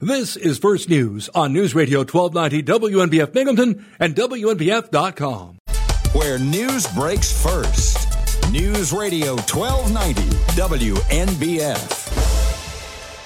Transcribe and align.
This 0.00 0.36
is 0.36 0.58
First 0.58 0.90
News 0.90 1.30
on 1.34 1.54
News 1.54 1.74
Radio 1.74 2.00
1290 2.00 2.64
WNBF 2.64 3.32
Binghamton 3.32 3.82
and 3.98 4.14
WNBF.com. 4.14 5.56
Where 6.12 6.38
news 6.38 6.86
breaks 6.88 7.42
first. 7.42 8.06
News 8.52 8.92
Radio 8.92 9.36
1290 9.36 10.20
WNBF. 11.00 12.04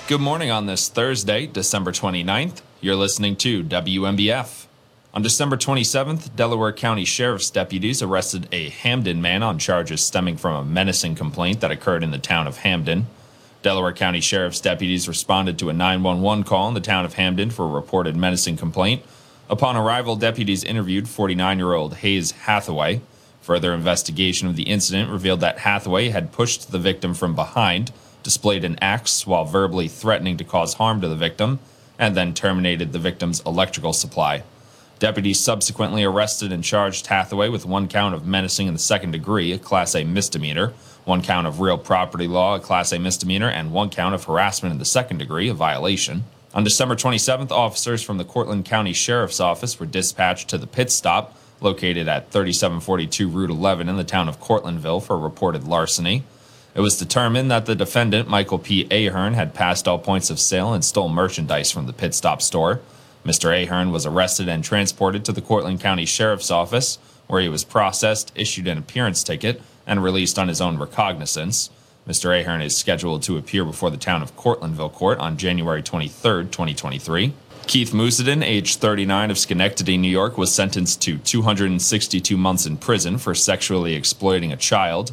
Good 0.07 0.21
morning 0.21 0.53
on 0.53 0.67
this 0.67 0.89
Thursday, 0.89 1.49
December 1.49 1.91
29th. 1.91 2.61
You're 2.81 2.95
listening 2.95 3.35
to 3.39 3.65
WNBF. 3.65 4.67
On 5.13 5.23
December 5.23 5.57
27th, 5.57 6.37
Delaware 6.37 6.73
County 6.73 7.05
Sheriff's 7.05 7.51
deputies 7.51 8.01
arrested 8.01 8.47
a 8.53 8.69
Hamden 8.69 9.21
man 9.21 9.43
on 9.43 9.59
charges 9.59 10.03
stemming 10.03 10.37
from 10.37 10.55
a 10.55 10.65
menacing 10.65 11.17
complaint 11.17 11.63
that 11.63 11.73
occurred 11.73 12.05
in 12.05 12.13
the 12.13 12.19
town 12.19 12.47
of 12.47 12.59
Hamden. 12.59 13.09
Delaware 13.63 13.93
County 13.93 14.21
Sheriff's 14.21 14.61
deputies 14.61 15.07
responded 15.07 15.59
to 15.59 15.69
a 15.69 15.75
911 15.75 16.45
call 16.45 16.69
in 16.69 16.75
the 16.75 16.81
town 16.81 17.05
of 17.05 17.15
Hamden 17.15 17.51
for 17.51 17.65
a 17.65 17.69
reported 17.69 18.17
menacing 18.17 18.57
complaint. 18.57 19.03
Upon 19.51 19.77
arrival, 19.77 20.17
deputies 20.17 20.65
interviewed 20.65 21.09
49 21.09 21.59
year 21.59 21.75
old 21.75 21.97
Hayes 21.97 22.31
Hathaway. 22.31 23.03
Further 23.43 23.75
investigation 23.75 24.49
of 24.49 24.57
the 24.57 24.63
incident 24.63 25.11
revealed 25.11 25.41
that 25.41 25.59
Hathaway 25.59 26.09
had 26.09 26.33
pushed 26.33 26.73
the 26.73 26.79
victim 26.79 27.13
from 27.13 27.35
behind, 27.35 27.93
displayed 28.23 28.65
an 28.65 28.79
axe 28.81 29.27
while 29.27 29.45
verbally 29.45 29.89
threatening 29.89 30.39
to 30.39 30.45
cause 30.45 30.75
harm 30.75 31.01
to 31.03 31.09
the 31.09 31.17
victim, 31.17 31.59
and 31.99 32.17
then 32.17 32.33
terminated 32.33 32.93
the 32.93 32.99
victim's 32.99 33.41
electrical 33.41 33.93
supply. 33.93 34.43
Deputies 34.99 35.41
subsequently 35.41 36.05
arrested 36.05 36.53
and 36.53 36.63
charged 36.65 37.07
Hathaway 37.09 37.49
with 37.49 37.67
one 37.67 37.89
count 37.89 38.15
of 38.15 38.27
menacing 38.27 38.69
in 38.69 38.75
the 38.75 38.79
second 38.79 39.11
degree, 39.11 39.53
a 39.53 39.59
Class 39.59 39.95
A 39.95 40.05
misdemeanor, 40.05 40.73
one 41.05 41.23
count 41.23 41.47
of 41.47 41.61
real 41.61 41.79
property 41.79 42.27
law, 42.27 42.57
a 42.57 42.61
Class 42.61 42.93
A 42.93 42.99
misdemeanor, 42.99 43.49
and 43.49 43.73
one 43.73 43.91
count 43.91 44.15
of 44.15 44.25
harassment 44.25 44.73
in 44.73 44.79
the 44.79 44.85
second 44.85 45.19
degree, 45.19 45.49
a 45.49 45.55
violation. 45.55 46.25
On 46.53 46.65
December 46.65 46.97
27th, 46.97 47.51
officers 47.51 48.03
from 48.03 48.19
the 48.19 48.25
Cortland 48.25 48.65
County 48.65 48.93
Sheriff's 48.93 49.41
Office 49.41 49.79
were 49.79 49.87
dispatched 49.87 50.49
to 50.49 50.59
the 50.59 50.67
pit 50.67 50.91
stop 50.91 51.37
located 51.61 52.09
at 52.09 52.31
3742 52.31 53.29
Route 53.29 53.51
11 53.51 53.89
in 53.89 53.97
the 53.97 54.05
town 54.05 54.29
of 54.29 54.41
Cortlandville 54.41 55.03
for 55.03 55.19
reported 55.19 55.65
larceny. 55.65 56.25
It 56.75 56.81
was 56.81 56.97
determined 56.97 57.51
that 57.51 57.67
the 57.67 57.75
defendant, 57.75 58.29
Michael 58.29 58.59
P. 58.59 58.87
Ahern, 58.91 59.35
had 59.35 59.55
passed 59.55 59.89
all 59.89 59.99
points 59.99 60.31
of 60.31 60.41
sale 60.41 60.73
and 60.73 60.85
stole 60.85 61.09
merchandise 61.09 61.71
from 61.71 61.87
the 61.87 61.93
pit 61.93 62.15
stop 62.15 62.41
store. 62.41 62.81
Mr. 63.25 63.53
Ahern 63.53 63.91
was 63.91 64.07
arrested 64.07 64.49
and 64.49 64.65
transported 64.65 65.25
to 65.25 65.33
the 65.33 65.43
Cortland 65.43 65.81
County 65.81 66.07
Sheriff's 66.07 66.51
Office, 66.51 66.99
where 67.27 67.43
he 67.43 67.49
was 67.49 67.65
processed, 67.65 68.33
issued 68.35 68.67
an 68.67 68.79
appearance 68.79 69.23
ticket, 69.23 69.61
and 69.91 70.05
released 70.05 70.39
on 70.39 70.47
his 70.47 70.61
own 70.61 70.79
recognizance. 70.79 71.69
Mr. 72.09 72.41
Ahern 72.41 72.63
is 72.63 72.77
scheduled 72.77 73.23
to 73.25 73.37
appear 73.37 73.65
before 73.65 73.91
the 73.91 73.97
town 73.97 74.23
of 74.23 74.37
Cortlandville 74.37 74.93
Court 74.93 75.19
on 75.19 75.37
January 75.37 75.83
23, 75.83 76.45
2023. 76.45 77.35
Keith 77.67 77.91
Musadin, 77.91 78.43
age 78.43 78.77
39 78.77 79.33
of 79.33 79.39
Schenectady, 79.39 79.99
New 79.99 80.09
York, 80.09 80.39
was 80.39 80.55
sentenced 80.55 81.03
to 81.03 81.19
262 81.19 82.37
months 82.37 82.67
in 82.67 82.77
prison 82.77 83.19
for 83.19 83.35
sexually 83.35 83.95
exploiting 83.95 84.53
a 84.53 84.57
child. 84.57 85.13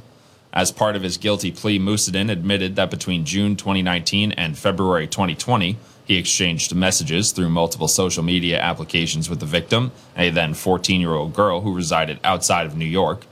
As 0.54 0.72
part 0.72 0.96
of 0.96 1.04
his 1.04 1.18
guilty 1.18 1.52
plea, 1.52 1.80
Musadin 1.80 2.32
admitted 2.32 2.76
that 2.76 2.92
between 2.92 3.26
June 3.26 3.56
2019 3.56 4.32
and 4.34 4.58
February 4.58 5.08
2020, 5.08 5.78
he 6.06 6.18
exchanged 6.18 6.74
messages 6.74 7.32
through 7.32 7.50
multiple 7.50 7.88
social 7.88 8.24
media 8.24 8.60
applications 8.60 9.28
with 9.28 9.40
the 9.40 9.46
victim, 9.46 9.92
a 10.16 10.30
then 10.30 10.54
14 10.54 11.02
year 11.02 11.14
old 11.14 11.34
girl 11.34 11.62
who 11.62 11.74
resided 11.74 12.20
outside 12.24 12.68
of 12.68 12.78
New 12.78 12.86
York. 12.86 13.26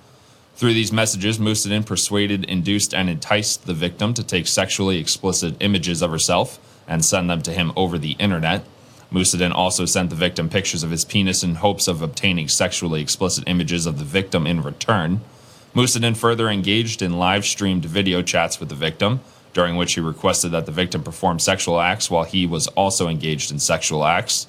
Through 0.55 0.73
these 0.73 0.93
messages, 0.93 1.37
Musadin 1.37 1.85
persuaded, 1.85 2.45
induced, 2.45 2.93
and 2.93 3.09
enticed 3.09 3.65
the 3.65 3.73
victim 3.73 4.13
to 4.13 4.23
take 4.23 4.47
sexually 4.47 4.97
explicit 4.99 5.55
images 5.59 6.01
of 6.01 6.11
herself 6.11 6.59
and 6.87 7.03
send 7.03 7.29
them 7.29 7.41
to 7.41 7.51
him 7.51 7.73
over 7.75 7.97
the 7.97 8.13
internet. 8.19 8.63
Musadin 9.11 9.51
also 9.53 9.85
sent 9.85 10.09
the 10.09 10.15
victim 10.15 10.49
pictures 10.49 10.81
of 10.81 10.91
his 10.91 11.03
penis 11.03 11.43
in 11.43 11.55
hopes 11.55 11.89
of 11.89 12.01
obtaining 12.01 12.47
sexually 12.47 13.01
explicit 13.01 13.43
images 13.47 13.85
of 13.85 13.99
the 13.99 14.05
victim 14.05 14.47
in 14.47 14.63
return. 14.63 15.19
Musadin 15.73 16.15
further 16.15 16.47
engaged 16.47 17.01
in 17.01 17.19
live 17.19 17.45
streamed 17.45 17.83
video 17.83 18.21
chats 18.21 18.57
with 18.57 18.69
the 18.69 18.75
victim, 18.75 19.19
during 19.53 19.75
which 19.75 19.95
he 19.95 19.99
requested 19.99 20.51
that 20.51 20.65
the 20.65 20.71
victim 20.71 21.03
perform 21.03 21.37
sexual 21.37 21.81
acts 21.81 22.09
while 22.09 22.23
he 22.23 22.45
was 22.45 22.67
also 22.69 23.09
engaged 23.09 23.51
in 23.51 23.59
sexual 23.59 24.05
acts. 24.05 24.47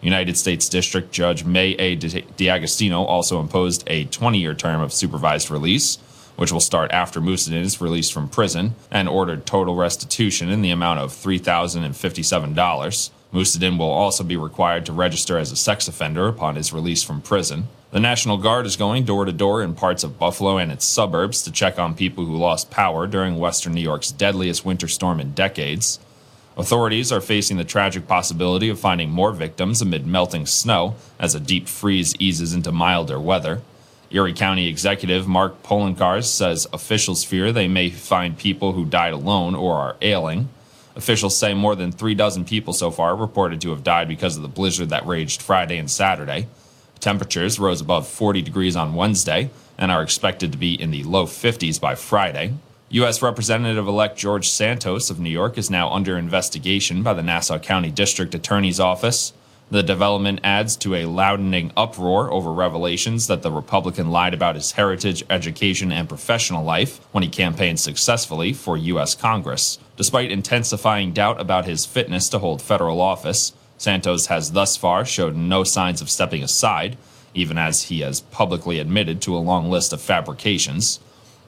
United 0.00 0.36
States 0.36 0.68
District 0.68 1.12
Judge 1.12 1.44
Mae 1.44 1.72
A. 1.74 1.94
D'Agostino 1.94 3.04
also 3.04 3.40
imposed 3.40 3.84
a 3.86 4.04
20 4.06 4.38
year 4.38 4.54
term 4.54 4.80
of 4.80 4.92
supervised 4.92 5.50
release, 5.50 5.98
which 6.36 6.52
will 6.52 6.60
start 6.60 6.90
after 6.90 7.20
Musadin 7.20 7.60
is 7.60 7.80
released 7.80 8.12
from 8.12 8.28
prison, 8.28 8.74
and 8.90 9.08
ordered 9.08 9.44
total 9.44 9.74
restitution 9.74 10.48
in 10.48 10.62
the 10.62 10.70
amount 10.70 11.00
of 11.00 11.12
$3,057. 11.12 13.10
Musadin 13.32 13.78
will 13.78 13.90
also 13.90 14.24
be 14.24 14.36
required 14.36 14.84
to 14.86 14.92
register 14.92 15.38
as 15.38 15.52
a 15.52 15.56
sex 15.56 15.86
offender 15.86 16.26
upon 16.26 16.56
his 16.56 16.72
release 16.72 17.02
from 17.02 17.20
prison. 17.20 17.68
The 17.92 18.00
National 18.00 18.38
Guard 18.38 18.66
is 18.66 18.76
going 18.76 19.04
door 19.04 19.24
to 19.24 19.32
door 19.32 19.62
in 19.62 19.74
parts 19.74 20.02
of 20.02 20.18
Buffalo 20.18 20.58
and 20.58 20.72
its 20.72 20.84
suburbs 20.84 21.42
to 21.42 21.52
check 21.52 21.78
on 21.78 21.94
people 21.94 22.24
who 22.24 22.36
lost 22.36 22.70
power 22.70 23.06
during 23.06 23.38
western 23.38 23.74
New 23.74 23.80
York's 23.80 24.10
deadliest 24.10 24.64
winter 24.64 24.88
storm 24.88 25.20
in 25.20 25.32
decades. 25.32 25.98
Authorities 26.60 27.10
are 27.10 27.22
facing 27.22 27.56
the 27.56 27.64
tragic 27.64 28.06
possibility 28.06 28.68
of 28.68 28.78
finding 28.78 29.08
more 29.08 29.32
victims 29.32 29.80
amid 29.80 30.06
melting 30.06 30.44
snow 30.44 30.94
as 31.18 31.34
a 31.34 31.40
deep 31.40 31.66
freeze 31.66 32.14
eases 32.18 32.52
into 32.52 32.70
milder 32.70 33.18
weather. 33.18 33.62
Erie 34.10 34.34
County 34.34 34.68
Executive 34.68 35.26
Mark 35.26 35.62
Poloncarz 35.62 36.26
says 36.26 36.66
officials 36.70 37.24
fear 37.24 37.50
they 37.50 37.66
may 37.66 37.88
find 37.88 38.36
people 38.36 38.74
who 38.74 38.84
died 38.84 39.14
alone 39.14 39.54
or 39.54 39.76
are 39.76 39.96
ailing. 40.02 40.50
Officials 40.94 41.34
say 41.34 41.54
more 41.54 41.74
than 41.74 41.92
three 41.92 42.14
dozen 42.14 42.44
people 42.44 42.74
so 42.74 42.90
far 42.90 43.16
reported 43.16 43.62
to 43.62 43.70
have 43.70 43.82
died 43.82 44.06
because 44.06 44.36
of 44.36 44.42
the 44.42 44.48
blizzard 44.48 44.90
that 44.90 45.06
raged 45.06 45.40
Friday 45.40 45.78
and 45.78 45.90
Saturday. 45.90 46.46
Temperatures 46.98 47.58
rose 47.58 47.80
above 47.80 48.06
40 48.06 48.42
degrees 48.42 48.76
on 48.76 48.94
Wednesday 48.94 49.48
and 49.78 49.90
are 49.90 50.02
expected 50.02 50.52
to 50.52 50.58
be 50.58 50.78
in 50.78 50.90
the 50.90 51.04
low 51.04 51.24
50s 51.24 51.80
by 51.80 51.94
Friday. 51.94 52.52
U.S. 52.92 53.22
Representative 53.22 53.86
elect 53.86 54.18
George 54.18 54.48
Santos 54.48 55.10
of 55.10 55.20
New 55.20 55.30
York 55.30 55.56
is 55.56 55.70
now 55.70 55.92
under 55.92 56.18
investigation 56.18 57.04
by 57.04 57.14
the 57.14 57.22
Nassau 57.22 57.60
County 57.60 57.92
District 57.92 58.34
Attorney's 58.34 58.80
Office. 58.80 59.32
The 59.70 59.84
development 59.84 60.40
adds 60.42 60.74
to 60.78 60.96
a 60.96 61.06
loudening 61.06 61.70
uproar 61.76 62.32
over 62.32 62.52
revelations 62.52 63.28
that 63.28 63.42
the 63.42 63.52
Republican 63.52 64.10
lied 64.10 64.34
about 64.34 64.56
his 64.56 64.72
heritage, 64.72 65.22
education, 65.30 65.92
and 65.92 66.08
professional 66.08 66.64
life 66.64 66.98
when 67.12 67.22
he 67.22 67.30
campaigned 67.30 67.78
successfully 67.78 68.52
for 68.52 68.76
U.S. 68.76 69.14
Congress. 69.14 69.78
Despite 69.96 70.32
intensifying 70.32 71.12
doubt 71.12 71.40
about 71.40 71.66
his 71.66 71.86
fitness 71.86 72.28
to 72.30 72.40
hold 72.40 72.60
federal 72.60 73.00
office, 73.00 73.52
Santos 73.78 74.26
has 74.26 74.50
thus 74.50 74.76
far 74.76 75.04
showed 75.04 75.36
no 75.36 75.62
signs 75.62 76.02
of 76.02 76.10
stepping 76.10 76.42
aside, 76.42 76.98
even 77.34 77.56
as 77.56 77.84
he 77.84 78.00
has 78.00 78.20
publicly 78.20 78.80
admitted 78.80 79.22
to 79.22 79.36
a 79.36 79.38
long 79.38 79.70
list 79.70 79.92
of 79.92 80.00
fabrications. 80.00 80.98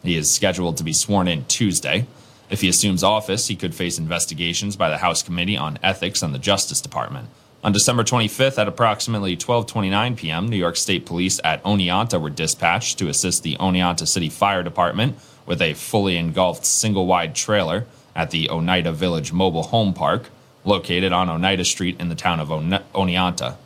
He 0.03 0.17
is 0.17 0.31
scheduled 0.31 0.77
to 0.79 0.85
be 0.85 0.93
sworn 0.93 1.29
in 1.29 1.45
Tuesday. 1.45 2.07
If 2.51 2.61
he 2.61 2.69
assumes 2.69 3.03
office, 3.03 3.47
he 3.49 3.57
could 3.57 3.75
face 3.75 3.99
investigations 3.99 4.77
by 4.77 4.91
the 4.91 4.99
House 4.99 5.23
Committee 5.23 5.57
on 5.57 5.79
Ethics 5.83 6.23
and 6.23 6.35
the 6.35 6.39
Justice 6.39 6.81
Department. 6.81 7.29
On 7.65 7.73
December 7.73 8.03
25th 8.03 8.59
at 8.59 8.67
approximately 8.67 9.37
12:29 9.37 10.17
p.m., 10.17 10.49
New 10.49 10.57
York 10.57 10.77
State 10.77 11.07
Police 11.07 11.41
at 11.45 11.63
Oneonta 11.63 12.21
were 12.21 12.29
dispatched 12.29 12.99
to 12.99 13.09
assist 13.09 13.45
the 13.45 13.57
Oneonta 13.57 14.07
City 14.07 14.29
Fire 14.29 14.65
Department 14.65 15.17
with 15.47 15.63
a 15.63 15.75
fully 15.75 16.17
engulfed 16.17 16.67
single-wide 16.67 17.37
trailer 17.37 17.87
at 18.17 18.33
the 18.33 18.51
Oneida 18.51 18.93
Village 18.93 19.33
Mobile 19.33 19.63
Home 19.65 19.95
Park, 19.95 20.31
located 20.65 21.13
on 21.13 21.29
Oneida 21.29 21.65
Street 21.65 22.01
in 22.01 22.09
the 22.09 22.15
town 22.17 22.41
of 22.41 22.49
Oneonta. 22.49 23.57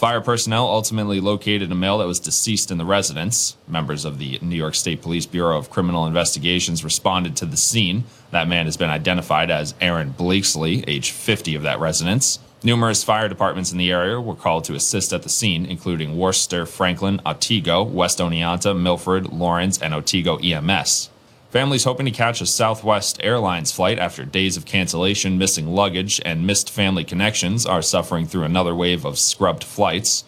Fire 0.00 0.22
personnel 0.22 0.66
ultimately 0.66 1.20
located 1.20 1.70
a 1.70 1.74
male 1.74 1.98
that 1.98 2.06
was 2.06 2.18
deceased 2.18 2.70
in 2.70 2.78
the 2.78 2.86
residence. 2.86 3.58
Members 3.68 4.06
of 4.06 4.18
the 4.18 4.38
New 4.40 4.56
York 4.56 4.74
State 4.74 5.02
Police 5.02 5.26
Bureau 5.26 5.58
of 5.58 5.68
Criminal 5.68 6.06
Investigations 6.06 6.82
responded 6.82 7.36
to 7.36 7.44
the 7.44 7.58
scene. 7.58 8.04
That 8.30 8.48
man 8.48 8.64
has 8.64 8.78
been 8.78 8.88
identified 8.88 9.50
as 9.50 9.74
Aaron 9.78 10.12
Blakesley, 10.12 10.82
age 10.88 11.10
50 11.10 11.54
of 11.54 11.64
that 11.64 11.80
residence. 11.80 12.38
Numerous 12.62 13.04
fire 13.04 13.28
departments 13.28 13.72
in 13.72 13.76
the 13.76 13.92
area 13.92 14.18
were 14.18 14.34
called 14.34 14.64
to 14.64 14.74
assist 14.74 15.12
at 15.12 15.22
the 15.22 15.28
scene, 15.28 15.66
including 15.66 16.16
Worcester, 16.16 16.64
Franklin, 16.64 17.20
Otsego, 17.26 17.82
West 17.82 18.20
Oneonta, 18.20 18.74
Milford, 18.74 19.30
Laurens, 19.30 19.82
and 19.82 19.92
Otsego 19.92 20.38
EMS. 20.38 21.10
Families 21.50 21.82
hoping 21.82 22.06
to 22.06 22.12
catch 22.12 22.40
a 22.40 22.46
Southwest 22.46 23.18
Airlines 23.24 23.72
flight 23.72 23.98
after 23.98 24.24
days 24.24 24.56
of 24.56 24.64
cancellation, 24.64 25.36
missing 25.36 25.66
luggage, 25.66 26.20
and 26.24 26.46
missed 26.46 26.70
family 26.70 27.02
connections 27.02 27.66
are 27.66 27.82
suffering 27.82 28.24
through 28.24 28.44
another 28.44 28.72
wave 28.72 29.04
of 29.04 29.18
scrubbed 29.18 29.64
flights. 29.64 30.22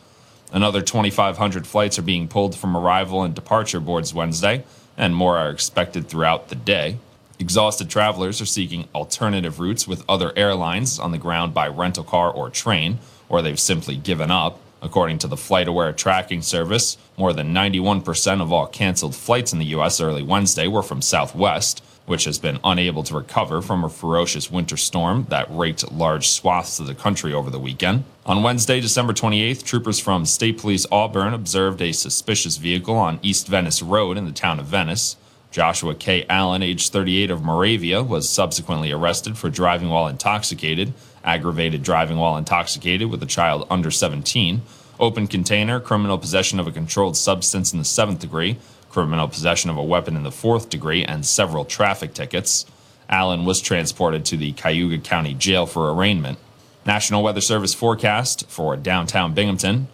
Another 0.52 0.82
2,500 0.82 1.64
flights 1.64 1.96
are 1.96 2.02
being 2.02 2.26
pulled 2.26 2.56
from 2.56 2.76
arrival 2.76 3.22
and 3.22 3.36
departure 3.36 3.78
boards 3.78 4.12
Wednesday, 4.12 4.64
and 4.96 5.14
more 5.14 5.38
are 5.38 5.50
expected 5.50 6.08
throughout 6.08 6.48
the 6.48 6.56
day. 6.56 6.98
Exhausted 7.38 7.88
travelers 7.88 8.40
are 8.40 8.46
seeking 8.46 8.88
alternative 8.92 9.60
routes 9.60 9.86
with 9.86 10.04
other 10.08 10.32
airlines 10.36 10.98
on 10.98 11.12
the 11.12 11.18
ground 11.18 11.54
by 11.54 11.68
rental 11.68 12.02
car 12.02 12.32
or 12.32 12.50
train, 12.50 12.98
or 13.28 13.42
they've 13.42 13.60
simply 13.60 13.94
given 13.94 14.32
up. 14.32 14.58
According 14.82 15.18
to 15.18 15.28
the 15.28 15.36
FlightAware 15.36 15.96
tracking 15.96 16.42
service, 16.42 16.98
more 17.16 17.32
than 17.32 17.54
91% 17.54 18.42
of 18.42 18.52
all 18.52 18.66
canceled 18.66 19.14
flights 19.14 19.52
in 19.52 19.60
the 19.60 19.66
U.S. 19.66 20.00
early 20.00 20.24
Wednesday 20.24 20.66
were 20.66 20.82
from 20.82 21.00
Southwest, 21.00 21.84
which 22.04 22.24
has 22.24 22.40
been 22.40 22.58
unable 22.64 23.04
to 23.04 23.14
recover 23.14 23.62
from 23.62 23.84
a 23.84 23.88
ferocious 23.88 24.50
winter 24.50 24.76
storm 24.76 25.26
that 25.30 25.46
raked 25.48 25.92
large 25.92 26.28
swaths 26.28 26.80
of 26.80 26.88
the 26.88 26.96
country 26.96 27.32
over 27.32 27.48
the 27.48 27.60
weekend. 27.60 28.02
On 28.26 28.42
Wednesday, 28.42 28.80
December 28.80 29.12
28th, 29.12 29.64
troopers 29.64 30.00
from 30.00 30.26
State 30.26 30.58
Police 30.58 30.84
Auburn 30.90 31.32
observed 31.32 31.80
a 31.80 31.92
suspicious 31.92 32.56
vehicle 32.56 32.96
on 32.96 33.20
East 33.22 33.46
Venice 33.46 33.82
Road 33.82 34.16
in 34.16 34.24
the 34.24 34.32
town 34.32 34.58
of 34.58 34.66
Venice. 34.66 35.16
Joshua 35.52 35.94
K. 35.94 36.24
Allen, 36.28 36.62
age 36.62 36.88
38 36.88 37.30
of 37.30 37.44
Moravia, 37.44 38.02
was 38.02 38.28
subsequently 38.28 38.90
arrested 38.90 39.36
for 39.38 39.50
driving 39.50 39.90
while 39.90 40.08
intoxicated, 40.08 40.92
aggravated 41.24 41.82
driving 41.82 42.16
while 42.16 42.36
intoxicated 42.36 43.10
with 43.10 43.22
a 43.22 43.26
child 43.26 43.66
under 43.70 43.90
17, 43.90 44.62
open 44.98 45.26
container, 45.26 45.80
criminal 45.80 46.18
possession 46.18 46.60
of 46.60 46.66
a 46.66 46.72
controlled 46.72 47.16
substance 47.16 47.72
in 47.72 47.78
the 47.78 47.84
seventh 47.84 48.20
degree, 48.20 48.58
criminal 48.90 49.28
possession 49.28 49.70
of 49.70 49.76
a 49.76 49.82
weapon 49.82 50.16
in 50.16 50.22
the 50.22 50.30
fourth 50.30 50.68
degree, 50.68 51.04
and 51.04 51.24
several 51.24 51.64
traffic 51.64 52.14
tickets. 52.14 52.66
Allen 53.08 53.44
was 53.44 53.60
transported 53.60 54.24
to 54.24 54.36
the 54.36 54.52
Cayuga 54.52 54.98
County 54.98 55.34
Jail 55.34 55.66
for 55.66 55.92
arraignment. 55.92 56.38
National 56.84 57.22
Weather 57.22 57.40
Service 57.40 57.74
forecast 57.74 58.48
for 58.48 58.76
downtown 58.76 59.34
Binghamton. 59.34 59.88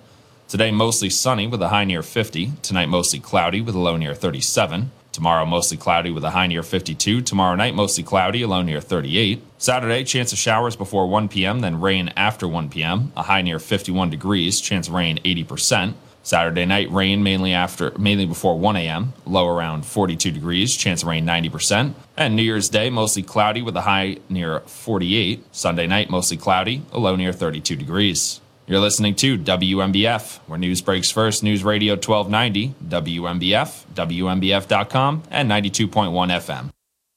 Today, 0.48 0.70
mostly 0.70 1.10
sunny 1.10 1.46
with 1.46 1.60
a 1.60 1.68
high 1.68 1.84
near 1.84 2.02
50. 2.02 2.52
Tonight, 2.62 2.86
mostly 2.86 3.20
cloudy 3.20 3.60
with 3.60 3.74
a 3.74 3.78
low 3.78 3.96
near 3.96 4.14
37. 4.14 4.90
Tomorrow, 5.18 5.46
mostly 5.46 5.76
cloudy 5.76 6.12
with 6.12 6.22
a 6.22 6.30
high 6.30 6.46
near 6.46 6.62
52. 6.62 7.22
Tomorrow 7.22 7.56
night, 7.56 7.74
mostly 7.74 8.04
cloudy, 8.04 8.42
a 8.42 8.46
low 8.46 8.62
near 8.62 8.80
38. 8.80 9.42
Saturday, 9.58 10.04
chance 10.04 10.32
of 10.32 10.38
showers 10.38 10.76
before 10.76 11.08
1 11.08 11.28
p.m., 11.28 11.58
then 11.58 11.80
rain 11.80 12.12
after 12.14 12.46
1 12.46 12.70
p.m. 12.70 13.10
A 13.16 13.24
high 13.24 13.42
near 13.42 13.58
51 13.58 14.10
degrees, 14.10 14.60
chance 14.60 14.86
of 14.86 14.94
rain 14.94 15.18
80%. 15.24 15.94
Saturday 16.22 16.64
night, 16.66 16.88
rain 16.92 17.24
mainly 17.24 17.52
after, 17.52 17.90
mainly 17.98 18.26
before 18.26 18.56
1 18.56 18.76
a.m. 18.76 19.12
Low 19.26 19.48
around 19.48 19.84
42 19.84 20.30
degrees, 20.30 20.76
chance 20.76 21.02
of 21.02 21.08
rain 21.08 21.26
90%. 21.26 21.94
And 22.16 22.36
New 22.36 22.44
Year's 22.44 22.68
Day, 22.68 22.88
mostly 22.88 23.24
cloudy 23.24 23.60
with 23.60 23.76
a 23.76 23.80
high 23.80 24.18
near 24.28 24.60
48. 24.60 25.46
Sunday 25.50 25.88
night, 25.88 26.10
mostly 26.10 26.36
cloudy, 26.36 26.82
a 26.92 27.00
low 27.00 27.16
near 27.16 27.32
32 27.32 27.74
degrees. 27.74 28.40
You're 28.68 28.80
listening 28.80 29.14
to 29.14 29.38
WNBF, 29.38 30.40
where 30.46 30.58
news 30.58 30.82
breaks 30.82 31.10
first. 31.10 31.42
News 31.42 31.64
Radio 31.64 31.94
1290, 31.94 32.74
WNBF, 32.86 33.86
WNBF.com, 33.94 35.22
and 35.30 35.50
92.1 35.50 36.12
FM. 36.12 36.68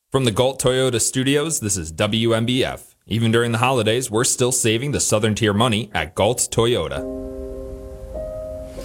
From 0.09 0.23
the 0.23 0.31
Galt 0.31 0.61
Toyota 0.61 1.01
Studios, 1.01 1.59
this 1.59 1.75
is 1.75 1.91
WNBF. 1.91 2.95
Even 3.05 3.33
during 3.33 3.51
the 3.51 3.57
holidays, 3.57 4.09
we're 4.09 4.23
still 4.23 4.53
saving 4.53 4.93
the 4.93 5.01
Southern 5.01 5.35
Tier 5.35 5.51
money 5.51 5.91
at 5.93 6.15
Galt 6.15 6.47
Toyota. 6.51 6.99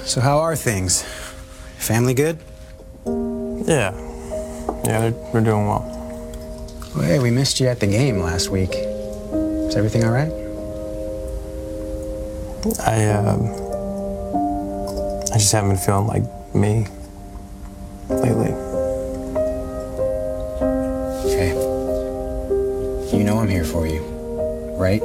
So, 0.05 0.21
how 0.21 0.39
are 0.39 0.57
things? 0.57 1.05
Family 1.79 2.15
good? 2.15 2.41
Yeah. 3.07 3.95
Yeah, 4.85 5.01
they're, 5.01 5.11
they're 5.33 5.41
doing 5.41 5.69
well. 5.69 5.85
Well, 6.97 7.05
hey, 7.05 7.21
we 7.21 7.31
missed 7.31 7.61
you 7.61 7.69
at 7.69 7.79
the 7.79 7.87
game 7.87 8.19
last 8.19 8.49
week. 8.49 8.71
Is 8.75 9.77
everything 9.77 10.03
all 10.03 10.11
right? 10.11 10.46
I, 12.81 13.09
um, 13.11 13.47
I 15.33 15.39
just 15.39 15.53
haven't 15.53 15.71
been 15.71 15.79
feeling 15.79 16.07
like 16.07 16.25
me 16.55 16.87
lately. 18.09 18.53
Okay. 21.27 21.51
You 23.17 23.23
know 23.23 23.39
I'm 23.39 23.49
here 23.49 23.65
for 23.65 23.87
you, 23.87 24.03
right? 24.77 25.03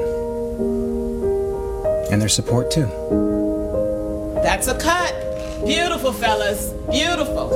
And 2.11 2.21
there's 2.21 2.33
support 2.33 2.71
too. 2.71 2.87
That's 4.43 4.67
a 4.67 4.77
cut. 4.77 5.13
Beautiful, 5.65 6.13
fellas. 6.13 6.73
Beautiful. 6.89 7.51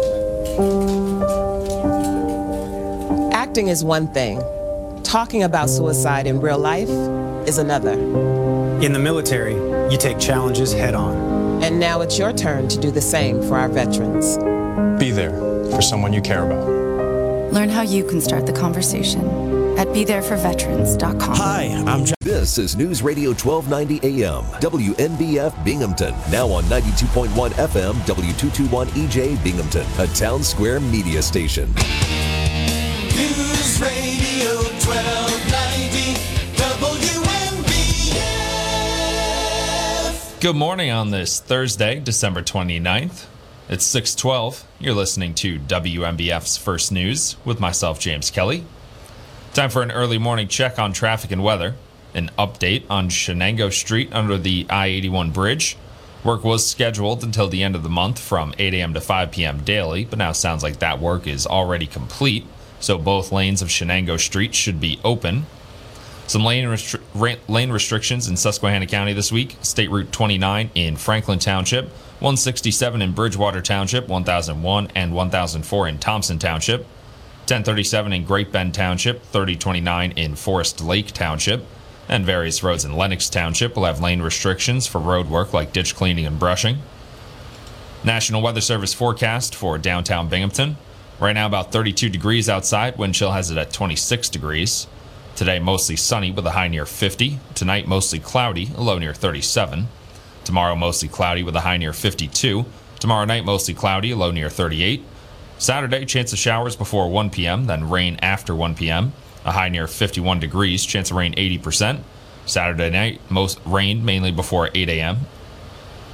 Acting 3.34 3.70
is 3.70 3.84
one 3.84 4.08
thing, 4.14 4.40
talking 5.04 5.44
about 5.44 5.70
suicide 5.70 6.28
in 6.28 6.40
real 6.42 6.60
life 6.60 6.90
is 7.48 7.58
another. 7.58 7.96
In 8.82 8.92
the 8.92 9.00
military, 9.00 9.54
you 9.90 9.98
take 9.98 10.20
challenges 10.20 10.74
head 10.74 10.96
on. 10.96 11.64
And 11.64 11.80
now 11.80 12.02
it's 12.02 12.20
your 12.20 12.34
turn 12.34 12.68
to 12.68 12.78
do 12.78 12.92
the 12.92 13.02
same 13.02 13.42
for 13.42 13.56
our 13.56 13.70
veterans. 13.70 14.38
Be 15.00 15.12
there 15.12 15.32
for 15.72 15.82
someone 15.82 16.12
you 16.12 16.22
care 16.22 16.46
about. 16.46 16.68
Learn 17.54 17.70
how 17.70 17.84
you 17.84 18.04
can 18.04 18.20
start 18.20 18.46
the 18.46 18.52
conversation 18.52 19.22
at 19.78 19.88
BeThereForVeterans.com. 19.88 21.36
Hi, 21.38 21.64
I'm 21.88 22.04
John. 22.04 22.16
This 22.20 22.58
is 22.58 22.76
News 22.76 23.02
Radio 23.02 23.30
1290 23.30 24.24
AM, 24.24 24.44
WNBF 24.60 25.64
Binghamton, 25.64 26.14
now 26.30 26.48
on 26.50 26.66
92.1 26.66 27.52
FM, 27.52 27.94
W221 27.94 28.88
EJ 28.88 29.42
Binghamton, 29.42 29.88
a 30.00 30.08
town 30.08 30.44
square 30.44 30.82
media 30.82 31.22
station. 31.22 31.74
News 33.16 33.80
Radio 33.82 34.56
1290 34.84 35.25
Good 40.42 40.58
morning 40.58 40.92
on 40.92 41.12
this 41.12 41.40
Thursday, 41.40 42.00
December 42.02 42.42
29th. 42.44 43.26
It's 43.70 43.86
612. 43.86 44.68
You're 44.80 44.94
listening 44.94 45.34
to 45.36 45.60
WNBF's 45.60 46.58
First 46.58 46.92
News 46.92 47.38
with 47.46 47.62
myself, 47.62 48.02
James 48.02 48.30
Kelly. 48.30 48.66
Time 49.54 49.70
for 49.70 49.82
an 49.82 49.92
early 49.92 50.18
morning 50.18 50.50
check 50.50 50.78
on 50.78 50.92
traffic 50.92 51.32
and 51.32 51.42
weather. 51.42 51.76
An 52.14 52.30
update 52.38 52.84
on 52.90 53.08
Shenango 53.08 53.72
Street 53.72 54.10
under 54.12 54.38
the 54.38 54.68
I 54.70 54.88
81 54.88 55.32
bridge. 55.32 55.78
Work 56.24 56.44
was 56.44 56.70
scheduled 56.70 57.24
until 57.24 57.48
the 57.48 57.64
end 57.64 57.76
of 57.76 57.82
the 57.82 57.90
month 57.90 58.20
from 58.20 58.54
8 58.60 58.74
a.m. 58.74 58.94
to 58.94 59.02
5 59.02 59.32
p.m. 59.32 59.64
daily, 59.64 60.04
but 60.04 60.20
now 60.20 60.34
sounds 60.34 60.64
like 60.64 60.80
that 60.80 61.00
work 61.00 61.28
is 61.28 61.48
already 61.48 61.88
complete, 61.88 62.46
so 62.82 62.98
both 62.98 63.32
lanes 63.32 63.62
of 63.62 63.70
Shenango 63.70 64.20
Street 64.20 64.54
should 64.54 64.82
be 64.82 65.00
open. 65.04 65.46
Some 66.28 66.44
lane, 66.44 66.66
restri- 66.66 67.38
lane 67.48 67.72
restrictions 67.72 68.28
in 68.28 68.36
Susquehanna 68.36 68.88
County 68.88 69.14
this 69.14 69.32
week. 69.32 69.58
State 69.62 69.92
Route 69.92 70.12
29 70.12 70.72
in 70.74 70.96
Franklin 70.98 71.38
Township, 71.38 71.86
167 72.20 73.02
in 73.02 73.12
Bridgewater 73.12 73.62
Township, 73.62 74.08
1001 74.08 74.92
and 74.96 75.14
1004 75.14 75.88
in 75.88 76.00
Thompson 76.00 76.40
Township, 76.40 76.82
1037 77.42 78.12
in 78.12 78.26
Great 78.26 78.52
Bend 78.52 78.74
Township, 78.74 79.22
3029 79.26 80.14
in 80.14 80.36
Forest 80.36 80.82
Lake 80.82 81.12
Township, 81.12 81.64
and 82.10 82.26
various 82.26 82.64
roads 82.64 82.86
in 82.86 82.98
Lenox 82.98 83.30
Township 83.30 83.76
will 83.76 83.86
have 83.86 84.02
lane 84.02 84.22
restrictions 84.22 84.88
for 84.88 85.00
road 85.00 85.30
work 85.30 85.54
like 85.54 85.74
ditch 85.74 85.96
cleaning 85.96 86.26
and 86.26 86.40
brushing. 86.40 86.80
National 88.04 88.42
Weather 88.42 88.62
Service 88.62 88.96
forecast 88.96 89.54
for 89.54 89.78
downtown 89.78 90.28
Binghamton. 90.28 90.78
Right 91.20 91.34
now, 91.34 91.46
about 91.46 91.72
32 91.72 92.10
degrees 92.10 92.50
outside. 92.50 92.98
Wind 92.98 93.14
chill 93.14 93.32
has 93.32 93.52
it 93.52 93.58
at 93.58 93.72
26 93.72 94.30
degrees. 94.30 94.88
Today, 95.36 95.60
mostly 95.60 95.98
sunny 95.98 96.32
with 96.32 96.48
a 96.48 96.52
high 96.52 96.70
near 96.70 96.86
50. 96.86 97.40
Tonight, 97.56 97.90
mostly 97.90 98.20
cloudy, 98.20 98.70
a 98.78 98.82
low 98.82 98.98
near 98.98 99.14
37. 99.14 99.90
Tomorrow, 100.46 100.78
mostly 100.78 101.10
cloudy 101.10 101.44
with 101.44 101.58
a 101.58 101.60
high 101.60 101.76
near 101.76 101.92
52. 101.92 102.64
Tomorrow 103.02 103.26
night, 103.26 103.44
mostly 103.44 103.74
cloudy, 103.74 104.12
a 104.12 104.16
low 104.16 104.32
near 104.32 104.50
38. 104.50 105.04
Saturday, 105.58 106.06
chance 106.06 106.32
of 106.32 106.40
showers 106.40 106.78
before 106.78 107.10
1 107.10 107.32
p.m., 107.32 107.66
then 107.66 107.90
rain 107.90 108.18
after 108.22 108.56
1 108.56 108.76
p.m. 108.76 109.12
A 109.44 109.52
high 109.52 109.68
near 109.68 109.88
51 109.88 110.40
degrees, 110.40 110.86
chance 110.86 111.12
of 111.12 111.18
rain 111.18 111.34
80%. 111.34 112.00
Saturday 112.46 112.90
night, 112.90 113.20
most 113.30 113.60
rain 113.66 114.06
mainly 114.06 114.32
before 114.32 114.70
8 114.74 114.88
a.m. 114.88 115.18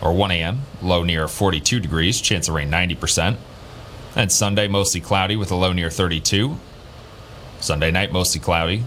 or 0.01 0.13
1 0.13 0.31
a.m., 0.31 0.61
low 0.81 1.03
near 1.03 1.27
42 1.27 1.79
degrees, 1.79 2.19
chance 2.21 2.47
of 2.47 2.55
rain 2.55 2.71
90%. 2.71 3.37
And 4.15 4.31
Sunday, 4.31 4.67
mostly 4.67 4.99
cloudy 4.99 5.35
with 5.35 5.51
a 5.51 5.55
low 5.55 5.73
near 5.73 5.91
32. 5.91 6.57
Sunday 7.59 7.91
night, 7.91 8.11
mostly 8.11 8.41
cloudy, 8.41 8.83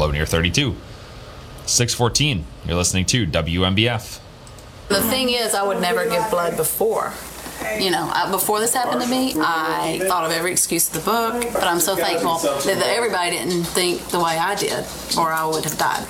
low 0.00 0.10
near 0.10 0.26
32. 0.26 0.74
614, 1.66 2.44
you're 2.66 2.76
listening 2.76 3.04
to 3.04 3.26
WNBF. 3.26 4.18
The 4.88 5.02
thing 5.02 5.28
is, 5.28 5.54
I 5.54 5.62
would 5.62 5.80
never 5.80 6.08
give 6.08 6.28
blood 6.30 6.56
before. 6.56 7.12
You 7.78 7.90
know, 7.90 8.10
I, 8.12 8.28
before 8.30 8.58
this 8.58 8.74
happened 8.74 9.02
to 9.02 9.08
me, 9.08 9.34
I 9.36 10.00
thought 10.08 10.24
of 10.24 10.32
every 10.32 10.50
excuse 10.50 10.88
in 10.88 10.98
the 10.98 11.04
book, 11.04 11.52
but 11.52 11.62
I'm 11.62 11.78
so 11.78 11.94
thankful 11.94 12.38
that, 12.38 12.64
that 12.64 12.96
everybody 12.96 13.32
didn't 13.36 13.64
think 13.64 14.00
the 14.08 14.18
way 14.18 14.36
I 14.36 14.54
did, 14.54 14.84
or 15.16 15.30
I 15.30 15.44
would 15.44 15.64
have 15.64 15.78
died. 15.78 16.06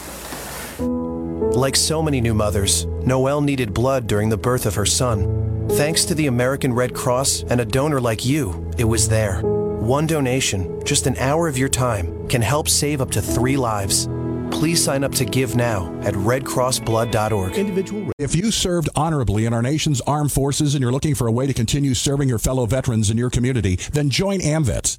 Like 1.55 1.75
so 1.75 2.01
many 2.01 2.21
new 2.21 2.33
mothers, 2.33 2.87
Noelle 3.05 3.41
needed 3.43 3.75
blood 3.75 4.07
during 4.07 4.29
the 4.29 4.39
birth 4.39 4.65
of 4.65 4.77
her 4.77 4.87
son. 4.87 5.69
Thanks 5.71 6.05
to 6.05 6.15
the 6.15 6.29
American 6.29 6.73
Red 6.73 6.95
Cross 6.95 7.43
and 7.51 7.61
a 7.61 7.65
donor 7.65 8.01
like 8.01 8.25
you, 8.25 8.71
it 8.79 8.85
was 8.85 9.09
there. 9.09 9.43
One 9.43 10.07
donation, 10.07 10.83
just 10.85 11.07
an 11.07 11.17
hour 11.17 11.49
of 11.49 11.59
your 11.59 11.69
time, 11.69 12.20
can 12.31 12.41
help 12.41 12.69
save 12.69 13.01
up 13.01 13.11
to 13.11 13.21
three 13.21 13.57
lives. 13.57 14.09
Please 14.51 14.83
sign 14.83 15.05
up 15.05 15.13
to 15.13 15.25
give 15.25 15.55
now 15.57 15.93
at 16.03 16.15
redcrossblood.org. 16.15 17.55
Individual. 17.57 18.13
If 18.19 18.35
you 18.35 18.51
served 18.51 18.89
honorably 18.97 19.47
in 19.47 19.53
our 19.53 19.63
nation's 19.63 20.01
armed 20.03 20.33
forces 20.33 20.75
and 20.75 20.83
you're 20.83 20.93
looking 20.93 21.15
for 21.15 21.27
a 21.27 21.33
way 21.33 21.47
to 21.47 21.55
continue 21.55 21.95
serving 21.95 22.29
your 22.29 22.39
fellow 22.39 22.67
veterans 22.67 23.11
in 23.11 23.19
your 23.19 23.31
community, 23.31 23.77
then 23.93 24.11
join 24.11 24.41
AMVETS. 24.41 24.99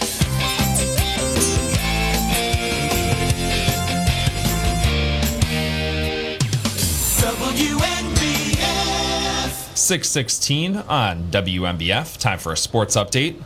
616 9.91 10.77
on 10.87 11.23
WNBF. 11.31 12.17
Time 12.17 12.39
for 12.39 12.53
a 12.53 12.55
sports 12.55 12.95
update. 12.95 13.43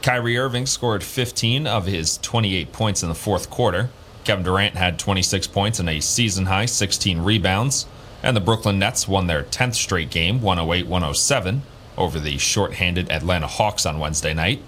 Kyrie 0.00 0.38
Irving 0.38 0.64
scored 0.64 1.04
15 1.04 1.66
of 1.66 1.84
his 1.84 2.16
28 2.22 2.72
points 2.72 3.02
in 3.02 3.10
the 3.10 3.14
fourth 3.14 3.50
quarter. 3.50 3.90
Kevin 4.24 4.46
Durant 4.46 4.76
had 4.76 4.98
26 4.98 5.46
points 5.48 5.78
and 5.78 5.90
a 5.90 6.00
season 6.00 6.46
high 6.46 6.64
16 6.64 7.20
rebounds. 7.20 7.84
And 8.22 8.34
the 8.34 8.40
Brooklyn 8.40 8.78
Nets 8.78 9.06
won 9.06 9.26
their 9.26 9.42
10th 9.42 9.74
straight 9.74 10.08
game, 10.08 10.40
108 10.40 10.86
107, 10.86 11.60
over 11.98 12.18
the 12.18 12.38
shorthanded 12.38 13.10
Atlanta 13.10 13.46
Hawks 13.46 13.84
on 13.84 13.98
Wednesday 13.98 14.32
night. 14.32 14.62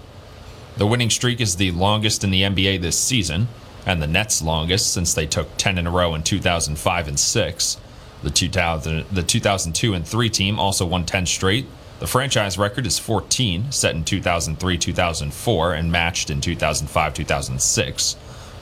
The 0.77 0.85
winning 0.85 1.09
streak 1.09 1.41
is 1.41 1.55
the 1.55 1.71
longest 1.71 2.23
in 2.23 2.29
the 2.29 2.43
NBA 2.43 2.79
this 2.81 2.99
season, 2.99 3.47
and 3.87 4.03
the 4.03 4.05
Nets' 4.05 4.43
longest 4.43 4.93
since 4.93 5.15
they 5.15 5.25
took 5.25 5.57
10 5.57 5.79
in 5.79 5.87
a 5.87 5.91
row 5.91 6.13
in 6.13 6.21
2005 6.21 7.07
and 7.07 7.19
6. 7.19 7.77
The 8.23 8.29
2000, 8.29 9.05
the 9.11 9.23
2002 9.23 9.93
and 9.93 10.05
3 10.07 10.29
team 10.29 10.59
also 10.59 10.85
won 10.85 11.05
10 11.05 11.25
straight. 11.25 11.65
The 11.99 12.07
franchise 12.07 12.57
record 12.57 12.85
is 12.85 12.99
14, 12.99 13.71
set 13.71 13.95
in 13.95 14.03
2003 14.03 14.77
2004 14.77 15.73
and 15.73 15.91
matched 15.91 16.29
in 16.29 16.41
2005 16.41 17.13
2006. 17.13 18.15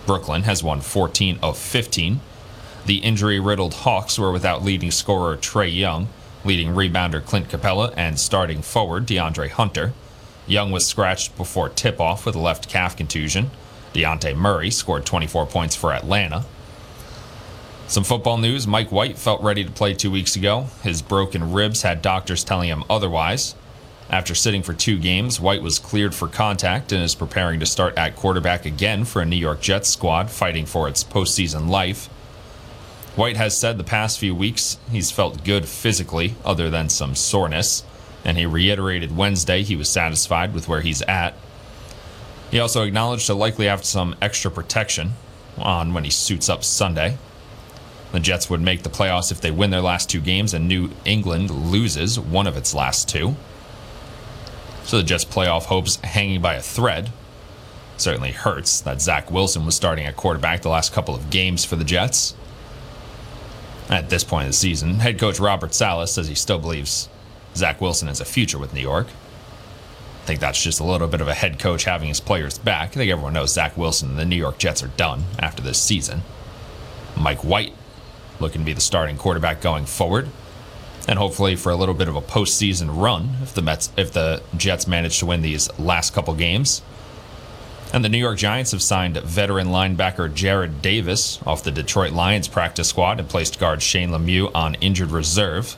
Brooklyn 0.05 0.43
has 0.43 0.63
won 0.63 0.81
14 0.81 1.39
of 1.41 1.57
15. 1.57 2.19
The 2.85 2.97
injury 2.97 3.39
riddled 3.39 3.73
Hawks 3.73 4.19
were 4.19 4.31
without 4.31 4.63
leading 4.63 4.91
scorer 4.91 5.35
Trae 5.35 5.73
Young, 5.75 6.07
leading 6.43 6.69
rebounder 6.69 7.25
Clint 7.25 7.49
Capela, 7.49 7.93
and 7.97 8.19
starting 8.19 8.61
forward 8.61 9.07
DeAndre 9.07 9.49
Hunter. 9.49 9.93
Young 10.47 10.71
was 10.71 10.85
scratched 10.85 11.35
before 11.35 11.69
tip 11.69 11.99
off 11.99 12.25
with 12.25 12.35
a 12.35 12.39
left 12.39 12.69
calf 12.69 12.95
contusion. 12.95 13.49
Dejounte 13.93 14.35
Murray 14.35 14.69
scored 14.69 15.05
24 15.05 15.47
points 15.47 15.75
for 15.75 15.91
Atlanta. 15.91 16.45
Some 17.87 18.03
football 18.03 18.37
news 18.39 18.65
Mike 18.65 18.91
White 18.91 19.17
felt 19.17 19.43
ready 19.43 19.63
to 19.63 19.71
play 19.71 19.93
two 19.93 20.09
weeks 20.09 20.35
ago. 20.35 20.67
His 20.81 21.03
broken 21.03 21.53
ribs 21.53 21.83
had 21.83 22.01
doctors 22.01 22.43
telling 22.43 22.67
him 22.67 22.83
otherwise. 22.89 23.53
After 24.09 24.33
sitting 24.33 24.63
for 24.63 24.73
two 24.73 24.97
games, 24.97 25.39
White 25.39 25.61
was 25.61 25.77
cleared 25.77 26.15
for 26.15 26.27
contact 26.27 26.91
and 26.91 27.03
is 27.03 27.13
preparing 27.13 27.59
to 27.59 27.65
start 27.65 27.95
at 27.95 28.15
quarterback 28.15 28.65
again 28.65 29.05
for 29.05 29.21
a 29.21 29.25
New 29.25 29.35
York 29.35 29.61
Jets 29.61 29.89
squad 29.89 30.31
fighting 30.31 30.65
for 30.65 30.87
its 30.87 31.03
postseason 31.03 31.69
life. 31.69 32.07
White 33.15 33.37
has 33.37 33.55
said 33.55 33.77
the 33.77 33.83
past 33.83 34.19
few 34.19 34.33
weeks 34.33 34.79
he's 34.91 35.11
felt 35.11 35.43
good 35.43 35.67
physically, 35.67 36.35
other 36.43 36.71
than 36.71 36.89
some 36.89 37.13
soreness, 37.13 37.83
and 38.23 38.37
he 38.37 38.47
reiterated 38.47 39.15
Wednesday 39.15 39.61
he 39.61 39.75
was 39.75 39.89
satisfied 39.89 40.55
with 40.55 40.67
where 40.67 40.81
he's 40.81 41.03
at. 41.03 41.35
He 42.49 42.59
also 42.59 42.83
acknowledged 42.83 43.27
he'll 43.27 43.35
likely 43.35 43.67
have 43.67 43.85
some 43.85 44.15
extra 44.21 44.49
protection 44.49 45.13
on 45.57 45.93
when 45.93 46.03
he 46.03 46.09
suits 46.09 46.49
up 46.49 46.63
Sunday. 46.63 47.17
The 48.15 48.21
Jets 48.21 48.49
would 48.49 48.61
make 48.61 48.83
the 48.83 48.89
playoffs 48.89 49.29
if 49.29 49.41
they 49.41 49.51
win 49.51 49.71
their 49.71 49.81
last 49.81 50.09
two 50.09 50.21
games 50.21 50.53
and 50.53 50.69
New 50.69 50.91
England 51.03 51.51
loses 51.51 52.17
one 52.17 52.47
of 52.47 52.55
its 52.55 52.73
last 52.73 53.09
two. 53.09 53.35
So 54.85 54.95
the 54.95 55.03
Jets' 55.03 55.25
playoff 55.25 55.63
hopes 55.63 55.97
hanging 55.97 56.41
by 56.41 56.53
a 56.53 56.61
thread. 56.61 57.11
Certainly 57.97 58.31
hurts 58.31 58.79
that 58.79 59.01
Zach 59.01 59.29
Wilson 59.29 59.65
was 59.65 59.75
starting 59.75 60.05
at 60.05 60.15
quarterback 60.15 60.61
the 60.61 60.69
last 60.69 60.93
couple 60.93 61.13
of 61.13 61.29
games 61.29 61.65
for 61.65 61.75
the 61.75 61.83
Jets. 61.83 62.35
At 63.89 64.09
this 64.09 64.23
point 64.23 64.45
in 64.45 64.51
the 64.51 64.53
season, 64.53 64.99
head 64.99 65.19
coach 65.19 65.37
Robert 65.37 65.73
Saleh 65.73 66.07
says 66.07 66.29
he 66.29 66.35
still 66.35 66.59
believes 66.59 67.09
Zach 67.53 67.81
Wilson 67.81 68.07
has 68.07 68.21
a 68.21 68.25
future 68.25 68.57
with 68.57 68.73
New 68.73 68.79
York. 68.79 69.07
I 70.23 70.25
think 70.25 70.39
that's 70.39 70.63
just 70.63 70.79
a 70.79 70.85
little 70.85 71.09
bit 71.09 71.19
of 71.19 71.27
a 71.27 71.33
head 71.33 71.59
coach 71.59 71.83
having 71.83 72.07
his 72.07 72.21
players 72.21 72.57
back. 72.59 72.91
I 72.91 72.93
think 72.93 73.11
everyone 73.11 73.33
knows 73.33 73.51
Zach 73.51 73.75
Wilson 73.75 74.11
and 74.11 74.17
the 74.17 74.23
New 74.23 74.37
York 74.37 74.57
Jets 74.57 74.81
are 74.81 74.87
done 74.87 75.25
after 75.37 75.61
this 75.61 75.81
season. 75.81 76.21
Mike 77.17 77.43
White 77.43 77.73
looking 78.39 78.61
to 78.61 78.65
be 78.65 78.73
the 78.73 78.81
starting 78.81 79.17
quarterback 79.17 79.61
going 79.61 79.85
forward. 79.85 80.29
And 81.07 81.19
hopefully 81.19 81.55
for 81.55 81.71
a 81.71 81.75
little 81.75 81.93
bit 81.93 82.07
of 82.07 82.15
a 82.15 82.21
postseason 82.21 82.89
run 82.99 83.35
if 83.43 83.53
the 83.53 83.61
Mets 83.61 83.91
if 83.95 84.11
the 84.11 84.41
Jets 84.57 84.87
manage 84.87 85.19
to 85.19 85.25
win 85.25 85.41
these 85.41 85.69
last 85.77 86.13
couple 86.13 86.33
games. 86.33 86.81
And 87.93 88.03
the 88.03 88.09
New 88.09 88.17
York 88.17 88.37
Giants 88.37 88.71
have 88.71 88.81
signed 88.81 89.15
veteran 89.17 89.67
linebacker 89.67 90.29
Jarrad 90.29 90.81
Davis 90.81 91.39
off 91.45 91.63
the 91.63 91.71
Detroit 91.71 92.11
Lions 92.11 92.47
practice 92.47 92.89
squad 92.89 93.19
and 93.19 93.29
placed 93.29 93.59
guard 93.59 93.81
Shane 93.81 94.09
Lemieux 94.09 94.51
on 94.53 94.75
injured 94.75 95.11
reserve. 95.11 95.77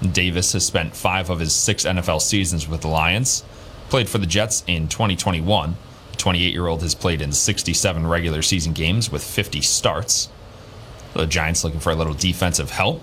Davis 0.00 0.52
has 0.52 0.64
spent 0.64 0.96
five 0.96 1.30
of 1.30 1.40
his 1.40 1.52
six 1.54 1.84
NFL 1.84 2.20
seasons 2.20 2.68
with 2.68 2.82
the 2.82 2.88
Lions, 2.88 3.44
played 3.88 4.08
for 4.08 4.18
the 4.18 4.26
Jets 4.26 4.64
in 4.66 4.88
2021. 4.88 5.76
The 6.12 6.16
28 6.16 6.52
year 6.52 6.66
old 6.66 6.82
has 6.82 6.94
played 6.94 7.20
in 7.20 7.32
67 7.32 8.06
regular 8.06 8.42
season 8.42 8.72
games 8.72 9.10
with 9.10 9.22
50 9.22 9.60
starts. 9.60 10.28
The 11.14 11.26
Giants 11.26 11.64
looking 11.64 11.80
for 11.80 11.90
a 11.90 11.96
little 11.96 12.14
defensive 12.14 12.70
help. 12.70 13.00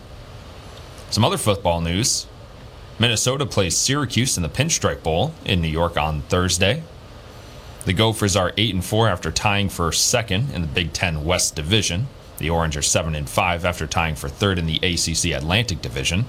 Some 1.09 1.25
other 1.25 1.37
football 1.37 1.81
news 1.81 2.27
Minnesota 2.99 3.47
plays 3.47 3.75
Syracuse 3.75 4.37
in 4.37 4.43
the 4.43 4.49
Pinstripe 4.49 5.01
Bowl 5.01 5.33
in 5.43 5.59
New 5.61 5.67
York 5.67 5.97
on 5.97 6.21
Thursday. 6.23 6.83
The 7.85 7.93
Gophers 7.93 8.35
are 8.35 8.53
8 8.57 8.75
and 8.75 8.85
4 8.85 9.07
after 9.09 9.31
tying 9.31 9.69
for 9.69 9.91
second 9.91 10.51
in 10.51 10.61
the 10.61 10.67
Big 10.67 10.93
10 10.93 11.25
West 11.25 11.55
Division. 11.55 12.09
The 12.37 12.51
Orange 12.51 12.77
are 12.77 12.83
7 12.83 13.15
and 13.15 13.27
5 13.27 13.65
after 13.65 13.87
tying 13.87 14.15
for 14.15 14.29
third 14.29 14.59
in 14.59 14.67
the 14.67 14.77
ACC 14.77 15.35
Atlantic 15.35 15.81
Division. 15.81 16.25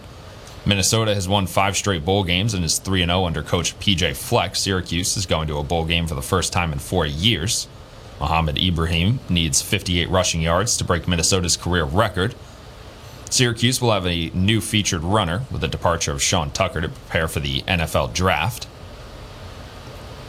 Minnesota 0.64 1.14
has 1.14 1.28
won 1.28 1.46
five 1.46 1.76
straight 1.76 2.04
bowl 2.04 2.22
games 2.22 2.54
and 2.54 2.64
is 2.64 2.78
3 2.78 3.04
0 3.04 3.24
under 3.24 3.42
coach 3.42 3.78
PJ 3.80 4.14
Fleck. 4.16 4.54
Syracuse 4.54 5.16
is 5.16 5.26
going 5.26 5.48
to 5.48 5.58
a 5.58 5.62
bowl 5.62 5.84
game 5.84 6.06
for 6.06 6.14
the 6.14 6.22
first 6.22 6.52
time 6.52 6.72
in 6.72 6.78
four 6.78 7.04
years. 7.04 7.66
Mohamed 8.22 8.56
Ibrahim 8.56 9.18
needs 9.28 9.60
58 9.60 10.08
rushing 10.08 10.42
yards 10.42 10.76
to 10.76 10.84
break 10.84 11.08
Minnesota's 11.08 11.56
career 11.56 11.82
record. 11.82 12.36
Syracuse 13.28 13.82
will 13.82 13.90
have 13.90 14.06
a 14.06 14.30
new 14.30 14.60
featured 14.60 15.02
runner 15.02 15.42
with 15.50 15.60
the 15.60 15.66
departure 15.66 16.12
of 16.12 16.22
Sean 16.22 16.52
Tucker 16.52 16.80
to 16.80 16.88
prepare 16.88 17.26
for 17.26 17.40
the 17.40 17.62
NFL 17.62 18.14
draft. 18.14 18.68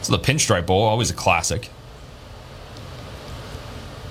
So 0.02 0.10
the 0.10 0.18
Pinstripe 0.18 0.66
Bowl, 0.66 0.82
always 0.82 1.12
a 1.12 1.14
classic. 1.14 1.70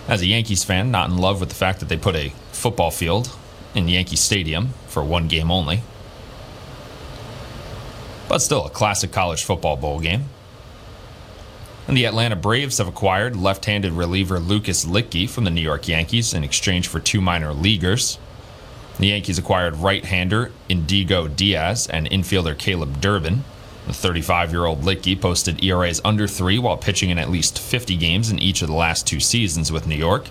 As 0.07 0.21
a 0.21 0.27
Yankees 0.27 0.63
fan, 0.63 0.89
not 0.89 1.09
in 1.09 1.17
love 1.17 1.41
with 1.41 1.49
the 1.49 1.55
fact 1.55 1.81
that 1.81 1.89
they 1.89 1.97
put 1.97 2.15
a 2.15 2.29
football 2.53 2.89
field 2.89 3.35
in 3.75 3.89
Yankee 3.89 4.15
Stadium 4.15 4.69
for 4.87 5.03
one 5.03 5.27
game 5.27 5.51
only. 5.51 5.81
But 8.29 8.39
still 8.39 8.65
a 8.65 8.69
classic 8.69 9.11
college 9.11 9.43
football 9.43 9.75
bowl 9.75 9.99
game. 9.99 10.29
And 11.87 11.97
the 11.97 12.05
Atlanta 12.05 12.35
Braves 12.35 12.77
have 12.77 12.87
acquired 12.87 13.35
left 13.35 13.65
handed 13.65 13.91
reliever 13.91 14.39
Lucas 14.39 14.85
Luetge 14.85 15.29
from 15.29 15.43
the 15.43 15.51
New 15.51 15.61
York 15.61 15.87
Yankees 15.87 16.33
in 16.33 16.43
exchange 16.43 16.87
for 16.87 16.99
two 16.99 17.19
minor 17.19 17.53
leaguers. 17.53 18.17
The 18.99 19.07
Yankees 19.07 19.37
acquired 19.37 19.77
right 19.77 20.05
hander 20.05 20.51
Indigo 20.69 21.27
Diaz 21.27 21.87
and 21.87 22.09
infielder 22.09 22.57
Caleb 22.57 23.01
Durbin. 23.01 23.43
The 23.85 23.93
35 23.93 24.51
year 24.51 24.65
old 24.65 24.81
Luetge 24.83 25.19
posted 25.19 25.61
ERAs 25.61 25.99
under 26.05 26.25
three 26.25 26.57
while 26.57 26.77
pitching 26.77 27.09
in 27.09 27.17
at 27.17 27.29
least 27.29 27.59
50 27.59 27.97
games 27.97 28.31
in 28.31 28.39
each 28.39 28.61
of 28.61 28.69
the 28.69 28.75
last 28.75 29.05
two 29.05 29.19
seasons 29.19 29.71
with 29.71 29.87
New 29.87 29.95
York. 29.95 30.27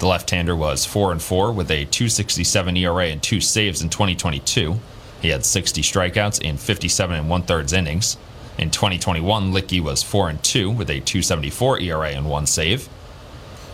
The 0.00 0.08
left 0.08 0.30
hander 0.30 0.56
was 0.56 0.84
4 0.84 1.12
and 1.12 1.22
4 1.22 1.52
with 1.52 1.70
a 1.70 1.84
267 1.84 2.76
ERA 2.78 3.06
and 3.06 3.22
two 3.22 3.40
saves 3.40 3.80
in 3.80 3.90
2022. 3.90 4.80
He 5.22 5.28
had 5.28 5.46
60 5.46 5.82
strikeouts 5.82 6.42
in 6.42 6.56
57 6.56 7.16
and 7.16 7.30
one 7.30 7.42
thirds 7.42 7.72
innings. 7.72 8.16
In 8.56 8.70
2021, 8.70 9.52
Luetge 9.52 9.80
was 9.80 10.02
4 10.02 10.28
and 10.28 10.42
2 10.42 10.70
with 10.70 10.88
a 10.88 11.00
274 11.00 11.80
ERA 11.80 12.10
and 12.10 12.28
one 12.28 12.46
save. 12.46 12.88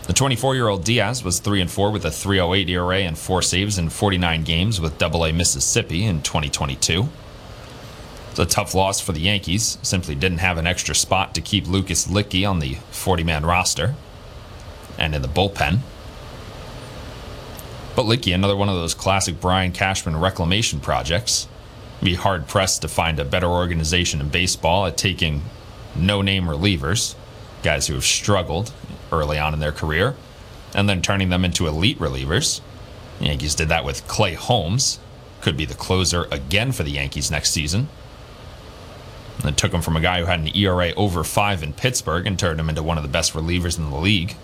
The 0.07 0.13
24-year-old 0.13 0.83
Diaz 0.83 1.23
was 1.23 1.39
3 1.39 1.61
and 1.61 1.71
4 1.71 1.91
with 1.91 2.03
a 2.03 2.11
308 2.11 2.69
ERA 2.69 2.97
and 2.97 3.17
four 3.17 3.41
saves 3.43 3.77
in 3.77 3.89
49 3.89 4.43
games 4.43 4.81
with 4.81 4.97
Double-A 4.97 5.31
Mississippi 5.31 6.03
in 6.03 6.23
2022. 6.23 7.07
It's 8.31 8.39
a 8.39 8.45
tough 8.45 8.73
loss 8.73 8.99
for 8.99 9.11
the 9.11 9.19
Yankees. 9.19 9.77
Simply 9.83 10.15
didn't 10.15 10.39
have 10.39 10.57
an 10.57 10.65
extra 10.65 10.95
spot 10.95 11.35
to 11.35 11.41
keep 11.41 11.67
Lucas 11.67 12.07
Luetge 12.07 12.49
on 12.49 12.59
the 12.59 12.75
40-man 12.91 13.45
roster 13.45 13.93
and 14.97 15.13
in 15.13 15.21
the 15.21 15.27
bullpen. 15.27 15.79
But 17.95 18.05
Luetge, 18.05 18.33
another 18.33 18.55
one 18.55 18.69
of 18.69 18.75
those 18.75 18.95
classic 18.95 19.39
Brian 19.39 19.71
Cashman 19.71 20.17
reclamation 20.17 20.79
projects. 20.79 21.47
Be 22.03 22.15
hard 22.15 22.47
pressed 22.47 22.81
to 22.81 22.87
find 22.87 23.19
a 23.19 23.25
better 23.25 23.47
organization 23.47 24.21
in 24.21 24.29
baseball 24.29 24.87
at 24.87 24.97
taking 24.97 25.43
no 25.95 26.21
name 26.21 26.45
relievers, 26.45 27.15
guys 27.61 27.87
who 27.87 27.93
have 27.93 28.03
struggled 28.03 28.73
early 29.11 29.37
on 29.37 29.53
in 29.53 29.59
their 29.59 29.71
career, 29.71 30.15
and 30.73 30.89
then 30.89 31.01
turning 31.01 31.29
them 31.29 31.45
into 31.45 31.67
elite 31.67 31.99
relievers. 31.99 32.61
The 33.19 33.25
Yankees 33.25 33.53
did 33.53 33.69
that 33.69 33.85
with 33.85 34.07
Clay 34.07 34.33
Holmes. 34.33 34.99
Could 35.41 35.57
be 35.57 35.65
the 35.65 35.75
closer 35.75 36.27
again 36.31 36.71
for 36.71 36.83
the 36.83 36.91
Yankees 36.91 37.29
next 37.29 37.51
season. 37.51 37.89
And 39.43 39.57
took 39.57 39.73
him 39.73 39.81
from 39.81 39.95
a 39.95 40.01
guy 40.01 40.19
who 40.19 40.25
had 40.25 40.39
an 40.39 40.55
ERA 40.55 40.93
over 40.93 41.23
five 41.23 41.61
in 41.61 41.73
Pittsburgh 41.73 42.25
and 42.25 42.37
turned 42.37 42.59
him 42.59 42.69
into 42.69 42.83
one 42.83 42.97
of 42.97 43.03
the 43.03 43.09
best 43.09 43.33
relievers 43.33 43.77
in 43.77 43.89
the 43.89 43.97
league. 43.97 44.35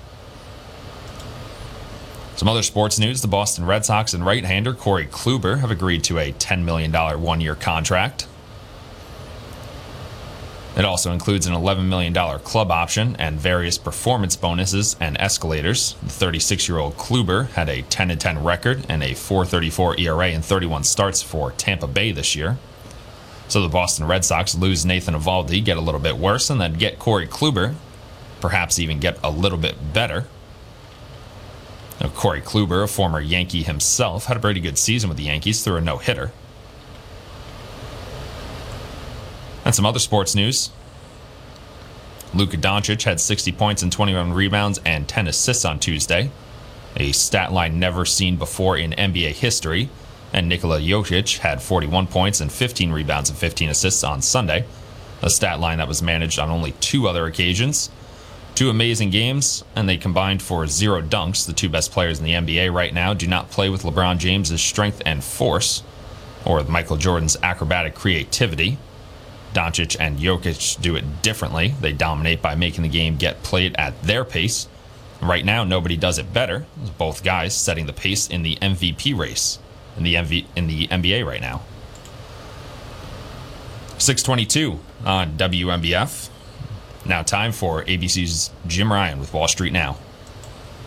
Some 2.37 2.47
other 2.47 2.61
sports 2.61 2.99
news 2.99 3.23
the 3.23 3.27
Boston 3.27 3.65
Red 3.65 3.83
Sox 3.83 4.13
and 4.13 4.23
right 4.23 4.45
hander 4.45 4.75
Corey 4.75 5.07
Kluber 5.07 5.59
have 5.59 5.71
agreed 5.71 6.03
to 6.03 6.19
a 6.19 6.31
$10 6.33 6.63
million 6.63 6.93
one 6.93 7.41
year 7.41 7.55
contract. 7.55 8.27
It 10.77 10.85
also 10.85 11.11
includes 11.11 11.47
an 11.47 11.55
$11 11.55 11.87
million 11.87 12.13
club 12.13 12.69
option 12.69 13.15
and 13.15 13.39
various 13.39 13.79
performance 13.79 14.35
bonuses 14.35 14.95
and 14.99 15.19
escalators. 15.19 15.95
The 16.03 16.09
36 16.09 16.69
year 16.69 16.77
old 16.77 16.95
Kluber 16.95 17.49
had 17.49 17.69
a 17.69 17.81
10 17.81 18.15
10 18.15 18.43
record 18.43 18.85
and 18.87 19.01
a 19.01 19.15
434 19.15 19.99
ERA 19.99 20.29
in 20.29 20.43
31 20.43 20.83
starts 20.83 21.23
for 21.23 21.53
Tampa 21.53 21.87
Bay 21.87 22.11
this 22.11 22.35
year. 22.35 22.59
So 23.47 23.63
the 23.63 23.67
Boston 23.67 24.05
Red 24.05 24.23
Sox 24.23 24.53
lose 24.53 24.85
Nathan 24.85 25.15
Eovaldi, 25.15 25.65
get 25.65 25.77
a 25.77 25.81
little 25.81 25.99
bit 25.99 26.17
worse, 26.17 26.51
and 26.51 26.61
then 26.61 26.73
get 26.73 26.99
Corey 26.99 27.25
Kluber, 27.25 27.73
perhaps 28.41 28.77
even 28.77 28.99
get 28.99 29.17
a 29.23 29.31
little 29.31 29.57
bit 29.57 29.91
better. 29.91 30.27
Now, 31.99 32.09
Corey 32.09 32.41
Kluber, 32.41 32.83
a 32.83 32.87
former 32.87 33.19
Yankee 33.19 33.63
himself, 33.63 34.25
had 34.25 34.37
a 34.37 34.39
pretty 34.39 34.59
good 34.59 34.77
season 34.77 35.09
with 35.09 35.17
the 35.17 35.25
Yankees 35.25 35.63
through 35.63 35.77
a 35.77 35.81
no 35.81 35.97
hitter. 35.97 36.31
And 39.65 39.73
some 39.73 39.85
other 39.85 39.99
sports 39.99 40.35
news. 40.35 40.69
Luka 42.33 42.57
Doncic 42.57 43.03
had 43.03 43.19
60 43.19 43.51
points 43.53 43.81
and 43.81 43.91
21 43.91 44.33
rebounds 44.33 44.79
and 44.85 45.07
10 45.07 45.27
assists 45.27 45.65
on 45.65 45.79
Tuesday, 45.79 46.29
a 46.95 47.11
stat 47.11 47.51
line 47.51 47.79
never 47.79 48.05
seen 48.05 48.37
before 48.37 48.77
in 48.77 48.91
NBA 48.91 49.31
history. 49.31 49.89
And 50.33 50.49
Nikola 50.49 50.79
Jokic 50.79 51.39
had 51.39 51.61
41 51.61 52.07
points 52.07 52.41
and 52.41 52.51
15 52.51 52.91
rebounds 52.91 53.29
and 53.29 53.39
15 53.39 53.69
assists 53.69 54.03
on 54.03 54.21
Sunday, 54.21 54.65
a 55.21 55.29
stat 55.29 55.59
line 55.59 55.77
that 55.77 55.87
was 55.87 56.01
managed 56.01 56.37
on 56.37 56.49
only 56.49 56.73
two 56.73 57.07
other 57.07 57.25
occasions. 57.25 57.89
Two 58.57 58.71
amazing 58.71 59.11
games, 59.11 59.63
and 59.75 59.87
they 59.87 59.97
combined 59.97 60.41
for 60.41 60.65
zero 60.65 60.99
dunks. 60.99 61.45
The 61.45 61.53
two 61.53 61.69
best 61.69 61.91
players 61.91 62.17
in 62.17 62.25
the 62.25 62.31
NBA 62.31 62.73
right 62.73 62.91
now 62.91 63.13
do 63.13 63.27
not 63.27 63.51
play 63.51 63.69
with 63.69 63.83
LeBron 63.83 64.17
James' 64.17 64.59
strength 64.59 64.99
and 65.05 65.23
force, 65.23 65.83
or 66.43 66.63
Michael 66.63 66.97
Jordan's 66.97 67.37
acrobatic 67.43 67.93
creativity. 67.93 68.79
Doncic 69.53 69.95
and 69.99 70.17
Jokic 70.17 70.81
do 70.81 70.95
it 70.95 71.21
differently. 71.21 71.75
They 71.81 71.93
dominate 71.93 72.41
by 72.41 72.55
making 72.55 72.81
the 72.81 72.89
game 72.89 73.15
get 73.17 73.43
played 73.43 73.75
at 73.75 74.01
their 74.01 74.25
pace. 74.25 74.67
Right 75.21 75.45
now, 75.45 75.63
nobody 75.63 75.95
does 75.95 76.17
it 76.17 76.33
better. 76.33 76.65
Both 76.97 77.23
guys 77.23 77.55
setting 77.55 77.85
the 77.85 77.93
pace 77.93 78.27
in 78.27 78.41
the 78.41 78.55
MVP 78.55 79.15
race 79.15 79.59
in 79.95 80.01
the 80.01 80.15
MV, 80.15 80.47
in 80.55 80.65
the 80.65 80.87
NBA 80.87 81.23
right 81.27 81.41
now. 81.41 81.61
622 83.99 84.79
on 85.05 85.37
WNBF. 85.37 86.29
Now, 87.07 87.21
time 87.23 87.51
for 87.51 87.83
ABC's 87.83 88.51
Jim 88.67 88.91
Ryan 88.91 89.19
with 89.19 89.33
Wall 89.33 89.47
Street 89.47 89.71
Now. 89.71 89.97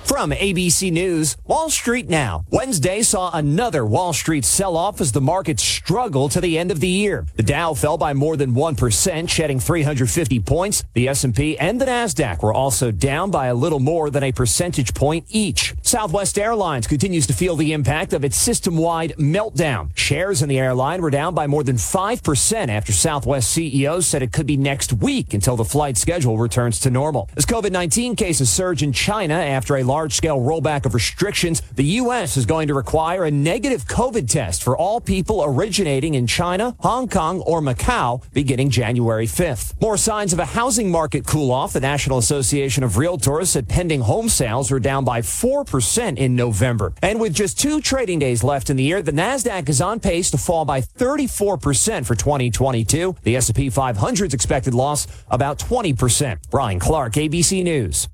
From 0.05 0.33
ABC 0.33 0.91
News, 0.91 1.37
Wall 1.47 1.71
Street 1.71 2.09
Now. 2.09 2.45
Wednesday 2.51 3.01
saw 3.03 3.31
another 3.33 3.87
Wall 3.87 4.13
Street 4.13 4.45
sell-off 4.45 5.01
as 5.01 5.13
the 5.13 5.21
market 5.21 5.61
struggled 5.61 6.33
to 6.33 6.41
the 6.41 6.59
end 6.59 6.71
of 6.71 6.81
the 6.81 6.89
year. 6.89 7.27
The 7.37 7.45
Dow 7.45 7.75
fell 7.75 7.97
by 7.97 8.13
more 8.13 8.37
than 8.37 8.53
1%, 8.53 9.29
shedding 9.29 9.61
350 9.61 10.41
points. 10.41 10.85
The 10.95 11.09
S&P 11.09 11.57
and 11.59 11.81
the 11.81 11.87
Nasdaq 11.87 12.43
were 12.43 12.53
also 12.53 12.91
down 12.91 13.31
by 13.31 13.47
a 13.47 13.55
little 13.55 13.79
more 13.79 14.11
than 14.11 14.25
a 14.25 14.33
percentage 14.33 14.95
point 14.95 15.27
each. 15.29 15.75
Southwest 15.83 16.39
Airlines 16.39 16.89
continues 16.89 17.27
to 17.29 17.33
feel 17.33 17.55
the 17.55 17.73
impact 17.73 18.13
of 18.13 18.25
its 18.25 18.37
system-wide 18.37 19.15
meltdown. 19.17 19.91
Shares 19.95 20.43
in 20.43 20.49
the 20.49 20.59
airline 20.59 21.03
were 21.03 21.11
down 21.11 21.35
by 21.35 21.47
more 21.47 21.63
than 21.63 21.77
5% 21.77 22.69
after 22.69 22.93
Southwest 22.93 23.57
CEO 23.57 24.03
said 24.03 24.23
it 24.23 24.33
could 24.33 24.47
be 24.47 24.57
next 24.57 24.93
week 24.93 25.35
until 25.35 25.57
the 25.57 25.65
flight 25.65 25.97
schedule 25.97 26.37
returns 26.37 26.81
to 26.81 26.91
normal. 26.91 27.29
As 27.37 27.47
COVID-19 27.47 28.17
cases 28.17 28.51
surge 28.51 28.83
in 28.83 28.93
China 28.93 29.35
after 29.35 29.77
a 29.77 29.85
large 29.91 30.15
scale 30.15 30.39
rollback 30.39 30.87
of 30.87 30.95
restrictions, 30.95 31.63
the 31.75 31.85
U.S. 32.01 32.37
is 32.37 32.47
going 32.47 32.69
to 32.69 32.75
require 32.75 33.25
a 33.25 33.31
negative 33.31 33.87
COVID 33.87 34.31
test 34.31 34.63
for 34.63 34.77
all 34.77 35.01
people 35.01 35.43
originating 35.45 36.15
in 36.15 36.29
China, 36.29 36.77
Hong 36.79 37.09
Kong, 37.09 37.41
or 37.41 37.61
Macau 37.61 38.23
beginning 38.33 38.71
January 38.71 39.27
5th. 39.27 39.81
More 39.81 39.97
signs 39.97 40.33
of 40.33 40.39
a 40.39 40.45
housing 40.45 40.93
market 40.93 41.27
cool 41.27 41.51
off. 41.51 41.73
The 41.73 41.81
National 41.81 42.19
Association 42.19 42.85
of 42.85 42.93
Realtors 42.93 43.49
said 43.49 43.69
pending 43.69 44.03
home 44.03 44.29
sales 44.29 44.71
were 44.71 44.79
down 44.79 45.05
by 45.05 45.23
4% 45.23 46.17
in 46.17 46.37
November. 46.37 46.93
And 47.03 47.19
with 47.19 47.35
just 47.35 47.59
two 47.59 47.81
trading 47.81 48.21
days 48.21 48.45
left 48.45 48.71
in 48.71 48.77
the 48.77 48.85
year, 48.85 49.03
the 49.03 49.13
NASDAQ 49.13 49.69
is 49.69 49.81
on 49.81 49.99
pace 49.99 50.31
to 50.31 50.39
fall 50.39 50.65
by 50.65 50.83
34% 50.83 52.07
for 52.07 52.15
2022. 52.15 53.17
The 53.25 53.35
S&P 53.37 53.71
500's 53.71 54.35
expected 54.35 54.73
loss 54.73 55.09
about 55.29 55.59
20%. 55.59 56.39
Brian 56.49 56.79
Clark, 56.79 57.15
ABC 57.15 57.65
News. 57.65 58.09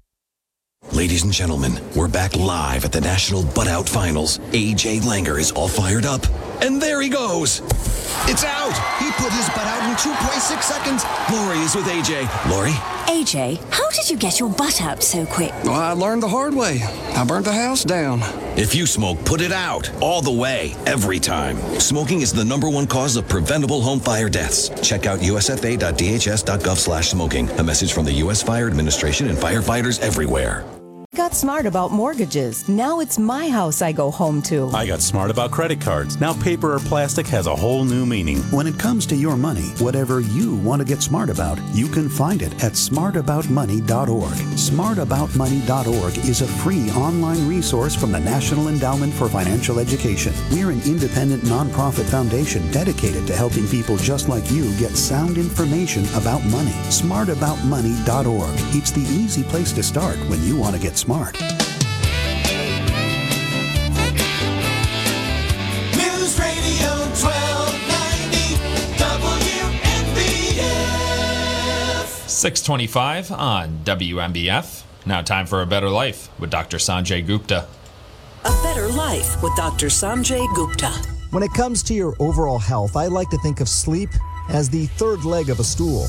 Ladies 0.92 1.24
and 1.24 1.32
gentlemen, 1.32 1.78
we're 1.94 2.08
back 2.08 2.34
live 2.36 2.84
at 2.84 2.92
the 2.92 3.00
National 3.00 3.44
Butt 3.44 3.66
Out 3.68 3.88
Finals. 3.88 4.38
AJ 4.52 5.00
Langer 5.02 5.38
is 5.38 5.50
all 5.52 5.68
fired 5.68 6.06
up. 6.06 6.24
And 6.60 6.80
there 6.80 7.00
he 7.00 7.08
goes. 7.08 7.60
It's 8.28 8.44
out. 8.44 8.72
He 8.98 9.10
put 9.12 9.32
his 9.32 9.48
butt 9.50 9.66
out 9.66 9.88
in 9.88 9.94
2.6 9.96 10.62
seconds. 10.62 11.04
Lori 11.30 11.58
is 11.58 11.74
with 11.76 11.86
AJ. 11.86 12.50
Lori? 12.50 12.72
AJ, 13.06 13.58
how 13.72 13.88
did 13.90 14.10
you 14.10 14.16
get 14.16 14.40
your 14.40 14.48
butt 14.48 14.82
out 14.82 15.02
so 15.02 15.24
quick? 15.26 15.52
Well, 15.64 15.74
I 15.74 15.92
learned 15.92 16.22
the 16.22 16.28
hard 16.28 16.54
way. 16.54 16.80
I 17.14 17.24
burnt 17.24 17.44
the 17.44 17.52
house 17.52 17.84
down. 17.84 18.20
If 18.58 18.74
you 18.74 18.86
smoke, 18.86 19.24
put 19.24 19.40
it 19.40 19.52
out. 19.52 19.90
All 20.02 20.22
the 20.22 20.32
way. 20.32 20.74
Every 20.86 21.20
time. 21.20 21.56
Smoking 21.78 22.20
is 22.22 22.32
the 22.32 22.44
number 22.44 22.68
one 22.68 22.86
cause 22.86 23.16
of 23.16 23.28
preventable 23.28 23.80
home 23.80 24.00
fire 24.00 24.28
deaths. 24.28 24.70
Check 24.86 25.06
out 25.06 25.20
usfa.dhs.gov 25.20 26.76
slash 26.76 27.10
smoking. 27.10 27.48
A 27.58 27.62
message 27.62 27.92
from 27.92 28.06
the 28.06 28.12
U.S. 28.14 28.42
Fire 28.42 28.66
Administration 28.66 29.28
and 29.28 29.38
firefighters 29.38 30.00
everywhere. 30.00 30.64
Got 31.16 31.32
smart 31.32 31.64
about 31.64 31.92
mortgages. 31.92 32.68
Now 32.68 33.00
it's 33.00 33.18
my 33.18 33.48
house 33.48 33.80
I 33.80 33.90
go 33.90 34.10
home 34.10 34.42
to. 34.42 34.68
I 34.72 34.86
got 34.86 35.00
smart 35.00 35.30
about 35.30 35.50
credit 35.50 35.80
cards. 35.80 36.20
Now 36.20 36.34
paper 36.34 36.74
or 36.74 36.78
plastic 36.78 37.26
has 37.28 37.46
a 37.46 37.56
whole 37.56 37.86
new 37.86 38.04
meaning. 38.04 38.40
When 38.52 38.66
it 38.66 38.78
comes 38.78 39.06
to 39.06 39.16
your 39.16 39.38
money, 39.38 39.68
whatever 39.78 40.20
you 40.20 40.56
want 40.56 40.80
to 40.80 40.84
get 40.84 41.02
smart 41.02 41.30
about, 41.30 41.58
you 41.72 41.88
can 41.88 42.10
find 42.10 42.42
it 42.42 42.52
at 42.62 42.72
smartaboutmoney.org. 42.72 44.34
Smartaboutmoney.org 44.34 46.18
is 46.18 46.42
a 46.42 46.46
free 46.46 46.90
online 46.90 47.48
resource 47.48 47.94
from 47.94 48.12
the 48.12 48.20
National 48.20 48.68
Endowment 48.68 49.14
for 49.14 49.30
Financial 49.30 49.78
Education. 49.78 50.34
We're 50.50 50.70
an 50.70 50.82
independent 50.82 51.44
nonprofit 51.44 52.04
foundation 52.10 52.70
dedicated 52.72 53.26
to 53.28 53.34
helping 53.34 53.66
people 53.68 53.96
just 53.96 54.28
like 54.28 54.50
you 54.50 54.70
get 54.76 54.90
sound 54.90 55.38
information 55.38 56.04
about 56.14 56.44
money. 56.44 56.76
Smartaboutmoney.org. 56.90 58.76
It's 58.76 58.90
the 58.90 59.00
easy 59.00 59.44
place 59.44 59.72
to 59.72 59.82
start 59.82 60.18
when 60.28 60.44
you 60.44 60.56
want 60.56 60.76
to 60.76 60.82
get 60.82 60.98
smart. 60.98 61.05
News 65.94 66.38
Radio 66.40 66.90
1290 67.14 68.56
WNBF. 70.56 70.68
625 72.28 73.30
on 73.30 73.78
WNBF. 73.84 74.82
Now, 75.06 75.22
time 75.22 75.46
for 75.46 75.62
a 75.62 75.66
better 75.66 75.88
life 75.88 76.28
with 76.40 76.50
Dr. 76.50 76.78
Sanjay 76.78 77.24
Gupta. 77.24 77.68
A 78.44 78.50
Better 78.64 78.88
Life 78.88 79.40
with 79.42 79.54
Dr. 79.56 79.86
Sanjay 79.86 80.52
Gupta. 80.56 80.90
When 81.30 81.44
it 81.44 81.52
comes 81.54 81.84
to 81.84 81.94
your 81.94 82.16
overall 82.18 82.58
health, 82.58 82.96
I 82.96 83.06
like 83.06 83.30
to 83.30 83.38
think 83.38 83.60
of 83.60 83.68
sleep 83.68 84.10
as 84.48 84.68
the 84.68 84.86
third 84.86 85.24
leg 85.24 85.50
of 85.50 85.60
a 85.60 85.64
stool. 85.64 86.06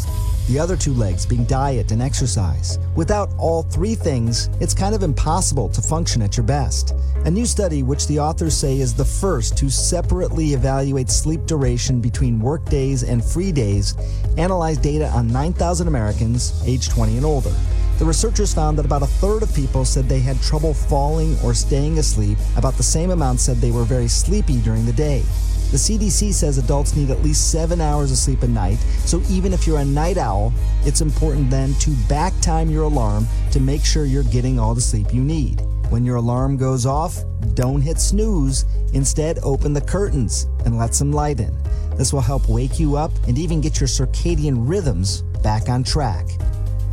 The 0.48 0.60
other 0.60 0.78
two 0.78 0.94
legs 0.94 1.26
being 1.26 1.44
diet 1.44 1.92
and 1.92 2.02
exercise. 2.02 2.80
Without 2.96 3.30
all 3.38 3.64
three 3.64 3.96
things, 3.96 4.50
it's 4.62 4.74
kind 4.74 4.96
of 4.96 5.04
impossible 5.04 5.68
to 5.68 5.82
function 5.82 6.22
at 6.22 6.38
your 6.38 6.46
best. 6.46 6.96
A 7.26 7.32
new 7.32 7.46
study, 7.46 7.84
which 7.84 8.08
the 8.08 8.20
authors 8.20 8.56
say 8.56 8.80
is 8.80 8.94
the 8.94 9.04
first 9.04 9.58
to 9.58 9.70
separately 9.70 10.54
evaluate 10.54 11.10
sleep 11.10 11.46
duration 11.46 12.00
between 12.00 12.40
work 12.40 12.64
days 12.70 13.04
and 13.04 13.22
free 13.22 13.52
days, 13.52 13.94
analyzed 14.38 14.82
data 14.82 15.10
on 15.10 15.28
9,000 15.28 15.86
Americans 15.86 16.64
age 16.66 16.88
20 16.88 17.18
and 17.18 17.26
older. 17.26 17.54
The 17.98 18.06
researchers 18.06 18.54
found 18.54 18.78
that 18.78 18.86
about 18.86 19.02
a 19.02 19.08
third 19.08 19.44
of 19.44 19.54
people 19.54 19.84
said 19.84 20.08
they 20.08 20.22
had 20.22 20.42
trouble 20.42 20.74
falling 20.74 21.36
or 21.44 21.54
staying 21.54 21.98
asleep. 21.98 22.38
About 22.56 22.76
the 22.76 22.84
same 22.84 23.10
amount 23.10 23.42
said 23.42 23.58
they 23.58 23.72
were 23.72 23.84
very 23.84 24.08
sleepy 24.08 24.62
during 24.62 24.86
the 24.86 24.94
day. 24.94 25.24
The 25.70 25.78
CDC 25.78 26.34
says 26.34 26.58
adults 26.58 26.96
need 26.96 27.10
at 27.10 27.22
least 27.22 27.52
seven 27.52 27.82
hours 27.82 28.10
of 28.10 28.18
sleep 28.18 28.42
a 28.44 28.48
night, 28.48 28.78
so 29.04 29.22
even 29.30 29.52
if 29.52 29.68
you're 29.68 29.80
a 29.80 29.86
night 29.86 30.18
owl, 30.18 30.54
it's 30.86 31.02
important 31.02 31.50
then 31.50 31.74
to 31.76 31.90
back 32.08 32.32
time 32.40 32.70
your 32.70 32.84
alarm 32.84 33.28
to 33.52 33.60
make 33.60 33.84
sure 33.84 34.06
you're 34.06 34.24
getting 34.24 34.60
all 34.60 34.74
the 34.74 34.80
sleep 34.80 35.14
you 35.14 35.26
need. 35.26 35.62
When 35.90 36.06
your 36.06 36.16
alarm 36.16 36.56
goes 36.56 36.86
off, 36.86 37.18
don't 37.54 37.82
hit 37.82 38.00
snooze. 38.00 38.64
Instead, 38.94 39.40
open 39.44 39.74
the 39.74 39.82
curtains 39.82 40.48
and 40.64 40.78
let 40.78 40.96
some 40.96 41.12
light 41.12 41.42
in. 41.42 41.54
This 41.98 42.14
will 42.14 42.22
help 42.22 42.48
wake 42.48 42.80
you 42.80 42.96
up 42.96 43.12
and 43.28 43.38
even 43.38 43.60
get 43.60 43.82
your 43.82 43.90
circadian 43.90 44.70
rhythms 44.70 45.24
back 45.44 45.68
on 45.68 45.84
track. 45.84 46.26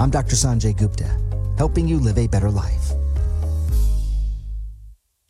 I'm 0.00 0.10
Dr. 0.10 0.34
Sanjay 0.34 0.76
Gupta, 0.76 1.08
helping 1.58 1.86
you 1.86 1.98
live 1.98 2.18
a 2.18 2.26
better 2.26 2.50
life. 2.50 2.90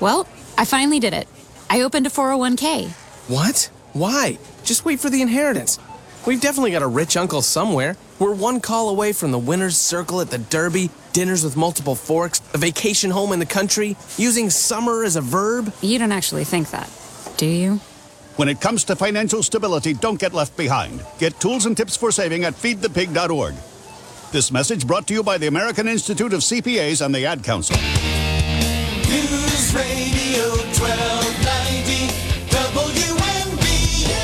Well, 0.00 0.26
I 0.56 0.64
finally 0.64 0.98
did 0.98 1.12
it. 1.12 1.28
I 1.68 1.82
opened 1.82 2.06
a 2.06 2.10
401k. 2.10 2.90
What? 3.28 3.70
Why? 3.92 4.38
Just 4.64 4.84
wait 4.84 4.98
for 4.98 5.10
the 5.10 5.22
inheritance. 5.22 5.78
We've 6.26 6.40
definitely 6.40 6.70
got 6.72 6.82
a 6.82 6.86
rich 6.86 7.16
uncle 7.16 7.42
somewhere. 7.42 7.96
We're 8.18 8.34
one 8.34 8.60
call 8.60 8.90
away 8.90 9.12
from 9.12 9.30
the 9.30 9.38
winner's 9.38 9.76
circle 9.76 10.20
at 10.20 10.30
the 10.30 10.38
Derby, 10.38 10.90
dinners 11.12 11.44
with 11.44 11.56
multiple 11.56 11.94
forks, 11.94 12.40
a 12.54 12.58
vacation 12.58 13.10
home 13.10 13.32
in 13.32 13.38
the 13.38 13.46
country, 13.46 13.96
using 14.16 14.50
summer 14.50 15.04
as 15.04 15.16
a 15.16 15.20
verb. 15.20 15.72
You 15.80 15.98
don't 15.98 16.12
actually 16.12 16.44
think 16.44 16.70
that, 16.70 16.90
do 17.36 17.46
you? 17.46 17.80
When 18.36 18.48
it 18.48 18.60
comes 18.60 18.84
to 18.84 18.96
financial 18.96 19.42
stability, 19.42 19.94
don't 19.94 20.20
get 20.20 20.32
left 20.34 20.56
behind. 20.56 21.04
Get 21.18 21.38
tools 21.40 21.66
and 21.66 21.76
tips 21.76 21.96
for 21.96 22.10
saving 22.10 22.44
at 22.44 22.54
feedthepig.org. 22.54 23.54
This 24.32 24.52
message 24.52 24.86
brought 24.86 25.06
to 25.08 25.14
you 25.14 25.22
by 25.22 25.38
the 25.38 25.46
American 25.46 25.88
Institute 25.88 26.32
of 26.32 26.40
CPAs 26.40 27.04
and 27.04 27.14
the 27.14 27.26
Ad 27.26 27.42
Council. 27.42 27.76
News 29.10 29.74
Radio 29.74 30.54
1290 30.78 32.06
WNBF. 32.46 34.14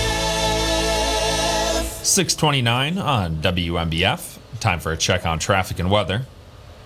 629 2.05 2.97
on 2.97 3.39
WNBF. 3.39 4.39
Time 4.61 4.79
for 4.79 4.93
a 4.93 4.97
check 4.97 5.27
on 5.27 5.41
traffic 5.41 5.81
and 5.81 5.91
weather. 5.91 6.23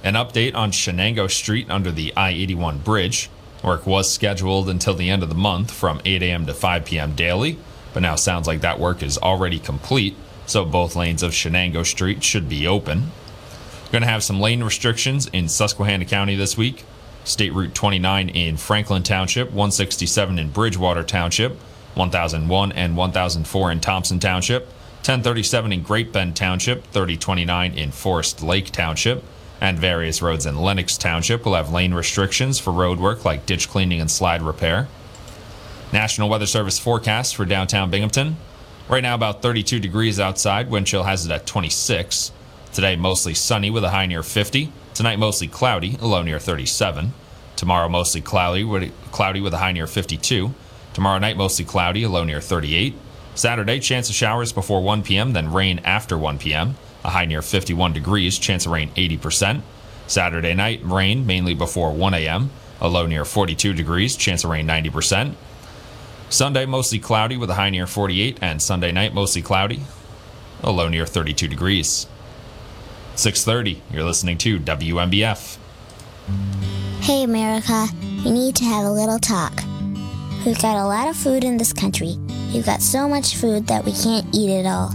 An 0.02 0.14
update 0.14 0.54
on 0.54 0.72
Shenango 0.72 1.30
Street 1.30 1.68
under 1.68 1.92
the 1.92 2.14
I 2.16 2.30
81 2.30 2.78
bridge. 2.78 3.28
Work 3.62 3.86
was 3.86 4.10
scheduled 4.10 4.70
until 4.70 4.94
the 4.94 5.10
end 5.10 5.22
of 5.22 5.28
the 5.28 5.34
month 5.34 5.70
from 5.70 6.00
8 6.06 6.22
a.m. 6.22 6.46
to 6.46 6.54
5 6.54 6.86
p.m. 6.86 7.14
daily, 7.14 7.58
but 7.92 8.00
now 8.00 8.14
sounds 8.14 8.46
like 8.46 8.62
that 8.62 8.80
work 8.80 9.02
is 9.02 9.18
already 9.18 9.58
complete, 9.58 10.16
so 10.46 10.64
both 10.64 10.96
lanes 10.96 11.22
of 11.22 11.32
Shenango 11.32 11.84
Street 11.84 12.24
should 12.24 12.48
be 12.48 12.66
open. 12.66 13.10
Going 13.92 14.00
to 14.00 14.08
have 14.08 14.24
some 14.24 14.40
lane 14.40 14.62
restrictions 14.62 15.26
in 15.34 15.50
Susquehanna 15.50 16.06
County 16.06 16.34
this 16.34 16.56
week. 16.56 16.86
State 17.24 17.52
Route 17.52 17.74
29 17.74 18.28
in 18.30 18.56
Franklin 18.56 19.02
Township, 19.02 19.48
167 19.48 20.38
in 20.38 20.50
Bridgewater 20.50 21.02
Township, 21.02 21.52
1001 21.94 22.72
and 22.72 22.96
1004 22.96 23.72
in 23.72 23.80
Thompson 23.80 24.18
Township, 24.18 24.64
1037 25.00 25.72
in 25.72 25.83
Great 25.83 26.12
Bend 26.12 26.37
Township, 26.37 26.85
3029 26.88 27.74
in 27.74 27.90
Forest 27.90 28.42
Lake 28.42 28.70
Township, 28.70 29.22
and 29.61 29.78
various 29.78 30.22
roads 30.22 30.46
in 30.46 30.56
Lenox 30.56 30.96
Township 30.96 31.44
will 31.44 31.54
have 31.54 31.72
lane 31.72 31.92
restrictions 31.92 32.59
for 32.59 32.72
road 32.72 32.98
work 32.98 33.24
like 33.24 33.46
ditch 33.46 33.68
cleaning 33.68 34.00
and 34.00 34.11
slide 34.11 34.42
repair. 34.42 34.88
National 35.92 36.28
Weather 36.28 36.46
Service 36.46 36.78
forecast 36.78 37.35
for 37.35 37.44
downtown 37.44 37.90
Binghamton. 37.90 38.37
Right 38.88 39.02
now, 39.02 39.14
about 39.14 39.42
32 39.42 39.80
degrees 39.80 40.18
outside. 40.18 40.70
Wind 40.70 40.87
chill 40.87 41.02
has 41.02 41.26
it 41.26 41.33
at 41.33 41.46
26. 41.46 42.33
Today, 42.72 42.96
mostly 42.96 43.35
sunny 43.35 43.70
with 43.70 43.85
a 43.85 43.90
high 43.90 44.06
near 44.06 44.22
50. 44.22 44.72
Tonight, 45.00 45.18
mostly 45.18 45.48
cloudy, 45.48 45.96
a 46.02 46.06
low 46.06 46.20
near 46.20 46.38
37. 46.38 47.14
Tomorrow, 47.56 47.88
mostly 47.88 48.20
cloudy 48.20 48.92
cloudy 49.10 49.40
with 49.40 49.54
a 49.54 49.56
high 49.56 49.72
near 49.72 49.86
52. 49.86 50.52
Tomorrow 50.92 51.18
night, 51.18 51.38
mostly 51.38 51.64
cloudy, 51.64 52.02
a 52.02 52.08
low 52.10 52.22
near 52.22 52.42
38. 52.42 52.94
Saturday, 53.34 53.80
chance 53.80 54.10
of 54.10 54.14
showers 54.14 54.52
before 54.52 54.82
1 54.82 55.02
p.m., 55.02 55.32
then 55.32 55.50
rain 55.54 55.80
after 55.84 56.18
1 56.18 56.36
p.m. 56.36 56.76
A 57.02 57.08
high 57.08 57.24
near 57.24 57.40
51 57.40 57.94
degrees, 57.94 58.38
chance 58.38 58.66
of 58.66 58.72
rain 58.72 58.90
80%. 58.90 59.62
Saturday 60.06 60.52
night, 60.52 60.82
rain 60.84 61.24
mainly 61.24 61.54
before 61.54 61.94
1 61.94 62.12
a.m. 62.12 62.50
A 62.78 62.86
low 62.86 63.06
near 63.06 63.24
42 63.24 63.72
degrees, 63.72 64.16
chance 64.16 64.44
of 64.44 64.50
rain 64.50 64.66
90%. 64.66 65.32
Sunday, 66.28 66.66
mostly 66.66 66.98
cloudy 66.98 67.38
with 67.38 67.48
a 67.48 67.54
high 67.54 67.70
near 67.70 67.86
48, 67.86 68.36
and 68.42 68.60
Sunday 68.60 68.92
night, 68.92 69.14
mostly 69.14 69.40
cloudy, 69.40 69.80
a 70.62 70.70
low 70.70 70.88
near 70.88 71.06
32 71.06 71.48
degrees. 71.48 72.06
6:30. 73.20 73.83
You're 73.92 74.04
listening 74.04 74.38
to 74.38 74.59
WNBF. 74.59 75.59
Hey, 77.02 77.24
America, 77.24 77.87
we 78.24 78.30
need 78.30 78.56
to 78.56 78.64
have 78.64 78.85
a 78.85 78.90
little 78.90 79.18
talk. 79.18 79.52
We've 80.46 80.61
got 80.61 80.76
a 80.76 80.87
lot 80.87 81.09
of 81.09 81.16
food 81.16 81.44
in 81.44 81.59
this 81.59 81.72
country. 81.72 82.16
We've 82.52 82.64
got 82.64 82.80
so 82.80 83.09
much 83.09 83.37
food 83.37 83.66
that 83.66 83.85
we 83.85 83.92
can't 83.92 84.26
eat 84.35 84.48
it 84.48 84.64
all. 84.64 84.92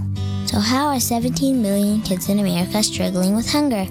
So, 0.47 0.59
how 0.59 0.87
are 0.87 0.99
17 0.99 1.61
million 1.61 2.01
kids 2.01 2.29
in 2.29 2.39
America 2.39 2.81
struggling 2.81 3.35
with 3.35 3.51
hunger? 3.51 3.85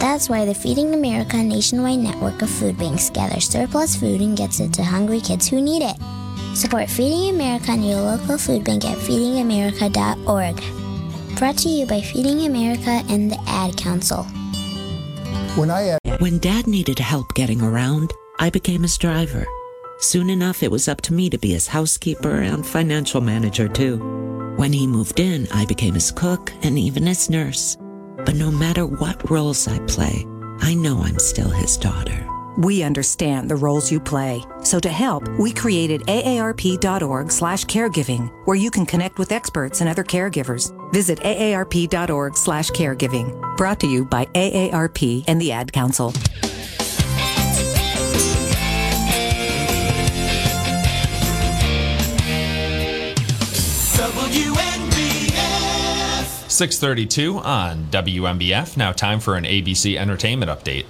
That's 0.00 0.28
why 0.28 0.44
the 0.44 0.54
Feeding 0.54 0.92
America 0.92 1.36
nationwide 1.36 2.00
network 2.00 2.42
of 2.42 2.50
food 2.50 2.76
banks 2.78 3.10
gathers 3.10 3.48
surplus 3.48 3.94
food 3.94 4.20
and 4.20 4.36
gets 4.36 4.58
it 4.58 4.72
to 4.74 4.82
hungry 4.82 5.20
kids 5.20 5.48
who 5.48 5.60
need 5.60 5.82
it. 5.82 5.96
Support 6.56 6.90
Feeding 6.90 7.34
America 7.34 7.70
and 7.70 7.86
your 7.86 8.00
local 8.00 8.38
food 8.38 8.64
bank 8.64 8.84
at 8.84 8.98
feedingamerica.org. 8.98 10.83
Brought 11.38 11.58
to 11.58 11.68
you 11.68 11.84
by 11.84 12.00
Feeding 12.00 12.46
America 12.46 13.02
and 13.08 13.30
the 13.30 13.38
Ad 13.48 13.76
Council. 13.76 14.22
When 15.56 15.68
I 15.68 15.98
when 16.20 16.38
Dad 16.38 16.68
needed 16.68 16.98
help 17.00 17.34
getting 17.34 17.60
around, 17.60 18.12
I 18.38 18.50
became 18.50 18.82
his 18.82 18.96
driver. 18.96 19.44
Soon 19.98 20.30
enough, 20.30 20.62
it 20.62 20.70
was 20.70 20.86
up 20.86 21.00
to 21.02 21.12
me 21.12 21.28
to 21.30 21.38
be 21.38 21.50
his 21.50 21.66
housekeeper 21.66 22.36
and 22.42 22.64
financial 22.64 23.20
manager 23.20 23.68
too. 23.68 23.98
When 24.56 24.72
he 24.72 24.86
moved 24.86 25.18
in, 25.18 25.48
I 25.52 25.66
became 25.66 25.94
his 25.94 26.12
cook 26.12 26.52
and 26.62 26.78
even 26.78 27.06
his 27.06 27.28
nurse. 27.28 27.76
But 28.24 28.36
no 28.36 28.50
matter 28.52 28.86
what 28.86 29.28
roles 29.28 29.66
I 29.66 29.80
play, 29.80 30.24
I 30.60 30.74
know 30.74 31.02
I'm 31.02 31.18
still 31.18 31.50
his 31.50 31.76
daughter. 31.76 32.28
We 32.56 32.82
understand 32.82 33.50
the 33.50 33.56
roles 33.56 33.90
you 33.90 33.98
play. 33.98 34.44
So 34.62 34.78
to 34.78 34.88
help, 34.88 35.28
we 35.38 35.52
created 35.52 36.02
aarp.org 36.02 37.32
slash 37.32 37.64
caregiving, 37.64 38.30
where 38.46 38.56
you 38.56 38.70
can 38.70 38.86
connect 38.86 39.18
with 39.18 39.32
experts 39.32 39.80
and 39.80 39.90
other 39.90 40.04
caregivers. 40.04 40.72
Visit 40.92 41.18
aarp.org 41.20 42.36
slash 42.36 42.70
caregiving. 42.70 43.56
Brought 43.56 43.80
to 43.80 43.86
you 43.86 44.04
by 44.04 44.26
AARP 44.26 45.24
and 45.26 45.40
the 45.40 45.52
Ad 45.52 45.72
Council. 45.72 46.12
WNBF. 54.34 55.34
6:32 56.48 57.44
on 57.44 57.88
WNBF. 57.90 58.76
Now 58.76 58.92
time 58.92 59.18
for 59.18 59.36
an 59.36 59.44
ABC 59.44 59.96
Entertainment 59.98 60.50
update. 60.50 60.86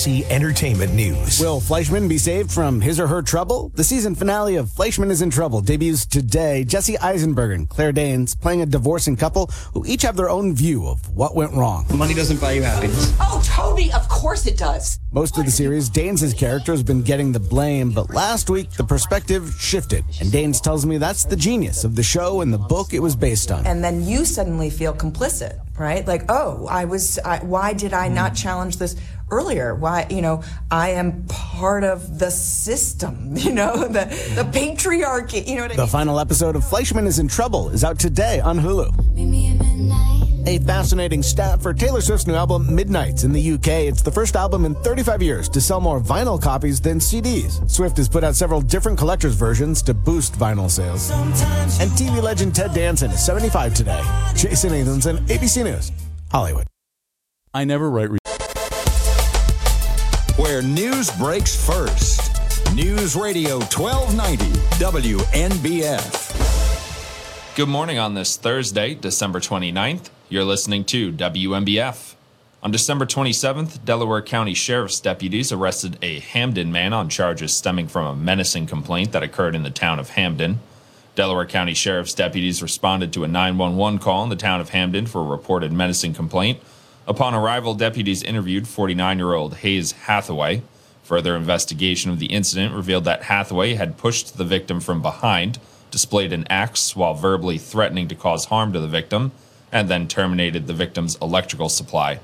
ABC 0.00 0.30
Entertainment 0.30 0.94
News. 0.94 1.38
Will 1.38 1.60
Fleischman 1.60 2.08
be 2.08 2.16
saved 2.16 2.50
from 2.50 2.80
his 2.80 2.98
or 2.98 3.06
her 3.06 3.20
trouble? 3.20 3.70
The 3.74 3.84
season 3.84 4.14
finale 4.14 4.56
of 4.56 4.68
Fleischman 4.68 5.10
is 5.10 5.20
in 5.20 5.28
Trouble 5.28 5.60
debuts 5.60 6.06
today. 6.06 6.64
Jesse 6.64 6.96
Eisenberg 6.98 7.52
and 7.52 7.68
Claire 7.68 7.92
Danes 7.92 8.34
playing 8.34 8.62
a 8.62 8.66
divorcing 8.66 9.14
couple 9.14 9.50
who 9.74 9.84
each 9.86 10.00
have 10.02 10.16
their 10.16 10.30
own 10.30 10.54
view 10.54 10.86
of 10.86 11.14
what 11.14 11.36
went 11.36 11.52
wrong. 11.52 11.84
Money 11.94 12.14
doesn't 12.14 12.40
buy 12.40 12.52
you 12.52 12.62
happiness. 12.62 13.14
Oh, 13.20 13.42
Toby, 13.44 13.92
of 13.92 14.08
course 14.08 14.46
it 14.46 14.56
does. 14.56 14.98
Most 15.12 15.36
of 15.36 15.44
the 15.44 15.50
series, 15.50 15.90
Danes' 15.90 16.32
character 16.32 16.72
has 16.72 16.82
been 16.82 17.02
getting 17.02 17.32
the 17.32 17.40
blame, 17.40 17.90
but 17.90 18.14
last 18.14 18.48
week 18.48 18.70
the 18.70 18.84
perspective 18.84 19.54
shifted. 19.58 20.04
And 20.20 20.32
Danes 20.32 20.62
tells 20.62 20.86
me 20.86 20.96
that's 20.96 21.24
the 21.24 21.36
genius 21.36 21.84
of 21.84 21.94
the 21.94 22.02
show 22.02 22.40
and 22.40 22.54
the 22.54 22.58
book 22.58 22.94
it 22.94 23.00
was 23.00 23.14
based 23.14 23.52
on. 23.52 23.66
And 23.66 23.84
then 23.84 24.06
you 24.06 24.24
suddenly 24.24 24.70
feel 24.70 24.94
complicit, 24.94 25.60
right? 25.78 26.06
Like, 26.06 26.24
oh, 26.28 26.66
I 26.68 26.84
was, 26.84 27.18
I, 27.18 27.38
why 27.38 27.72
did 27.72 27.92
I 27.92 28.08
not 28.08 28.30
hmm. 28.32 28.36
challenge 28.36 28.76
this 28.76 28.96
earlier? 29.30 29.74
Why, 29.74 30.06
you 30.10 30.22
know, 30.22 30.42
I 30.70 30.90
am 30.90 31.24
part 31.26 31.84
of 31.84 32.18
the 32.18 32.30
system, 32.30 33.32
you 33.36 33.52
know, 33.52 33.88
the, 33.88 34.04
the 34.34 34.44
patriarchy, 34.50 35.46
you 35.46 35.56
know 35.56 35.62
what 35.62 35.72
I 35.72 35.76
The 35.76 35.82
mean? 35.82 35.90
final 35.90 36.20
episode 36.20 36.56
of 36.56 36.64
Fleischman 36.64 37.06
is 37.06 37.18
in 37.18 37.28
Trouble 37.28 37.70
is 37.70 37.84
out 37.84 37.98
today 37.98 38.40
on 38.40 38.58
Hulu. 38.58 40.29
A 40.46 40.58
fascinating 40.60 41.22
stat 41.22 41.60
for 41.60 41.74
Taylor 41.74 42.00
Swift's 42.00 42.26
new 42.26 42.34
album 42.34 42.74
Midnights 42.74 43.24
in 43.24 43.32
the 43.32 43.52
UK. 43.52 43.68
It's 43.88 44.00
the 44.02 44.10
first 44.10 44.36
album 44.36 44.64
in 44.64 44.74
35 44.76 45.22
years 45.22 45.48
to 45.50 45.60
sell 45.60 45.80
more 45.80 46.00
vinyl 46.00 46.40
copies 46.40 46.80
than 46.80 46.98
CDs. 46.98 47.68
Swift 47.70 47.96
has 47.98 48.08
put 48.08 48.24
out 48.24 48.34
several 48.34 48.60
different 48.60 48.98
collector's 48.98 49.34
versions 49.34 49.82
to 49.82 49.92
boost 49.92 50.32
vinyl 50.34 50.70
sales. 50.70 51.10
And 51.80 51.90
TV 51.92 52.22
legend 52.22 52.54
Ted 52.54 52.72
Danson 52.72 53.10
is 53.10 53.24
75 53.24 53.74
today. 53.74 54.00
Jason 54.34 54.70
Nathanson, 54.72 55.18
ABC 55.26 55.62
News, 55.64 55.92
Hollywood. 56.32 56.66
I 57.52 57.64
never 57.64 57.90
write. 57.90 58.10
Re- 58.10 58.18
Where 60.36 60.62
news 60.62 61.10
breaks 61.18 61.54
first. 61.66 62.30
News 62.74 63.14
Radio 63.14 63.58
1290 63.58 64.44
WNBF. 64.82 66.26
Good 67.56 67.68
morning 67.68 67.98
on 67.98 68.14
this 68.14 68.36
Thursday, 68.36 68.94
December 68.94 69.40
29th. 69.40 70.08
You're 70.30 70.44
listening 70.44 70.84
to 70.84 71.12
WNBF. 71.12 72.14
On 72.62 72.70
December 72.70 73.04
27th, 73.04 73.84
Delaware 73.84 74.22
County 74.22 74.54
Sheriff's 74.54 75.00
deputies 75.00 75.50
arrested 75.50 75.98
a 76.02 76.20
Hamden 76.20 76.70
man 76.70 76.92
on 76.92 77.08
charges 77.08 77.52
stemming 77.52 77.88
from 77.88 78.06
a 78.06 78.14
menacing 78.14 78.68
complaint 78.68 79.10
that 79.10 79.24
occurred 79.24 79.56
in 79.56 79.64
the 79.64 79.70
town 79.70 79.98
of 79.98 80.10
Hamden. 80.10 80.60
Delaware 81.16 81.46
County 81.46 81.74
Sheriff's 81.74 82.14
deputies 82.14 82.62
responded 82.62 83.12
to 83.12 83.24
a 83.24 83.26
911 83.26 83.98
call 83.98 84.22
in 84.22 84.28
the 84.28 84.36
town 84.36 84.60
of 84.60 84.68
Hamden 84.68 85.06
for 85.06 85.20
a 85.20 85.24
reported 85.24 85.72
menacing 85.72 86.14
complaint. 86.14 86.60
Upon 87.08 87.34
arrival, 87.34 87.74
deputies 87.74 88.22
interviewed 88.22 88.68
49 88.68 89.18
year 89.18 89.34
old 89.34 89.56
Hayes 89.56 89.90
Hathaway. 89.90 90.62
Further 91.02 91.34
investigation 91.34 92.08
of 92.08 92.20
the 92.20 92.26
incident 92.26 92.72
revealed 92.72 93.02
that 93.02 93.24
Hathaway 93.24 93.74
had 93.74 93.98
pushed 93.98 94.38
the 94.38 94.44
victim 94.44 94.78
from 94.78 95.02
behind, 95.02 95.58
displayed 95.90 96.32
an 96.32 96.46
axe 96.48 96.94
while 96.94 97.14
verbally 97.14 97.58
threatening 97.58 98.06
to 98.06 98.14
cause 98.14 98.44
harm 98.44 98.72
to 98.72 98.78
the 98.78 98.86
victim, 98.86 99.32
and 99.72 99.88
then 99.88 100.08
terminated 100.08 100.66
the 100.66 100.72
victim's 100.72 101.16
electrical 101.16 101.68
supply. 101.68 102.20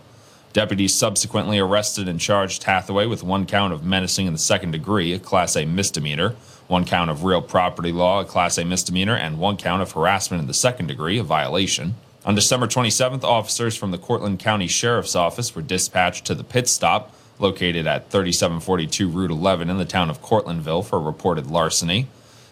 Deputies 0.52 0.94
subsequently 0.94 1.58
arrested 1.58 2.08
and 2.08 2.18
charged 2.18 2.62
Hathaway 2.62 3.06
with 3.06 3.22
one 3.22 3.44
count 3.44 3.72
of 3.72 3.84
menacing 3.84 4.26
in 4.26 4.32
the 4.32 4.38
second 4.38 4.70
degree, 4.70 5.12
a 5.12 5.18
Class 5.18 5.54
A 5.54 5.66
misdemeanor, 5.66 6.34
one 6.66 6.84
count 6.84 7.10
of 7.10 7.24
real 7.24 7.42
property 7.42 7.92
law, 7.92 8.20
a 8.20 8.24
Class 8.24 8.56
A 8.56 8.64
misdemeanor, 8.64 9.14
and 9.14 9.38
one 9.38 9.56
count 9.56 9.82
of 9.82 9.92
harassment 9.92 10.40
in 10.40 10.46
the 10.46 10.54
second 10.54 10.86
degree, 10.86 11.18
a 11.18 11.22
violation. 11.22 11.94
On 12.24 12.34
December 12.34 12.66
27th, 12.66 13.22
officers 13.22 13.76
from 13.76 13.90
the 13.90 13.98
Cortland 13.98 14.38
County 14.38 14.66
Sheriff's 14.66 15.14
Office 15.14 15.54
were 15.54 15.62
dispatched 15.62 16.24
to 16.24 16.34
the 16.34 16.42
pit 16.42 16.68
stop 16.68 17.14
located 17.38 17.86
at 17.86 18.10
3742 18.10 19.08
Route 19.08 19.30
11 19.30 19.70
in 19.70 19.78
the 19.78 19.84
town 19.84 20.10
of 20.10 20.22
Cortlandville 20.22 20.84
for 20.84 20.98
reported 20.98 21.48
larceny. 21.48 22.06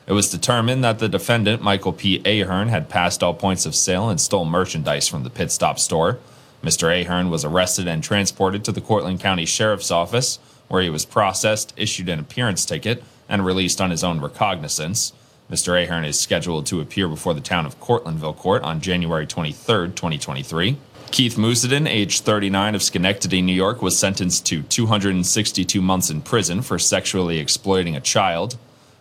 It 0.06 0.12
was 0.12 0.30
determined 0.30 0.84
that 0.84 0.98
the 0.98 1.08
defendant, 1.08 1.62
Michael 1.62 1.92
P. 1.92 2.20
Ahern, 2.26 2.68
had 2.68 2.90
passed 2.90 3.22
all 3.22 3.32
points 3.32 3.64
of 3.64 3.74
sale 3.74 4.10
and 4.10 4.20
stole 4.20 4.44
merchandise 4.44 5.08
from 5.08 5.24
the 5.24 5.30
pit 5.30 5.50
stop 5.50 5.78
store. 5.78 6.18
Mr. 6.62 6.88
Ahern 6.88 7.30
was 7.30 7.44
arrested 7.44 7.88
and 7.88 8.02
transported 8.02 8.64
to 8.64 8.72
the 8.72 8.80
Cortland 8.80 9.20
County 9.20 9.46
Sheriff's 9.46 9.90
Office, 9.90 10.38
where 10.68 10.82
he 10.82 10.90
was 10.90 11.04
processed, 11.04 11.72
issued 11.76 12.08
an 12.08 12.18
appearance 12.18 12.64
ticket, 12.64 13.02
and 13.28 13.46
released 13.46 13.80
on 13.80 13.90
his 13.90 14.04
own 14.04 14.20
recognizance. 14.20 15.12
Mr. 15.50 15.82
Ahern 15.82 16.04
is 16.04 16.18
scheduled 16.18 16.66
to 16.66 16.80
appear 16.80 17.08
before 17.08 17.34
the 17.34 17.40
town 17.40 17.66
of 17.66 17.78
Cortlandville 17.80 18.36
Court 18.36 18.62
on 18.62 18.80
January 18.80 19.26
23, 19.26 19.88
2023. 19.88 20.76
Keith 21.10 21.36
Musadin, 21.36 21.86
age 21.88 22.20
39 22.20 22.74
of 22.74 22.82
Schenectady, 22.82 23.40
New 23.40 23.54
York, 23.54 23.80
was 23.80 23.98
sentenced 23.98 24.46
to 24.46 24.62
262 24.62 25.80
months 25.80 26.10
in 26.10 26.22
prison 26.22 26.60
for 26.60 26.78
sexually 26.78 27.38
exploiting 27.38 27.94
a 27.94 28.00
child. 28.00 28.56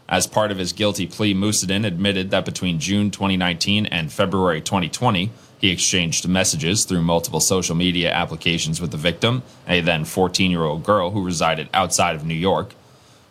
As 0.10 0.28
part 0.28 0.52
of 0.52 0.58
his 0.58 0.74
guilty 0.74 1.08
plea, 1.08 1.34
Musadin 1.34 1.86
admitted 1.86 2.30
that 2.32 2.46
between 2.46 2.80
June 2.80 3.10
2019 3.10 3.86
and 3.86 4.12
February 4.12 4.62
2020, 4.62 5.32
he 5.60 5.70
exchanged 5.70 6.28
messages 6.28 6.84
through 6.84 7.02
multiple 7.02 7.40
social 7.40 7.76
media 7.76 8.12
applications 8.12 8.82
with 8.82 8.92
the 8.92 8.98
victim, 8.98 9.44
a 9.68 9.80
then 9.80 10.04
14 10.04 10.52
year 10.52 10.64
old 10.64 10.84
girl 10.84 11.12
who 11.12 11.24
resided 11.24 11.70
outside 11.74 12.16
of 12.16 12.26
New 12.26 12.34
York. 12.34 12.74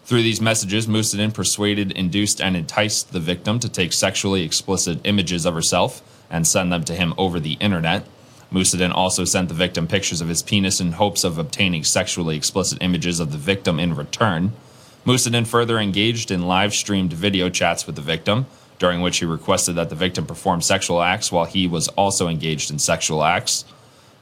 Through 0.04 0.22
these 0.22 0.40
messages, 0.40 0.86
Musadin 0.86 1.32
persuaded, 1.32 1.92
induced, 1.92 2.40
and 2.40 2.56
enticed 2.56 3.12
the 3.12 3.20
victim 3.20 3.60
to 3.60 3.68
take 3.68 3.92
sexually 3.92 4.42
explicit 4.42 4.98
images 5.04 5.44
of 5.44 5.54
herself 5.54 6.02
and 6.30 6.46
send 6.46 6.72
them 6.72 6.84
to 6.84 6.94
him 6.94 7.14
over 7.18 7.38
the 7.38 7.52
internet. 7.54 8.04
Musadin 8.50 8.92
also 8.92 9.24
sent 9.24 9.48
the 9.48 9.54
victim 9.54 9.86
pictures 9.86 10.20
of 10.20 10.28
his 10.28 10.42
penis 10.42 10.80
in 10.80 10.92
hopes 10.92 11.24
of 11.24 11.38
obtaining 11.38 11.84
sexually 11.84 12.36
explicit 12.36 12.78
images 12.80 13.20
of 13.20 13.30
the 13.30 13.38
victim 13.38 13.78
in 13.78 13.94
return. 13.94 14.52
Musadin 15.04 15.46
further 15.46 15.78
engaged 15.78 16.30
in 16.30 16.46
live 16.46 16.72
streamed 16.72 17.12
video 17.12 17.48
chats 17.48 17.86
with 17.86 17.96
the 17.96 18.02
victim, 18.02 18.46
during 18.78 19.00
which 19.00 19.18
he 19.18 19.24
requested 19.24 19.74
that 19.74 19.88
the 19.88 19.96
victim 19.96 20.26
perform 20.26 20.60
sexual 20.60 21.02
acts 21.02 21.32
while 21.32 21.44
he 21.44 21.66
was 21.66 21.88
also 21.88 22.28
engaged 22.28 22.70
in 22.70 22.78
sexual 22.78 23.24
acts. 23.24 23.64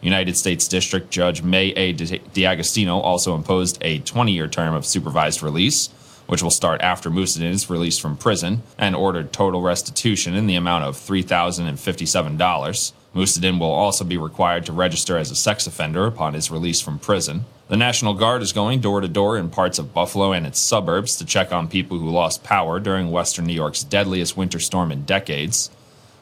United 0.00 0.38
States 0.38 0.66
District 0.66 1.10
Judge 1.10 1.42
Mae 1.42 1.72
A. 1.72 1.92
D'Agostino 1.92 2.98
also 2.98 3.34
imposed 3.34 3.76
a 3.82 3.98
20 3.98 4.32
year 4.32 4.48
term 4.48 4.74
of 4.74 4.86
supervised 4.86 5.42
release, 5.42 5.88
which 6.26 6.42
will 6.42 6.50
start 6.50 6.80
after 6.80 7.10
Musadin 7.10 7.50
is 7.50 7.68
released 7.68 8.00
from 8.00 8.16
prison, 8.16 8.62
and 8.78 8.96
ordered 8.96 9.34
total 9.34 9.60
restitution 9.60 10.34
in 10.34 10.46
the 10.46 10.54
amount 10.54 10.84
of 10.84 10.96
$3,057. 10.96 12.92
Musadin 13.14 13.58
will 13.58 13.66
also 13.66 14.04
be 14.04 14.16
required 14.16 14.64
to 14.64 14.72
register 14.72 15.18
as 15.18 15.30
a 15.30 15.36
sex 15.36 15.66
offender 15.66 16.06
upon 16.06 16.32
his 16.32 16.50
release 16.50 16.80
from 16.80 16.98
prison. 16.98 17.44
The 17.70 17.76
National 17.76 18.14
Guard 18.14 18.42
is 18.42 18.52
going 18.52 18.80
door 18.80 19.00
to 19.00 19.06
door 19.06 19.38
in 19.38 19.48
parts 19.48 19.78
of 19.78 19.94
Buffalo 19.94 20.32
and 20.32 20.44
its 20.44 20.58
suburbs 20.58 21.14
to 21.14 21.24
check 21.24 21.52
on 21.52 21.68
people 21.68 22.00
who 22.00 22.10
lost 22.10 22.42
power 22.42 22.80
during 22.80 23.12
western 23.12 23.44
New 23.44 23.52
York's 23.52 23.84
deadliest 23.84 24.36
winter 24.36 24.58
storm 24.58 24.90
in 24.90 25.04
decades. 25.04 25.70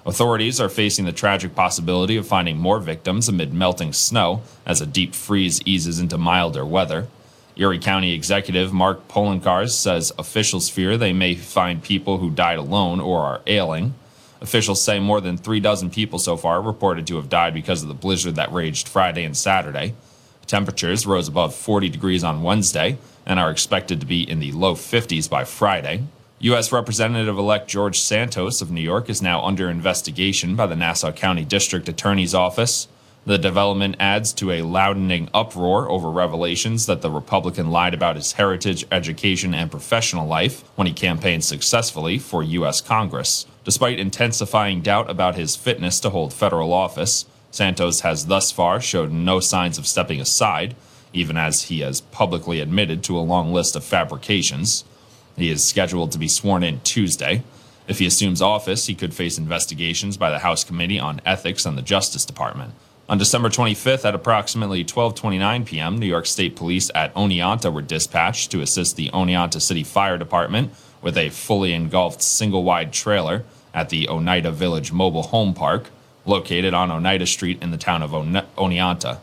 Authorities 0.05 0.61
are 0.61 0.69
facing 0.69 1.07
the 1.07 1.13
tragic 1.13 1.55
possibility 1.55 2.19
of 2.19 2.29
finding 2.29 2.59
more 2.59 2.79
victims 2.79 3.31
amid 3.31 3.55
melting 3.55 3.95
snow 3.95 4.43
as 4.67 4.83
a 4.83 4.87
deep 4.87 5.15
freeze 5.15 5.63
eases 5.65 5.99
into 5.99 6.19
milder 6.19 6.67
weather. 6.67 7.07
Erie 7.57 7.79
County 7.79 8.13
Executive 8.13 8.71
Mark 8.71 9.09
Poloncarz 9.09 9.71
says 9.71 10.13
officials 10.19 10.69
fear 10.69 10.99
they 10.99 11.15
may 11.15 11.35
find 11.35 11.83
people 11.83 12.19
who 12.19 12.29
died 12.29 12.59
alone 12.59 13.01
or 13.01 13.21
are 13.21 13.41
ailing. 13.47 13.95
Officials 14.43 14.83
say 14.85 15.01
more 15.01 15.23
than 15.23 15.39
three 15.39 15.61
dozen 15.61 15.89
people 15.89 16.19
so 16.19 16.37
far 16.37 16.61
reported 16.61 17.07
to 17.07 17.17
have 17.17 17.31
died 17.31 17.55
because 17.55 17.81
of 17.81 17.89
the 17.89 17.95
blizzard 17.95 18.35
that 18.35 18.53
raged 18.53 18.87
Friday 18.87 19.25
and 19.25 19.35
Saturday. 19.35 19.95
Temperatures 20.49 21.07
rose 21.07 21.29
above 21.29 21.55
40 21.55 21.91
degrees 21.91 22.25
on 22.25 22.43
Wednesday 22.43 22.97
and 23.27 23.39
are 23.39 23.51
expected 23.51 24.01
to 24.01 24.07
be 24.07 24.29
in 24.29 24.41
the 24.41 24.51
low 24.53 24.75
50s 24.75 25.29
by 25.29 25.45
Friday. 25.45 26.05
U.S. 26.41 26.73
Representative 26.73 27.37
elect 27.37 27.69
George 27.69 28.01
Santos 28.01 28.63
of 28.63 28.71
New 28.71 28.81
York 28.81 29.11
is 29.11 29.21
now 29.21 29.45
under 29.45 29.69
investigation 29.69 30.57
by 30.57 30.67
the 30.67 30.75
Nassau 30.75 31.13
County 31.13 31.45
District 31.45 31.87
Attorney's 31.87 32.35
Office. 32.35 32.89
The 33.27 33.37
development 33.37 33.97
adds 34.01 34.33
to 34.35 34.51
a 34.51 34.63
loudening 34.63 35.29
uproar 35.35 35.91
over 35.91 36.11
revelations 36.11 36.87
that 36.87 37.03
the 37.03 37.11
Republican 37.11 37.71
lied 37.71 37.93
about 37.93 38.17
his 38.17 38.33
heritage, 38.33 38.87
education, 38.91 39.53
and 39.53 39.71
professional 39.71 40.27
life 40.27 40.63
when 40.77 40.87
he 40.87 40.95
campaigned 40.95 41.45
successfully 41.45 42.19
for 42.19 42.43
U.S. 42.43 42.81
Congress. 42.81 43.45
Despite 43.65 43.99
intensifying 43.99 44.81
doubt 44.81 45.11
about 45.11 45.35
his 45.35 45.57
fitness 45.57 46.01
to 46.01 46.09
hold 46.09 46.33
federal 46.33 46.73
office, 46.73 47.27
Santos 47.51 48.01
has 48.01 48.27
thus 48.27 48.53
far 48.53 48.81
showed 48.81 49.11
no 49.11 49.41
signs 49.41 49.79
of 49.79 49.87
stepping 49.87 50.21
aside, 50.21 50.77
even 51.13 51.37
as 51.37 51.63
he 51.65 51.81
has 51.81 52.01
publicly 52.01 52.61
admitted 52.61 53.03
to 53.05 53.19
a 53.19 53.21
long 53.21 53.53
list 53.53 53.75
of 53.75 53.85
fabrications. 53.85 54.85
He 55.37 55.51
is 55.51 55.65
scheduled 55.65 56.13
to 56.13 56.19
be 56.19 56.29
sworn 56.29 56.63
in 56.63 56.81
Tuesday. 56.81 57.43
If 57.87 58.01
he 58.01 58.07
assumes 58.07 58.43
office, 58.43 58.87
he 58.87 58.95
could 58.95 59.15
face 59.15 59.39
investigations 59.39 60.17
by 60.17 60.31
the 60.31 60.41
House 60.41 60.63
Committee 60.63 60.99
on 60.99 61.23
Ethics 61.25 61.65
and 61.65 61.79
the 61.79 61.83
Justice 61.83 62.27
Department. 62.27 62.75
On 63.09 63.17
December 63.17 63.49
25th 63.49 64.05
at 64.05 64.15
approximately 64.15 64.85
12:29 64.85 65.65
p.m., 65.65 65.99
New 65.99 66.07
York 66.07 66.27
State 66.27 66.55
Police 66.55 66.91
at 66.95 67.15
Oneonta 67.15 67.73
were 67.73 67.81
dispatched 67.81 68.51
to 68.51 68.61
assist 68.61 68.97
the 68.97 69.09
Oneonta 69.09 69.63
City 69.63 69.83
Fire 69.83 70.19
Department 70.19 70.73
with 71.01 71.17
a 71.17 71.31
fully 71.31 71.73
engulfed 71.73 72.21
single-wide 72.21 72.93
trailer 72.93 73.45
at 73.73 73.89
the 73.89 74.07
Oneida 74.11 74.51
Village 74.51 74.93
Mobile 74.93 75.23
Home 75.23 75.55
Park, 75.55 75.89
located 76.27 76.75
on 76.75 76.91
Oneida 76.91 77.27
Street 77.27 77.63
in 77.63 77.71
the 77.71 77.77
town 77.77 78.03
of 78.03 78.13
One- 78.13 78.43
Oneonta. 78.57 79.19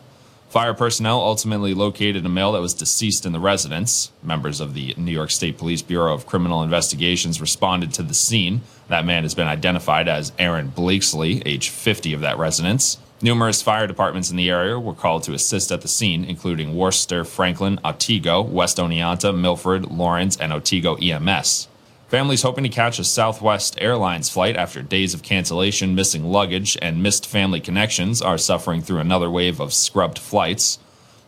Fire 0.49 0.73
personnel 0.73 1.19
ultimately 1.19 1.73
located 1.73 2.25
a 2.25 2.29
male 2.29 2.53
that 2.53 2.61
was 2.61 2.73
deceased 2.73 3.25
in 3.25 3.33
the 3.33 3.39
residence. 3.41 4.11
Members 4.23 4.61
of 4.61 4.73
the 4.73 4.93
New 4.95 5.11
York 5.11 5.29
State 5.29 5.57
Police 5.57 5.81
Bureau 5.81 6.13
of 6.13 6.25
Criminal 6.25 6.63
Investigations 6.63 7.41
responded 7.41 7.91
to 7.93 8.03
the 8.03 8.13
scene. 8.13 8.61
That 8.87 9.05
man 9.05 9.23
has 9.23 9.35
been 9.35 9.47
identified 9.49 10.07
as 10.07 10.31
Aaron 10.39 10.69
Blakesley, 10.69 11.41
age 11.45 11.67
50 11.69 12.13
of 12.13 12.21
that 12.21 12.37
residence. 12.37 12.97
Numerous 13.21 13.61
fire 13.61 13.87
departments 13.87 14.29
in 14.29 14.37
the 14.37 14.49
area 14.49 14.79
were 14.79 14.93
called 14.93 15.23
to 15.23 15.33
assist 15.33 15.71
at 15.71 15.81
the 15.81 15.87
scene, 15.87 16.23
including 16.23 16.75
Worcester, 16.75 17.25
Franklin, 17.25 17.79
Otsego, 17.83 18.41
West 18.41 18.77
Oneonta, 18.77 19.37
Milford, 19.37 19.91
Laurens, 19.91 20.37
and 20.37 20.53
Otsego 20.53 20.95
EMS. 20.95 21.67
Families 22.07 22.43
hoping 22.43 22.63
to 22.63 22.69
catch 22.69 22.99
a 22.99 23.03
Southwest 23.03 23.79
Airlines 23.81 24.29
flight 24.29 24.55
after 24.55 24.83
days 24.83 25.15
of 25.15 25.23
cancellation, 25.23 25.95
missing 25.95 26.23
luggage, 26.23 26.77
and 26.79 27.01
missed 27.01 27.25
family 27.25 27.59
connections 27.59 28.21
are 28.21 28.37
suffering 28.37 28.83
through 28.83 28.99
another 28.99 29.29
wave 29.29 29.59
of 29.59 29.73
scrubbed 29.73 30.19
flights. 30.19 30.77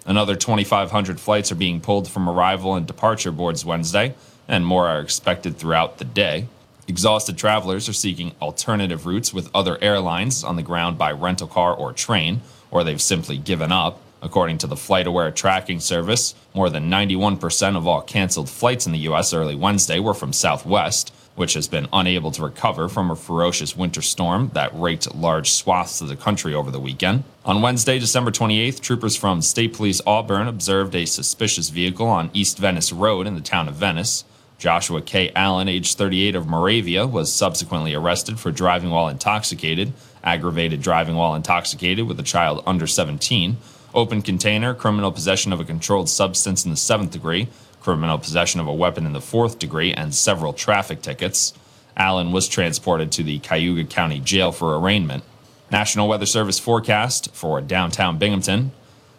Another 0.06 0.36
2,500 0.36 1.20
flights 1.20 1.52
are 1.52 1.56
being 1.56 1.82
pulled 1.82 2.08
from 2.08 2.30
arrival 2.30 2.76
and 2.76 2.86
departure 2.86 3.32
boards 3.32 3.66
Wednesday, 3.66 4.14
and 4.48 4.68
more 4.68 4.88
are 4.88 5.02
expected 5.02 5.58
throughout 5.58 5.98
the 5.98 6.06
day. 6.06 6.48
Exhausted 6.88 7.40
travelers 7.40 7.90
are 7.90 7.94
seeking 7.94 8.36
alternative 8.40 9.08
routes 9.08 9.34
with 9.34 9.50
other 9.56 9.80
airlines 9.82 10.44
on 10.44 10.58
the 10.58 10.64
ground 10.64 10.96
by 10.96 11.12
rental 11.12 11.48
car 11.48 11.74
or 11.74 11.92
train, 11.92 12.42
or 12.70 12.84
they've 12.84 13.02
simply 13.02 13.38
given 13.38 13.72
up. 13.72 14.00
According 14.22 14.58
to 14.60 14.68
the 14.68 14.76
FlightAware 14.76 15.36
tracking 15.36 15.80
service, 15.80 16.34
more 16.54 16.70
than 16.70 16.90
91% 16.90 17.78
of 17.78 17.88
all 17.88 18.02
canceled 18.02 18.50
flights 18.50 18.86
in 18.86 18.92
the 18.92 19.00
U.S. 19.00 19.34
early 19.34 19.56
Wednesday 19.56 20.00
were 20.00 20.14
from 20.14 20.34
Southwest, 20.34 21.14
which 21.36 21.54
has 21.54 21.68
been 21.68 21.88
unable 21.94 22.32
to 22.32 22.42
recover 22.42 22.90
from 22.90 23.12
a 23.12 23.16
ferocious 23.16 23.78
winter 23.78 24.02
storm 24.02 24.50
that 24.56 24.72
raked 24.74 25.14
large 25.14 25.52
swaths 25.52 26.02
of 26.02 26.08
the 26.08 26.16
country 26.16 26.56
over 26.56 26.72
the 26.72 26.80
weekend. 26.80 27.24
On 27.46 27.62
Wednesday, 27.62 28.00
December 28.00 28.32
28th, 28.32 28.82
troopers 28.82 29.16
from 29.16 29.44
State 29.44 29.74
Police 29.74 30.02
Auburn 30.08 30.48
observed 30.48 30.96
a 30.96 31.06
suspicious 31.06 31.70
vehicle 31.70 32.08
on 32.08 32.32
East 32.34 32.58
Venice 32.58 32.92
Road 32.92 33.28
in 33.28 33.36
the 33.36 33.42
town 33.42 33.68
of 33.68 33.76
Venice. 33.76 34.26
Joshua 34.58 35.04
K. 35.04 35.32
Allen, 35.36 35.68
age 35.68 35.94
38 35.94 36.36
of 36.36 36.48
Moravia, 36.48 37.06
was 37.06 37.32
subsequently 37.32 37.94
arrested 37.94 38.40
for 38.40 38.52
driving 38.52 38.90
while 38.90 39.08
intoxicated, 39.08 39.94
aggravated 40.24 40.82
driving 40.82 41.16
while 41.16 41.36
intoxicated 41.36 42.08
with 42.08 42.20
a 42.20 42.24
child 42.24 42.64
under 42.66 42.88
17, 42.88 43.58
open 43.98 44.22
container, 44.22 44.76
criminal 44.76 45.12
possession 45.12 45.52
of 45.52 45.60
a 45.60 45.66
controlled 45.66 46.08
substance 46.08 46.64
in 46.64 46.70
the 46.70 46.78
seventh 46.78 47.12
degree, 47.12 47.48
criminal 47.82 48.20
possession 48.20 48.60
of 48.60 48.68
a 48.68 48.74
weapon 48.74 49.08
in 49.08 49.14
the 49.14 49.20
fourth 49.20 49.58
degree, 49.58 49.92
and 49.92 50.14
several 50.14 50.54
traffic 50.54 51.02
tickets. 51.02 51.52
Allen 51.98 52.32
was 52.32 52.48
transported 52.48 53.12
to 53.12 53.24
the 53.24 53.40
Cayuga 53.40 53.84
County 53.84 54.20
Jail 54.20 54.52
for 54.52 54.78
arraignment. 54.78 55.24
National 55.72 56.08
Weather 56.08 56.28
Service 56.28 56.60
forecast 56.60 57.34
for 57.34 57.60
downtown 57.60 58.20
Binghamton. 58.20 58.72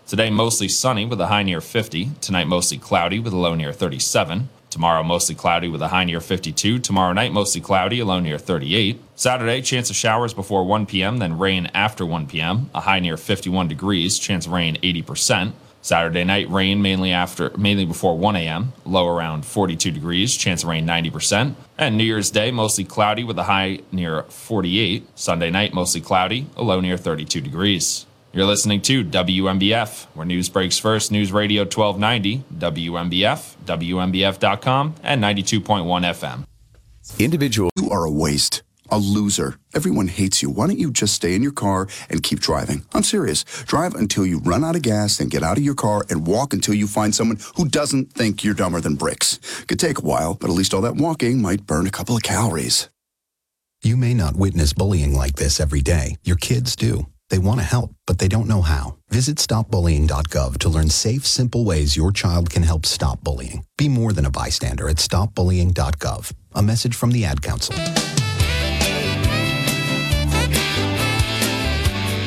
Today, 0.07 0.31
mostly 0.31 0.69
sunny 0.69 1.05
with 1.05 1.21
a 1.21 1.27
high 1.27 1.43
near 1.43 1.61
50. 1.61 2.11
Tonight, 2.21 2.47
mostly 2.47 2.79
cloudy 2.79 3.19
with 3.19 3.33
a 3.33 3.37
low 3.37 3.57
near 3.57 3.73
37. 3.73 4.49
Tomorrow, 4.79 5.03
mostly 5.03 5.35
cloudy 5.35 5.67
with 5.67 5.83
a 5.83 5.89
high 5.89 6.05
near 6.05 6.21
52. 6.21 6.79
Tomorrow 6.79 7.13
night, 7.13 7.33
mostly 7.33 7.61
cloudy, 7.61 7.99
a 7.99 8.05
low 8.05 8.21
near 8.21 8.39
38. 8.39 9.01
Saturday, 9.17 9.61
chance 9.61 9.91
of 9.91 9.97
showers 9.97 10.33
before 10.33 10.65
1 10.65 10.87
p.m., 10.87 11.17
then 11.17 11.37
rain 11.37 11.69
after 11.75 12.07
1 12.07 12.29
p.m. 12.29 12.71
A 12.73 12.83
high 12.83 13.01
near 13.01 13.17
51 13.17 13.67
degrees, 13.67 14.21
chance 14.21 14.47
of 14.47 14.53
rain 14.53 14.77
80%. 14.77 15.51
Saturday 15.83 16.23
night, 16.23 16.49
rain 16.49 16.81
mainly 16.81 17.11
after, 17.11 17.51
mainly 17.59 17.87
before 17.87 18.17
1 18.17 18.37
a.m. 18.37 18.73
Low 18.87 19.09
around 19.09 19.45
42 19.45 19.91
degrees, 19.91 20.37
chance 20.37 20.63
of 20.63 20.69
rain 20.69 20.87
90%. 20.87 21.57
And 21.77 21.99
New 21.99 22.05
Year's 22.05 22.31
Day, 22.31 22.53
mostly 22.53 22.85
cloudy 22.85 23.25
with 23.25 23.37
a 23.41 23.45
high 23.45 23.81
near 23.91 24.23
48. 24.23 25.09
Sunday 25.19 25.51
night, 25.51 25.75
mostly 25.75 26.01
cloudy, 26.01 26.47
a 26.57 26.63
low 26.63 26.81
near 26.81 26.97
32 26.97 27.41
degrees. 27.41 28.07
You're 28.33 28.47
listening 28.47 28.83
to 28.83 29.05
WNBF, 29.05 30.05
where 30.15 30.27
news 30.27 30.51
breaks 30.51 30.79
first. 30.79 31.11
News 31.11 31.33
Radio 31.33 31.63
1290, 31.63 32.45
WNBF, 32.59 33.57
WNBF.com, 33.65 34.95
and 35.03 35.23
92.1 35.23 35.85
FM. 36.05 36.45
Individual. 37.19 37.71
You 37.77 37.89
are 37.89 38.05
a 38.05 38.11
waste, 38.11 38.63
a 38.91 38.99
loser. 38.99 39.57
Everyone 39.75 40.09
hates 40.09 40.43
you. 40.43 40.51
Why 40.51 40.67
don't 40.67 40.79
you 40.79 40.93
just 40.93 41.15
stay 41.15 41.35
in 41.35 41.43
your 41.43 41.53
car 41.53 41.89
and 42.11 42.23
keep 42.23 42.41
driving? 42.41 42.85
I'm 42.93 43.03
serious. 43.03 43.45
Drive 43.65 43.95
until 43.95 44.27
you 44.27 44.41
run 44.41 44.63
out 44.63 44.77
of 44.77 44.83
gas, 44.83 45.21
and 45.21 45.31
get 45.31 45.43
out 45.43 45.57
of 45.57 45.65
your 45.65 45.75
car 45.75 46.05
and 46.11 46.27
walk 46.27 46.53
until 46.53 46.75
you 46.75 46.87
find 46.87 47.15
someone 47.15 47.39
who 47.57 47.67
doesn't 47.67 48.13
think 48.13 48.45
you're 48.45 48.53
dumber 48.53 48.81
than 48.81 48.97
bricks. 48.97 49.39
Could 49.67 49.81
take 49.81 49.99
a 49.99 50.03
while, 50.03 50.35
but 50.35 50.51
at 50.51 50.57
least 50.57 50.75
all 50.75 50.83
that 50.83 50.97
walking 50.97 51.41
might 51.41 51.63
burn 51.67 51.87
a 51.87 51.91
couple 51.91 52.15
of 52.15 52.23
calories. 52.23 52.91
You 53.83 53.97
may 53.97 54.13
not 54.13 54.37
witness 54.37 54.75
bullying 54.75 55.15
like 55.15 55.37
this 55.37 55.59
every 55.61 55.81
day. 55.81 56.19
Your 56.25 56.37
kids 56.37 56.77
do. 56.77 57.07
They 57.31 57.39
want 57.39 57.61
to 57.61 57.67
help, 57.67 57.93
but 58.07 58.19
they 58.19 58.29
don't 58.29 58.49
know 58.49 58.63
how. 58.63 58.97
Visit 59.11 59.37
stopbullying.gov 59.37 60.59
to 60.59 60.69
learn 60.69 60.89
safe, 60.89 61.27
simple 61.27 61.65
ways 61.65 61.97
your 61.97 62.11
child 62.11 62.49
can 62.51 62.63
help 62.63 62.87
stop 62.87 63.23
bullying. 63.23 63.65
Be 63.77 63.89
more 63.89 64.13
than 64.13 64.25
a 64.25 64.31
bystander 64.31 64.89
at 64.89 64.97
stopbullying.gov. 64.97 66.33
A 66.55 66.63
message 66.63 66.95
from 66.95 67.11
the 67.13 67.25
Ad 67.27 67.43
Council. 67.43 67.75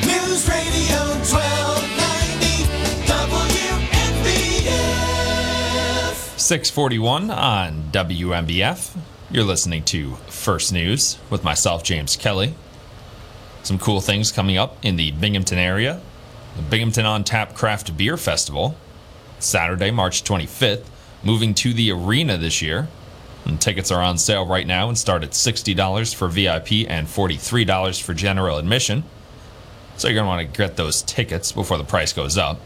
News 0.06 0.48
Radio 0.48 0.98
1290 1.26 2.70
WNBF. 4.22 6.38
641 6.38 7.30
on 7.30 7.82
WNBF. 7.90 8.96
You're 9.32 9.44
listening 9.44 9.82
to 9.84 10.14
First 10.28 10.72
News 10.72 11.18
with 11.28 11.42
myself, 11.42 11.82
James 11.82 12.16
Kelly. 12.16 12.54
Some 13.62 13.78
cool 13.78 14.00
things 14.00 14.32
coming 14.32 14.56
up 14.56 14.76
in 14.82 14.96
the 14.96 15.12
Binghamton 15.12 15.58
area. 15.58 16.00
The 16.56 16.62
Binghamton 16.62 17.06
on 17.06 17.24
Tap 17.24 17.54
Craft 17.54 17.96
Beer 17.96 18.16
Festival, 18.16 18.76
Saturday, 19.38 19.90
March 19.90 20.24
25th, 20.24 20.84
moving 21.22 21.54
to 21.54 21.72
the 21.72 21.92
arena 21.92 22.36
this 22.36 22.60
year. 22.60 22.88
And 23.44 23.60
tickets 23.60 23.90
are 23.90 24.02
on 24.02 24.18
sale 24.18 24.46
right 24.46 24.66
now 24.66 24.88
and 24.88 24.96
start 24.96 25.22
at 25.22 25.30
$60 25.30 26.14
for 26.14 26.28
VIP 26.28 26.88
and 26.88 27.06
$43 27.06 28.02
for 28.02 28.14
general 28.14 28.58
admission. 28.58 29.04
So 29.96 30.08
you're 30.08 30.14
going 30.14 30.24
to 30.24 30.28
want 30.28 30.52
to 30.52 30.58
get 30.58 30.76
those 30.76 31.02
tickets 31.02 31.52
before 31.52 31.78
the 31.78 31.84
price 31.84 32.12
goes 32.12 32.38
up. 32.38 32.60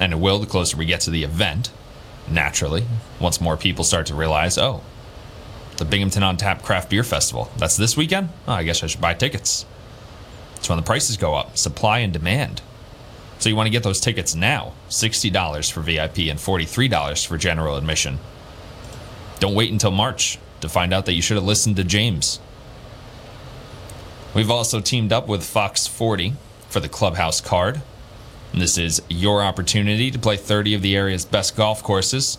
And 0.00 0.12
it 0.12 0.16
will 0.16 0.38
the 0.38 0.46
closer 0.46 0.76
we 0.76 0.86
get 0.86 1.00
to 1.02 1.10
the 1.10 1.22
event, 1.22 1.70
naturally, 2.28 2.84
once 3.20 3.40
more 3.40 3.56
people 3.56 3.84
start 3.84 4.06
to 4.06 4.14
realize, 4.14 4.58
oh, 4.58 4.82
the 5.76 5.84
Binghamton 5.84 6.22
on 6.22 6.36
Tap 6.36 6.62
Craft 6.62 6.90
Beer 6.90 7.04
Festival. 7.04 7.50
That's 7.56 7.76
this 7.76 7.96
weekend? 7.96 8.30
Oh, 8.48 8.52
I 8.52 8.62
guess 8.62 8.82
I 8.82 8.86
should 8.86 9.00
buy 9.00 9.14
tickets. 9.14 9.66
That's 10.62 10.68
when 10.68 10.76
the 10.76 10.84
prices 10.84 11.16
go 11.16 11.34
up 11.34 11.58
supply 11.58 11.98
and 11.98 12.12
demand. 12.12 12.62
So 13.40 13.48
you 13.48 13.56
want 13.56 13.66
to 13.66 13.72
get 13.72 13.82
those 13.82 13.98
tickets 13.98 14.36
now 14.36 14.74
$60 14.90 15.72
for 15.72 15.80
VIP 15.80 16.18
and 16.30 16.38
$43 16.38 17.26
for 17.26 17.36
general 17.36 17.76
admission. 17.76 18.20
Don't 19.40 19.56
wait 19.56 19.72
until 19.72 19.90
March 19.90 20.38
to 20.60 20.68
find 20.68 20.94
out 20.94 21.04
that 21.06 21.14
you 21.14 21.20
should 21.20 21.36
have 21.36 21.42
listened 21.42 21.74
to 21.74 21.82
James. 21.82 22.38
We've 24.34 24.52
also 24.52 24.78
teamed 24.80 25.12
up 25.12 25.26
with 25.26 25.42
Fox 25.42 25.88
40 25.88 26.34
for 26.68 26.78
the 26.78 26.88
Clubhouse 26.88 27.40
card. 27.40 27.82
And 28.52 28.62
this 28.62 28.78
is 28.78 29.02
your 29.08 29.42
opportunity 29.42 30.12
to 30.12 30.18
play 30.20 30.36
30 30.36 30.74
of 30.74 30.82
the 30.82 30.94
area's 30.94 31.24
best 31.24 31.56
golf 31.56 31.82
courses. 31.82 32.38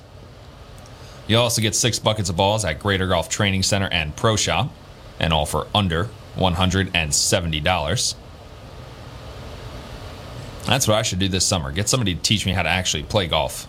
You'll 1.28 1.42
also 1.42 1.62
get 1.62 1.76
six 1.76 2.00
buckets 2.00 2.30
of 2.30 2.38
balls 2.38 2.64
at 2.64 2.80
Greater 2.80 3.08
Golf 3.08 3.28
Training 3.28 3.64
Center 3.64 3.90
and 3.92 4.16
Pro 4.16 4.38
Shop, 4.38 4.72
and 5.20 5.34
all 5.34 5.46
for 5.46 5.68
under 5.76 6.08
$170. 6.36 8.16
That's 10.66 10.88
what 10.88 10.98
I 10.98 11.02
should 11.02 11.20
do 11.20 11.28
this 11.28 11.46
summer. 11.46 11.72
Get 11.72 11.90
somebody 11.90 12.16
to 12.16 12.22
teach 12.22 12.46
me 12.46 12.54
how 12.54 12.64
to 12.64 12.70
actually 12.70 13.04
play 13.04 13.28
golf. 13.28 13.68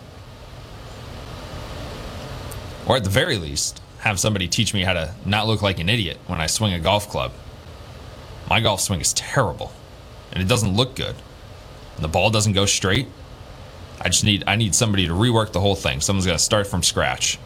Or 2.87 2.95
at 2.95 3.03
the 3.03 3.09
very 3.09 3.37
least, 3.37 3.81
have 3.99 4.19
somebody 4.19 4.47
teach 4.47 4.73
me 4.73 4.83
how 4.83 4.93
to 4.93 5.13
not 5.25 5.47
look 5.47 5.61
like 5.61 5.79
an 5.79 5.89
idiot 5.89 6.19
when 6.27 6.39
I 6.39 6.47
swing 6.47 6.73
a 6.73 6.79
golf 6.79 7.09
club. 7.09 7.31
My 8.49 8.61
golf 8.61 8.79
swing 8.79 9.01
is 9.01 9.13
terrible, 9.13 9.73
and 10.31 10.41
it 10.41 10.47
doesn't 10.47 10.75
look 10.75 10.95
good. 10.95 11.15
And 11.95 12.03
the 12.03 12.07
ball 12.07 12.29
doesn't 12.29 12.53
go 12.53 12.65
straight. 12.65 13.07
I 13.99 14.09
just 14.09 14.23
need 14.23 14.43
I 14.45 14.55
need 14.55 14.75
somebody 14.75 15.07
to 15.07 15.13
rework 15.13 15.51
the 15.51 15.61
whole 15.61 15.75
thing. 15.75 16.01
Someone's 16.01 16.27
got 16.27 16.33
to 16.33 16.39
start 16.39 16.67
from 16.67 16.83
scratch 16.83 17.39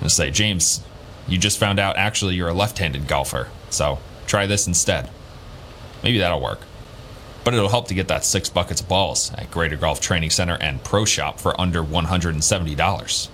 and 0.00 0.12
say, 0.12 0.30
James, 0.30 0.82
you 1.26 1.38
just 1.38 1.58
found 1.58 1.80
out 1.80 1.96
actually 1.96 2.34
you're 2.34 2.48
a 2.48 2.54
left-handed 2.54 3.08
golfer, 3.08 3.48
so 3.70 3.98
try 4.26 4.46
this 4.46 4.66
instead. 4.66 5.10
Maybe 6.02 6.18
that'll 6.18 6.40
work. 6.40 6.60
But 7.44 7.54
it'll 7.54 7.68
help 7.68 7.88
to 7.88 7.94
get 7.94 8.08
that 8.08 8.24
six 8.24 8.48
buckets 8.48 8.80
of 8.80 8.88
balls 8.88 9.32
at 9.34 9.50
Greater 9.50 9.76
Golf 9.76 10.00
Training 10.00 10.30
Center 10.30 10.56
and 10.60 10.82
Pro 10.82 11.04
Shop 11.04 11.38
for 11.38 11.58
under 11.60 11.82
$170. 11.82 13.28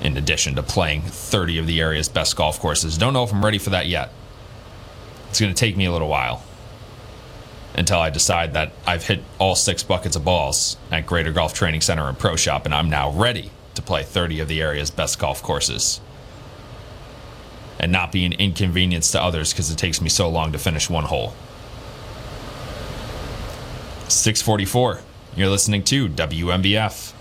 In 0.00 0.16
addition 0.16 0.56
to 0.56 0.62
playing 0.62 1.02
30 1.02 1.58
of 1.58 1.66
the 1.66 1.80
area's 1.80 2.08
best 2.08 2.36
golf 2.36 2.58
courses. 2.58 2.98
Don't 2.98 3.12
know 3.12 3.22
if 3.22 3.32
I'm 3.32 3.44
ready 3.44 3.58
for 3.58 3.70
that 3.70 3.86
yet. 3.86 4.10
It's 5.30 5.40
going 5.40 5.54
to 5.54 5.58
take 5.58 5.76
me 5.76 5.84
a 5.84 5.92
little 5.92 6.08
while 6.08 6.42
until 7.74 7.98
I 7.98 8.10
decide 8.10 8.52
that 8.54 8.72
I've 8.86 9.06
hit 9.06 9.22
all 9.38 9.54
six 9.54 9.82
buckets 9.82 10.16
of 10.16 10.24
balls 10.24 10.76
at 10.90 11.06
Greater 11.06 11.32
Golf 11.32 11.54
Training 11.54 11.80
Center 11.80 12.08
and 12.08 12.18
Pro 12.18 12.36
Shop, 12.36 12.66
and 12.66 12.74
I'm 12.74 12.90
now 12.90 13.10
ready 13.10 13.50
to 13.74 13.82
play 13.82 14.02
30 14.02 14.40
of 14.40 14.48
the 14.48 14.60
area's 14.60 14.90
best 14.90 15.18
golf 15.18 15.42
courses 15.42 16.00
and 17.82 17.90
not 17.92 18.12
be 18.12 18.24
an 18.24 18.32
inconvenience 18.34 19.10
to 19.10 19.20
others 19.20 19.52
because 19.52 19.70
it 19.70 19.76
takes 19.76 20.00
me 20.00 20.08
so 20.08 20.28
long 20.28 20.52
to 20.52 20.58
finish 20.58 20.88
one 20.88 21.04
hole. 21.04 21.34
644. 24.08 25.00
You're 25.36 25.48
listening 25.48 25.82
to 25.84 26.08
WNBF. 26.08 27.12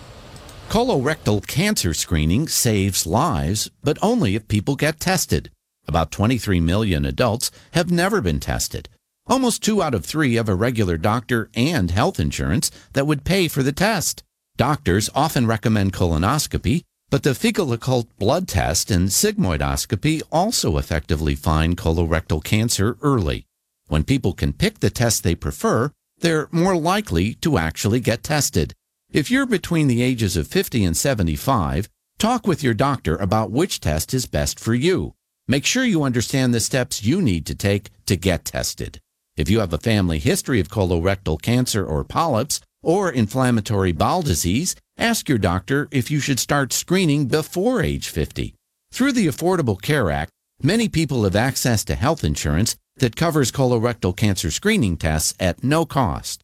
Colorectal 0.69 1.45
cancer 1.45 1.93
screening 1.93 2.47
saves 2.47 3.05
lives, 3.05 3.71
but 3.83 3.97
only 4.01 4.35
if 4.35 4.47
people 4.47 4.75
get 4.75 4.99
tested. 4.99 5.49
About 5.87 6.11
23 6.11 6.61
million 6.61 7.05
adults 7.05 7.51
have 7.71 7.91
never 7.91 8.21
been 8.21 8.39
tested. 8.39 8.87
Almost 9.27 9.63
two 9.63 9.81
out 9.81 9.93
of 9.93 10.05
three 10.05 10.35
have 10.35 10.49
a 10.49 10.55
regular 10.55 10.97
doctor 10.97 11.49
and 11.55 11.91
health 11.91 12.19
insurance 12.19 12.71
that 12.93 13.07
would 13.07 13.23
pay 13.23 13.47
for 13.47 13.63
the 13.63 13.71
test. 13.71 14.23
Doctors 14.57 15.09
often 15.15 15.47
recommend 15.47 15.93
colonoscopy, 15.93 16.83
but 17.11 17.23
the 17.23 17.35
fecal 17.35 17.73
occult 17.73 18.07
blood 18.17 18.47
test 18.47 18.89
and 18.89 19.09
sigmoidoscopy 19.09 20.23
also 20.31 20.77
effectively 20.77 21.35
find 21.35 21.77
colorectal 21.77 22.41
cancer 22.41 22.97
early. 23.01 23.45
When 23.87 24.05
people 24.05 24.31
can 24.31 24.53
pick 24.53 24.79
the 24.79 24.89
test 24.89 25.21
they 25.21 25.35
prefer, 25.35 25.91
they're 26.19 26.47
more 26.51 26.77
likely 26.77 27.33
to 27.35 27.57
actually 27.57 27.99
get 27.99 28.23
tested. 28.23 28.73
If 29.11 29.29
you're 29.29 29.45
between 29.45 29.89
the 29.89 30.01
ages 30.01 30.37
of 30.37 30.47
50 30.47 30.85
and 30.85 30.95
75, 30.95 31.89
talk 32.17 32.47
with 32.47 32.63
your 32.63 32.73
doctor 32.73 33.17
about 33.17 33.51
which 33.51 33.81
test 33.81 34.13
is 34.13 34.25
best 34.25 34.57
for 34.57 34.73
you. 34.73 35.13
Make 35.49 35.65
sure 35.65 35.83
you 35.83 36.03
understand 36.03 36.53
the 36.53 36.61
steps 36.61 37.03
you 37.03 37.21
need 37.21 37.45
to 37.47 37.55
take 37.55 37.89
to 38.05 38.15
get 38.15 38.45
tested. 38.45 39.01
If 39.35 39.49
you 39.49 39.59
have 39.59 39.73
a 39.73 39.77
family 39.77 40.19
history 40.19 40.61
of 40.61 40.69
colorectal 40.69 41.41
cancer 41.41 41.85
or 41.85 42.05
polyps 42.05 42.61
or 42.81 43.11
inflammatory 43.11 43.91
bowel 43.91 44.21
disease, 44.21 44.75
ask 45.01 45.27
your 45.27 45.37
doctor 45.37 45.87
if 45.91 46.11
you 46.11 46.19
should 46.19 46.39
start 46.39 46.71
screening 46.71 47.27
before 47.27 47.81
age 47.81 48.09
50. 48.09 48.53
Through 48.93 49.13
the 49.13 49.27
Affordable 49.27 49.81
Care 49.81 50.11
Act, 50.11 50.31
many 50.61 50.87
people 50.87 51.23
have 51.23 51.35
access 51.35 51.83
to 51.85 51.95
health 51.95 52.23
insurance 52.23 52.75
that 52.97 53.15
covers 53.15 53.51
colorectal 53.51 54.15
cancer 54.15 54.51
screening 54.51 54.97
tests 54.97 55.33
at 55.39 55.63
no 55.63 55.85
cost. 55.85 56.43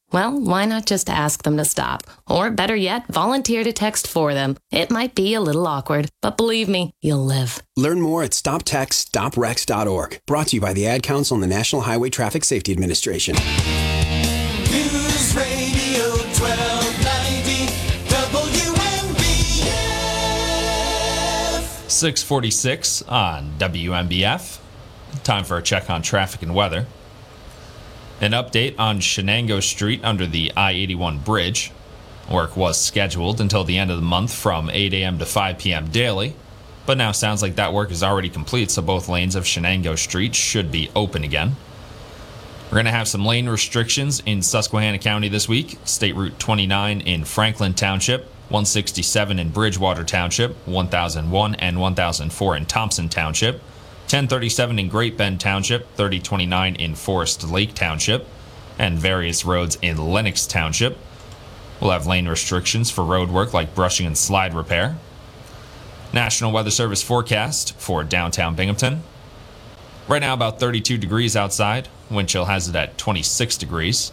Well, 0.11 0.39
why 0.41 0.65
not 0.65 0.85
just 0.85 1.09
ask 1.09 1.43
them 1.43 1.55
to 1.55 1.63
stop? 1.63 2.03
Or 2.27 2.51
better 2.51 2.75
yet, 2.75 3.07
volunteer 3.07 3.63
to 3.63 3.71
text 3.71 4.07
for 4.07 4.33
them. 4.33 4.57
It 4.69 4.91
might 4.91 5.15
be 5.15 5.33
a 5.33 5.41
little 5.41 5.65
awkward, 5.65 6.09
but 6.21 6.35
believe 6.35 6.67
me, 6.67 6.93
you'll 7.01 7.23
live. 7.25 7.63
Learn 7.77 8.01
more 8.01 8.21
at 8.23 8.31
stoptextsstopwrecks.org. 8.31 10.19
Brought 10.27 10.47
to 10.47 10.57
you 10.57 10.61
by 10.61 10.73
the 10.73 10.85
Ad 10.85 11.01
Council 11.03 11.35
and 11.35 11.43
the 11.43 11.47
National 11.47 11.83
Highway 11.83 12.09
Traffic 12.09 12.43
Safety 12.43 12.73
Administration. 12.73 13.35
News 13.35 15.33
Radio 15.33 16.09
1290 16.35 17.71
WNBF. 21.61 21.89
646 21.89 23.01
on 23.03 23.53
WNBF. 23.59 24.59
Time 25.23 25.45
for 25.45 25.57
a 25.57 25.61
check 25.61 25.89
on 25.89 26.01
traffic 26.01 26.41
and 26.41 26.53
weather. 26.53 26.85
An 28.21 28.33
update 28.33 28.75
on 28.77 28.99
Shenango 28.99 29.63
Street 29.63 29.99
under 30.03 30.27
the 30.27 30.51
I 30.55 30.73
81 30.73 31.17
bridge. 31.19 31.71
Work 32.31 32.55
was 32.55 32.79
scheduled 32.79 33.41
until 33.41 33.63
the 33.63 33.79
end 33.79 33.89
of 33.89 33.97
the 33.97 34.03
month 34.03 34.31
from 34.31 34.69
8 34.69 34.93
a.m. 34.93 35.17
to 35.17 35.25
5 35.25 35.57
p.m. 35.57 35.87
daily, 35.89 36.35
but 36.85 36.99
now 36.99 37.13
sounds 37.13 37.41
like 37.41 37.55
that 37.55 37.73
work 37.73 37.89
is 37.89 38.03
already 38.03 38.29
complete, 38.29 38.69
so 38.69 38.83
both 38.83 39.09
lanes 39.09 39.35
of 39.35 39.45
Shenango 39.45 39.97
Street 39.97 40.35
should 40.35 40.71
be 40.71 40.91
open 40.95 41.23
again. 41.23 41.55
We're 42.65 42.75
going 42.75 42.85
to 42.85 42.91
have 42.91 43.07
some 43.07 43.25
lane 43.25 43.49
restrictions 43.49 44.21
in 44.23 44.43
Susquehanna 44.43 44.99
County 44.99 45.27
this 45.27 45.49
week. 45.49 45.79
State 45.83 46.15
Route 46.15 46.37
29 46.37 47.01
in 47.01 47.25
Franklin 47.25 47.73
Township, 47.73 48.25
167 48.49 49.39
in 49.39 49.49
Bridgewater 49.49 50.03
Township, 50.03 50.55
1001 50.67 51.55
and 51.55 51.81
1004 51.81 52.55
in 52.55 52.65
Thompson 52.67 53.09
Township, 53.09 53.61
1037 54.11 54.77
in 54.77 54.89
Great 54.89 55.15
Bend 55.15 55.39
Township, 55.39 55.83
3029 55.95 56.75
in 56.75 56.95
Forest 56.95 57.49
Lake 57.49 57.73
Township, 57.73 58.27
and 58.77 58.99
various 58.99 59.45
roads 59.45 59.77
in 59.81 59.95
Lenox 59.95 60.45
Township. 60.45 60.97
We'll 61.79 61.91
have 61.91 62.07
lane 62.07 62.27
restrictions 62.27 62.91
for 62.91 63.05
road 63.05 63.29
work 63.29 63.53
like 63.53 63.73
brushing 63.73 64.05
and 64.05 64.17
slide 64.17 64.53
repair. 64.53 64.97
National 66.11 66.51
Weather 66.51 66.71
Service 66.71 67.01
forecast 67.01 67.73
for 67.79 68.03
downtown 68.03 68.53
Binghamton. 68.53 69.03
Right 70.09 70.19
now, 70.19 70.33
about 70.33 70.59
32 70.59 70.97
degrees 70.97 71.37
outside. 71.37 71.87
Wind 72.09 72.27
chill 72.27 72.45
has 72.45 72.67
it 72.67 72.75
at 72.75 72.97
26 72.97 73.55
degrees. 73.55 74.11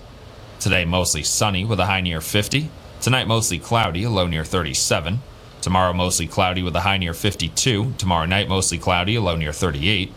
Today, 0.61 0.85
mostly 0.85 1.25
sunny 1.25 1.65
with 1.65 1.81
a 1.81 1.87
high 1.87 2.03
near 2.03 2.21
50. 2.21 2.71
Tonight, 3.01 3.27
mostly 3.27 3.59
cloudy, 3.59 4.05
a 4.05 4.11
low 4.11 4.29
near 4.29 4.45
37. 4.45 5.23
Tomorrow, 5.61 5.93
mostly 5.93 6.27
cloudy 6.27 6.63
with 6.63 6.77
a 6.77 6.81
high 6.81 6.99
near 6.99 7.15
52. 7.15 7.95
Tomorrow 7.99 8.27
night, 8.27 8.49
mostly 8.49 8.79
cloudy, 8.79 9.17
a 9.17 9.21
low 9.21 9.37
near 9.37 9.53
38. 9.53 10.13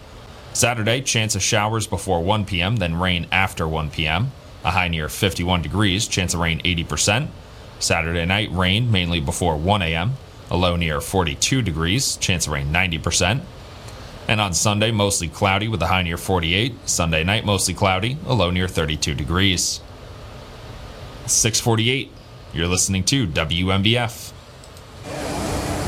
Saturday, 0.53 1.01
chance 1.01 1.35
of 1.35 1.41
showers 1.41 1.87
before 1.87 2.21
1 2.21 2.45
p.m., 2.45 2.75
then 2.75 2.99
rain 2.99 3.27
after 3.31 3.67
1 3.67 3.89
p.m. 3.89 4.31
A 4.63 4.71
high 4.71 4.87
near 4.87 5.09
51 5.09 5.61
degrees, 5.61 6.07
chance 6.07 6.33
of 6.33 6.39
rain 6.39 6.59
80%. 6.59 7.29
Saturday 7.79 8.25
night, 8.25 8.51
rain 8.51 8.91
mainly 8.91 9.19
before 9.19 9.57
1 9.57 9.81
a.m. 9.81 10.13
A 10.51 10.57
low 10.57 10.75
near 10.75 11.01
42 11.01 11.61
degrees, 11.61 12.17
chance 12.17 12.45
of 12.45 12.53
rain 12.53 12.71
90%. 12.71 13.41
And 14.27 14.39
on 14.39 14.53
Sunday, 14.53 14.91
mostly 14.91 15.27
cloudy 15.27 15.67
with 15.67 15.81
a 15.81 15.87
high 15.87 16.03
near 16.03 16.17
48. 16.17 16.87
Sunday 16.87 17.23
night, 17.23 17.45
mostly 17.45 17.73
cloudy, 17.73 18.17
a 18.25 18.33
low 18.33 18.51
near 18.51 18.67
32 18.67 19.15
degrees. 19.15 19.81
648. 21.25 22.11
You're 22.53 22.67
listening 22.67 23.03
to 23.05 23.25
WNBF. 23.27 24.30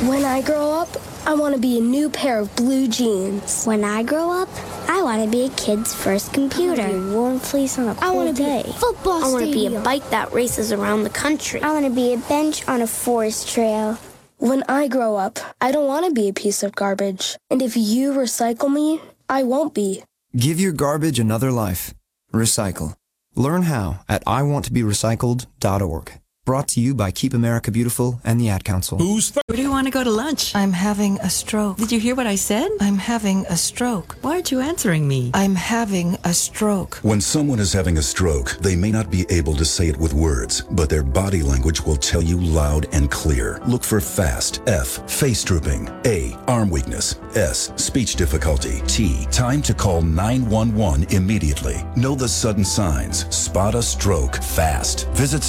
When 0.07 0.26
I 0.26 0.41
grow 0.41 0.72
up, 0.72 0.89
I 1.26 1.34
want 1.34 1.55
to 1.55 1.61
be 1.61 1.78
a 1.78 1.82
new 1.82 2.09
pair 2.09 2.39
of 2.39 2.53
blue 2.55 2.88
jeans. 2.88 3.64
When 3.66 3.84
I 3.84 4.03
grow 4.03 4.32
up, 4.32 4.49
I 4.89 5.01
want 5.01 5.24
to 5.24 5.30
be 5.30 5.45
a 5.45 5.49
kid's 5.51 5.93
first 5.93 6.34
computer. 6.34 6.82
I 6.82 6.89
want 6.89 6.93
to 6.93 6.99
be 7.07 7.14
a 7.14 7.18
warm 7.18 7.39
fleece 7.39 7.80
on 7.80 7.88
a 7.88 7.95
cold 7.95 8.03
I 8.03 8.11
want 8.11 8.36
to 8.36 8.43
day. 8.43 8.64
be 8.64 8.70
a 8.70 8.74
football 8.74 9.24
I 9.24 9.32
want 9.32 9.45
to 9.45 9.51
be 9.51 9.66
a 9.68 9.80
bike 9.80 10.09
that 10.09 10.34
races 10.34 10.72
around 10.74 11.03
the 11.03 11.09
country. 11.09 11.61
I 11.61 11.72
want 11.72 11.86
to 11.86 11.91
be 11.91 12.14
a 12.14 12.18
bench 12.18 12.68
on 12.68 12.82
a 12.82 12.88
forest 12.88 13.47
trail. 13.49 13.97
When 14.39 14.64
I 14.68 14.89
grow 14.89 15.16
up, 15.16 15.39
I 15.61 15.72
don't 15.72 15.88
want 15.88 16.05
to 16.05 16.11
be 16.11 16.28
a 16.28 16.34
piece 16.34 16.64
of 16.64 16.76
garbage. 16.76 17.38
And 17.49 17.61
if 17.61 17.78
you 17.78 18.11
recycle 18.11 18.72
me, 18.72 18.99
I 19.30 19.43
won't 19.43 19.74
be. 19.74 20.03
Give 20.36 20.59
your 20.59 20.74
garbage 20.74 21.18
another 21.20 21.51
life. 21.51 21.93
Recycle. 22.34 22.97
Learn 23.36 23.64
how 23.64 24.01
at 24.09 24.26
iwanttoberecycled.org. 24.26 26.22
Brought 26.46 26.68
to 26.70 26.82
you 26.82 26.94
by 26.94 27.10
Keep 27.12 27.34
America 27.34 27.72
Beautiful 27.72 28.20
and 28.26 28.38
the 28.38 28.50
Ad 28.50 28.66
Council. 28.66 28.98
Who's 28.98 29.34
Where 29.34 29.56
do 29.56 29.62
you 29.62 29.70
want 29.70 29.88
to 29.88 29.91
go 29.91 30.04
to 30.04 30.10
lunch? 30.10 30.54
I'm 30.54 30.74
having 30.74 31.18
a 31.22 31.30
stroke. 31.30 31.78
Did 31.78 31.89
you 31.89 32.02
hear 32.02 32.16
what 32.16 32.28
I 32.28 32.36
said? 32.36 32.70
I'm 32.82 32.98
having 32.98 33.46
a 33.46 33.56
stroke. 33.56 34.18
Why 34.20 34.32
aren't 34.34 34.52
you 34.52 34.60
answering 34.60 35.08
me? 35.08 35.32
I'm 35.34 35.56
having 35.56 36.18
a 36.26 36.34
stroke. 36.34 36.96
When 36.96 37.22
someone 37.22 37.62
is 37.62 37.72
having 37.72 37.98
a 37.98 38.02
stroke, 38.02 38.58
they 38.60 38.76
may 38.76 38.91
not 38.91 39.10
be 39.10 39.26
able 39.30 39.56
to 39.56 39.64
say 39.64 39.88
it 39.88 39.96
with 39.96 40.14
words, 40.14 40.64
but 40.72 40.89
their 40.89 41.02
body 41.02 41.41
language 41.41 41.80
will 41.80 41.96
tell 41.96 42.22
you 42.22 42.38
loud 42.41 42.88
and 42.91 43.10
clear. 43.10 43.62
Look 43.66 43.86
for 43.86 44.02
FAST, 44.02 44.64
F, 44.68 45.10
face 45.10 45.46
drooping, 45.46 45.88
A, 46.06 46.38
arm 46.50 46.70
weakness, 46.70 47.16
S, 47.36 47.72
speech 47.78 48.18
difficulty, 48.18 48.82
T, 48.86 49.26
time 49.32 49.62
to 49.62 49.74
call 49.74 50.02
911 50.02 51.06
immediately. 51.16 51.82
Know 51.96 52.16
the 52.16 52.28
sudden 52.28 52.66
signs. 52.66 53.34
Spot 53.34 53.76
a 53.76 53.82
stroke 53.82 54.44
fast. 54.44 55.08
Visit 55.12 55.41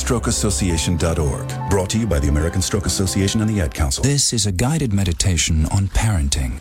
strokeassociation.org. 0.85 1.71
Brought 1.71 1.91
to 1.91 1.99
you 1.99 2.07
by 2.07 2.19
the 2.19 2.29
American 2.29 2.63
Stroke 2.63 2.87
Association 2.87 3.41
and 3.41 3.51
the 3.51 3.61
Ad 3.61 3.75
Council. 3.75 4.05
This 4.05 4.33
is 4.33 4.47
a 4.47 4.53
guided 4.53 4.93
meditation 4.93 5.67
on 5.67 5.89
parenting. 5.89 6.61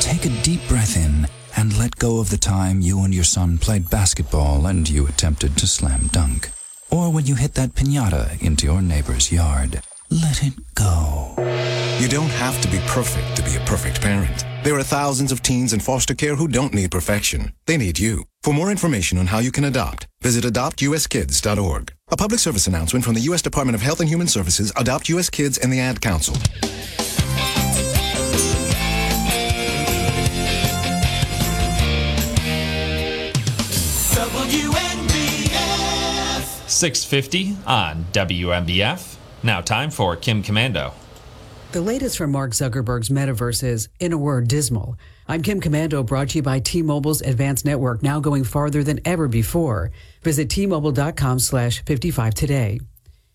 Take 0.00 0.26
a 0.26 0.42
deep 0.42 0.66
breath 0.68 0.96
in 0.96 1.28
and 1.56 1.76
let 1.78 1.96
go 1.96 2.20
of 2.20 2.30
the 2.30 2.36
time 2.36 2.80
you 2.80 3.04
and 3.04 3.14
your 3.14 3.24
son 3.24 3.58
played 3.58 3.90
basketball 3.90 4.66
and 4.66 4.88
you 4.88 5.06
attempted 5.06 5.56
to 5.58 5.66
slam 5.66 6.08
dunk. 6.08 6.50
Or 6.90 7.12
when 7.12 7.26
you 7.26 7.36
hit 7.36 7.54
that 7.54 7.74
pinata 7.74 8.40
into 8.42 8.66
your 8.66 8.82
neighbor's 8.82 9.30
yard. 9.30 9.82
Let 10.10 10.42
it 10.42 10.54
go. 10.74 11.34
You 12.00 12.08
don't 12.08 12.30
have 12.30 12.60
to 12.62 12.68
be 12.68 12.80
perfect 12.86 13.36
to 13.36 13.42
be 13.42 13.54
a 13.54 13.60
perfect 13.60 14.00
parent. 14.00 14.44
There 14.64 14.76
are 14.76 14.82
thousands 14.82 15.30
of 15.30 15.42
teens 15.42 15.72
in 15.72 15.80
foster 15.80 16.14
care 16.14 16.34
who 16.34 16.48
don't 16.48 16.74
need 16.74 16.90
perfection. 16.90 17.52
They 17.66 17.76
need 17.76 17.98
you. 17.98 18.24
For 18.42 18.52
more 18.52 18.70
information 18.70 19.18
on 19.18 19.28
how 19.28 19.38
you 19.38 19.52
can 19.52 19.64
adopt, 19.64 20.08
visit 20.20 20.44
adoptuskids.org. 20.44 21.92
A 22.12 22.16
public 22.16 22.40
service 22.40 22.66
announcement 22.66 23.04
from 23.04 23.14
the 23.14 23.20
U.S. 23.20 23.40
Department 23.40 23.76
of 23.76 23.82
Health 23.82 24.00
and 24.00 24.08
Human 24.08 24.26
Services, 24.26 24.72
Adopt 24.76 25.08
U.S. 25.10 25.30
Kids, 25.30 25.58
and 25.58 25.72
the 25.72 25.78
Ad 25.78 26.00
Council. 26.00 26.34
WNBF. 35.20 36.68
650 36.68 37.56
on 37.66 38.04
WNBF. 38.12 39.16
Now 39.42 39.60
time 39.60 39.90
for 39.90 40.16
Kim 40.16 40.42
Komando. 40.42 40.92
The 41.72 41.80
latest 41.80 42.18
from 42.18 42.32
Mark 42.32 42.50
Zuckerberg's 42.50 43.10
metaverse 43.10 43.62
is, 43.62 43.88
in 44.00 44.12
a 44.12 44.18
word, 44.18 44.48
dismal. 44.48 44.96
I'm 45.30 45.42
Kim 45.42 45.60
Komando, 45.60 46.04
brought 46.04 46.30
to 46.30 46.38
you 46.38 46.42
by 46.42 46.58
T-Mobile's 46.58 47.20
advanced 47.20 47.64
network, 47.64 48.02
now 48.02 48.18
going 48.18 48.42
farther 48.42 48.82
than 48.82 48.98
ever 49.04 49.28
before. 49.28 49.92
Visit 50.24 50.50
T-Mobile.com 50.50 51.38
slash 51.38 51.84
55 51.84 52.34
today. 52.34 52.80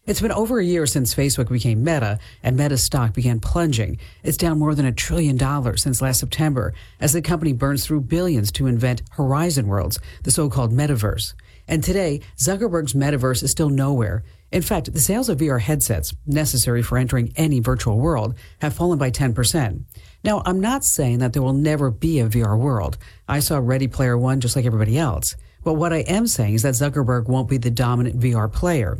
It's 0.06 0.20
been 0.20 0.34
over 0.34 0.60
a 0.60 0.66
year 0.66 0.88
since 0.88 1.16
Facebook 1.16 1.48
became 1.48 1.86
Meta, 1.86 2.20
and 2.44 2.58
Meta's 2.58 2.84
stock 2.84 3.14
began 3.14 3.40
plunging. 3.40 3.98
It's 4.24 4.36
down 4.36 4.60
more 4.60 4.76
than 4.76 4.86
a 4.86 4.92
trillion 4.92 5.38
dollars 5.38 5.84
since 5.84 6.02
last 6.02 6.20
September, 6.20 6.74
as 7.00 7.14
the 7.14 7.22
company 7.22 7.54
burns 7.54 7.86
through 7.86 8.02
billions 8.02 8.52
to 8.52 8.68
invent 8.68 9.02
Horizon 9.12 9.68
Worlds, 9.68 9.98
the 10.24 10.32
so-called 10.32 10.74
metaverse. 10.74 11.34
And 11.66 11.82
today, 11.82 12.20
Zuckerberg's 12.36 12.94
metaverse 12.94 13.42
is 13.42 13.52
still 13.52 13.70
nowhere. 13.70 14.26
In 14.52 14.64
fact, 14.64 14.92
the 14.92 15.00
sales 15.00 15.30
of 15.30 15.38
VR 15.38 15.62
headsets, 15.62 16.14
necessary 16.26 16.84
for 16.84 16.98
entering 16.98 17.32
any 17.38 17.62
virtual 17.62 17.98
world, 17.98 18.36
have 18.60 18.74
fallen 18.74 19.00
by 19.00 19.12
10%. 19.12 19.86
Now, 20.26 20.42
I'm 20.44 20.60
not 20.60 20.84
saying 20.84 21.20
that 21.20 21.34
there 21.34 21.44
will 21.44 21.54
never 21.54 21.92
be 21.92 22.20
a 22.20 22.28
VR 22.28 22.58
world. 22.58 22.98
I 23.28 23.40
saw 23.42 23.60
Ready 23.60 23.88
Player 23.88 24.18
One 24.18 24.40
just 24.40 24.56
like 24.56 24.66
everybody 24.66 24.98
else. 24.98 25.36
But 25.64 25.76
what 25.76 25.94
I 25.94 26.00
am 26.00 26.26
saying 26.26 26.56
is 26.56 26.64
that 26.64 26.74
Zuckerberg 26.74 27.28
won't 27.28 27.48
be 27.48 27.60
the 27.60 27.70
dominant 27.70 28.20
VR 28.20 28.52
player. 28.52 28.98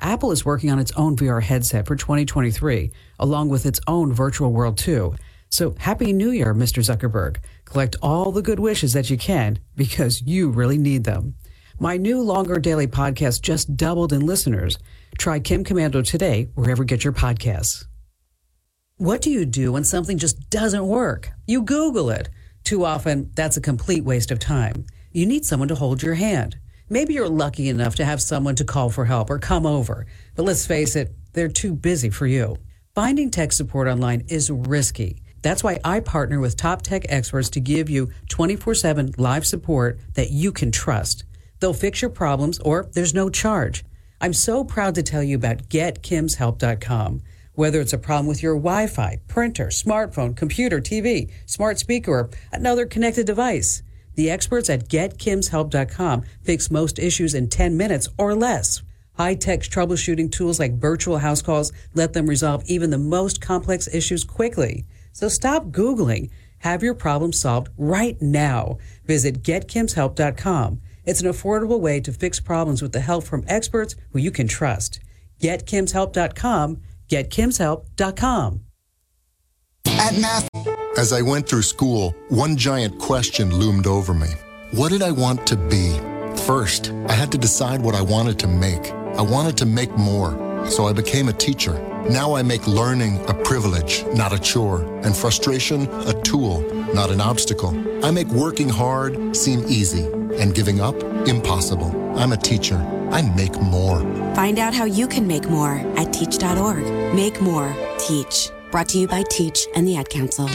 Apple 0.00 0.32
is 0.32 0.44
working 0.44 0.70
on 0.70 0.78
its 0.78 0.92
own 0.92 1.16
VR 1.16 1.42
headset 1.42 1.86
for 1.86 1.96
2023, 1.96 2.92
along 3.18 3.48
with 3.48 3.64
its 3.64 3.80
own 3.86 4.12
virtual 4.12 4.52
world 4.52 4.76
too. 4.76 5.14
So 5.48 5.74
happy 5.78 6.12
new 6.12 6.30
year, 6.30 6.52
Mr. 6.52 6.84
Zuckerberg. 6.84 7.38
Collect 7.64 7.96
all 8.02 8.30
the 8.30 8.42
good 8.42 8.60
wishes 8.60 8.92
that 8.92 9.08
you 9.08 9.16
can 9.16 9.58
because 9.76 10.20
you 10.20 10.50
really 10.50 10.76
need 10.76 11.04
them. 11.04 11.36
My 11.80 11.96
new 11.96 12.20
longer 12.20 12.58
daily 12.58 12.86
podcast 12.86 13.40
just 13.40 13.78
doubled 13.78 14.12
in 14.12 14.26
listeners. 14.26 14.76
Try 15.16 15.40
Kim 15.40 15.64
Komando 15.64 16.06
today, 16.06 16.50
wherever 16.54 16.82
you 16.82 16.86
get 16.86 17.02
your 17.02 17.14
podcasts. 17.14 17.86
What 18.98 19.20
do 19.20 19.30
you 19.30 19.44
do 19.44 19.72
when 19.72 19.84
something 19.84 20.16
just 20.16 20.48
doesn't 20.48 20.86
work? 20.86 21.30
You 21.46 21.60
Google 21.60 22.08
it. 22.08 22.30
Too 22.64 22.86
often, 22.86 23.30
that's 23.34 23.58
a 23.58 23.60
complete 23.60 24.04
waste 24.04 24.30
of 24.30 24.38
time. 24.38 24.86
You 25.12 25.26
need 25.26 25.44
someone 25.44 25.68
to 25.68 25.74
hold 25.74 26.02
your 26.02 26.14
hand. 26.14 26.56
Maybe 26.88 27.12
you're 27.12 27.28
lucky 27.28 27.68
enough 27.68 27.96
to 27.96 28.06
have 28.06 28.22
someone 28.22 28.54
to 28.54 28.64
call 28.64 28.88
for 28.88 29.04
help 29.04 29.28
or 29.28 29.38
come 29.38 29.66
over, 29.66 30.06
but 30.34 30.44
let's 30.44 30.66
face 30.66 30.96
it, 30.96 31.14
they're 31.34 31.46
too 31.46 31.74
busy 31.74 32.08
for 32.08 32.26
you. 32.26 32.56
Finding 32.94 33.30
tech 33.30 33.52
support 33.52 33.86
online 33.86 34.24
is 34.28 34.50
risky. 34.50 35.20
That's 35.42 35.62
why 35.62 35.78
I 35.84 36.00
partner 36.00 36.40
with 36.40 36.56
top 36.56 36.80
tech 36.80 37.04
experts 37.10 37.50
to 37.50 37.60
give 37.60 37.90
you 37.90 38.08
24 38.30 38.74
7 38.76 39.12
live 39.18 39.46
support 39.46 40.00
that 40.14 40.30
you 40.30 40.52
can 40.52 40.72
trust. 40.72 41.24
They'll 41.60 41.74
fix 41.74 42.00
your 42.00 42.10
problems 42.10 42.58
or 42.60 42.88
there's 42.94 43.12
no 43.12 43.28
charge. 43.28 43.84
I'm 44.22 44.32
so 44.32 44.64
proud 44.64 44.94
to 44.94 45.02
tell 45.02 45.22
you 45.22 45.36
about 45.36 45.68
GetKim'sHelp.com. 45.68 47.20
Whether 47.56 47.80
it's 47.80 47.94
a 47.94 47.98
problem 47.98 48.26
with 48.26 48.42
your 48.42 48.54
Wi 48.54 48.86
Fi, 48.86 49.18
printer, 49.28 49.68
smartphone, 49.68 50.36
computer, 50.36 50.78
TV, 50.78 51.30
smart 51.46 51.78
speaker, 51.78 52.12
or 52.12 52.30
another 52.52 52.84
connected 52.84 53.26
device. 53.26 53.82
The 54.14 54.30
experts 54.30 54.68
at 54.68 54.90
GetKim'sHelp.com 54.90 56.22
fix 56.42 56.70
most 56.70 56.98
issues 56.98 57.34
in 57.34 57.48
10 57.48 57.74
minutes 57.74 58.08
or 58.18 58.34
less. 58.34 58.82
High 59.14 59.36
tech 59.36 59.60
troubleshooting 59.60 60.30
tools 60.30 60.60
like 60.60 60.78
virtual 60.78 61.16
house 61.16 61.40
calls 61.40 61.72
let 61.94 62.12
them 62.12 62.26
resolve 62.26 62.62
even 62.66 62.90
the 62.90 62.98
most 62.98 63.40
complex 63.40 63.88
issues 63.88 64.22
quickly. 64.22 64.84
So 65.12 65.28
stop 65.28 65.68
Googling. 65.68 66.28
Have 66.58 66.82
your 66.82 66.94
problem 66.94 67.32
solved 67.32 67.70
right 67.78 68.20
now. 68.20 68.76
Visit 69.06 69.42
GetKim'sHelp.com. 69.42 70.82
It's 71.06 71.22
an 71.22 71.28
affordable 71.28 71.80
way 71.80 72.00
to 72.00 72.12
fix 72.12 72.38
problems 72.38 72.82
with 72.82 72.92
the 72.92 73.00
help 73.00 73.24
from 73.24 73.44
experts 73.48 73.96
who 74.12 74.18
you 74.18 74.30
can 74.30 74.46
trust. 74.46 75.00
GetKim'sHelp.com. 75.40 76.82
GetKim'sHelp.com. 77.08 78.60
At 79.86 80.18
math. 80.18 80.48
As 80.98 81.12
I 81.12 81.22
went 81.22 81.48
through 81.48 81.62
school, 81.62 82.14
one 82.28 82.56
giant 82.56 82.98
question 82.98 83.54
loomed 83.54 83.86
over 83.86 84.14
me. 84.14 84.28
What 84.72 84.90
did 84.90 85.02
I 85.02 85.10
want 85.10 85.46
to 85.46 85.56
be? 85.56 85.98
First, 86.46 86.92
I 87.08 87.12
had 87.12 87.30
to 87.32 87.38
decide 87.38 87.80
what 87.82 87.94
I 87.94 88.02
wanted 88.02 88.38
to 88.40 88.48
make. 88.48 88.92
I 88.92 89.22
wanted 89.22 89.56
to 89.58 89.66
make 89.66 89.90
more, 89.96 90.32
so 90.68 90.86
I 90.86 90.92
became 90.92 91.28
a 91.28 91.32
teacher. 91.32 91.74
Now 92.10 92.34
I 92.34 92.42
make 92.42 92.66
learning 92.66 93.24
a 93.28 93.34
privilege, 93.34 94.04
not 94.14 94.32
a 94.32 94.38
chore, 94.38 94.82
and 95.02 95.16
frustration 95.16 95.88
a 96.06 96.12
tool, 96.22 96.60
not 96.94 97.10
an 97.10 97.20
obstacle. 97.20 97.74
I 98.04 98.10
make 98.10 98.28
working 98.28 98.68
hard 98.68 99.36
seem 99.36 99.64
easy 99.66 100.04
and 100.38 100.54
giving 100.54 100.80
up 100.80 101.00
impossible. 101.26 102.05
I'm 102.16 102.32
a 102.32 102.36
teacher. 102.36 102.76
I 103.10 103.22
make 103.22 103.60
more. 103.60 104.00
Find 104.34 104.58
out 104.58 104.74
how 104.74 104.84
you 104.84 105.06
can 105.06 105.26
make 105.26 105.48
more 105.48 105.74
at 105.96 106.12
teach.org. 106.12 107.14
Make 107.14 107.40
more. 107.42 107.74
Teach. 107.98 108.50
Brought 108.70 108.88
to 108.90 108.98
you 108.98 109.06
by 109.06 109.22
Teach 109.30 109.66
and 109.74 109.86
the 109.86 109.96
Ad 109.96 110.08
Council. 110.08 110.46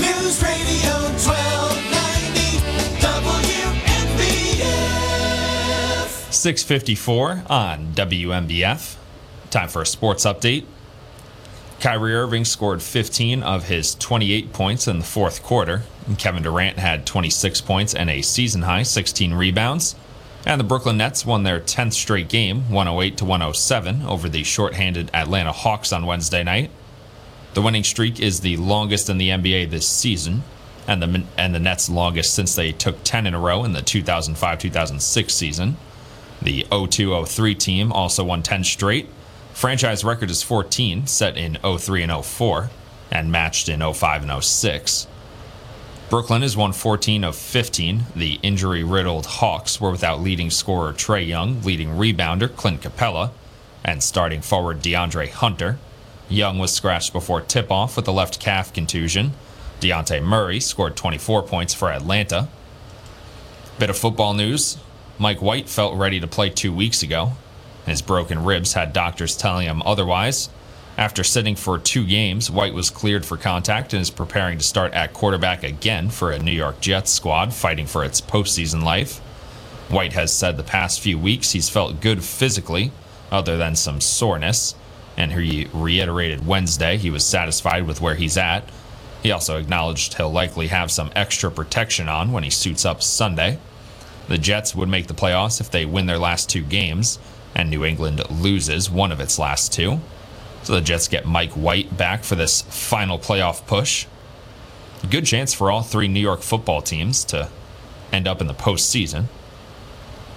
News 0.00 0.42
Radio 0.42 0.94
1290 1.16 2.60
WNBF. 4.60 6.32
654 6.32 7.42
on 7.48 7.92
WNBF. 7.94 8.96
Time 9.50 9.68
for 9.68 9.82
a 9.82 9.86
sports 9.86 10.24
update. 10.24 10.64
Kyrie 11.80 12.14
Irving 12.14 12.44
scored 12.44 12.82
15 12.82 13.42
of 13.44 13.68
his 13.68 13.94
28 13.94 14.52
points 14.52 14.88
in 14.88 14.98
the 14.98 15.04
fourth 15.04 15.44
quarter. 15.44 15.82
Kevin 16.16 16.42
Durant 16.42 16.78
had 16.78 17.06
26 17.06 17.60
points 17.60 17.94
and 17.94 18.10
a 18.10 18.22
season 18.22 18.62
high 18.62 18.82
16 18.82 19.32
rebounds. 19.34 19.94
And 20.44 20.58
the 20.58 20.64
Brooklyn 20.64 20.96
Nets 20.96 21.24
won 21.24 21.44
their 21.44 21.60
10th 21.60 21.92
straight 21.92 22.28
game, 22.28 22.70
108 22.70 23.16
to 23.18 23.24
107, 23.24 24.02
over 24.02 24.28
the 24.28 24.42
shorthanded 24.42 25.10
Atlanta 25.14 25.52
Hawks 25.52 25.92
on 25.92 26.06
Wednesday 26.06 26.42
night. 26.42 26.70
The 27.54 27.62
winning 27.62 27.84
streak 27.84 28.18
is 28.18 28.40
the 28.40 28.56
longest 28.56 29.08
in 29.08 29.18
the 29.18 29.28
NBA 29.30 29.70
this 29.70 29.88
season, 29.88 30.42
and 30.86 31.02
the 31.02 31.24
and 31.36 31.54
the 31.54 31.60
Nets' 31.60 31.88
longest 31.88 32.34
since 32.34 32.54
they 32.54 32.72
took 32.72 33.02
10 33.04 33.26
in 33.26 33.34
a 33.34 33.40
row 33.40 33.64
in 33.64 33.72
the 33.72 33.80
2005-2006 33.80 35.30
season. 35.30 35.76
The 36.40 36.62
02-03 36.70 37.58
team 37.58 37.92
also 37.92 38.24
won 38.24 38.42
10 38.42 38.64
straight. 38.64 39.08
Franchise 39.58 40.04
record 40.04 40.30
is 40.30 40.44
14, 40.44 41.08
set 41.08 41.36
in 41.36 41.56
03 41.56 42.04
and 42.04 42.24
04, 42.24 42.70
and 43.10 43.32
matched 43.32 43.68
in 43.68 43.80
05 43.80 44.22
and 44.22 44.44
06. 44.44 45.08
Brooklyn 46.08 46.42
has 46.42 46.56
won 46.56 46.72
14 46.72 47.24
of 47.24 47.34
15. 47.34 48.04
The 48.14 48.38
injury 48.44 48.84
riddled 48.84 49.26
Hawks 49.26 49.80
were 49.80 49.90
without 49.90 50.20
leading 50.20 50.50
scorer 50.50 50.92
Trae 50.92 51.26
Young, 51.26 51.60
leading 51.62 51.88
rebounder 51.88 52.54
Clint 52.54 52.82
Capela, 52.82 53.32
and 53.84 54.00
starting 54.00 54.42
forward 54.42 54.80
DeAndre 54.80 55.28
Hunter. 55.28 55.76
Young 56.28 56.60
was 56.60 56.72
scratched 56.72 57.12
before 57.12 57.40
tip 57.40 57.68
off 57.72 57.96
with 57.96 58.06
a 58.06 58.12
left 58.12 58.38
calf 58.38 58.72
contusion. 58.72 59.32
Dejounte 59.80 60.22
Murray 60.22 60.60
scored 60.60 60.94
24 60.94 61.42
points 61.42 61.74
for 61.74 61.90
Atlanta. 61.90 62.46
Bit 63.80 63.90
of 63.90 63.98
football 63.98 64.34
news 64.34 64.78
Mike 65.18 65.42
White 65.42 65.68
felt 65.68 65.96
ready 65.96 66.20
to 66.20 66.28
play 66.28 66.48
two 66.48 66.72
weeks 66.72 67.02
ago. 67.02 67.32
His 67.88 68.02
broken 68.02 68.44
ribs 68.44 68.74
had 68.74 68.92
doctors 68.92 69.36
telling 69.36 69.66
him 69.66 69.82
otherwise. 69.82 70.48
After 70.96 71.22
sitting 71.22 71.54
for 71.54 71.78
two 71.78 72.04
games, 72.04 72.50
White 72.50 72.74
was 72.74 72.90
cleared 72.90 73.24
for 73.24 73.36
contact 73.36 73.92
and 73.92 74.02
is 74.02 74.10
preparing 74.10 74.58
to 74.58 74.64
start 74.64 74.92
at 74.94 75.12
quarterback 75.12 75.62
again 75.62 76.10
for 76.10 76.32
a 76.32 76.40
New 76.40 76.50
York 76.50 76.80
Jets 76.80 77.12
squad 77.12 77.54
fighting 77.54 77.86
for 77.86 78.04
its 78.04 78.20
postseason 78.20 78.82
life. 78.82 79.18
White 79.90 80.12
has 80.14 80.32
said 80.32 80.56
the 80.56 80.64
past 80.64 81.00
few 81.00 81.16
weeks 81.18 81.52
he's 81.52 81.70
felt 81.70 82.00
good 82.00 82.24
physically, 82.24 82.90
other 83.30 83.56
than 83.56 83.76
some 83.76 84.00
soreness, 84.00 84.74
and 85.16 85.32
he 85.32 85.68
reiterated 85.72 86.46
Wednesday 86.46 86.96
he 86.96 87.10
was 87.10 87.24
satisfied 87.24 87.86
with 87.86 88.00
where 88.00 88.16
he's 88.16 88.36
at. 88.36 88.68
He 89.22 89.30
also 89.30 89.56
acknowledged 89.56 90.14
he'll 90.14 90.32
likely 90.32 90.66
have 90.68 90.90
some 90.90 91.10
extra 91.14 91.50
protection 91.50 92.08
on 92.08 92.32
when 92.32 92.42
he 92.42 92.50
suits 92.50 92.84
up 92.84 93.02
Sunday. 93.02 93.58
The 94.28 94.38
Jets 94.38 94.74
would 94.74 94.88
make 94.88 95.06
the 95.06 95.14
playoffs 95.14 95.60
if 95.60 95.70
they 95.70 95.86
win 95.86 96.06
their 96.06 96.18
last 96.18 96.50
two 96.50 96.62
games, 96.62 97.18
and 97.58 97.68
New 97.68 97.84
England 97.84 98.22
loses 98.30 98.88
one 98.88 99.12
of 99.12 99.20
its 99.20 99.38
last 99.38 99.72
two. 99.72 100.00
So 100.62 100.74
the 100.74 100.80
Jets 100.80 101.08
get 101.08 101.26
Mike 101.26 101.52
White 101.52 101.96
back 101.96 102.22
for 102.22 102.36
this 102.36 102.62
final 102.62 103.18
playoff 103.18 103.66
push. 103.66 104.06
Good 105.10 105.26
chance 105.26 105.52
for 105.52 105.70
all 105.70 105.82
three 105.82 106.08
New 106.08 106.20
York 106.20 106.40
football 106.40 106.80
teams 106.80 107.24
to 107.24 107.50
end 108.12 108.28
up 108.28 108.40
in 108.40 108.46
the 108.46 108.54
postseason. 108.54 109.24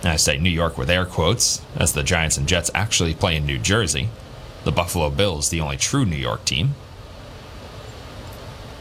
And 0.01 0.09
I 0.09 0.15
say 0.15 0.37
New 0.37 0.49
York 0.49 0.77
with 0.77 0.89
air 0.89 1.05
quotes, 1.05 1.61
as 1.75 1.93
the 1.93 2.03
Giants 2.03 2.37
and 2.37 2.47
Jets 2.47 2.71
actually 2.73 3.13
play 3.13 3.35
in 3.35 3.45
New 3.45 3.59
Jersey. 3.59 4.09
The 4.63 4.71
Buffalo 4.71 5.09
Bills, 5.09 5.49
the 5.49 5.61
only 5.61 5.77
true 5.77 6.05
New 6.05 6.15
York 6.15 6.43
team. 6.43 6.75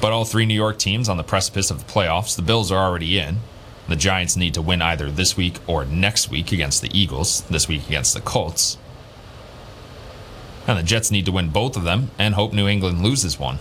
But 0.01 0.13
all 0.13 0.25
three 0.25 0.47
New 0.47 0.55
York 0.55 0.79
teams 0.79 1.11
on 1.11 1.19
the 1.19 1.23
precipice 1.23 1.71
of 1.71 1.79
the 1.79 1.93
playoffs, 1.93 2.35
the 2.37 2.43
Bills 2.43 2.73
are 2.73 2.83
already 2.83 3.19
in. 3.19 3.39
The 3.91 3.97
Giants 3.97 4.37
need 4.37 4.55
to 4.55 4.63
win 4.63 4.81
either 4.83 5.11
this 5.11 5.37
week 5.37 5.57
or 5.67 5.85
next 5.85 6.31
week 6.31 6.53
against 6.53 6.81
the 6.81 6.97
Eagles, 6.97 7.41
this 7.51 7.67
week 7.67 7.89
against 7.89 8.15
the 8.15 8.21
Colts. 8.21 8.79
And 10.69 10.79
the 10.79 10.85
Jets 10.85 11.11
need 11.11 11.27
to 11.27 11.33
win 11.33 11.49
both 11.49 11.77
of 11.77 11.83
them 11.83 12.13
and 12.17 12.37
hope 12.37 12.53
New 12.53 12.69
England 12.69 13.03
loses 13.03 13.37
one. 13.37 13.59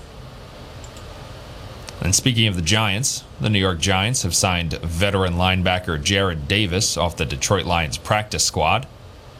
And 1.99 2.13
speaking 2.13 2.45
of 2.45 2.55
the 2.55 2.61
Giants, 2.61 3.23
the 3.41 3.49
New 3.49 3.57
York 3.57 3.79
Giants 3.79 4.21
have 4.21 4.35
signed 4.35 4.73
veteran 4.73 5.33
linebacker 5.33 5.99
Jarrad 5.99 6.47
Davis 6.47 6.95
off 6.95 7.17
the 7.17 7.25
Detroit 7.25 7.65
Lions 7.65 7.97
practice 7.97 8.43
squad. 8.43 8.85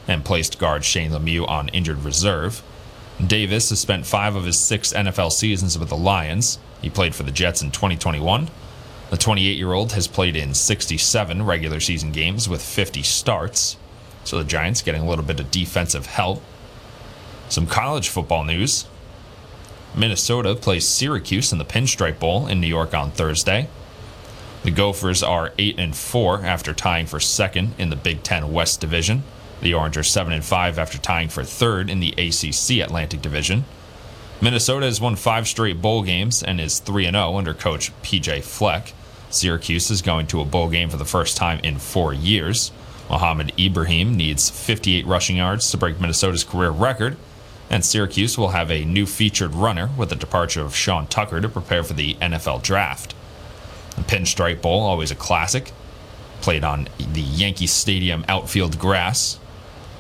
and 0.08 0.26
placed 0.26 0.58
guard 0.58 0.84
Shane 0.84 1.12
Lemieux 1.12 1.48
on 1.48 1.70
injured 1.70 2.04
reserve. 2.04 2.64
Davis 3.24 3.70
has 3.70 3.80
spent 3.80 4.08
five 4.08 4.36
of 4.36 4.46
his 4.46 4.58
six 4.58 4.92
NFL 4.92 5.32
seasons 5.34 5.78
with 5.78 5.90
the 5.90 5.96
Lions. 5.98 6.58
He 6.82 6.90
played 6.90 7.14
for 7.14 7.22
the 7.22 7.32
Jets 7.32 7.62
in 7.62 7.70
2021. 7.70 8.50
The 9.10 9.18
28 9.18 9.58
year 9.58 9.74
old 9.74 9.94
has 9.94 10.08
played 10.08 10.36
in 10.36 10.54
67 10.54 11.44
regular 11.44 11.80
season 11.80 12.12
games 12.12 12.48
with 12.48 12.62
50 12.62 13.02
starts. 13.02 13.76
So 14.24 14.38
the 14.38 14.44
Giants 14.44 14.84
getting 14.84 15.02
a 15.02 15.10
little 15.10 15.26
bit 15.26 15.40
of 15.40 15.50
defensive 15.50 16.06
help. 16.06 16.44
Some 17.50 17.66
college 17.66 18.10
football 18.10 18.44
news. 18.44 18.86
Minnesota 19.96 20.54
plays 20.54 20.88
Syracuse 20.88 21.52
in 21.52 21.58
the 21.58 21.66
Pinstripe 21.66 22.20
Bowl 22.20 22.46
in 22.46 22.62
New 22.62 22.68
York 22.68 22.94
on 22.94 23.10
Thursday. 23.10 23.68
The 24.62 24.72
Gophers 24.72 25.24
are 25.24 25.54
8 25.58 25.80
and 25.80 25.96
4 25.96 26.46
after 26.46 26.74
tying 26.74 27.08
for 27.08 27.20
second 27.20 27.74
in 27.80 27.90
the 27.90 27.96
Big 27.96 28.22
10 28.22 28.54
West 28.54 28.80
Division. 28.80 29.24
The 29.62 29.74
Orange 29.74 29.98
are 29.98 30.04
7 30.04 30.32
and 30.32 30.44
5 30.44 30.78
after 30.78 31.00
tying 31.00 31.30
for 31.30 31.44
third 31.44 31.90
in 31.90 32.00
the 32.00 32.12
ACC 32.12 32.86
Atlantic 32.86 33.22
Division. 33.24 33.66
Minnesota 34.42 34.86
has 34.86 35.02
won 35.02 35.16
5 35.16 35.48
straight 35.48 35.82
bowl 35.82 36.04
games 36.04 36.44
and 36.44 36.62
is 36.62 36.80
3 36.80 37.08
and 37.08 37.16
0 37.16 37.38
under 37.38 37.56
coach 37.56 37.92
PJ 38.04 38.44
Fleck. 38.44 38.94
Syracuse 39.30 39.92
is 39.92 40.02
going 40.02 40.28
to 40.28 40.42
a 40.42 40.46
bowl 40.46 40.70
game 40.70 40.90
for 40.90 40.98
the 40.98 41.06
first 41.06 41.38
time 41.38 41.60
in 41.60 41.78
4 41.78 42.14
years. 42.14 42.72
Mohamed 43.10 43.54
Ibrahim 43.60 44.16
needs 44.16 44.50
58 44.50 45.06
rushing 45.06 45.38
yards 45.38 45.70
to 45.72 45.78
break 45.78 46.00
Minnesota's 46.00 46.44
career 46.44 46.70
record 46.70 47.18
and 47.70 47.86
Syracuse 47.86 48.38
will 48.38 48.50
have 48.50 48.72
a 48.72 48.84
new 48.84 49.06
featured 49.06 49.54
runner 49.54 49.90
with 49.96 50.10
the 50.10 50.16
departure 50.16 50.62
of 50.62 50.76
Sean 50.76 51.06
Tucker 51.08 51.40
to 51.40 51.48
prepare 51.48 51.84
for 51.84 51.94
the 51.94 52.16
NFL 52.16 52.64
draft. 52.64 53.14
The 53.96 54.02
Pinstripe 54.02 54.62
Bowl, 54.62 54.82
always 54.82 55.12
a 55.12 55.16
classic, 55.16 55.72
played 56.42 56.64
on 56.64 56.88
the 56.98 57.22
Yankee 57.22 57.68
Stadium 57.68 58.26
outfield 58.28 58.80
grass. 58.80 59.40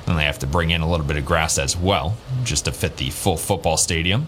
And 0.07 0.17
they 0.17 0.23
have 0.23 0.39
to 0.39 0.47
bring 0.47 0.71
in 0.71 0.81
a 0.81 0.89
little 0.89 1.05
bit 1.05 1.17
of 1.17 1.25
grass 1.25 1.59
as 1.59 1.77
well, 1.77 2.17
just 2.43 2.65
to 2.65 2.71
fit 2.71 2.97
the 2.97 3.11
full 3.11 3.37
football 3.37 3.77
stadium. 3.77 4.25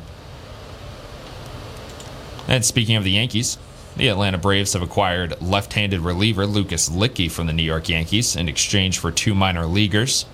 And 2.47 2.64
speaking 2.64 2.95
of 2.95 3.04
the 3.04 3.12
Yankees, 3.12 3.58
the 4.02 4.08
Atlanta 4.08 4.39
Braves 4.39 4.74
have 4.74 4.82
acquired 4.82 5.39
left 5.41 5.74
handed 5.74 5.99
reliever 5.99 6.47
Lucas 6.47 6.89
Luetge 6.89 7.30
from 7.30 7.45
the 7.45 7.54
New 7.54 7.62
York 7.62 7.88
Yankees 7.88 8.36
in 8.36 8.49
exchange 8.49 8.97
for 8.97 9.12
two 9.12 9.36
minor 9.36 9.68
leaguers 9.68 10.26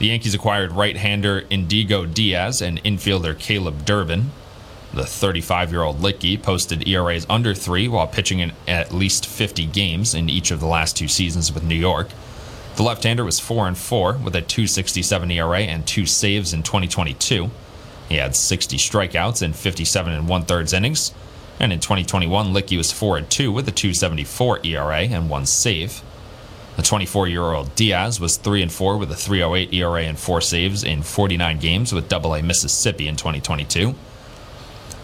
the 0.00 0.06
Yankees 0.06 0.34
acquired 0.34 0.72
right 0.72 0.96
hander 0.96 1.44
Indigo 1.50 2.06
Diaz 2.06 2.62
and 2.62 2.82
infielder 2.82 3.38
Caleb 3.38 3.84
Durbin. 3.84 4.32
The 4.94 5.04
35 5.04 5.70
year 5.70 5.82
old 5.82 6.00
Luetge 6.00 6.42
posted 6.42 6.88
ERAs 6.88 7.26
under 7.28 7.54
three 7.54 7.86
while 7.86 8.06
pitching 8.06 8.38
in 8.38 8.54
at 8.66 8.94
least 8.94 9.26
50 9.26 9.66
games 9.66 10.14
in 10.14 10.30
each 10.30 10.50
of 10.50 10.58
the 10.58 10.66
last 10.66 10.96
two 10.96 11.06
seasons 11.06 11.52
with 11.52 11.62
New 11.62 11.74
York. 11.74 12.08
The 12.76 12.82
left 12.82 13.04
hander 13.04 13.24
was 13.24 13.38
4 13.38 13.68
and 13.68 13.76
4 13.76 14.14
with 14.14 14.34
a 14.34 14.40
267 14.40 15.30
ERA 15.30 15.60
and 15.60 15.86
two 15.86 16.06
saves 16.06 16.54
in 16.54 16.62
2022. 16.62 17.50
He 18.08 18.16
had 18.16 18.34
60 18.34 18.78
strikeouts 18.78 19.42
in 19.42 19.52
57 19.52 20.12
and 20.12 20.26
one 20.28 20.44
thirds 20.44 20.72
innings. 20.72 21.12
And 21.60 21.74
in 21.74 21.78
2021, 21.78 22.54
Luetge 22.54 22.76
was 22.78 22.90
4 22.90 23.18
and 23.18 23.30
2 23.30 23.52
with 23.52 23.68
a 23.68 23.70
274 23.70 24.60
ERA 24.64 25.00
and 25.02 25.28
one 25.28 25.44
save. 25.44 26.02
The 26.76 26.82
24 26.82 27.28
year 27.28 27.42
old 27.42 27.74
Diaz 27.74 28.18
was 28.18 28.38
3 28.38 28.62
and 28.62 28.72
4 28.72 28.96
with 28.96 29.12
a 29.12 29.14
308 29.14 29.74
ERA 29.74 30.02
and 30.04 30.18
4 30.18 30.40
saves 30.40 30.82
in 30.82 31.02
49 31.02 31.58
games 31.58 31.92
with 31.92 32.10
AA 32.10 32.40
Mississippi 32.40 33.06
in 33.06 33.16
2022. 33.16 33.94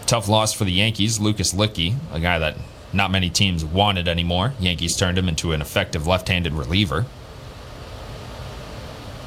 Tough 0.07 0.27
loss 0.27 0.51
for 0.51 0.65
the 0.65 0.71
Yankees. 0.71 1.19
Lucas 1.19 1.53
Luetge, 1.53 1.95
a 2.11 2.19
guy 2.19 2.39
that 2.39 2.57
not 2.91 3.11
many 3.11 3.29
teams 3.29 3.63
wanted 3.63 4.07
anymore. 4.07 4.53
Yankees 4.59 4.97
turned 4.97 5.19
him 5.19 5.29
into 5.29 5.51
an 5.51 5.61
effective 5.61 6.07
left 6.07 6.27
handed 6.27 6.53
reliever. 6.53 7.05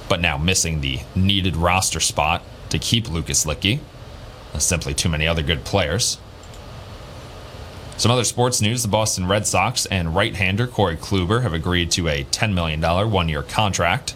But 0.08 0.20
now 0.20 0.36
missing 0.36 0.80
the 0.80 1.00
needed 1.14 1.56
roster 1.56 2.00
spot 2.00 2.42
to 2.70 2.78
keep 2.80 3.08
Lucas 3.08 3.44
Luetge. 3.44 3.78
There's 4.50 4.64
simply 4.64 4.94
too 4.94 5.08
many 5.08 5.28
other 5.28 5.42
good 5.42 5.64
players. 5.64 6.18
Some 8.00 8.10
other 8.10 8.24
sports 8.24 8.62
news 8.62 8.80
the 8.80 8.88
Boston 8.88 9.28
Red 9.28 9.46
Sox 9.46 9.84
and 9.84 10.14
right 10.14 10.34
hander 10.34 10.66
Corey 10.66 10.96
Kluber 10.96 11.42
have 11.42 11.52
agreed 11.52 11.90
to 11.90 12.08
a 12.08 12.24
$10 12.24 12.54
million 12.54 12.80
one 12.80 13.28
year 13.28 13.42
contract. 13.42 14.14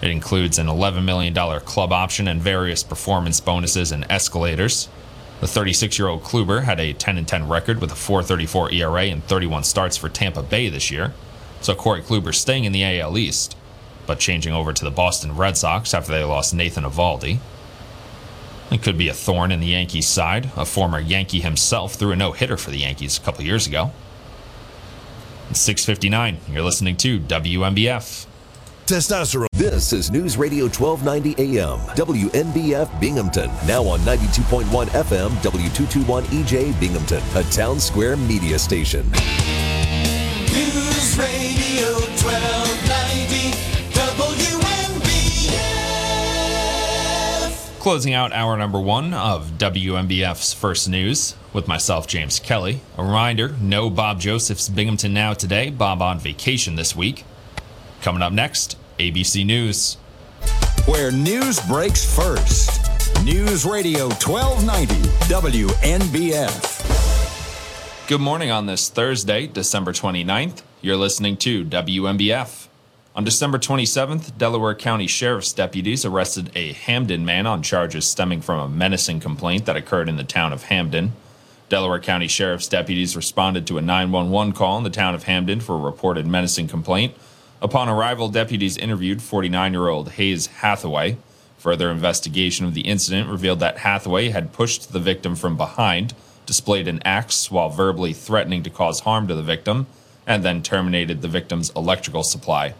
It 0.00 0.10
includes 0.10 0.58
an 0.58 0.68
$11 0.68 1.04
million 1.04 1.34
club 1.34 1.92
option 1.92 2.26
and 2.26 2.40
various 2.40 2.82
performance 2.82 3.38
bonuses 3.38 3.92
and 3.92 4.06
escalators. 4.08 4.88
The 5.42 5.46
36 5.46 5.98
year 5.98 6.08
old 6.08 6.22
Kluber 6.22 6.62
had 6.62 6.80
a 6.80 6.94
10 6.94 7.22
10 7.26 7.46
record 7.46 7.82
with 7.82 7.92
a 7.92 7.94
434 7.94 8.72
ERA 8.72 9.02
and 9.02 9.22
31 9.22 9.64
starts 9.64 9.98
for 9.98 10.08
Tampa 10.08 10.42
Bay 10.42 10.70
this 10.70 10.90
year. 10.90 11.12
So 11.60 11.74
Corey 11.74 12.00
Kluber 12.00 12.34
staying 12.34 12.64
in 12.64 12.72
the 12.72 13.00
AL 13.00 13.18
East, 13.18 13.54
but 14.06 14.18
changing 14.18 14.54
over 14.54 14.72
to 14.72 14.82
the 14.82 14.90
Boston 14.90 15.36
Red 15.36 15.58
Sox 15.58 15.92
after 15.92 16.10
they 16.10 16.24
lost 16.24 16.54
Nathan 16.54 16.84
Eovaldi. 16.84 17.40
It 18.70 18.82
could 18.82 18.96
be 18.96 19.08
a 19.08 19.14
thorn 19.14 19.50
in 19.50 19.60
the 19.60 19.66
Yankees' 19.66 20.06
side. 20.06 20.50
A 20.56 20.64
former 20.64 21.00
Yankee 21.00 21.40
himself 21.40 21.94
threw 21.94 22.12
a 22.12 22.16
no 22.16 22.32
hitter 22.32 22.56
for 22.56 22.70
the 22.70 22.78
Yankees 22.78 23.18
a 23.18 23.20
couple 23.20 23.44
years 23.44 23.66
ago. 23.66 23.90
It's 25.50 25.60
659. 25.60 26.38
You're 26.48 26.62
listening 26.62 26.96
to 26.98 27.18
WNBF. 27.18 28.26
Testosterone. 28.86 29.46
This 29.52 29.92
is 29.92 30.10
News 30.10 30.36
Radio 30.36 30.64
1290 30.64 31.58
AM, 31.58 31.78
WNBF 31.96 33.00
Binghamton. 33.00 33.50
Now 33.66 33.84
on 33.84 34.00
92.1 34.00 34.64
FM, 34.86 35.30
W221 35.42 36.22
EJ 36.22 36.80
Binghamton, 36.80 37.18
a 37.18 37.42
Townsquare 37.50 38.18
Media 38.26 38.58
station. 38.58 39.08
News 40.52 41.18
Radio 41.18 41.39
Closing 47.80 48.12
out 48.12 48.30
hour 48.34 48.58
number 48.58 48.78
one 48.78 49.14
of 49.14 49.52
WNBF's 49.52 50.52
First 50.52 50.86
News 50.86 51.34
with 51.54 51.66
myself, 51.66 52.06
James 52.06 52.38
Kelly. 52.38 52.82
A 52.98 53.02
reminder 53.02 53.56
no 53.58 53.88
Bob 53.88 54.20
Joseph's 54.20 54.68
Binghamton 54.68 55.14
Now 55.14 55.32
today. 55.32 55.70
Bob 55.70 56.02
on 56.02 56.18
vacation 56.18 56.76
this 56.76 56.94
week. 56.94 57.24
Coming 58.02 58.20
up 58.20 58.34
next, 58.34 58.76
ABC 58.98 59.46
News. 59.46 59.94
Where 60.84 61.10
news 61.10 61.58
breaks 61.60 62.04
first. 62.14 62.82
News 63.24 63.64
Radio 63.64 64.10
1290 64.10 64.94
WNBF. 65.32 66.76
Good 68.08 68.20
morning 68.20 68.50
on 68.50 68.66
this 68.66 68.90
Thursday, 68.90 69.46
December 69.46 69.92
29th. 69.94 70.60
You're 70.82 70.96
listening 70.96 71.38
to 71.38 71.64
WNBF. 71.64 72.69
On 73.12 73.24
December 73.24 73.58
27th, 73.58 74.38
Delaware 74.38 74.76
County 74.76 75.08
Sheriff's 75.08 75.52
deputies 75.52 76.04
arrested 76.04 76.48
a 76.54 76.72
Hamden 76.72 77.24
man 77.24 77.44
on 77.44 77.60
charges 77.60 78.06
stemming 78.06 78.40
from 78.40 78.60
a 78.60 78.68
menacing 78.68 79.18
complaint 79.18 79.66
that 79.66 79.74
occurred 79.74 80.08
in 80.08 80.14
the 80.16 80.22
town 80.22 80.52
of 80.52 80.62
Hamden. 80.64 81.14
Delaware 81.68 81.98
County 81.98 82.28
Sheriff's 82.28 82.68
deputies 82.68 83.16
responded 83.16 83.66
to 83.66 83.78
a 83.78 83.82
911 83.82 84.52
call 84.52 84.78
in 84.78 84.84
the 84.84 84.90
town 84.90 85.16
of 85.16 85.24
Hamden 85.24 85.58
for 85.58 85.74
a 85.74 85.80
reported 85.80 86.24
menacing 86.24 86.68
complaint. 86.68 87.12
Upon 87.60 87.88
arrival, 87.88 88.28
deputies 88.28 88.76
interviewed 88.76 89.20
49 89.20 89.72
year 89.72 89.88
old 89.88 90.12
Hayes 90.12 90.46
Hathaway. 90.46 91.16
Further 91.58 91.90
investigation 91.90 92.64
of 92.64 92.74
the 92.74 92.82
incident 92.82 93.28
revealed 93.28 93.58
that 93.58 93.78
Hathaway 93.78 94.28
had 94.28 94.52
pushed 94.52 94.92
the 94.92 95.00
victim 95.00 95.34
from 95.34 95.56
behind, 95.56 96.14
displayed 96.46 96.86
an 96.86 97.02
axe 97.04 97.50
while 97.50 97.70
verbally 97.70 98.12
threatening 98.12 98.62
to 98.62 98.70
cause 98.70 99.00
harm 99.00 99.26
to 99.26 99.34
the 99.34 99.42
victim, 99.42 99.88
and 100.28 100.44
then 100.44 100.62
terminated 100.62 101.22
the 101.22 101.28
victim's 101.28 101.70
electrical 101.70 102.22
supply. 102.22 102.72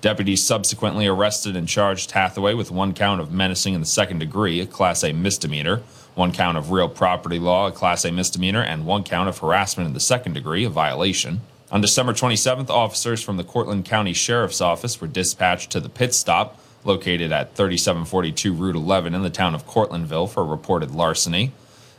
Deputies 0.00 0.42
subsequently 0.42 1.06
arrested 1.06 1.56
and 1.56 1.68
charged 1.68 2.12
Hathaway 2.12 2.54
with 2.54 2.70
one 2.70 2.94
count 2.94 3.20
of 3.20 3.32
menacing 3.32 3.74
in 3.74 3.80
the 3.80 3.86
second 3.86 4.18
degree, 4.18 4.60
a 4.60 4.66
Class 4.66 5.04
A 5.04 5.12
misdemeanor, 5.12 5.82
one 6.14 6.32
count 6.32 6.56
of 6.56 6.70
real 6.70 6.88
property 6.88 7.38
law, 7.38 7.66
a 7.66 7.72
Class 7.72 8.06
A 8.06 8.12
misdemeanor, 8.12 8.62
and 8.62 8.86
one 8.86 9.04
count 9.04 9.28
of 9.28 9.38
harassment 9.38 9.86
in 9.86 9.92
the 9.92 10.00
second 10.00 10.32
degree, 10.32 10.64
a 10.64 10.70
violation. 10.70 11.42
On 11.70 11.82
December 11.82 12.14
27th, 12.14 12.70
officers 12.70 13.22
from 13.22 13.36
the 13.36 13.44
Cortland 13.44 13.84
County 13.84 14.14
Sheriff's 14.14 14.62
Office 14.62 15.00
were 15.00 15.06
dispatched 15.06 15.70
to 15.70 15.80
the 15.80 15.90
pit 15.90 16.14
stop 16.14 16.58
located 16.82 17.30
at 17.30 17.54
3742 17.54 18.54
Route 18.54 18.76
11 18.76 19.14
in 19.14 19.22
the 19.22 19.28
town 19.28 19.54
of 19.54 19.66
Cortlandville 19.66 20.30
for 20.30 20.44
reported 20.44 20.92
larceny. 20.92 21.52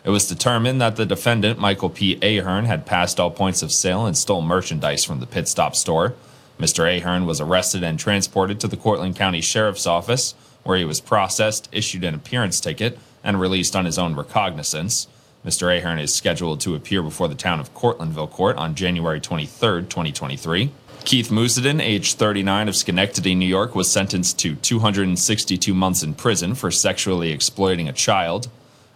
It 0.04 0.10
was 0.10 0.28
determined 0.28 0.82
that 0.82 0.96
the 0.96 1.06
defendant, 1.06 1.60
Michael 1.60 1.92
P. 1.92 2.18
Ahern, 2.24 2.66
had 2.66 2.88
passed 2.88 3.20
all 3.20 3.30
points 3.30 3.62
of 3.62 3.72
sale 3.72 4.08
and 4.08 4.18
stole 4.18 4.42
merchandise 4.42 5.06
from 5.06 5.20
the 5.20 5.28
pit 5.28 5.48
stop 5.48 5.76
store. 5.76 6.16
Mr. 6.62 6.86
Ahern 6.86 7.26
was 7.26 7.42
arrested 7.42 7.84
and 7.84 7.98
transported 7.98 8.60
to 8.60 8.68
the 8.68 8.78
Cortland 8.78 9.16
County 9.16 9.42
Sheriff's 9.42 9.88
Office, 9.88 10.36
where 10.64 10.78
he 10.78 10.86
was 10.86 11.02
processed, 11.02 11.68
issued 11.72 12.04
an 12.04 12.14
appearance 12.14 12.60
ticket, 12.60 13.00
and 13.24 13.42
released 13.42 13.76
on 13.76 13.86
his 13.86 13.98
own 13.98 14.16
recognizance. 14.16 15.08
Mr. 15.44 15.76
Ahern 15.76 15.98
is 15.98 16.14
scheduled 16.14 16.62
to 16.62 16.76
appear 16.76 17.02
before 17.02 17.28
the 17.28 17.34
town 17.34 17.60
of 17.60 17.74
Cortlandville 17.74 18.30
Court 18.30 18.58
on 18.58 18.76
January 18.76 19.20
23, 19.20 19.82
2023. 19.84 20.72
Keith 21.04 21.30
Musadin, 21.30 21.82
age 21.82 22.14
39 22.14 22.70
of 22.70 22.76
Schenectady, 22.76 23.34
New 23.34 23.48
York, 23.48 23.74
was 23.74 23.92
sentenced 23.92 24.38
to 24.38 24.54
262 24.54 25.74
months 25.74 26.04
in 26.04 26.14
prison 26.14 26.54
for 26.54 26.70
sexually 26.70 27.32
exploiting 27.32 27.90
a 27.90 27.94
child. 27.94 28.50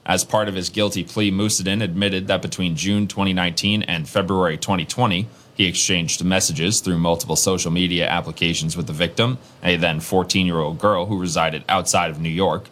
As 0.06 0.24
part 0.24 0.48
of 0.48 0.54
his 0.54 0.70
guilty 0.70 1.04
plea, 1.04 1.32
Musadin 1.32 1.82
admitted 1.82 2.28
that 2.28 2.44
between 2.44 2.76
June 2.76 3.08
2019 3.08 3.82
and 3.82 4.08
February 4.08 4.56
2020, 4.56 5.28
He 5.56 5.66
exchanged 5.66 6.24
messages 6.24 6.82
through 6.82 6.98
multiple 6.98 7.38
social 7.38 7.72
media 7.72 8.08
applications 8.08 8.76
with 8.76 8.88
the 8.88 8.94
victim, 8.94 9.38
a 9.64 9.78
then 9.78 10.02
14 10.02 10.46
year 10.46 10.60
old 10.60 10.78
girl 10.80 11.06
who 11.06 11.18
resided 11.18 11.64
outside 11.70 12.12
of 12.12 12.20
New 12.20 12.30
York. 12.30 12.70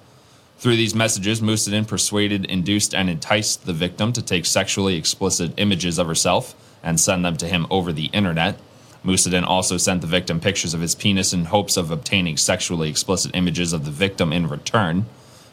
Through 0.58 0.76
these 0.76 0.94
messages, 0.94 1.42
Musadin 1.42 1.88
persuaded, 1.88 2.46
induced, 2.46 2.94
and 2.94 3.10
enticed 3.10 3.66
the 3.66 3.74
victim 3.74 4.14
to 4.14 4.22
take 4.22 4.46
sexually 4.46 4.96
explicit 4.96 5.54
images 5.58 5.98
of 5.98 6.08
herself 6.08 6.56
and 6.84 7.00
send 7.00 7.24
them 7.26 7.38
to 7.38 7.48
him 7.48 7.66
over 7.70 7.92
the 7.92 8.06
internet. 8.08 8.60
Musadin 9.04 9.44
also 9.44 9.78
sent 9.78 10.02
the 10.02 10.08
victim 10.08 10.40
pictures 10.40 10.74
of 10.74 10.82
his 10.82 10.96
penis 10.96 11.34
in 11.34 11.46
hopes 11.46 11.76
of 11.76 11.92
obtaining 11.92 12.38
sexually 12.38 12.90
explicit 12.90 13.32
images 13.34 13.74
of 13.74 13.86
the 13.86 13.92
victim 13.92 14.32
in 14.32 14.48
return. 14.48 15.06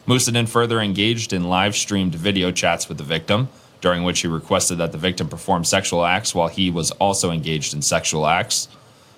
Musadin 0.07 0.47
further 0.47 0.79
engaged 0.79 1.33
in 1.33 1.43
live 1.43 1.75
streamed 1.75 2.15
video 2.15 2.51
chats 2.51 2.87
with 2.87 2.97
the 2.97 3.03
victim, 3.03 3.49
during 3.81 4.03
which 4.03 4.21
he 4.21 4.27
requested 4.27 4.77
that 4.77 4.91
the 4.91 4.97
victim 4.97 5.27
perform 5.27 5.63
sexual 5.63 6.05
acts 6.05 6.33
while 6.33 6.47
he 6.47 6.69
was 6.69 6.91
also 6.91 7.31
engaged 7.31 7.73
in 7.73 7.81
sexual 7.81 8.25
acts. 8.27 8.67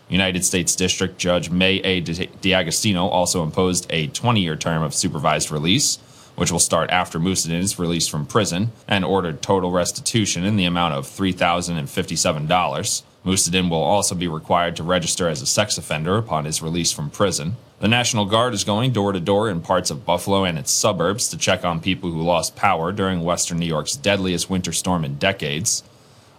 United 0.10 0.44
States 0.44 0.76
District 0.76 1.18
Judge 1.18 1.50
Mae 1.50 1.80
A. 1.80 2.00
D'Agostino 2.02 3.08
also 3.08 3.44
imposed 3.44 3.86
a 3.90 4.08
20 4.08 4.42
year 4.42 4.56
term 4.56 4.84
of 4.84 4.94
supervised 4.94 5.52
release, 5.52 5.98
which 6.36 6.52
will 6.52 6.60
start 6.60 6.90
after 6.90 7.20
Musadin 7.20 7.60
is 7.60 7.80
released 7.80 8.10
from 8.10 8.26
prison, 8.26 8.72
and 8.88 9.06
ordered 9.06 9.42
total 9.42 9.72
restitution 9.72 10.44
in 10.44 10.56
the 10.56 10.66
amount 10.66 10.94
of 10.94 11.06
$3,057. 11.06 13.04
Musadin 13.26 13.70
will 13.70 13.84
also 13.84 14.16
be 14.16 14.28
required 14.28 14.76
to 14.76 14.84
register 14.84 15.30
as 15.30 15.42
a 15.42 15.46
sex 15.46 15.78
offender 15.78 16.18
upon 16.18 16.46
his 16.46 16.62
release 16.62 16.92
from 16.92 17.10
prison. 17.10 17.56
The 17.84 17.90
National 17.90 18.24
Guard 18.24 18.54
is 18.54 18.64
going 18.64 18.94
door 18.94 19.12
to 19.12 19.20
door 19.20 19.50
in 19.50 19.60
parts 19.60 19.92
of 19.92 20.06
Buffalo 20.06 20.46
and 20.46 20.58
its 20.58 20.72
suburbs 20.72 21.28
to 21.28 21.38
check 21.38 21.66
on 21.66 21.82
people 21.82 22.10
who 22.12 22.22
lost 22.22 22.56
power 22.56 22.94
during 22.94 23.26
western 23.26 23.60
New 23.60 23.66
York's 23.66 23.98
deadliest 23.98 24.50
winter 24.50 24.72
storm 24.72 25.04
in 25.04 25.16
decades. 25.16 25.84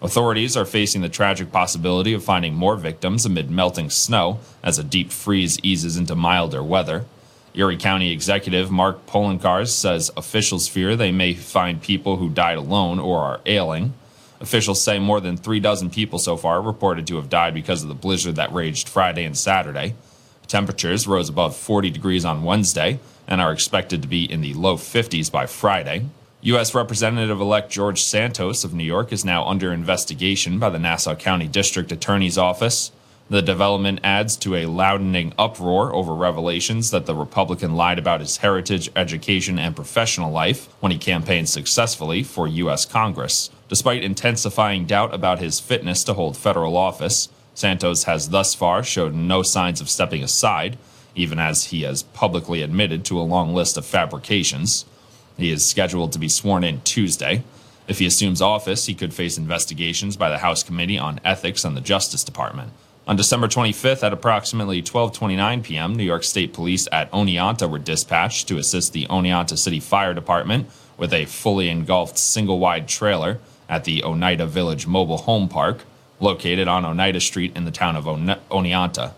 Authorities 0.01 0.57
are 0.57 0.65
facing 0.65 1.03
the 1.03 1.11
tragic 1.11 1.53
possibility 1.53 2.15
of 2.15 2.25
finding 2.25 2.55
more 2.55 2.77
victims 2.77 3.27
amid 3.27 3.51
melting 3.51 3.91
snow 3.91 4.41
as 4.63 4.79
a 4.79 4.83
deep 4.83 5.13
freeze 5.13 5.59
eases 5.63 5.99
into 5.99 6.15
milder 6.15 6.63
weather. 6.63 7.05
Erie 7.53 7.77
County 7.77 8.11
Executive 8.11 8.71
Mark 8.71 9.05
Poloncarz 9.05 9.69
says 9.69 10.11
officials 10.17 10.67
fear 10.67 10.97
they 10.97 11.13
may 11.13 11.35
find 11.35 11.83
people 11.83 12.17
who 12.17 12.31
died 12.31 12.57
alone 12.57 12.99
or 12.99 13.19
are 13.19 13.43
ailing. 13.45 13.93
Officials 14.41 14.83
say 14.83 14.99
more 14.99 15.21
than 15.21 15.37
three 15.37 15.61
dozen 15.61 15.91
people 15.91 16.19
so 16.19 16.39
far 16.39 16.63
reported 16.63 17.07
to 17.09 17.17
have 17.17 17.29
died 17.29 17.53
because 17.53 17.83
of 17.83 17.91
the 17.91 17.95
blizzard 17.95 18.37
that 18.37 18.55
raged 18.55 18.89
Friday 18.89 19.25
and 19.25 19.37
Saturday. 19.37 19.95
Temperatures 20.47 21.07
rose 21.07 21.29
above 21.29 21.57
40 21.57 21.91
degrees 21.91 22.25
on 22.25 22.45
Wednesday 22.45 23.01
and 23.27 23.41
are 23.41 23.53
expected 23.53 24.03
to 24.03 24.09
be 24.09 24.31
in 24.31 24.41
the 24.41 24.55
low 24.55 24.77
50s 24.77 25.31
by 25.31 25.47
Friday. 25.47 26.07
U.S. 26.43 26.75
Representative 26.75 27.41
elect 27.41 27.73
George 27.73 28.03
Santos 28.03 28.65
of 28.65 28.75
New 28.75 28.85
York 28.85 29.13
is 29.13 29.25
now 29.25 29.47
under 29.47 29.73
investigation 29.73 30.59
by 30.59 30.69
the 30.69 30.79
Nassau 30.79 31.15
County 31.15 31.49
District 31.49 31.91
Attorney's 31.91 32.37
Office. 32.37 32.93
The 33.31 33.41
development 33.41 34.01
adds 34.05 34.37
to 34.37 34.55
a 34.55 34.67
loudening 34.67 35.33
uproar 35.39 35.95
over 35.95 36.15
revelations 36.15 36.91
that 36.91 37.07
the 37.07 37.15
Republican 37.15 37.75
lied 37.75 37.99
about 37.99 38.21
his 38.21 38.37
heritage, 38.37 38.91
education, 38.95 39.59
and 39.59 39.75
professional 39.75 40.31
life 40.31 40.69
when 40.81 40.93
he 40.93 40.99
campaigned 40.99 41.49
successfully 41.49 42.23
for 42.23 42.47
U.S. 42.47 42.85
Congress. 42.85 43.49
Despite 43.71 44.05
intensifying 44.05 44.85
doubt 44.85 45.15
about 45.15 45.39
his 45.39 45.59
fitness 45.59 46.05
to 46.05 46.13
hold 46.13 46.37
federal 46.37 46.77
office, 46.77 47.31
Santos 47.55 48.05
has 48.05 48.31
thus 48.31 48.55
far 48.55 48.83
showed 48.83 49.15
no 49.15 49.43
signs 49.43 49.81
of 49.81 49.89
stepping 49.89 50.23
aside, 50.23 50.77
even 51.15 51.39
as 51.39 51.67
he 51.67 51.83
has 51.83 52.03
publicly 52.03 52.63
admitted 52.63 53.05
to 53.05 53.19
a 53.19 53.23
long 53.23 53.55
list 53.55 53.77
of 53.77 53.87
fabrications. 53.87 54.85
He 55.37 55.51
is 55.51 55.65
scheduled 55.65 56.13
to 56.13 56.19
be 56.19 56.29
sworn 56.29 56.65
in 56.65 56.81
Tuesday. 56.83 57.45
If 57.87 57.99
he 57.99 58.07
assumes 58.07 58.41
office, 58.43 58.87
he 58.87 58.95
could 58.95 59.15
face 59.15 59.39
investigations 59.39 60.17
by 60.17 60.31
the 60.31 60.39
House 60.39 60.63
Committee 60.63 60.99
on 60.99 61.21
Ethics 61.25 61.65
and 61.65 61.77
the 61.77 61.81
Justice 61.81 62.25
Department. 62.25 62.73
On 63.07 63.17
December 63.17 63.49
25th 63.49 64.03
at 64.03 64.15
approximately 64.15 64.83
12:29 64.83 65.63
p.m., 65.63 65.95
New 65.95 66.05
York 66.05 66.25
State 66.25 66.55
Police 66.55 66.89
at 66.91 67.13
Oneonta 67.13 67.69
were 67.69 67.79
dispatched 67.79 68.49
to 68.49 68.57
assist 68.57 68.95
the 68.95 69.07
Oneonta 69.07 69.59
City 69.59 69.79
Fire 69.79 70.15
Department 70.15 70.71
with 70.97 71.13
a 71.13 71.27
fully 71.27 71.69
engulfed 71.69 72.17
single-wide 72.17 72.89
trailer 72.89 73.41
at 73.69 73.85
the 73.85 74.03
Oneida 74.03 74.47
Village 74.47 74.87
Mobile 74.87 75.19
Home 75.19 75.49
Park, 75.49 75.85
located 76.21 76.69
on 76.69 76.85
Oneida 76.85 77.21
Street 77.21 77.57
in 77.57 77.65
the 77.65 77.71
town 77.71 77.97
of 77.97 78.05
Oneonta. 78.05 79.13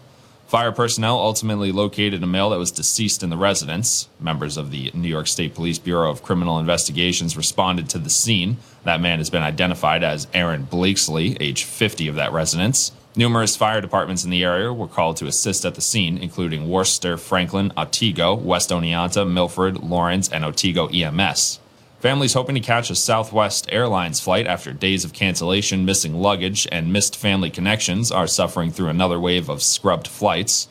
Fire 0.46 0.70
personnel 0.70 1.18
ultimately 1.18 1.72
located 1.72 2.22
a 2.22 2.26
male 2.26 2.50
that 2.50 2.58
was 2.58 2.70
deceased 2.70 3.24
in 3.24 3.30
the 3.30 3.36
residence. 3.36 4.08
Members 4.20 4.56
of 4.56 4.70
the 4.70 4.92
New 4.94 5.08
York 5.08 5.26
State 5.26 5.56
Police 5.56 5.80
Bureau 5.80 6.08
of 6.08 6.22
Criminal 6.22 6.60
Investigations 6.60 7.36
responded 7.36 7.88
to 7.90 7.98
the 7.98 8.10
scene. 8.10 8.58
That 8.84 9.00
man 9.00 9.18
has 9.18 9.28
been 9.28 9.42
identified 9.42 10.04
as 10.04 10.28
Aaron 10.32 10.62
Blakesley, 10.62 11.36
age 11.40 11.64
50 11.64 12.06
of 12.06 12.14
that 12.14 12.32
residence. 12.32 12.92
Numerous 13.16 13.56
fire 13.56 13.80
departments 13.80 14.24
in 14.24 14.30
the 14.30 14.44
area 14.44 14.72
were 14.72 14.86
called 14.86 15.16
to 15.16 15.26
assist 15.26 15.64
at 15.64 15.74
the 15.74 15.80
scene, 15.80 16.16
including 16.16 16.68
Worcester, 16.68 17.16
Franklin, 17.16 17.72
Otsego, 17.76 18.34
West 18.34 18.70
Oneonta, 18.70 19.28
Milford, 19.28 19.82
Laurens, 19.82 20.28
and 20.28 20.44
Otsego 20.44 20.86
EMS. 20.88 21.58
Families 22.06 22.34
hoping 22.34 22.54
to 22.54 22.60
catch 22.60 22.88
a 22.88 22.94
Southwest 22.94 23.66
Airlines 23.68 24.20
flight 24.20 24.46
after 24.46 24.72
days 24.72 25.04
of 25.04 25.12
cancellation, 25.12 25.84
missing 25.84 26.14
luggage, 26.14 26.68
and 26.70 26.92
missed 26.92 27.16
family 27.16 27.50
connections 27.50 28.12
are 28.12 28.28
suffering 28.28 28.70
through 28.70 28.90
another 28.90 29.18
wave 29.18 29.48
of 29.48 29.60
scrubbed 29.60 30.06
flights. 30.06 30.68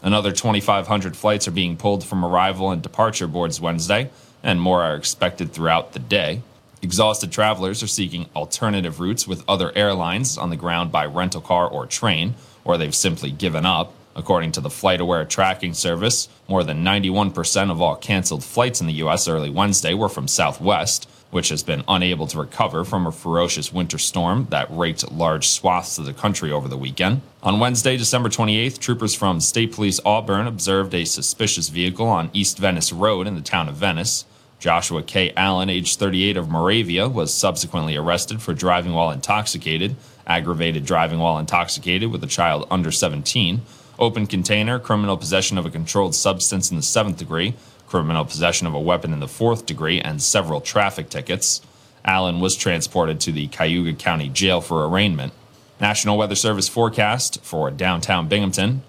Another 0.00 0.30
2,500 0.30 1.16
flights 1.16 1.48
are 1.48 1.50
being 1.50 1.76
pulled 1.76 2.04
from 2.04 2.24
arrival 2.24 2.70
and 2.70 2.82
departure 2.82 3.26
boards 3.26 3.60
Wednesday, 3.60 4.10
and 4.44 4.60
more 4.60 4.84
are 4.84 4.94
expected 4.94 5.52
throughout 5.52 5.92
the 5.92 5.98
day. 5.98 6.42
Exhausted 6.80 7.32
travelers 7.32 7.82
are 7.82 7.88
seeking 7.88 8.26
alternative 8.36 9.00
routes 9.00 9.26
with 9.26 9.42
other 9.48 9.76
airlines 9.76 10.38
on 10.38 10.50
the 10.50 10.56
ground 10.56 10.92
by 10.92 11.04
rental 11.04 11.40
car 11.40 11.66
or 11.66 11.86
train, 11.86 12.36
or 12.64 12.78
they've 12.78 12.94
simply 12.94 13.32
given 13.32 13.66
up. 13.66 13.92
According 14.16 14.52
to 14.52 14.62
the 14.62 14.70
FlightAware 14.70 15.28
tracking 15.28 15.74
service, 15.74 16.30
more 16.48 16.64
than 16.64 16.82
91% 16.82 17.70
of 17.70 17.82
all 17.82 17.96
canceled 17.96 18.42
flights 18.42 18.80
in 18.80 18.86
the 18.86 18.94
U.S. 18.94 19.28
early 19.28 19.50
Wednesday 19.50 19.92
were 19.92 20.08
from 20.08 20.26
Southwest, 20.26 21.06
which 21.30 21.50
has 21.50 21.62
been 21.62 21.84
unable 21.86 22.26
to 22.28 22.38
recover 22.38 22.82
from 22.82 23.06
a 23.06 23.12
ferocious 23.12 23.74
winter 23.74 23.98
storm 23.98 24.46
that 24.48 24.68
raked 24.70 25.12
large 25.12 25.46
swaths 25.46 25.98
of 25.98 26.06
the 26.06 26.14
country 26.14 26.50
over 26.50 26.66
the 26.66 26.78
weekend. 26.78 27.20
On 27.42 27.60
Wednesday, 27.60 27.98
December 27.98 28.30
28th, 28.30 28.78
troopers 28.78 29.14
from 29.14 29.38
State 29.38 29.72
Police 29.72 30.00
Auburn 30.02 30.46
observed 30.46 30.94
a 30.94 31.04
suspicious 31.04 31.68
vehicle 31.68 32.06
on 32.06 32.30
East 32.32 32.56
Venice 32.56 32.94
Road 32.94 33.26
in 33.26 33.34
the 33.34 33.42
town 33.42 33.68
of 33.68 33.74
Venice. 33.74 34.24
Joshua 34.58 35.02
K. 35.02 35.34
Allen, 35.36 35.68
age 35.68 35.96
38 35.96 36.38
of 36.38 36.48
Moravia, 36.48 37.06
was 37.06 37.34
subsequently 37.34 37.96
arrested 37.96 38.40
for 38.40 38.54
driving 38.54 38.94
while 38.94 39.10
intoxicated, 39.10 39.96
aggravated 40.26 40.86
driving 40.86 41.18
while 41.18 41.38
intoxicated 41.38 42.10
with 42.10 42.24
a 42.24 42.26
child 42.26 42.66
under 42.70 42.90
17, 42.90 43.60
open 43.98 44.26
container, 44.26 44.78
criminal 44.78 45.16
possession 45.16 45.58
of 45.58 45.66
a 45.66 45.70
controlled 45.70 46.14
substance 46.14 46.70
in 46.70 46.76
the 46.76 46.82
seventh 46.82 47.18
degree, 47.18 47.54
criminal 47.86 48.24
possession 48.24 48.66
of 48.66 48.74
a 48.74 48.80
weapon 48.80 49.12
in 49.12 49.20
the 49.20 49.28
fourth 49.28 49.66
degree, 49.66 50.00
and 50.00 50.22
several 50.22 50.60
traffic 50.60 51.08
tickets. 51.08 51.62
Allen 52.04 52.40
was 52.40 52.56
transported 52.56 53.20
to 53.20 53.32
the 53.32 53.48
Cayuga 53.48 53.92
County 53.92 54.28
Jail 54.28 54.60
for 54.60 54.86
arraignment. 54.86 55.32
National 55.80 56.16
Weather 56.16 56.34
Service 56.34 56.68
forecast 56.68 57.42
for 57.42 57.70
downtown 57.70 58.28
Binghamton. 58.28 58.82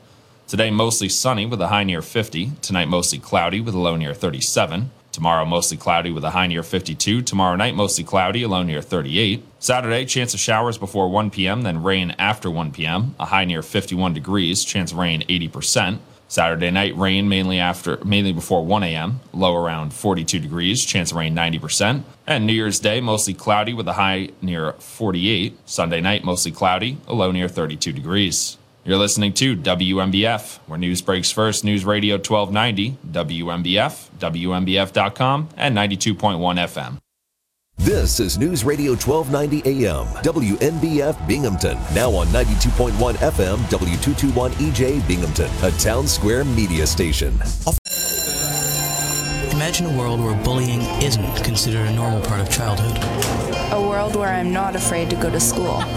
Today, 0.48 0.72
mostly 0.72 1.10
sunny 1.10 1.46
with 1.46 1.62
a 1.62 1.68
high 1.68 1.84
near 1.84 2.02
50. 2.02 2.52
Tonight, 2.62 2.88
mostly 2.88 3.20
cloudy 3.20 3.60
with 3.60 3.74
a 3.74 3.80
low 3.80 3.98
near 3.98 4.14
37. 4.14 4.92
Tomorrow, 5.18 5.46
mostly 5.46 5.78
cloudy 5.78 6.12
with 6.12 6.24
a 6.24 6.30
high 6.30 6.46
near 6.46 6.62
52. 6.62 7.24
Tomorrow 7.24 7.56
night, 7.56 7.74
mostly 7.74 8.04
cloudy, 8.04 8.44
a 8.44 8.48
low 8.48 8.62
near 8.62 8.84
38. 8.84 9.44
Saturday, 9.58 10.06
chance 10.06 10.36
of 10.36 10.40
showers 10.40 10.78
before 10.78 11.10
1 11.10 11.32
p.m., 11.32 11.64
then 11.64 11.82
rain 11.82 12.14
after 12.20 12.52
1 12.52 12.72
p.m., 12.72 13.16
a 13.20 13.26
high 13.26 13.44
near 13.44 13.64
51 13.64 14.14
degrees, 14.14 14.64
chance 14.64 14.92
of 14.92 15.00
rain 15.00 15.24
80%. 15.24 15.98
Saturday 16.28 16.70
night, 16.70 16.96
rain 16.96 17.28
mainly 17.28 17.58
after 17.58 17.98
mainly 18.06 18.32
before 18.32 18.64
1 18.64 18.84
a.m., 18.84 19.20
low 19.34 19.56
around 19.56 19.92
42 19.92 20.38
degrees, 20.38 20.86
chance 20.86 21.10
of 21.10 21.18
rain 21.18 21.36
90%. 21.36 22.04
And 22.28 22.46
New 22.46 22.54
Year's 22.54 22.80
Day, 22.80 23.02
mostly 23.02 23.34
cloudy 23.34 23.74
with 23.74 23.88
a 23.88 23.94
high 23.94 24.30
near 24.40 24.74
48. 24.74 25.58
Sunday 25.66 26.00
night, 26.00 26.24
mostly 26.26 26.52
cloudy, 26.52 27.00
a 27.08 27.16
low 27.16 27.32
near 27.32 27.48
32 27.48 27.92
degrees. 27.92 28.60
You're 28.88 28.98
listening 28.98 29.34
to 29.34 29.58
WNBF, 29.58 30.60
where 30.60 30.80
news 30.80 31.02
breaks 31.02 31.30
first. 31.30 31.66
News 31.66 31.84
Radio 31.84 32.16
1290, 32.16 32.98
WNBF, 33.12 34.10
WNBF.com, 34.18 35.50
and 35.58 35.76
92.1 35.76 36.38
FM. 36.56 36.98
This 37.76 38.22
is 38.22 38.38
News 38.38 38.64
Radio 38.64 38.92
1290 38.92 39.86
AM, 39.86 40.06
WNBF 40.24 41.28
Binghamton. 41.28 41.78
Now 41.94 42.12
on 42.12 42.28
92.1 42.28 43.16
FM, 43.16 43.58
W221 43.58 44.52
EJ 44.52 45.06
Binghamton, 45.06 45.48
a 45.48 45.72
Townsquare 45.72 46.48
Media 46.56 46.88
station. 46.88 47.34
Imagine 49.52 49.88
a 49.88 49.98
world 49.98 50.22
where 50.22 50.42
bullying 50.46 50.80
isn't 51.04 51.44
considered 51.44 51.90
a 51.90 51.94
normal 51.94 52.22
part 52.22 52.40
of 52.40 52.50
childhood. 52.50 53.57
A 53.72 53.82
world 53.82 54.16
where 54.16 54.30
I'm 54.30 54.54
not 54.54 54.76
afraid 54.76 55.10
to 55.10 55.16
go 55.18 55.30
to 55.30 55.40
school. 55.40 55.84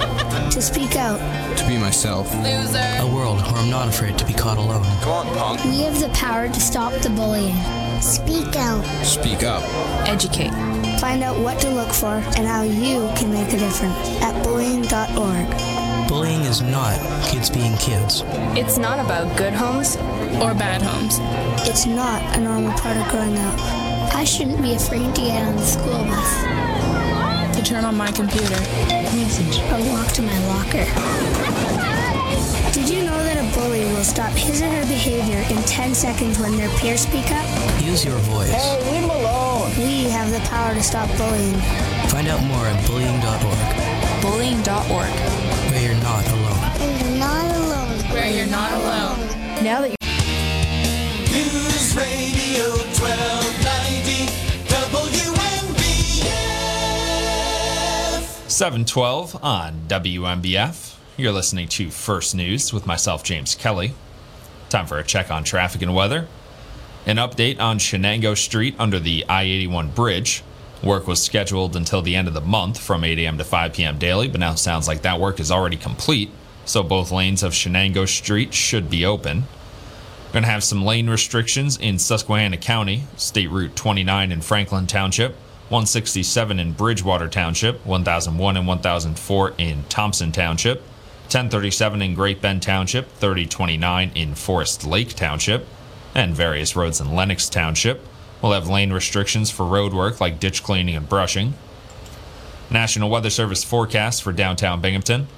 To 0.50 0.60
speak 0.60 0.96
out. 0.96 1.18
To 1.58 1.68
be 1.68 1.78
myself. 1.78 2.32
Loser. 2.42 2.78
A 2.98 3.06
world 3.06 3.40
where 3.40 3.54
I'm 3.54 3.70
not 3.70 3.86
afraid 3.86 4.18
to 4.18 4.24
be 4.24 4.32
caught 4.32 4.58
alone. 4.58 4.82
Come 5.00 5.12
on, 5.12 5.26
punk. 5.36 5.64
We 5.64 5.82
have 5.82 6.00
the 6.00 6.08
power 6.08 6.48
to 6.48 6.60
stop 6.60 6.92
the 7.02 7.10
bullying. 7.10 7.54
Speak 8.00 8.56
out. 8.56 8.82
Speak 9.04 9.44
up. 9.44 9.62
Educate. 10.08 10.50
Find 10.98 11.22
out 11.22 11.38
what 11.38 11.60
to 11.60 11.70
look 11.70 11.92
for 11.92 12.14
and 12.36 12.48
how 12.48 12.62
you 12.62 13.08
can 13.16 13.32
make 13.32 13.52
a 13.52 13.58
difference 13.58 13.96
at 14.22 14.42
bullying.org. 14.42 16.08
Bullying 16.08 16.40
is 16.42 16.62
not 16.62 16.98
kids 17.30 17.48
being 17.48 17.76
kids. 17.76 18.24
It's 18.58 18.76
not 18.78 18.98
about 18.98 19.36
good 19.36 19.52
homes 19.52 19.96
or 20.42 20.52
bad 20.54 20.82
homes. 20.82 21.18
It's 21.68 21.86
not 21.86 22.20
a 22.36 22.40
normal 22.40 22.72
part 22.78 22.96
of 22.96 23.06
growing 23.08 23.36
up. 23.38 23.54
I 24.14 24.24
shouldn't 24.24 24.60
be 24.60 24.74
afraid 24.74 25.14
to 25.14 25.20
get 25.20 25.46
on 25.46 25.54
the 25.54 25.62
school 25.64 26.04
bus. 26.04 26.69
To 27.54 27.62
turn 27.62 27.84
on 27.84 27.96
my 27.96 28.10
computer. 28.12 28.60
Message. 29.14 29.60
Or 29.72 29.80
walk 29.92 30.08
to 30.12 30.22
my 30.22 30.38
locker. 30.46 30.86
Did 32.72 32.88
you 32.88 33.02
know 33.02 33.18
that 33.24 33.36
a 33.36 33.58
bully 33.58 33.84
will 33.92 34.04
stop 34.04 34.32
his 34.32 34.62
or 34.62 34.68
her 34.68 34.86
behavior 34.86 35.44
in 35.50 35.62
10 35.64 35.94
seconds 35.94 36.38
when 36.38 36.56
their 36.56 36.68
peers 36.78 37.00
speak 37.00 37.30
up? 37.32 37.44
Use 37.82 38.04
your 38.04 38.16
voice. 38.30 38.50
Hey, 38.50 38.78
leave 38.92 39.02
him 39.02 39.10
alone. 39.10 39.70
We 39.76 40.08
have 40.10 40.30
the 40.30 40.40
power 40.48 40.72
to 40.74 40.82
stop 40.82 41.08
bullying. 41.18 41.58
Find 42.08 42.28
out 42.28 42.42
more 42.44 42.66
at 42.66 42.86
bullying.org. 42.86 44.22
Bullying.org. 44.22 45.10
Where 45.70 45.82
you're 45.82 46.02
not 46.02 46.26
alone. 46.28 46.60
Where 46.78 46.96
You're 46.98 47.18
not 47.18 47.56
alone. 47.56 47.98
Where 48.12 48.30
you're 48.30 48.46
not 48.46 48.72
alone. 48.72 49.18
Now 49.64 49.80
that 49.82 49.90
you 49.90 49.96
News 51.34 51.96
Radio 51.96 52.70
1290 52.94 53.59
712 58.60 59.42
on 59.42 59.80
WNBF. 59.88 60.98
You're 61.16 61.32
listening 61.32 61.66
to 61.68 61.90
First 61.90 62.34
News 62.34 62.74
with 62.74 62.86
myself, 62.86 63.24
James 63.24 63.54
Kelly. 63.54 63.94
Time 64.68 64.84
for 64.84 64.98
a 64.98 65.02
check 65.02 65.30
on 65.30 65.44
traffic 65.44 65.80
and 65.80 65.94
weather. 65.94 66.28
An 67.06 67.16
update 67.16 67.58
on 67.58 67.78
Shenango 67.78 68.36
Street 68.36 68.74
under 68.78 68.98
the 68.98 69.24
I 69.30 69.44
81 69.44 69.92
bridge. 69.92 70.42
Work 70.82 71.06
was 71.06 71.24
scheduled 71.24 71.74
until 71.74 72.02
the 72.02 72.14
end 72.14 72.28
of 72.28 72.34
the 72.34 72.42
month 72.42 72.78
from 72.78 73.02
8 73.02 73.18
a.m. 73.20 73.38
to 73.38 73.44
5 73.44 73.72
p.m. 73.72 73.96
daily, 73.96 74.28
but 74.28 74.40
now 74.40 74.54
sounds 74.56 74.86
like 74.86 75.00
that 75.00 75.18
work 75.18 75.40
is 75.40 75.50
already 75.50 75.78
complete, 75.78 76.30
so 76.66 76.82
both 76.82 77.10
lanes 77.10 77.42
of 77.42 77.52
Shenango 77.52 78.06
Street 78.06 78.52
should 78.52 78.90
be 78.90 79.06
open. 79.06 79.44
We're 80.26 80.32
going 80.34 80.42
to 80.42 80.50
have 80.50 80.64
some 80.64 80.84
lane 80.84 81.08
restrictions 81.08 81.78
in 81.78 81.98
Susquehanna 81.98 82.58
County, 82.58 83.04
State 83.16 83.48
Route 83.48 83.74
29 83.74 84.30
in 84.30 84.42
Franklin 84.42 84.86
Township, 84.86 85.34
167 85.70 86.58
in 86.58 86.72
Bridgewater 86.72 87.28
Township, 87.28 87.86
1001 87.86 88.56
and 88.56 88.66
1004 88.66 89.54
in 89.56 89.84
Thompson 89.88 90.32
Township, 90.32 90.80
1037 91.26 92.02
in 92.02 92.14
Great 92.16 92.42
Bend 92.42 92.60
Township, 92.60 93.08
3029 93.12 94.10
in 94.16 94.34
Forest 94.34 94.84
Lake 94.84 95.14
Township, 95.14 95.68
and 96.12 96.34
various 96.34 96.74
roads 96.74 97.00
in 97.00 97.14
Lenox 97.14 97.48
Township. 97.48 98.04
We'll 98.42 98.50
have 98.50 98.68
lane 98.68 98.92
restrictions 98.92 99.48
for 99.52 99.64
road 99.64 99.94
work 99.94 100.20
like 100.20 100.40
ditch 100.40 100.64
cleaning 100.64 100.96
and 100.96 101.08
brushing. 101.08 101.54
National 102.68 103.08
Weather 103.08 103.30
Service 103.30 103.62
forecast 103.62 104.24
for 104.24 104.32
downtown 104.32 104.80
Binghamton. 104.80 105.28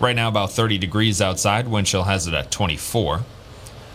Right 0.00 0.16
now, 0.16 0.26
about 0.26 0.50
30 0.50 0.78
degrees 0.78 1.22
outside. 1.22 1.68
Wind 1.68 1.86
chill 1.86 2.02
has 2.02 2.26
it 2.26 2.34
at 2.34 2.50
24. 2.50 3.20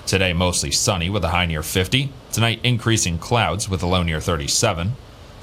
Today, 0.05 0.31
mostly 0.31 0.71
sunny 0.71 1.09
with 1.09 1.25
a 1.25 1.29
high 1.29 1.45
near 1.45 1.63
50. 1.63 2.13
Tonight, 2.31 2.61
increasing 2.63 3.17
clouds 3.17 3.67
with 3.67 3.83
a 3.83 3.87
low 3.87 4.03
near 4.03 4.21
37. 4.21 4.93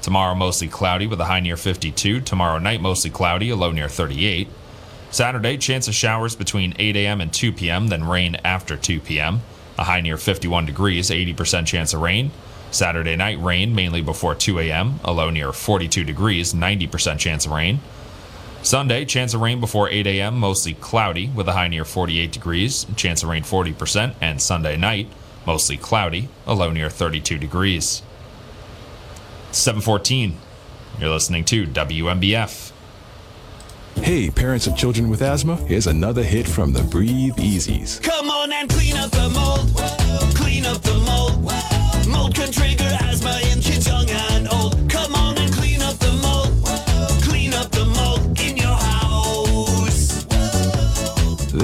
Tomorrow, 0.01 0.35
mostly 0.35 0.67
cloudy 0.67 1.07
with 1.07 1.19
a 1.19 1.25
high 1.25 1.41
near 1.41 1.57
52. 1.57 2.21
Tomorrow 2.21 2.59
night, 2.59 2.81
mostly 2.81 3.09
cloudy, 3.09 3.49
a 3.49 3.55
low 3.55 3.71
near 3.71 3.89
38. 3.89 4.47
Saturday, 5.11 5.57
chance 5.57 5.87
of 5.87 5.95
showers 5.95 6.35
between 6.35 6.73
8 6.79 6.95
a.m. 6.95 7.19
and 7.19 7.33
2 7.33 7.51
p.m., 7.51 7.87
then 7.87 8.07
rain 8.07 8.37
after 8.45 8.77
2 8.77 8.99
p.m. 9.01 9.41
A 9.77 9.83
high 9.83 10.01
near 10.01 10.17
51 10.17 10.65
degrees, 10.65 11.09
80% 11.09 11.65
chance 11.65 11.93
of 11.93 12.01
rain. 12.01 12.31
Saturday 12.71 13.15
night, 13.15 13.41
rain 13.41 13.73
mainly 13.73 14.01
before 14.01 14.35
2 14.35 14.59
a.m., 14.59 14.99
a 15.03 15.11
low 15.11 15.29
near 15.29 15.51
42 15.51 16.03
degrees, 16.03 16.53
90% 16.53 17.17
chance 17.17 17.45
of 17.45 17.51
rain. 17.51 17.79
Sunday, 18.61 19.05
chance 19.05 19.33
of 19.33 19.41
rain 19.41 19.59
before 19.59 19.89
8 19.89 20.05
a.m., 20.05 20.37
mostly 20.37 20.75
cloudy 20.75 21.29
with 21.29 21.47
a 21.47 21.53
high 21.53 21.67
near 21.67 21.85
48 21.85 22.31
degrees, 22.31 22.85
chance 22.95 23.23
of 23.23 23.29
rain 23.29 23.43
40%, 23.43 24.13
and 24.21 24.41
Sunday 24.41 24.77
night, 24.77 25.07
mostly 25.45 25.77
cloudy, 25.77 26.29
a 26.45 26.53
low 26.53 26.71
near 26.71 26.89
32 26.89 27.37
degrees. 27.37 28.01
714. 29.51 30.37
You're 30.99 31.09
listening 31.09 31.45
to 31.45 31.65
WNBF. 31.65 32.71
Hey, 33.95 34.29
parents 34.29 34.67
of 34.67 34.77
children 34.77 35.09
with 35.09 35.21
asthma, 35.21 35.55
here's 35.57 35.87
another 35.87 36.23
hit 36.23 36.47
from 36.47 36.73
the 36.73 36.83
Breathe 36.83 37.35
Easies. 37.35 38.01
Come 38.01 38.29
on 38.29 38.51
and 38.51 38.69
clean 38.69 38.95
up 38.95 39.11
the 39.11 39.29
mold. 39.29 39.75
Clean 40.35 40.65
up 40.65 40.81
the 40.81 40.93
mold. 41.05 41.43
Mold 42.07 42.35
can 42.35 42.51
trigger 42.51 42.89
asthma 43.01 43.39
in 43.51 43.59
kids 43.61 43.87
young 43.87 44.09
and 44.09 44.47
old. 44.53 44.88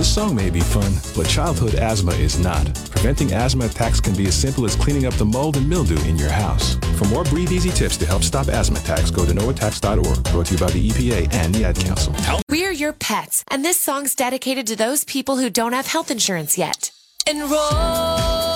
This 0.06 0.14
song 0.14 0.36
may 0.36 0.52
be 0.52 0.60
fun, 0.60 0.94
but 1.16 1.28
childhood 1.28 1.74
asthma 1.74 2.12
is 2.12 2.38
not. 2.38 2.64
Preventing 2.92 3.34
asthma 3.34 3.66
attacks 3.66 4.00
can 4.00 4.16
be 4.16 4.28
as 4.28 4.36
simple 4.36 4.64
as 4.64 4.76
cleaning 4.76 5.08
up 5.08 5.16
the 5.16 5.26
mold 5.26 5.58
and 5.58 5.68
mildew 5.68 6.00
in 6.08 6.16
your 6.16 6.30
house. 6.30 6.76
For 7.00 7.06
more 7.06 7.24
Breathe 7.24 7.52
Easy 7.52 7.72
tips 7.72 7.98
to 7.98 8.06
help 8.06 8.22
stop 8.22 8.48
asthma 8.48 8.78
attacks, 8.78 9.10
go 9.10 9.26
to 9.26 9.34
noattacks.org, 9.34 10.24
brought 10.26 10.46
to 10.46 10.54
you 10.54 10.60
by 10.60 10.70
the 10.70 10.90
EPA 10.90 11.34
and 11.34 11.56
the 11.56 11.66
Ad 11.66 11.78
Council. 11.78 12.14
We're 12.48 12.72
your 12.72 12.94
pets, 12.94 13.44
and 13.48 13.66
this 13.66 13.80
song's 13.82 14.14
dedicated 14.14 14.68
to 14.68 14.76
those 14.76 15.04
people 15.04 15.38
who 15.38 15.50
don't 15.50 15.74
have 15.74 15.88
health 15.88 16.12
insurance 16.12 16.56
yet. 16.56 16.92
Enroll, 17.28 18.55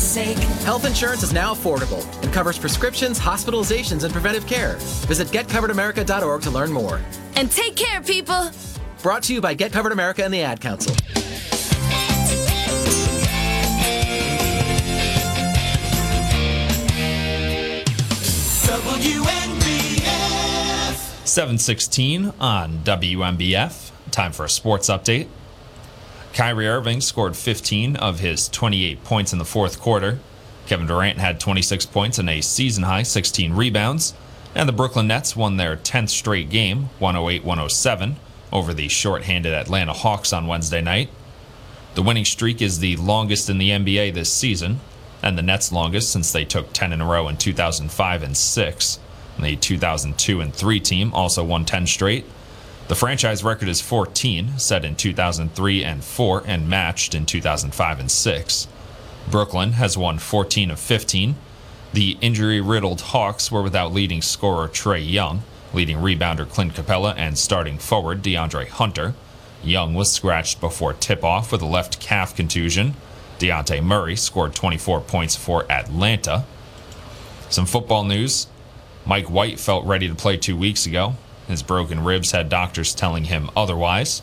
sake. 0.00 0.38
Health 0.64 0.84
insurance 0.84 1.22
is 1.22 1.32
now 1.32 1.54
affordable 1.54 2.04
and 2.22 2.32
covers 2.32 2.58
prescriptions, 2.58 3.18
hospitalizations, 3.18 4.04
and 4.04 4.12
preventive 4.12 4.46
care. 4.46 4.76
Visit 5.06 5.28
getcoveredamerica.org 5.28 6.42
to 6.42 6.50
learn 6.50 6.72
more. 6.72 7.00
And 7.36 7.50
take 7.50 7.76
care, 7.76 8.00
people. 8.00 8.50
Brought 9.02 9.22
to 9.24 9.34
you 9.34 9.40
by 9.40 9.54
Get 9.54 9.72
Covered 9.72 9.92
America 9.92 10.24
and 10.24 10.32
the 10.32 10.42
Ad 10.42 10.60
Council. 10.60 10.94
WNBF. 18.90 21.26
716 21.26 22.32
on 22.40 22.78
WNBF. 22.78 23.90
Time 24.10 24.32
for 24.32 24.44
a 24.44 24.48
sports 24.48 24.90
update. 24.90 25.28
Kyrie 26.32 26.68
Irving 26.68 27.00
scored 27.00 27.36
15 27.36 27.96
of 27.96 28.20
his 28.20 28.48
28 28.48 29.02
points 29.04 29.32
in 29.32 29.38
the 29.38 29.44
fourth 29.44 29.80
quarter. 29.80 30.18
Kevin 30.66 30.86
Durant 30.86 31.18
had 31.18 31.40
26 31.40 31.86
points 31.86 32.18
and 32.18 32.30
a 32.30 32.40
season 32.40 32.84
high 32.84 33.02
16 33.02 33.52
rebounds. 33.54 34.14
And 34.54 34.68
the 34.68 34.72
Brooklyn 34.72 35.06
Nets 35.06 35.36
won 35.36 35.56
their 35.56 35.76
10th 35.76 36.10
straight 36.10 36.50
game, 36.50 36.90
108 36.98 37.44
107, 37.44 38.16
over 38.52 38.72
the 38.72 38.88
short-handed 38.88 39.52
Atlanta 39.52 39.92
Hawks 39.92 40.32
on 40.32 40.46
Wednesday 40.46 40.80
night. 40.80 41.08
The 41.94 42.02
winning 42.02 42.24
streak 42.24 42.62
is 42.62 42.78
the 42.78 42.96
longest 42.96 43.50
in 43.50 43.58
the 43.58 43.70
NBA 43.70 44.14
this 44.14 44.32
season, 44.32 44.80
and 45.22 45.36
the 45.36 45.42
Nets' 45.42 45.72
longest 45.72 46.10
since 46.10 46.32
they 46.32 46.44
took 46.44 46.72
10 46.72 46.92
in 46.92 47.00
a 47.00 47.06
row 47.06 47.28
in 47.28 47.36
2005 47.36 48.22
and 48.22 48.36
6. 48.36 48.98
The 49.38 49.56
2002 49.56 50.40
and 50.40 50.54
3 50.54 50.80
team 50.80 51.12
also 51.14 51.42
won 51.42 51.64
10 51.64 51.86
straight. 51.86 52.24
The 52.90 52.96
franchise 52.96 53.44
record 53.44 53.68
is 53.68 53.80
14, 53.80 54.58
set 54.58 54.84
in 54.84 54.96
2003 54.96 55.84
and 55.84 56.02
4 56.02 56.42
and 56.44 56.68
matched 56.68 57.14
in 57.14 57.24
2005 57.24 58.00
and 58.00 58.10
6. 58.10 58.68
Brooklyn 59.30 59.74
has 59.74 59.96
won 59.96 60.18
14 60.18 60.72
of 60.72 60.80
15. 60.80 61.36
The 61.92 62.18
injury 62.20 62.60
riddled 62.60 63.00
Hawks 63.00 63.52
were 63.52 63.62
without 63.62 63.92
leading 63.92 64.22
scorer 64.22 64.66
Trae 64.66 65.08
Young, 65.08 65.44
leading 65.72 65.98
rebounder 65.98 66.48
Clint 66.48 66.74
Capela, 66.74 67.14
and 67.16 67.38
starting 67.38 67.78
forward 67.78 68.24
DeAndre 68.24 68.66
Hunter. 68.66 69.14
Young 69.62 69.94
was 69.94 70.10
scratched 70.10 70.60
before 70.60 70.92
tip 70.92 71.22
off 71.22 71.52
with 71.52 71.62
a 71.62 71.66
left 71.66 72.00
calf 72.00 72.34
contusion. 72.34 72.96
Dejounte 73.38 73.84
Murray 73.84 74.16
scored 74.16 74.56
24 74.56 75.02
points 75.02 75.36
for 75.36 75.64
Atlanta. 75.70 76.44
Some 77.50 77.66
football 77.66 78.02
news 78.02 78.48
Mike 79.06 79.30
White 79.30 79.60
felt 79.60 79.86
ready 79.86 80.08
to 80.08 80.14
play 80.16 80.36
two 80.36 80.56
weeks 80.56 80.86
ago. 80.86 81.14
His 81.50 81.62
broken 81.64 82.04
ribs 82.04 82.30
had 82.30 82.48
doctors 82.48 82.94
telling 82.94 83.24
him 83.24 83.50
otherwise. 83.56 84.22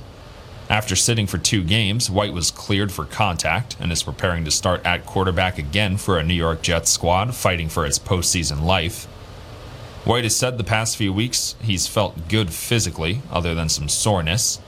After 0.69 0.95
sitting 0.95 1.27
for 1.27 1.37
two 1.37 1.63
games, 1.63 2.09
White 2.09 2.33
was 2.33 2.51
cleared 2.51 2.91
for 2.91 3.05
contact 3.05 3.77
and 3.79 3.91
is 3.91 4.03
preparing 4.03 4.45
to 4.45 4.51
start 4.51 4.85
at 4.85 5.05
quarterback 5.05 5.57
again 5.57 5.97
for 5.97 6.17
a 6.17 6.23
New 6.23 6.33
York 6.33 6.61
Jets 6.61 6.89
squad 6.89 7.35
fighting 7.35 7.69
for 7.69 7.85
its 7.85 7.99
postseason 7.99 8.63
life. 8.63 9.05
White 10.05 10.23
has 10.23 10.35
said 10.35 10.57
the 10.57 10.63
past 10.63 10.95
few 10.95 11.11
weeks 11.11 11.55
he's 11.61 11.87
felt 11.87 12.29
good 12.29 12.51
physically, 12.51 13.21
other 13.29 13.53
than 13.53 13.67
some 13.67 13.89
soreness, 13.89 14.59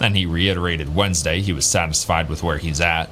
and 0.00 0.16
he 0.16 0.26
reiterated 0.26 0.94
Wednesday 0.94 1.40
he 1.40 1.52
was 1.52 1.66
satisfied 1.66 2.28
with 2.28 2.42
where 2.42 2.58
he's 2.58 2.80
at. 2.80 3.08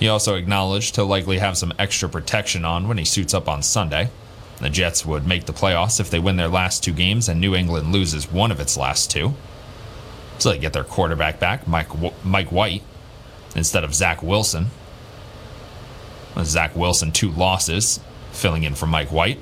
He 0.00 0.08
also 0.08 0.34
acknowledged 0.34 0.96
he'll 0.96 1.06
likely 1.06 1.38
have 1.38 1.56
some 1.56 1.72
extra 1.78 2.08
protection 2.08 2.64
on 2.64 2.88
when 2.88 2.98
he 2.98 3.04
suits 3.04 3.34
up 3.34 3.48
on 3.48 3.62
Sunday. 3.62 4.10
The 4.60 4.70
Jets 4.70 5.04
would 5.04 5.26
make 5.26 5.44
the 5.44 5.52
playoffs 5.52 6.00
if 6.00 6.10
they 6.10 6.18
win 6.18 6.36
their 6.36 6.48
last 6.48 6.82
two 6.82 6.92
games 6.92 7.28
and 7.28 7.40
New 7.40 7.54
England 7.54 7.92
loses 7.92 8.30
one 8.30 8.50
of 8.50 8.60
its 8.60 8.76
last 8.76 9.10
two. 9.10 9.34
So 10.38 10.50
they 10.50 10.58
get 10.58 10.72
their 10.72 10.84
quarterback 10.84 11.38
back, 11.38 11.66
Mike, 11.66 11.88
Mike 12.24 12.52
White. 12.52 12.82
instead 13.54 13.84
of 13.84 13.94
Zach 13.94 14.22
Wilson. 14.22 14.66
Zach 16.42 16.76
Wilson, 16.76 17.12
two 17.12 17.30
losses, 17.30 17.98
filling 18.30 18.62
in 18.62 18.74
for 18.74 18.86
Mike 18.86 19.10
White. 19.10 19.38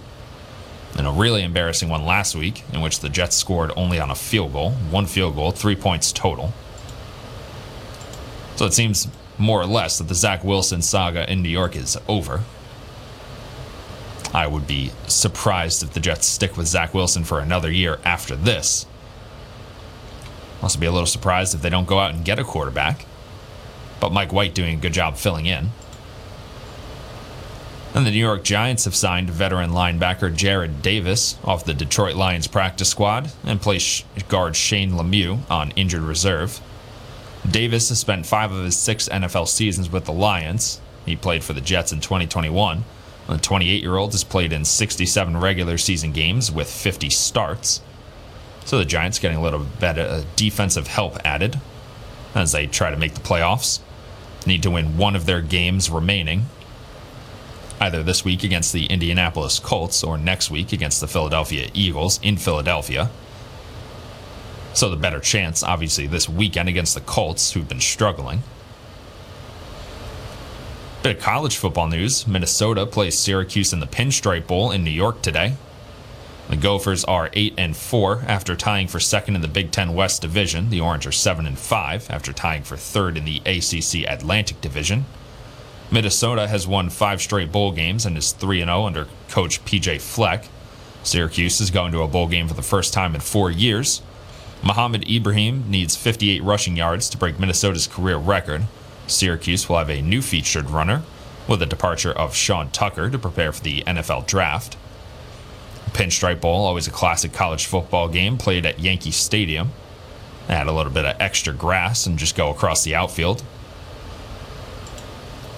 And 0.97 1.09
a 1.09 1.11
really 1.11 1.43
embarrassing 1.43 1.89
one 1.89 2.07
last 2.07 2.37
week, 2.37 2.63
in 2.73 2.81
which 2.81 3.01
the 3.01 3.09
Jets 3.09 3.35
scored 3.35 3.73
only 3.77 3.99
on 3.99 4.11
a 4.11 4.15
field 4.15 4.53
goal, 4.53 4.71
one 4.91 5.07
field 5.07 5.35
goal, 5.35 5.51
three 5.51 5.75
points 5.75 6.13
total. 6.13 6.53
So 8.55 8.65
it 8.67 8.73
seems 8.73 9.09
more 9.37 9.61
or 9.61 9.67
less 9.67 9.99
that 9.99 10.07
the 10.07 10.15
Zach 10.15 10.45
Wilson 10.45 10.83
saga 10.83 11.31
in 11.31 11.43
New 11.43 11.49
York 11.49 11.75
is 11.75 11.99
over. 12.07 12.45
I 14.35 14.49
would 14.49 14.67
be 14.67 14.91
surprised 15.07 15.85
if 15.85 15.93
the 15.93 16.01
Jets 16.01 16.27
stick 16.27 16.57
with 16.57 16.67
Zach 16.67 16.93
Wilson 16.93 17.23
for 17.23 17.39
another 17.39 17.71
year 17.71 18.01
after 18.05 18.35
this. 18.35 18.85
Also, 20.61 20.81
be 20.81 20.87
a 20.87 20.93
little 20.93 21.07
surprised 21.07 21.55
if 21.55 21.63
they 21.63 21.71
don't 21.71 21.87
go 21.87 22.01
out 22.01 22.13
and 22.13 22.25
get 22.25 22.41
a 22.41 22.45
quarterback. 22.45 23.07
But 24.01 24.13
Mike 24.13 24.33
White 24.33 24.55
doing 24.55 24.75
a 24.75 24.81
good 24.81 24.93
job 24.93 25.17
filling 25.17 25.47
in. 25.47 25.71
And 27.95 28.05
the 28.05 28.11
New 28.11 28.19
York 28.19 28.43
Giants 28.43 28.87
have 28.87 28.97
signed 28.97 29.31
veteran 29.31 29.71
linebacker 29.71 30.35
Jarrad 30.35 30.83
Davis 30.83 31.39
off 31.45 31.65
the 31.65 31.73
Detroit 31.73 32.17
Lions 32.17 32.49
practice 32.49 32.89
squad 32.89 33.31
and 33.45 33.63
placed 33.63 34.05
guard 34.29 34.57
Shane 34.57 34.93
Lemieux 34.93 35.49
on 35.49 35.71
injured 35.73 36.03
reserve. 36.03 36.61
Davis 37.49 37.91
has 37.91 38.01
spent 38.01 38.27
five 38.27 38.51
of 38.51 38.65
his 38.65 38.77
six 38.77 39.09
NFL 39.09 39.47
seasons 39.47 39.93
with 39.93 40.07
the 40.07 40.13
Lions. 40.13 40.81
He 41.07 41.15
played 41.15 41.45
for 41.45 41.53
the 41.53 41.61
Jets 41.61 41.93
in 41.93 42.01
2021. 42.01 42.85
The 43.27 43.39
28 43.39 43.83
year 43.83 43.97
old 43.97 44.13
has 44.13 44.25
played 44.25 44.53
in 44.53 44.65
67 44.65 45.37
regular 45.37 45.79
season 45.79 46.13
games 46.13 46.53
with 46.53 46.71
50 46.71 47.09
starts. 47.11 47.81
So 48.65 48.79
the 48.79 48.85
Giants 48.85 49.19
getting 49.19 49.37
a 49.37 49.43
little 49.43 49.67
bit 49.81 49.99
of 49.99 50.11
uh, 50.11 50.25
defensive 50.37 50.87
help 50.87 51.19
added 51.25 51.61
as 52.35 52.53
they 52.53 52.67
try 52.67 52.91
to 52.91 52.97
make 52.97 53.15
the 53.15 53.21
playoffs. 53.21 53.81
Need 54.47 54.63
to 54.63 54.71
win 54.71 54.99
one 54.99 55.17
of 55.17 55.27
their 55.27 55.41
games 55.41 55.89
remaining, 55.89 56.47
either 57.81 58.03
this 58.03 58.25
week 58.25 58.45
against 58.45 58.73
the 58.73 58.87
Indianapolis 58.87 59.59
Colts 59.59 60.05
or 60.05 60.19
next 60.19 60.51
week 60.51 60.73
against 60.73 61.01
the 61.01 61.07
Philadelphia 61.07 61.71
Eagles 61.73 62.21
in 62.23 62.37
Philadelphia. 62.37 63.11
So 64.75 64.91
the 64.91 64.97
better 64.97 65.21
chance, 65.21 65.63
obviously, 65.63 66.07
this 66.07 66.29
weekend 66.29 66.69
against 66.69 66.95
the 66.95 67.01
Colts, 67.01 67.53
who've 67.53 67.69
been 67.69 67.81
struggling. 67.81 68.43
Bit 71.05 71.19
of 71.19 71.23
college 71.23 71.59
football 71.59 71.87
news. 71.87 72.27
Minnesota 72.27 72.87
plays 72.87 73.19
Syracuse 73.19 73.75
in 73.75 73.81
the 73.81 73.87
Pinstripe 73.87 74.47
Bowl 74.47 74.71
in 74.71 74.85
New 74.85 74.91
York 74.91 75.21
today. 75.21 75.53
The 76.49 76.57
Gophers 76.57 77.05
are 77.05 77.29
8 77.35 77.53
and 77.59 77.77
4 77.77 78.23
after 78.27 78.57
tying 78.57 78.89
for 78.89 78.99
second 78.99 79.37
in 79.37 79.43
the 79.43 79.49
Big 79.49 79.71
10 79.71 79.93
West 79.93 80.23
Division. 80.23 80.71
The 80.71 80.81
Orange 80.81 81.07
are 81.07 81.13
7 81.13 81.45
and 81.45 81.59
5 81.59 82.09
after 82.09 82.33
tying 82.33 82.63
for 82.63 82.79
third 82.79 83.19
in 83.19 83.27
the 83.27 83.43
ACC 83.45 84.11
Atlantic 84.11 84.63
Division. 84.63 85.05
Minnesota 85.91 86.49
has 86.49 86.67
won 86.67 86.89
5 86.89 87.21
straight 87.21 87.53
bowl 87.53 87.71
games 87.73 88.07
and 88.07 88.17
is 88.17 88.33
3 88.33 88.63
and 88.63 88.71
0 88.71 88.87
under 88.87 89.07
coach 89.29 89.63
PJ 89.67 90.01
Fleck. 90.01 90.49
Syracuse 91.03 91.61
is 91.61 91.71
going 91.71 91.93
to 91.93 92.01
a 92.01 92.09
bowl 92.09 92.29
game 92.29 92.49
for 92.49 92.55
the 92.55 92.63
first 92.63 92.95
time 92.95 93.15
in 93.15 93.21
4 93.21 93.51
years. 93.51 94.01
Mohamed 94.63 95.07
Ibrahim 95.07 95.71
needs 95.71 95.97
58 95.97 96.43
rushing 96.43 96.79
yards 96.79 97.11
to 97.11 97.19
break 97.19 97.39
Minnesota's 97.39 97.87
career 97.87 98.17
record. 98.17 98.63
Syracuse 99.07 99.69
will 99.69 99.79
have 99.79 99.91
a 99.91 100.03
new 100.03 100.23
featured 100.23 100.71
runner 100.71 101.03
with 101.47 101.61
the 101.61 101.67
departure 101.67 102.13
of 102.13 102.35
Sean 102.35 102.71
Tucker 102.71 103.11
to 103.11 103.19
prepare 103.19 103.53
for 103.53 103.63
the 103.63 103.83
NFL 103.83 104.27
draft. 104.27 104.77
Pinstripe 105.93 106.41
Bowl, 106.41 106.65
always 106.65 106.89
a 106.89 106.91
classic 106.91 107.33
college 107.33 107.67
football 107.67 108.09
game 108.09 108.37
played 108.37 108.67
at 108.67 108.81
Yankee 108.81 109.11
Stadium. 109.11 109.71
Add 110.49 110.67
a 110.67 110.73
little 110.73 110.93
bit 110.93 111.05
of 111.05 111.21
extra 111.21 111.53
grass 111.53 112.07
and 112.07 112.19
just 112.19 112.37
go 112.37 112.51
across 112.51 112.83
the 112.85 112.95
outfield. 112.95 113.43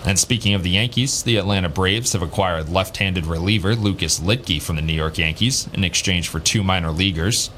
And 0.04 0.18
speaking 0.18 0.54
of 0.54 0.62
the 0.62 0.70
Yankees, 0.70 1.24
the 1.24 1.36
Atlanta 1.36 1.68
Braves 1.68 2.12
have 2.12 2.22
acquired 2.22 2.68
left 2.68 2.98
handed 2.98 3.26
reliever 3.26 3.74
Lucas 3.74 4.20
Luetge 4.20 4.62
from 4.62 4.76
the 4.76 4.82
New 4.82 4.92
York 4.92 5.18
Yankees 5.18 5.68
in 5.72 5.82
exchange 5.82 6.28
for 6.28 6.38
two 6.38 6.62
minor 6.62 6.92
leaguers. 6.92 7.50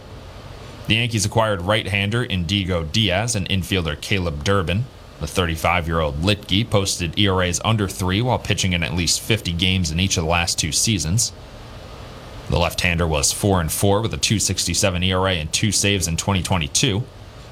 The 0.87 0.95
Yankees 0.95 1.27
acquired 1.27 1.61
right 1.61 1.87
hander 1.87 2.25
Indigo 2.25 2.85
Diaz 2.85 3.37
and 3.37 3.47
infielder 3.51 4.01
Caleb 4.01 4.45
Durbin. 4.45 4.87
The 5.21 5.27
35 5.27 5.89
year 5.89 6.01
old 6.01 6.23
Luetge 6.23 6.71
posted 6.71 7.19
ERAs 7.19 7.61
under 7.65 7.89
three 7.89 8.23
while 8.23 8.39
pitching 8.39 8.73
in 8.73 8.83
at 8.83 8.95
least 8.95 9.21
50 9.21 9.53
games 9.53 9.91
in 9.91 9.99
each 9.99 10.17
of 10.17 10.25
the 10.25 10.31
last 10.31 10.59
two 10.59 10.73
seasons. 10.73 11.33
The 12.49 12.59
left 12.59 12.81
hander 12.81 13.07
was 13.07 13.33
4 13.33 13.61
and 13.61 13.71
4 13.71 14.01
with 14.01 14.15
a 14.15 14.17
267 14.17 15.03
ERA 15.03 15.33
and 15.33 15.53
two 15.53 15.73
saves 15.73 16.09
in 16.09 16.17
2022. 16.17 17.03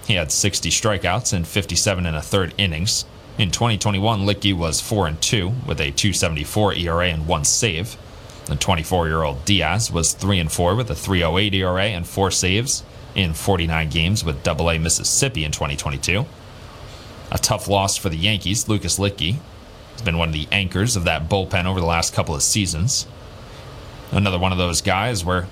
He 0.06 0.14
had 0.14 0.30
60 0.30 0.70
strikeouts 0.70 1.32
and 1.32 1.46
57 1.46 2.06
and 2.06 2.16
a 2.16 2.22
third 2.22 2.54
innings. 2.56 3.04
In 3.36 3.50
2021, 3.50 4.20
Luetge 4.20 4.56
was 4.56 4.80
4 4.80 5.08
and 5.08 5.20
2 5.20 5.48
with 5.66 5.80
a 5.80 5.90
274 5.90 6.74
ERA 6.74 7.08
and 7.08 7.26
one 7.26 7.44
save. 7.44 7.96
The 8.46 8.54
24 8.54 9.08
year 9.08 9.24
old 9.24 9.44
Diaz 9.44 9.90
was 9.90 10.12
3 10.12 10.38
and 10.38 10.52
4 10.52 10.76
with 10.76 10.88
a 10.88 10.94
308 10.94 11.52
ERA 11.52 11.84
and 11.86 12.06
four 12.06 12.30
saves 12.30 12.84
in 13.16 13.34
49 13.34 13.90
games 13.90 14.24
with 14.24 14.44
Double 14.44 14.70
A 14.70 14.78
Mississippi 14.78 15.44
in 15.44 15.50
2022. 15.50 16.24
A 17.30 17.38
tough 17.38 17.68
loss 17.68 17.96
for 17.96 18.08
the 18.08 18.16
Yankees. 18.16 18.68
Lucas 18.68 18.98
Luetge 18.98 19.36
has 19.92 20.02
been 20.02 20.18
one 20.18 20.28
of 20.28 20.34
the 20.34 20.48
anchors 20.52 20.96
of 20.96 21.04
that 21.04 21.28
bullpen 21.28 21.66
over 21.66 21.80
the 21.80 21.86
last 21.86 22.14
couple 22.14 22.34
of 22.34 22.42
seasons. 22.42 23.06
Another 24.12 24.38
one 24.38 24.52
of 24.52 24.58
those 24.58 24.80
guys 24.80 25.24
where 25.24 25.48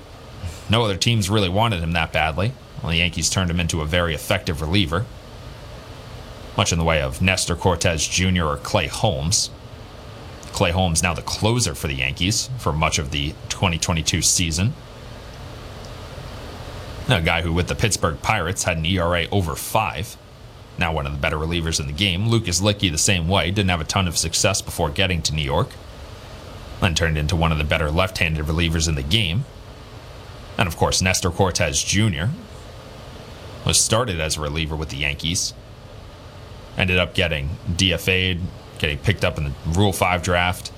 no 0.71 0.85
other 0.85 0.97
teams 0.97 1.29
really 1.29 1.49
wanted 1.49 1.83
him 1.83 1.93
that 1.93 2.13
badly. 2.13 2.53
Well, 2.83 2.93
the 2.93 2.99
Yankees 2.99 3.31
turned 3.31 3.51
him 3.51 3.61
into 3.61 3.81
a 3.81 3.87
very 3.87 4.15
effective 4.15 4.61
reliever, 4.61 5.05
much 6.57 6.73
in 6.73 6.79
the 6.79 6.85
way 6.85 7.01
of 7.01 7.21
Nestor 7.21 7.57
Cortes 7.57 8.07
Jr. 8.07 8.45
or 8.45 8.57
Clay 8.59 8.87
Holmes. 8.87 9.51
Clay 10.53 10.71
Holmes 10.71 11.03
now 11.03 11.15
the 11.15 11.23
closer 11.23 11.75
for 11.75 11.89
the 11.89 11.95
Yankees 11.95 12.49
for 12.59 12.73
much 12.73 12.99
of 12.99 13.11
the 13.11 13.31
2022 13.49 14.23
season. 14.23 14.75
A 17.09 17.21
guy 17.21 17.43
who, 17.43 17.53
with 17.53 17.67
the 17.69 17.75
Pittsburgh 17.75 18.21
Pirates, 18.23 18.63
had 18.63 18.79
an 18.79 18.87
ERA 18.87 19.27
over 19.33 19.57
five. 19.57 20.17
Now 20.79 20.93
one 20.93 21.07
of 21.07 21.13
the 21.13 21.19
better 21.19 21.37
relievers 21.37 21.79
in 21.79 21.87
the 21.87 21.93
game. 21.93 22.29
Lucas 22.29 22.61
Luetge 22.61 22.91
the 22.91 22.99
same 22.99 23.29
way. 23.29 23.51
Didn't 23.51 23.71
have 23.71 23.81
a 23.81 23.85
ton 23.85 24.09
of 24.09 24.19
success 24.19 24.61
before 24.61 24.91
getting 24.91 25.23
to 25.23 25.35
New 25.35 25.43
York. 25.43 25.71
Then 26.81 26.95
turned 26.95 27.17
into 27.17 27.37
one 27.37 27.53
of 27.53 27.59
the 27.59 27.65
better 27.65 27.91
left-handed 27.91 28.45
relievers 28.47 28.89
in 28.89 28.95
the 28.95 29.03
game. 29.03 29.45
And 30.59 30.67
of 30.67 30.77
course, 30.77 31.01
Nestor 31.01 31.31
Cortes 31.31 31.83
Jr. 31.83 32.27
was 33.65 33.81
started 33.81 34.21
as 34.21 34.37
a 34.37 34.41
reliever 34.41 34.77
with 34.77 34.91
the 34.91 34.97
Yankees. 34.97 35.55
Ended 36.77 36.99
up 36.99 37.15
getting 37.15 37.51
DFA'd, 37.71 38.41
getting 38.79 38.99
picked 38.99 39.25
up 39.25 39.39
in 39.39 39.45
the 39.45 39.53
Rule 39.67 39.93
5 39.93 40.23
draft. 40.23 40.73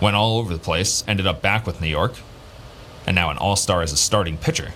Went 0.00 0.14
all 0.14 0.38
over 0.38 0.52
the 0.52 0.60
place. 0.60 1.02
Ended 1.08 1.26
up 1.26 1.42
back 1.42 1.66
with 1.66 1.80
New 1.80 1.88
York. 1.88 2.14
And 3.06 3.14
now 3.14 3.30
an 3.30 3.38
all-star 3.38 3.82
as 3.82 3.92
a 3.92 3.96
starting 3.96 4.38
pitcher. 4.38 4.72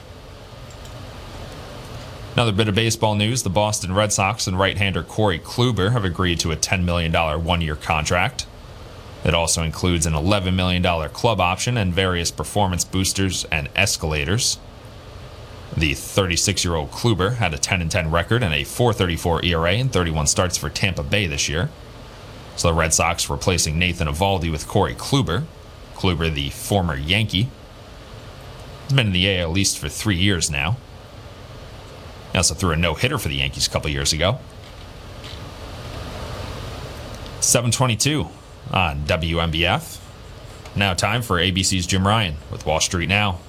Another 2.35 2.53
bit 2.53 2.69
of 2.69 2.77
baseball 2.77 3.17
news 3.17 3.43
the 3.43 3.51
Boston 3.51 3.93
Red 3.93 4.13
Sox 4.13 4.47
and 4.47 4.57
right 4.57 4.79
hander 4.79 5.03
Corey 5.03 5.41
Kluber 5.41 5.91
have 5.91 6.05
agreed 6.05 6.39
to 6.41 6.53
a 6.53 6.57
$10 6.57 6.85
million 6.85 7.13
one 7.13 7.61
year 7.61 7.75
contract. 7.75 8.47
It 9.25 9.35
also 9.35 9.65
includes 9.65 10.07
an 10.07 10.13
$11 10.13 10.55
million 10.55 10.83
club 11.11 11.41
option 11.41 11.77
and 11.77 11.93
various 11.93 12.31
performance 12.31 12.85
boosters 12.85 13.45
and 13.47 13.69
escalators. 13.75 14.59
The 15.77 15.95
36 15.95 16.65
year 16.65 16.77
old 16.77 16.93
Kluber 16.93 17.35
had 17.35 17.53
a 17.53 17.59
10 17.59 17.89
10 17.89 18.11
record 18.13 18.45
and 18.45 18.55
a 18.55 18.63
434 18.65 19.45
ERA 19.45 19.73
and 19.73 19.93
31 19.93 20.29
starts 20.29 20.57
for 20.57 20.71
Tampa 20.71 21.03
Bay 21.03 21.27
this 21.27 21.49
year. 21.49 21.69
So 22.57 22.69
the 22.69 22.75
Red 22.75 22.95
Sox 22.95 23.29
replacing 23.29 23.77
Nathan 23.77 24.07
Eovaldi 24.07 24.53
with 24.53 24.69
Corey 24.69 24.95
Kluber. 24.95 25.45
Kluber, 25.97 26.33
the 26.33 26.51
former 26.51 26.97
Yankee, 26.97 27.49
has 28.85 28.93
been 28.93 29.09
in 29.09 29.13
the 29.13 29.39
AL 29.39 29.59
East 29.59 29.79
for 29.79 29.89
three 29.89 30.17
years 30.17 30.49
now. 30.49 30.77
He 32.33 32.39
also 32.39 32.55
threw 32.55 32.73
a 32.73 32.77
no 32.77 32.95
hitter 32.95 33.19
for 33.19 33.29
the 33.29 33.37
Yankees 33.37 33.67
a 33.67 33.71
couple 33.71 33.91
years 33.91 34.13
ago. 34.13 34.39
722 37.41 38.29
on 38.73 39.05
WNBF. 39.05 39.99
Now, 40.77 40.95
time 40.95 41.23
for 41.23 41.39
ABC's 41.39 41.87
Jim 41.87 42.07
Ryan 42.07 42.37
with 42.51 42.65
Wall 42.65 42.81
Street 42.81 43.09
Now. 43.09 43.41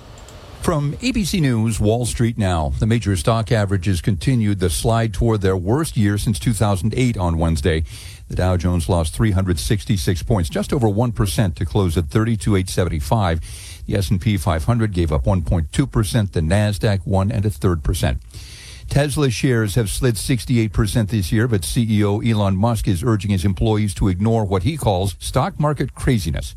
From 0.61 0.93
ABC 0.97 1.41
News, 1.41 1.79
Wall 1.79 2.05
Street 2.05 2.37
Now. 2.37 2.71
The 2.79 2.85
major 2.85 3.15
stock 3.15 3.51
averages 3.51 3.99
continued 3.99 4.59
the 4.59 4.69
slide 4.69 5.13
toward 5.13 5.41
their 5.41 5.57
worst 5.57 5.97
year 5.97 6.17
since 6.17 6.39
2008 6.39 7.17
on 7.17 7.37
Wednesday. 7.37 7.83
The 8.29 8.35
Dow 8.35 8.57
Jones 8.57 8.87
lost 8.87 9.15
366 9.15 10.23
points, 10.23 10.49
just 10.49 10.71
over 10.71 10.87
1% 10.87 11.55
to 11.55 11.65
close 11.65 11.97
at 11.97 12.05
32,875. 12.09 13.41
The 13.87 13.95
S&P 13.95 14.37
500 14.37 14.93
gave 14.93 15.11
up 15.11 15.25
1.2%. 15.25 16.31
The 16.31 16.39
Nasdaq 16.39 17.05
one 17.05 17.31
and 17.31 17.45
a 17.45 17.49
third 17.49 17.83
percent. 17.83 18.21
Tesla 18.91 19.29
shares 19.29 19.75
have 19.75 19.89
slid 19.89 20.15
68% 20.15 21.07
this 21.07 21.31
year, 21.31 21.47
but 21.47 21.61
CEO 21.61 22.29
Elon 22.29 22.57
Musk 22.57 22.89
is 22.89 23.05
urging 23.05 23.31
his 23.31 23.45
employees 23.45 23.93
to 23.93 24.09
ignore 24.09 24.43
what 24.43 24.63
he 24.63 24.75
calls 24.75 25.15
stock 25.17 25.57
market 25.57 25.95
craziness. 25.95 26.55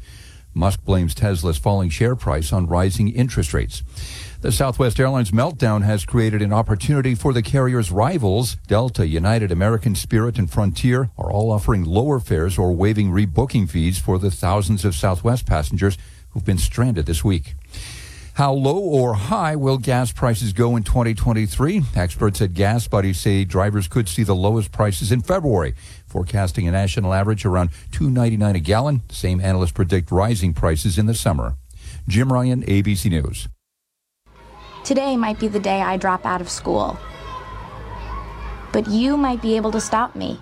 Musk 0.53 0.85
blames 0.85 1.14
Tesla's 1.14 1.59
falling 1.59 1.91
share 1.91 2.16
price 2.16 2.53
on 2.53 2.66
rising 2.66 3.09
interest 3.09 3.55
rates. 3.55 3.85
The 4.41 4.51
Southwest 4.51 4.99
Airlines 4.99 5.30
meltdown 5.30 5.85
has 5.85 6.05
created 6.05 6.43
an 6.43 6.53
opportunity 6.53 7.14
for 7.14 7.32
the 7.32 7.41
carrier's 7.41 7.93
rivals. 7.93 8.57
Delta, 8.66 9.07
United, 9.07 9.53
American 9.53 9.95
Spirit, 9.95 10.37
and 10.37 10.51
Frontier 10.51 11.11
are 11.16 11.30
all 11.30 11.53
offering 11.53 11.85
lower 11.85 12.18
fares 12.18 12.59
or 12.59 12.72
waiving 12.72 13.11
rebooking 13.11 13.70
fees 13.70 14.01
for 14.01 14.18
the 14.18 14.32
thousands 14.32 14.85
of 14.85 14.97
Southwest 14.97 15.47
passengers 15.47 15.97
who've 16.30 16.45
been 16.45 16.59
stranded 16.59 17.07
this 17.07 17.22
week. 17.22 17.55
How 18.35 18.53
low 18.53 18.78
or 18.78 19.14
high 19.14 19.55
will 19.55 19.78
gas 19.78 20.11
prices 20.11 20.53
go 20.53 20.74
in 20.74 20.82
2023? 20.82 21.82
Experts 21.95 22.43
at 22.43 22.53
Gas 22.53 22.89
Buddy 22.89 23.12
say 23.12 23.45
drivers 23.45 23.87
could 23.87 24.09
see 24.09 24.24
the 24.24 24.35
lowest 24.35 24.72
prices 24.72 25.12
in 25.12 25.20
February, 25.20 25.76
forecasting 26.09 26.66
a 26.66 26.72
national 26.72 27.14
average 27.14 27.45
around 27.45 27.70
2.99 27.93 28.57
a 28.57 28.59
gallon. 28.59 29.03
Same 29.09 29.41
analysts 29.41 29.70
predict 29.70 30.11
rising 30.11 30.53
prices 30.53 30.99
in 30.99 31.07
the 31.07 31.14
summer. 31.14 31.55
Jim 32.09 32.32
Ryan, 32.32 32.64
ABC 32.64 33.09
News. 33.09 33.47
Today 34.82 35.16
might 35.16 35.39
be 35.39 35.47
the 35.47 35.61
day 35.61 35.80
I 35.80 35.97
drop 35.97 36.26
out 36.26 36.41
of 36.41 36.51
school. 36.51 36.99
But 38.72 38.89
you 38.89 39.16
might 39.16 39.43
be 39.43 39.55
able 39.55 39.70
to 39.70 39.80
stop 39.80 40.16
me. 40.16 40.41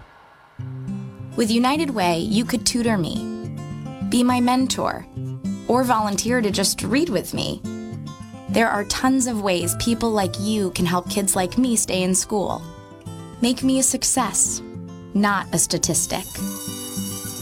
With 1.37 1.51
United 1.51 1.91
Way, 1.91 2.21
you 2.21 2.47
could 2.47 2.65
tutor 2.65 2.97
me, 2.97 3.55
be 4.09 4.23
my 4.23 4.41
mentor, 4.41 5.05
or 5.69 5.85
volunteer 5.85 6.41
to 6.41 6.51
just 6.51 6.83
read 6.85 7.11
with 7.11 7.35
me. 7.35 7.61
There 8.53 8.69
are 8.69 8.85
tons 8.85 9.27
of 9.27 9.41
ways 9.41 9.75
people 9.77 10.11
like 10.11 10.39
you 10.39 10.73
can 10.73 10.85
help 10.85 11.09
kids 11.09 11.35
like 11.35 11.57
me 11.57 11.75
stay 11.75 12.03
in 12.03 12.15
school. 12.15 12.61
Make 13.41 13.63
me 13.63 13.79
a 13.79 13.83
success, 13.83 14.61
not 15.15 15.47
a 15.55 15.59
statistic. 15.59 16.27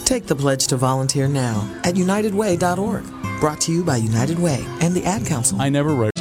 Take 0.04 0.28
the 0.28 0.36
pledge 0.36 0.68
to 0.68 0.76
volunteer 0.76 1.26
now 1.26 1.68
at 1.82 1.96
unitedway.org. 1.96 3.02
Brought 3.40 3.60
to 3.62 3.72
you 3.72 3.82
by 3.82 3.96
United 3.96 4.38
Way 4.38 4.64
and 4.80 4.94
the 4.94 5.04
Ad 5.04 5.26
Council. 5.26 5.60
I 5.60 5.68
never 5.68 5.96
write. 5.96 6.12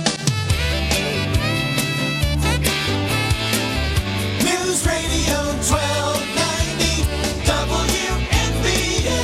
News 4.44 4.88
Radio 4.88 5.38
1290 5.70 7.04
WNBF. 9.06 9.22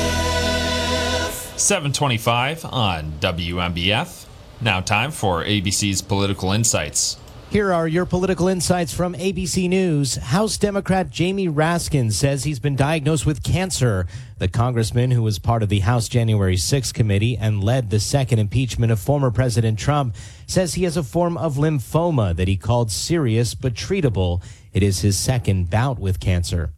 725 1.58 2.64
on 2.66 3.14
WNBF. 3.18 4.25
Now 4.60 4.80
time 4.80 5.10
for 5.10 5.44
ABC's 5.44 6.00
Political 6.00 6.52
Insights. 6.52 7.18
Here 7.50 7.72
are 7.72 7.86
your 7.86 8.06
political 8.06 8.48
insights 8.48 8.92
from 8.92 9.14
ABC 9.14 9.68
News. 9.68 10.16
House 10.16 10.56
Democrat 10.56 11.10
Jamie 11.10 11.48
Raskin 11.48 12.10
says 12.10 12.44
he's 12.44 12.58
been 12.58 12.74
diagnosed 12.74 13.26
with 13.26 13.42
cancer. 13.42 14.06
The 14.38 14.48
congressman 14.48 15.10
who 15.10 15.22
was 15.22 15.38
part 15.38 15.62
of 15.62 15.68
the 15.68 15.80
House 15.80 16.08
January 16.08 16.56
6 16.56 16.90
committee 16.92 17.36
and 17.36 17.62
led 17.62 17.90
the 17.90 18.00
second 18.00 18.38
impeachment 18.38 18.90
of 18.90 18.98
former 18.98 19.30
President 19.30 19.78
Trump 19.78 20.16
says 20.46 20.74
he 20.74 20.84
has 20.84 20.96
a 20.96 21.02
form 21.02 21.36
of 21.36 21.56
lymphoma 21.56 22.34
that 22.34 22.48
he 22.48 22.56
called 22.56 22.90
serious 22.90 23.54
but 23.54 23.74
treatable. 23.74 24.42
It 24.72 24.82
is 24.82 25.00
his 25.00 25.18
second 25.18 25.68
bout 25.68 25.98
with 25.98 26.18
cancer. 26.18 26.72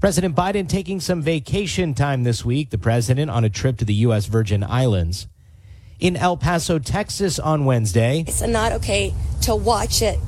President 0.00 0.34
Biden 0.34 0.68
taking 0.68 1.00
some 1.00 1.20
vacation 1.20 1.94
time 1.94 2.22
this 2.22 2.44
week, 2.44 2.70
the 2.70 2.78
president 2.78 3.30
on 3.30 3.44
a 3.44 3.50
trip 3.50 3.76
to 3.78 3.84
the 3.84 3.94
U.S. 3.94 4.26
Virgin 4.26 4.64
Islands. 4.64 5.26
In 6.02 6.16
El 6.16 6.36
Paso, 6.36 6.80
Texas 6.80 7.38
on 7.38 7.64
Wednesday, 7.64 8.24
It's 8.26 8.42
not 8.42 8.72
okay 8.72 9.14
to 9.42 9.54
watch 9.54 10.02
it, 10.02 10.18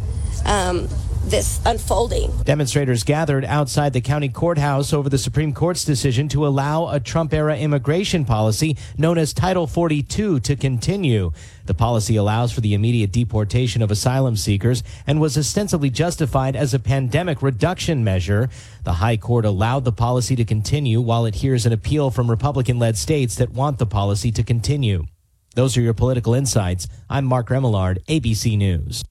um, 0.45 0.87
this 1.25 1.61
unfolding. 1.67 2.31
Demonstrators 2.45 3.03
gathered 3.03 3.45
outside 3.45 3.93
the 3.93 4.01
county 4.01 4.29
courthouse 4.29 4.93
over 4.93 5.09
the 5.09 5.19
Supreme 5.19 5.53
Court's 5.53 5.85
decision 5.85 6.29
to 6.29 6.47
allow 6.47 6.91
a 6.91 7.01
Trump 7.01 7.35
era 7.35 7.57
immigration 7.57 8.25
policy 8.25 8.77
known 8.97 9.19
as 9.19 9.33
Title 9.33 9.67
42 9.67 10.39
to 10.39 10.55
continue. 10.55 11.33
The 11.67 11.75
policy 11.75 12.15
allows 12.15 12.53
for 12.53 12.61
the 12.61 12.75
immediate 12.75 13.11
deportation 13.11 13.83
of 13.83 13.91
asylum 13.91 14.37
seekers 14.37 14.85
and 15.09 15.21
was 15.21 15.37
ostensibly 15.37 15.91
justified 15.91 16.55
as 16.55 16.73
a 16.73 16.79
pandemic 16.79 17.43
reduction 17.43 18.05
measure. 18.05 18.49
The 18.85 18.93
High 18.93 19.17
Court 19.17 19.45
allowed 19.45 19.85
the 19.85 19.91
policy 19.91 20.37
to 20.37 20.45
continue 20.45 21.01
while 21.01 21.27
it 21.27 21.35
hears 21.35 21.67
an 21.67 21.73
appeal 21.73 22.13
from 22.13 22.31
Republican 22.31 22.79
led 22.79 22.97
states 22.97 23.35
that 23.35 23.51
want 23.51 23.79
the 23.79 23.87
policy 23.87 24.31
to 24.31 24.45
continue. 24.45 25.07
Those 25.55 25.77
are 25.77 25.81
your 25.81 25.95
political 25.95 26.35
insights. 26.35 26.89
I'm 27.09 27.25
Mark 27.25 27.49
Remillard, 27.49 28.05
ABC 28.07 28.59
News. 28.59 29.05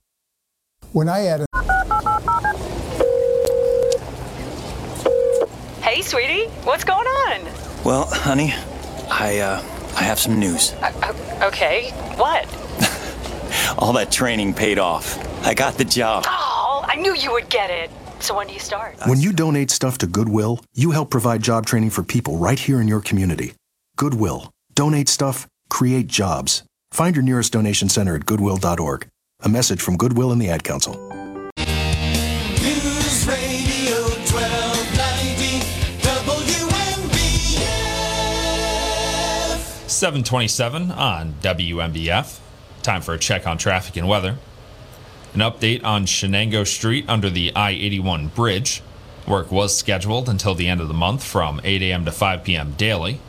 When 0.92 1.08
I 1.08 1.26
add 1.26 1.42
a 1.42 1.46
Hey, 5.82 6.02
sweetie, 6.02 6.48
what's 6.66 6.84
going 6.84 7.08
on? 7.08 7.42
Well, 7.86 8.06
honey, 8.08 8.54
I 9.10 9.40
uh, 9.40 9.62
I 9.96 10.04
have 10.04 10.20
some 10.20 10.40
news. 10.40 10.74
Uh, 10.82 11.14
okay, 11.44 11.92
what? 12.18 12.46
All 13.78 13.94
that 13.94 14.12
training 14.12 14.54
paid 14.54 14.80
off. 14.80 15.18
I 15.46 15.54
got 15.54 15.76
the 15.78 15.86
job. 15.86 16.26
Oh, 16.28 16.86
I 16.88 16.96
knew 16.96 17.16
you 17.16 17.32
would 17.32 17.50
get 17.50 17.70
it. 17.70 17.90
So 18.20 18.36
when 18.36 18.48
do 18.48 18.54
you 18.54 18.60
start? 18.60 18.96
When 19.06 19.20
you 19.20 19.34
donate 19.34 19.72
stuff 19.72 19.98
to 20.00 20.08
Goodwill, 20.08 20.60
you 20.74 20.92
help 20.92 21.10
provide 21.10 21.42
job 21.42 21.66
training 21.66 21.90
for 21.90 22.04
people 22.04 22.38
right 22.38 22.60
here 22.60 22.80
in 22.82 22.88
your 22.88 23.02
community. 23.02 23.54
Goodwill. 23.98 24.50
Donate 24.76 25.10
stuff, 25.10 25.48
create 25.74 26.08
jobs. 26.08 26.64
Find 26.92 27.16
your 27.16 27.24
nearest 27.24 27.52
donation 27.52 27.90
center 27.90 28.16
at 28.16 28.26
goodwill.org. 28.26 29.08
A 29.42 29.50
message 29.50 29.82
from 29.82 29.98
Goodwill 29.98 30.32
and 30.32 30.40
the 30.42 30.50
Ad 30.50 30.64
Council. 30.64 30.94
News 32.62 33.28
Radio 33.28 34.04
1290 34.32 35.66
WNBF. 36.00 37.60
727 39.90 40.92
on 40.92 41.34
WNBF. 41.42 42.40
Time 42.84 43.02
for 43.02 43.14
a 43.14 43.20
check 43.20 43.48
on 43.48 43.58
traffic 43.58 43.98
and 43.98 44.08
weather. 44.08 44.38
An 45.34 45.40
update 45.40 45.84
on 45.84 46.06
Shenango 46.06 46.66
Street 46.68 47.06
under 47.10 47.30
the 47.30 47.52
I 47.56 47.72
81 47.72 48.28
bridge. 48.28 48.84
Work 49.28 49.52
was 49.52 49.76
scheduled 49.76 50.30
until 50.30 50.54
the 50.54 50.68
end 50.68 50.80
of 50.82 50.88
the 50.88 50.94
month 50.94 51.24
from 51.24 51.60
8 51.64 51.82
a.m. 51.82 52.06
to 52.06 52.12
5 52.12 52.44
p.m. 52.44 52.74
daily, 52.78 53.20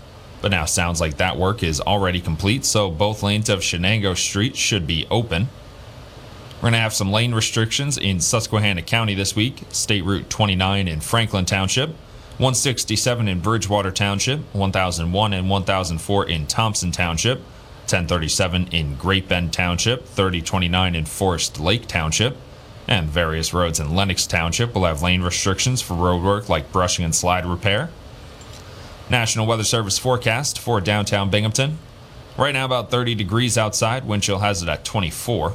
but 0.45 0.51
now 0.51 0.67
sounds 0.67 1.01
like 1.01 1.17
that 1.17 1.39
work 1.39 1.63
is 1.63 1.81
already 1.81 2.21
complete, 2.21 2.67
so 2.67 2.91
both 2.91 3.23
lanes 3.23 3.49
of 3.49 3.61
Shenango 3.61 4.15
Street 4.15 4.59
should 4.59 4.87
be 4.87 5.07
open. 5.11 5.49
We're 6.57 6.69
going 6.69 6.75
to 6.75 6.81
have 6.81 6.93
some 6.93 7.11
lane 7.11 7.35
restrictions 7.35 7.97
in 7.97 8.21
Susquehanna 8.21 8.83
County 8.83 9.15
this 9.15 9.35
week 9.35 9.63
State 9.71 10.05
Route 10.05 10.29
29 10.29 10.87
in 10.87 11.01
Franklin 11.01 11.47
Township, 11.47 11.89
167 12.37 13.27
in 13.27 13.41
Bridgewater 13.41 13.91
Township, 13.91 14.41
1001 14.55 15.33
and 15.33 15.49
1004 15.49 16.29
in 16.29 16.47
Thompson 16.47 16.93
Township, 16.93 17.39
1037 17.39 18.69
in 18.71 18.97
Great 18.97 19.27
Bend 19.27 19.51
Township, 19.51 20.05
3029 20.05 20.95
in 20.95 21.07
Forest 21.07 21.59
Lake 21.59 21.87
Township, 21.87 22.37
and 22.87 23.09
various 23.09 23.55
roads 23.55 23.81
in 23.81 23.95
Lenox 23.95 24.27
Township 24.27 24.75
will 24.75 24.85
have 24.85 25.01
lane 25.01 25.23
restrictions 25.23 25.81
for 25.81 25.95
road 25.95 26.23
work 26.23 26.51
like 26.51 26.71
brushing 26.71 27.07
and 27.07 27.15
slide 27.15 27.47
repair. 27.47 27.89
National 29.11 29.47
Weather 29.47 29.65
Service 29.65 29.99
forecast 29.99 30.59
for 30.59 30.81
downtown 30.81 31.29
Binghamton. 31.29 31.79
Right 32.39 32.55
now, 32.55 32.65
about 32.65 32.91
30 32.91 33.15
degrees 33.15 33.59
outside, 33.59 34.07
wind 34.07 34.23
chill 34.23 34.39
has 34.39 34.63
it 34.63 34.69
at 34.69 34.85
24. 34.85 35.55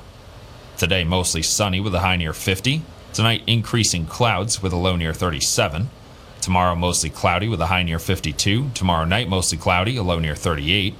Today, 0.78 1.04
mostly 1.04 1.42
sunny 1.42 1.80
with 1.80 1.96
a 1.96 2.00
high 2.00 2.16
near 2.16 2.32
50. 2.32 2.84
Tonight, 3.12 3.42
increasing 3.48 4.06
clouds 4.06 4.62
with 4.62 4.72
a 4.72 4.78
low 4.78 4.96
near 4.96 5.14
37. 5.14 5.90
Tomorrow, 6.42 6.76
mostly 6.76 7.10
cloudy 7.10 7.48
with 7.48 7.60
a 7.60 7.66
high 7.68 7.82
near 7.82 7.98
52. 7.98 8.70
Tomorrow 8.76 9.06
night, 9.06 9.28
mostly 9.28 9.58
cloudy, 9.58 9.98
a 9.98 10.04
low 10.04 10.20
near 10.20 10.36
38. 10.36 10.94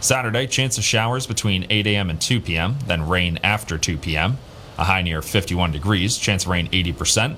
Saturday, 0.00 0.46
chance 0.46 0.78
of 0.78 0.84
showers 0.84 1.26
between 1.26 1.66
8 1.68 1.86
a.m. 1.86 2.08
and 2.08 2.20
2 2.20 2.40
p.m., 2.40 2.78
then 2.86 3.06
rain 3.06 3.38
after 3.44 3.76
2 3.76 3.98
p.m. 3.98 4.38
A 4.78 4.84
high 4.84 5.02
near 5.02 5.20
51 5.20 5.70
degrees, 5.70 6.16
chance 6.16 6.44
of 6.44 6.50
rain 6.50 6.68
80%. 6.70 7.36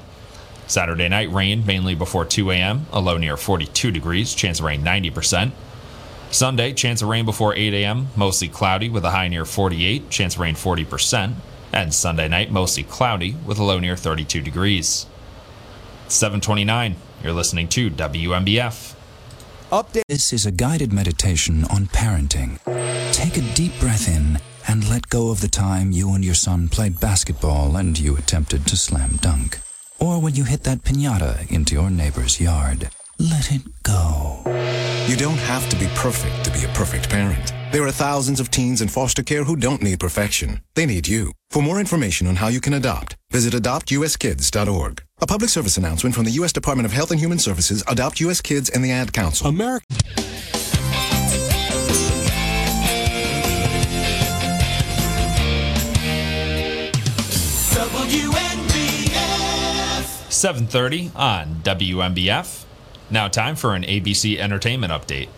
Saturday 0.66 1.08
night, 1.08 1.30
rain 1.32 1.64
mainly 1.66 1.94
before 1.94 2.24
2 2.24 2.50
a.m., 2.50 2.86
a 2.92 3.00
low 3.00 3.18
near 3.18 3.36
42 3.36 3.90
degrees, 3.90 4.34
chance 4.34 4.60
of 4.60 4.64
rain 4.64 4.82
90%. 4.82 5.52
Sunday, 6.30 6.72
chance 6.72 7.02
of 7.02 7.08
rain 7.08 7.24
before 7.24 7.54
8 7.54 7.74
a.m., 7.74 8.08
mostly 8.16 8.48
cloudy 8.48 8.88
with 8.88 9.04
a 9.04 9.10
high 9.10 9.28
near 9.28 9.44
48, 9.44 10.10
chance 10.10 10.34
of 10.34 10.40
rain 10.40 10.54
40%. 10.54 11.34
And 11.72 11.92
Sunday 11.92 12.28
night, 12.28 12.50
mostly 12.50 12.82
cloudy 12.82 13.36
with 13.44 13.58
a 13.58 13.64
low 13.64 13.78
near 13.78 13.96
32 13.96 14.40
degrees. 14.40 15.06
729, 16.08 16.96
you're 17.22 17.32
listening 17.32 17.68
to 17.68 17.90
WNBF. 17.90 18.94
Update. 19.70 20.02
This 20.08 20.32
is 20.32 20.46
a 20.46 20.52
guided 20.52 20.92
meditation 20.92 21.64
on 21.64 21.86
parenting. 21.86 22.58
Take 23.12 23.36
a 23.36 23.54
deep 23.54 23.78
breath 23.80 24.08
in 24.08 24.38
and 24.68 24.88
let 24.88 25.08
go 25.08 25.30
of 25.30 25.40
the 25.40 25.48
time 25.48 25.92
you 25.92 26.14
and 26.14 26.24
your 26.24 26.34
son 26.34 26.68
played 26.68 27.00
basketball 27.00 27.76
and 27.76 27.98
you 27.98 28.16
attempted 28.16 28.66
to 28.66 28.76
slam 28.76 29.16
dunk. 29.16 29.63
Or 29.98 30.20
when 30.20 30.34
you 30.34 30.44
hit 30.44 30.64
that 30.64 30.82
pinata 30.82 31.50
into 31.50 31.74
your 31.74 31.90
neighbor's 31.90 32.40
yard. 32.40 32.90
Let 33.18 33.52
it 33.52 33.62
go. 33.82 34.42
You 35.06 35.16
don't 35.16 35.38
have 35.38 35.68
to 35.68 35.76
be 35.76 35.86
perfect 35.94 36.44
to 36.44 36.50
be 36.50 36.64
a 36.64 36.68
perfect 36.68 37.08
parent. 37.08 37.52
There 37.72 37.86
are 37.86 37.92
thousands 37.92 38.40
of 38.40 38.50
teens 38.50 38.80
in 38.80 38.88
foster 38.88 39.22
care 39.22 39.44
who 39.44 39.56
don't 39.56 39.82
need 39.82 40.00
perfection. 40.00 40.60
They 40.74 40.86
need 40.86 41.06
you. 41.06 41.32
For 41.50 41.62
more 41.62 41.78
information 41.78 42.26
on 42.26 42.36
how 42.36 42.48
you 42.48 42.60
can 42.60 42.74
adopt, 42.74 43.16
visit 43.30 43.54
adoptuskids.org. 43.54 45.02
A 45.20 45.26
public 45.26 45.50
service 45.50 45.76
announcement 45.76 46.14
from 46.14 46.24
the 46.24 46.32
U.S. 46.32 46.52
Department 46.52 46.86
of 46.86 46.92
Health 46.92 47.10
and 47.10 47.20
Human 47.20 47.38
Services, 47.38 47.84
Adopt 47.86 48.20
U.S. 48.20 48.40
Kids, 48.40 48.68
and 48.70 48.84
the 48.84 48.90
Ad 48.90 49.12
Council. 49.12 49.46
America. 49.46 49.86
WNBF. 57.94 58.43
7:30 60.44 61.16
on 61.16 61.62
WNBF. 61.62 62.64
Now 63.08 63.28
time 63.28 63.56
for 63.56 63.74
an 63.74 63.82
ABC 63.82 64.38
Entertainment 64.38 64.92
update. 64.92 65.28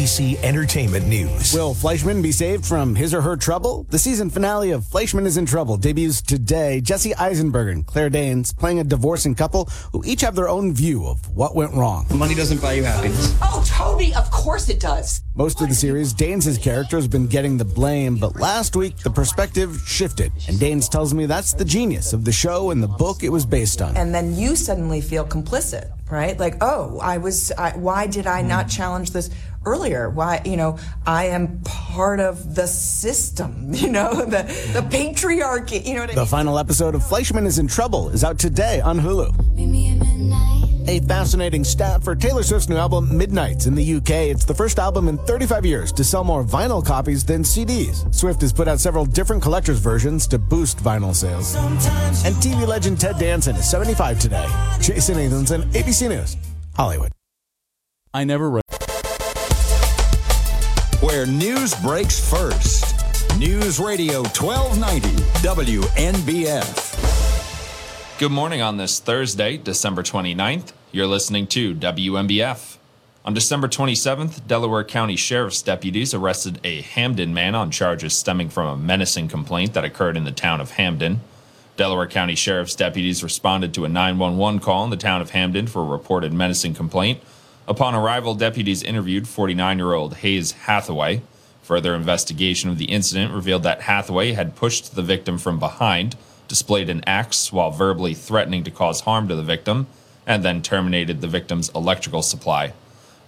ABC 0.00 0.42
Entertainment 0.42 1.06
News. 1.06 1.52
Will 1.52 1.74
Fleischman 1.74 2.22
be 2.22 2.32
saved 2.32 2.64
from 2.64 2.94
his 2.94 3.12
or 3.12 3.20
her 3.20 3.36
trouble? 3.36 3.84
The 3.90 3.98
season 3.98 4.30
finale 4.30 4.70
of 4.70 4.82
Fleischman 4.82 5.26
is 5.26 5.36
in 5.36 5.44
Trouble 5.44 5.76
debuts 5.76 6.22
today. 6.22 6.80
Jesse 6.80 7.14
Eisenberg 7.16 7.68
and 7.68 7.86
Claire 7.86 8.08
Danes 8.08 8.50
playing 8.50 8.78
a 8.78 8.84
divorcing 8.84 9.34
couple 9.34 9.66
who 9.92 10.02
each 10.06 10.22
have 10.22 10.34
their 10.34 10.48
own 10.48 10.72
view 10.72 11.06
of 11.06 11.28
what 11.36 11.54
went 11.54 11.74
wrong. 11.74 12.06
Money 12.14 12.34
doesn't 12.34 12.62
buy 12.62 12.72
you 12.72 12.82
happiness. 12.82 13.36
Oh, 13.42 13.62
Toby, 13.66 14.14
of 14.14 14.30
course 14.30 14.70
it 14.70 14.80
does. 14.80 15.20
Most 15.34 15.60
of 15.60 15.68
the 15.68 15.74
series, 15.74 16.14
Danes' 16.14 16.56
character 16.56 16.96
has 16.96 17.06
been 17.06 17.26
getting 17.26 17.58
the 17.58 17.64
blame, 17.64 18.16
but 18.16 18.36
last 18.36 18.76
week 18.76 18.96
the 18.98 19.10
perspective 19.10 19.82
shifted. 19.86 20.32
And 20.48 20.58
Danes 20.58 20.88
tells 20.88 21.12
me 21.12 21.26
that's 21.26 21.52
the 21.52 21.64
genius 21.64 22.14
of 22.14 22.24
the 22.24 22.32
show 22.32 22.70
and 22.70 22.82
the 22.82 22.88
book 22.88 23.22
it 23.22 23.28
was 23.28 23.44
based 23.44 23.82
on. 23.82 23.98
And 23.98 24.14
then 24.14 24.34
you 24.34 24.56
suddenly 24.56 25.02
feel 25.02 25.26
complicit, 25.26 25.90
right? 26.10 26.38
Like, 26.38 26.56
oh, 26.62 26.98
I 27.00 27.18
was, 27.18 27.52
I, 27.52 27.76
why 27.76 28.06
did 28.06 28.26
I 28.26 28.40
not 28.40 28.68
challenge 28.68 29.10
this 29.10 29.28
earlier? 29.64 30.08
Why, 30.10 30.40
you 30.44 30.56
know, 30.56 30.78
I 31.06 31.26
am 31.26 31.60
part 31.60 32.20
of 32.20 32.54
the 32.54 32.66
system, 32.66 33.68
you 33.74 33.88
know, 33.90 34.14
the, 34.24 34.42
the 34.72 34.86
patriarchy, 34.90 35.84
you 35.84 35.94
know 35.94 36.00
what 36.02 36.10
I 36.10 36.14
The 36.14 36.20
mean? 36.20 36.28
final 36.28 36.58
episode 36.58 36.94
of 36.94 37.02
Fleischman 37.02 37.46
is 37.46 37.58
in 37.58 37.66
Trouble 37.66 38.08
is 38.10 38.24
out 38.24 38.38
today 38.38 38.80
on 38.80 38.98
Hulu. 38.98 39.34
A 40.88 40.98
fascinating 41.00 41.62
stat 41.62 42.02
for 42.02 42.16
Taylor 42.16 42.42
Swift's 42.42 42.68
new 42.68 42.76
album 42.76 43.16
Midnights 43.16 43.66
in 43.66 43.74
the 43.76 43.94
UK. 43.96 44.10
It's 44.32 44.44
the 44.44 44.54
first 44.54 44.78
album 44.80 45.06
in 45.08 45.18
35 45.18 45.64
years 45.64 45.92
to 45.92 46.02
sell 46.02 46.24
more 46.24 46.42
vinyl 46.42 46.84
copies 46.84 47.22
than 47.24 47.42
CDs. 47.42 48.12
Swift 48.12 48.40
has 48.40 48.52
put 48.52 48.66
out 48.66 48.80
several 48.80 49.04
different 49.04 49.40
collector's 49.42 49.78
versions 49.78 50.26
to 50.28 50.38
boost 50.38 50.78
vinyl 50.78 51.14
sales. 51.14 51.54
And 52.24 52.34
TV 52.36 52.66
legend 52.66 52.98
Ted 52.98 53.18
Danson 53.18 53.54
is 53.56 53.70
75 53.70 54.18
today. 54.18 54.46
Jason 54.80 55.16
Nathanson, 55.18 55.62
ABC 55.72 56.08
News, 56.08 56.36
Hollywood. 56.74 57.12
I 58.12 58.24
never 58.24 58.50
read. 58.50 58.59
Where 61.20 61.26
news 61.26 61.74
breaks 61.82 62.18
first. 62.30 62.96
News 63.38 63.78
Radio 63.78 64.22
1290 64.22 65.08
WNBF. 65.46 66.88
Good 68.18 68.32
morning 68.32 68.62
on 68.62 68.78
this 68.78 68.98
Thursday, 69.00 69.58
December 69.58 70.02
29th. 70.02 70.72
You're 70.92 71.06
listening 71.06 71.46
to 71.48 71.74
WNBF. 71.74 72.78
On 73.26 73.34
December 73.34 73.68
27th, 73.68 74.46
Delaware 74.46 74.82
County 74.82 75.16
Sheriff's 75.16 75.60
deputies 75.60 76.14
arrested 76.14 76.58
a 76.64 76.80
Hamden 76.80 77.34
man 77.34 77.54
on 77.54 77.70
charges 77.70 78.16
stemming 78.16 78.48
from 78.48 78.68
a 78.68 78.78
menacing 78.78 79.28
complaint 79.28 79.74
that 79.74 79.84
occurred 79.84 80.16
in 80.16 80.24
the 80.24 80.32
town 80.32 80.58
of 80.58 80.70
Hamden. 80.70 81.20
Delaware 81.76 82.06
County 82.06 82.34
Sheriff's 82.34 82.74
deputies 82.74 83.22
responded 83.22 83.74
to 83.74 83.84
a 83.84 83.90
911 83.90 84.60
call 84.60 84.84
in 84.84 84.90
the 84.90 84.96
town 84.96 85.20
of 85.20 85.32
Hamden 85.32 85.66
for 85.66 85.82
a 85.82 85.84
reported 85.84 86.32
menacing 86.32 86.72
complaint. 86.72 87.20
Upon 87.70 87.94
arrival, 87.94 88.34
deputies 88.34 88.82
interviewed 88.82 89.28
49 89.28 89.78
year 89.78 89.92
old 89.92 90.16
Hayes 90.16 90.50
Hathaway. 90.50 91.22
Further 91.62 91.94
investigation 91.94 92.68
of 92.68 92.78
the 92.78 92.86
incident 92.86 93.32
revealed 93.32 93.62
that 93.62 93.82
Hathaway 93.82 94.32
had 94.32 94.56
pushed 94.56 94.96
the 94.96 95.02
victim 95.02 95.38
from 95.38 95.60
behind, 95.60 96.16
displayed 96.48 96.90
an 96.90 97.04
axe 97.06 97.52
while 97.52 97.70
verbally 97.70 98.12
threatening 98.12 98.64
to 98.64 98.72
cause 98.72 99.02
harm 99.02 99.28
to 99.28 99.36
the 99.36 99.44
victim, 99.44 99.86
and 100.26 100.44
then 100.44 100.62
terminated 100.62 101.20
the 101.20 101.28
victim's 101.28 101.68
electrical 101.68 102.22
supply. 102.22 102.72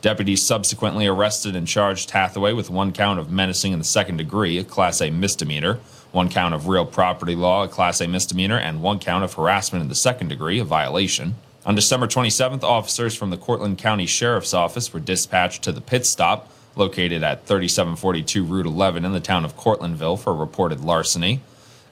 Deputies 0.00 0.42
subsequently 0.42 1.06
arrested 1.06 1.54
and 1.54 1.68
charged 1.68 2.10
Hathaway 2.10 2.52
with 2.52 2.68
one 2.68 2.90
count 2.90 3.20
of 3.20 3.30
menacing 3.30 3.72
in 3.72 3.78
the 3.78 3.84
second 3.84 4.16
degree, 4.16 4.58
a 4.58 4.64
Class 4.64 5.00
A 5.00 5.10
misdemeanor, 5.10 5.78
one 6.10 6.28
count 6.28 6.52
of 6.52 6.66
real 6.66 6.84
property 6.84 7.36
law, 7.36 7.62
a 7.62 7.68
Class 7.68 8.00
A 8.00 8.08
misdemeanor, 8.08 8.58
and 8.58 8.82
one 8.82 8.98
count 8.98 9.22
of 9.22 9.34
harassment 9.34 9.84
in 9.84 9.88
the 9.88 9.94
second 9.94 10.26
degree, 10.26 10.58
a 10.58 10.64
violation. 10.64 11.36
On 11.64 11.76
December 11.76 12.08
27th, 12.08 12.64
officers 12.64 13.14
from 13.14 13.30
the 13.30 13.36
Cortland 13.36 13.78
County 13.78 14.06
Sheriff's 14.06 14.52
Office 14.52 14.92
were 14.92 14.98
dispatched 14.98 15.62
to 15.62 15.70
the 15.70 15.80
pit 15.80 16.04
stop 16.04 16.50
located 16.74 17.22
at 17.22 17.46
3742 17.46 18.42
Route 18.42 18.66
11 18.66 19.04
in 19.04 19.12
the 19.12 19.20
town 19.20 19.44
of 19.44 19.56
Cortlandville 19.56 20.18
for 20.18 20.34
reported 20.34 20.80
larceny. 20.80 21.40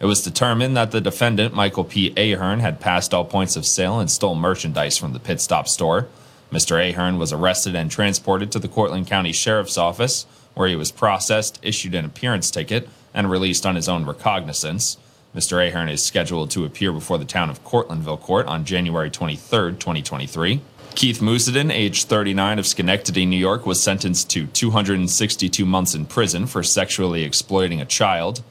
It 0.00 0.06
was 0.06 0.22
determined 0.22 0.76
that 0.76 0.90
the 0.90 1.00
defendant, 1.00 1.54
Michael 1.54 1.84
P. 1.84 2.12
Ahern, 2.16 2.58
had 2.60 2.80
passed 2.80 3.14
all 3.14 3.24
points 3.24 3.54
of 3.54 3.66
sale 3.66 4.00
and 4.00 4.10
stole 4.10 4.34
merchandise 4.34 4.98
from 4.98 5.12
the 5.12 5.20
pit 5.20 5.40
stop 5.40 5.68
store. 5.68 6.08
Mr. 6.50 6.90
Ahern 6.90 7.18
was 7.18 7.32
arrested 7.32 7.76
and 7.76 7.90
transported 7.90 8.50
to 8.50 8.58
the 8.58 8.66
Cortland 8.66 9.06
County 9.06 9.32
Sheriff's 9.32 9.78
Office, 9.78 10.26
where 10.54 10.68
he 10.68 10.74
was 10.74 10.90
processed, 10.90 11.60
issued 11.62 11.94
an 11.94 12.04
appearance 12.04 12.50
ticket, 12.50 12.88
and 13.14 13.30
released 13.30 13.64
on 13.64 13.76
his 13.76 13.88
own 13.88 14.04
recognizance. 14.04 14.96
Mr. 15.34 15.64
Ahern 15.64 15.88
is 15.88 16.02
scheduled 16.02 16.50
to 16.50 16.64
appear 16.64 16.92
before 16.92 17.16
the 17.16 17.24
town 17.24 17.50
of 17.50 17.62
Cortlandville 17.64 18.20
Court 18.20 18.46
on 18.46 18.64
January 18.64 19.10
23, 19.10 19.74
2023. 19.74 20.60
Keith 20.96 21.20
Musadin, 21.20 21.72
age 21.72 22.04
39 22.04 22.58
of 22.58 22.66
Schenectady, 22.66 23.24
New 23.24 23.36
York, 23.36 23.64
was 23.64 23.80
sentenced 23.80 24.28
to 24.30 24.48
262 24.48 25.64
months 25.64 25.94
in 25.94 26.04
prison 26.04 26.46
for 26.46 26.64
sexually 26.64 27.22
exploiting 27.22 27.80
a 27.80 27.84
child. 27.84 28.42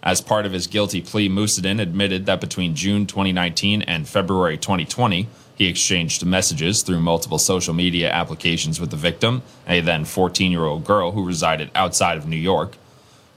As 0.00 0.20
part 0.20 0.46
of 0.46 0.52
his 0.52 0.68
guilty 0.68 1.00
plea, 1.00 1.28
Musadin 1.28 1.80
admitted 1.80 2.24
that 2.26 2.40
between 2.40 2.76
June 2.76 3.04
2019 3.04 3.82
and 3.82 4.08
February 4.08 4.56
2020, 4.56 5.26
he 5.56 5.66
exchanged 5.66 6.24
messages 6.24 6.82
through 6.82 7.00
multiple 7.00 7.40
social 7.40 7.74
media 7.74 8.12
applications 8.12 8.80
with 8.80 8.90
the 8.90 8.96
victim, 8.96 9.42
a 9.66 9.80
then 9.80 10.04
14 10.04 10.52
year 10.52 10.64
old 10.64 10.84
girl 10.84 11.10
who 11.10 11.26
resided 11.26 11.68
outside 11.74 12.16
of 12.16 12.28
New 12.28 12.36
York. 12.36 12.76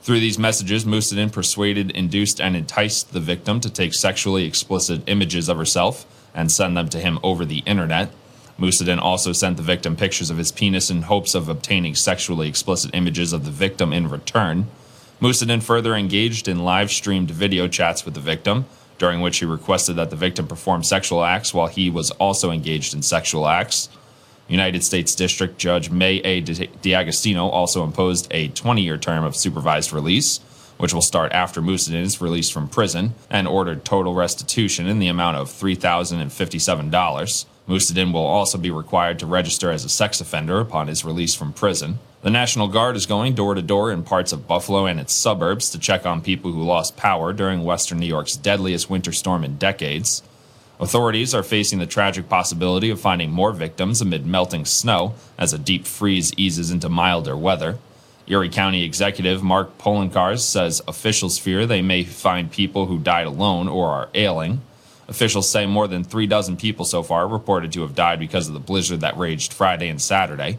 Through 0.02 0.19
these 0.19 0.40
messages, 0.40 0.84
Musadin 0.84 1.32
persuaded, 1.32 1.91
induced, 1.91 2.41
and 2.41 2.56
enticed 2.56 3.14
the 3.14 3.19
victim 3.19 3.60
to 3.60 3.69
take 3.69 3.94
sexually 3.94 4.45
explicit 4.45 5.03
images 5.06 5.48
of 5.48 5.57
herself 5.57 6.07
and 6.34 6.52
send 6.52 6.76
them 6.76 6.90
to 6.90 6.99
him 6.99 7.19
over 7.22 7.45
the 7.45 7.60
internet. 7.68 8.11
Musadin 8.57 8.99
also 8.99 9.32
sent 9.32 9.57
the 9.57 9.64
victim 9.64 9.95
pictures 9.95 10.32
of 10.32 10.38
his 10.38 10.52
penis 10.52 10.90
in 10.90 11.03
hopes 11.03 11.36
of 11.36 11.48
obtaining 11.48 11.94
sexually 11.94 12.48
explicit 12.48 12.91
images 12.95 13.32
of 13.32 13.45
the 13.45 13.52
victim 13.52 13.94
in 13.94 14.10
return. 14.10 14.68
Musadin 15.22 15.61
further 15.61 15.94
engaged 15.94 16.48
in 16.48 16.64
live 16.64 16.90
streamed 16.90 17.30
video 17.30 17.68
chats 17.68 18.03
with 18.03 18.15
the 18.15 18.19
victim, 18.19 18.65
during 18.98 19.22
which 19.22 19.38
he 19.38 19.45
requested 19.45 19.95
that 19.95 20.10
the 20.10 20.15
victim 20.15 20.48
perform 20.48 20.84
sexual 20.84 21.23
acts 21.23 21.53
while 21.53 21.68
he 21.68 21.91
was 21.91 22.10
also 22.11 22.49
engaged 22.49 22.95
in 22.95 23.03
sexual 23.03 23.48
acts. 23.48 23.88
United 24.52 24.84
States 24.84 25.15
District 25.15 25.57
Judge 25.57 25.90
Mae 25.90 26.18
A. 26.19 26.41
Di- 26.41 26.68
D'Agostino 26.82 27.48
also 27.48 27.84
imposed 27.84 28.28
a 28.32 28.49
20 28.49 28.82
year 28.82 28.98
term 28.98 29.23
of 29.23 29.36
supervised 29.36 29.94
release, 29.94 30.40
which 30.78 30.94
will 30.94 31.02
start 31.02 31.32
after 31.32 31.61
Musadin 31.61 32.02
is 32.02 32.19
released 32.22 32.52
from 32.52 32.68
prison, 32.68 33.14
and 33.30 33.48
ordered 33.48 33.86
total 33.86 34.14
restitution 34.14 34.88
in 34.88 34.99
the 34.99 35.07
amount 35.07 35.38
of 35.38 35.48
$3,057. 35.49 37.45
Musadin 37.68 38.11
will 38.11 38.26
also 38.26 38.57
be 38.57 38.72
required 38.72 39.19
to 39.19 39.26
register 39.26 39.72
as 39.72 39.86
a 39.86 39.90
sex 39.90 40.19
offender 40.19 40.60
upon 40.60 40.88
his 40.88 41.06
release 41.06 41.34
from 41.34 41.53
prison. 41.53 41.99
The 42.22 42.30
National 42.30 42.68
Guard 42.68 42.95
is 42.95 43.06
going 43.06 43.34
door 43.36 43.56
to 43.56 43.61
door 43.61 43.91
in 43.91 44.03
parts 44.03 44.34
of 44.34 44.48
Buffalo 44.48 44.86
and 44.86 44.99
its 44.99 45.14
suburbs 45.14 45.69
to 45.69 45.80
check 45.80 46.06
on 46.06 46.22
people 46.22 46.52
who 46.52 46.61
lost 46.61 46.98
power 46.98 47.32
during 47.32 47.64
western 47.64 47.99
New 47.99 48.06
York's 48.06 48.36
deadliest 48.36 48.90
winter 48.90 49.11
storm 49.11 49.44
in 49.44 49.57
decades. 49.57 50.22
Authorities 50.81 51.35
are 51.35 51.43
facing 51.43 51.77
the 51.77 51.85
tragic 51.85 52.27
possibility 52.27 52.89
of 52.89 52.99
finding 52.99 53.29
more 53.29 53.51
victims 53.51 54.01
amid 54.01 54.25
melting 54.25 54.65
snow 54.65 55.13
as 55.37 55.53
a 55.53 55.59
deep 55.59 55.85
freeze 55.85 56.33
eases 56.37 56.71
into 56.71 56.89
milder 56.89 57.37
weather. 57.37 57.77
Erie 58.25 58.49
County 58.49 58.83
Executive 58.83 59.43
Mark 59.43 59.77
Poloncarz 59.77 60.39
says 60.39 60.81
officials 60.87 61.37
fear 61.37 61.67
they 61.67 61.83
may 61.83 62.03
find 62.03 62.51
people 62.51 62.87
who 62.87 62.97
died 62.97 63.27
alone 63.27 63.67
or 63.67 63.89
are 63.89 64.09
ailing. 64.15 64.61
Officials 65.07 65.47
say 65.47 65.67
more 65.67 65.87
than 65.87 66.03
three 66.03 66.25
dozen 66.25 66.57
people 66.57 66.83
so 66.83 67.03
far 67.03 67.27
reported 67.27 67.71
to 67.73 67.81
have 67.81 67.93
died 67.93 68.17
because 68.17 68.47
of 68.47 68.55
the 68.55 68.59
blizzard 68.59 69.01
that 69.01 69.17
raged 69.17 69.53
Friday 69.53 69.87
and 69.87 70.01
Saturday. 70.01 70.57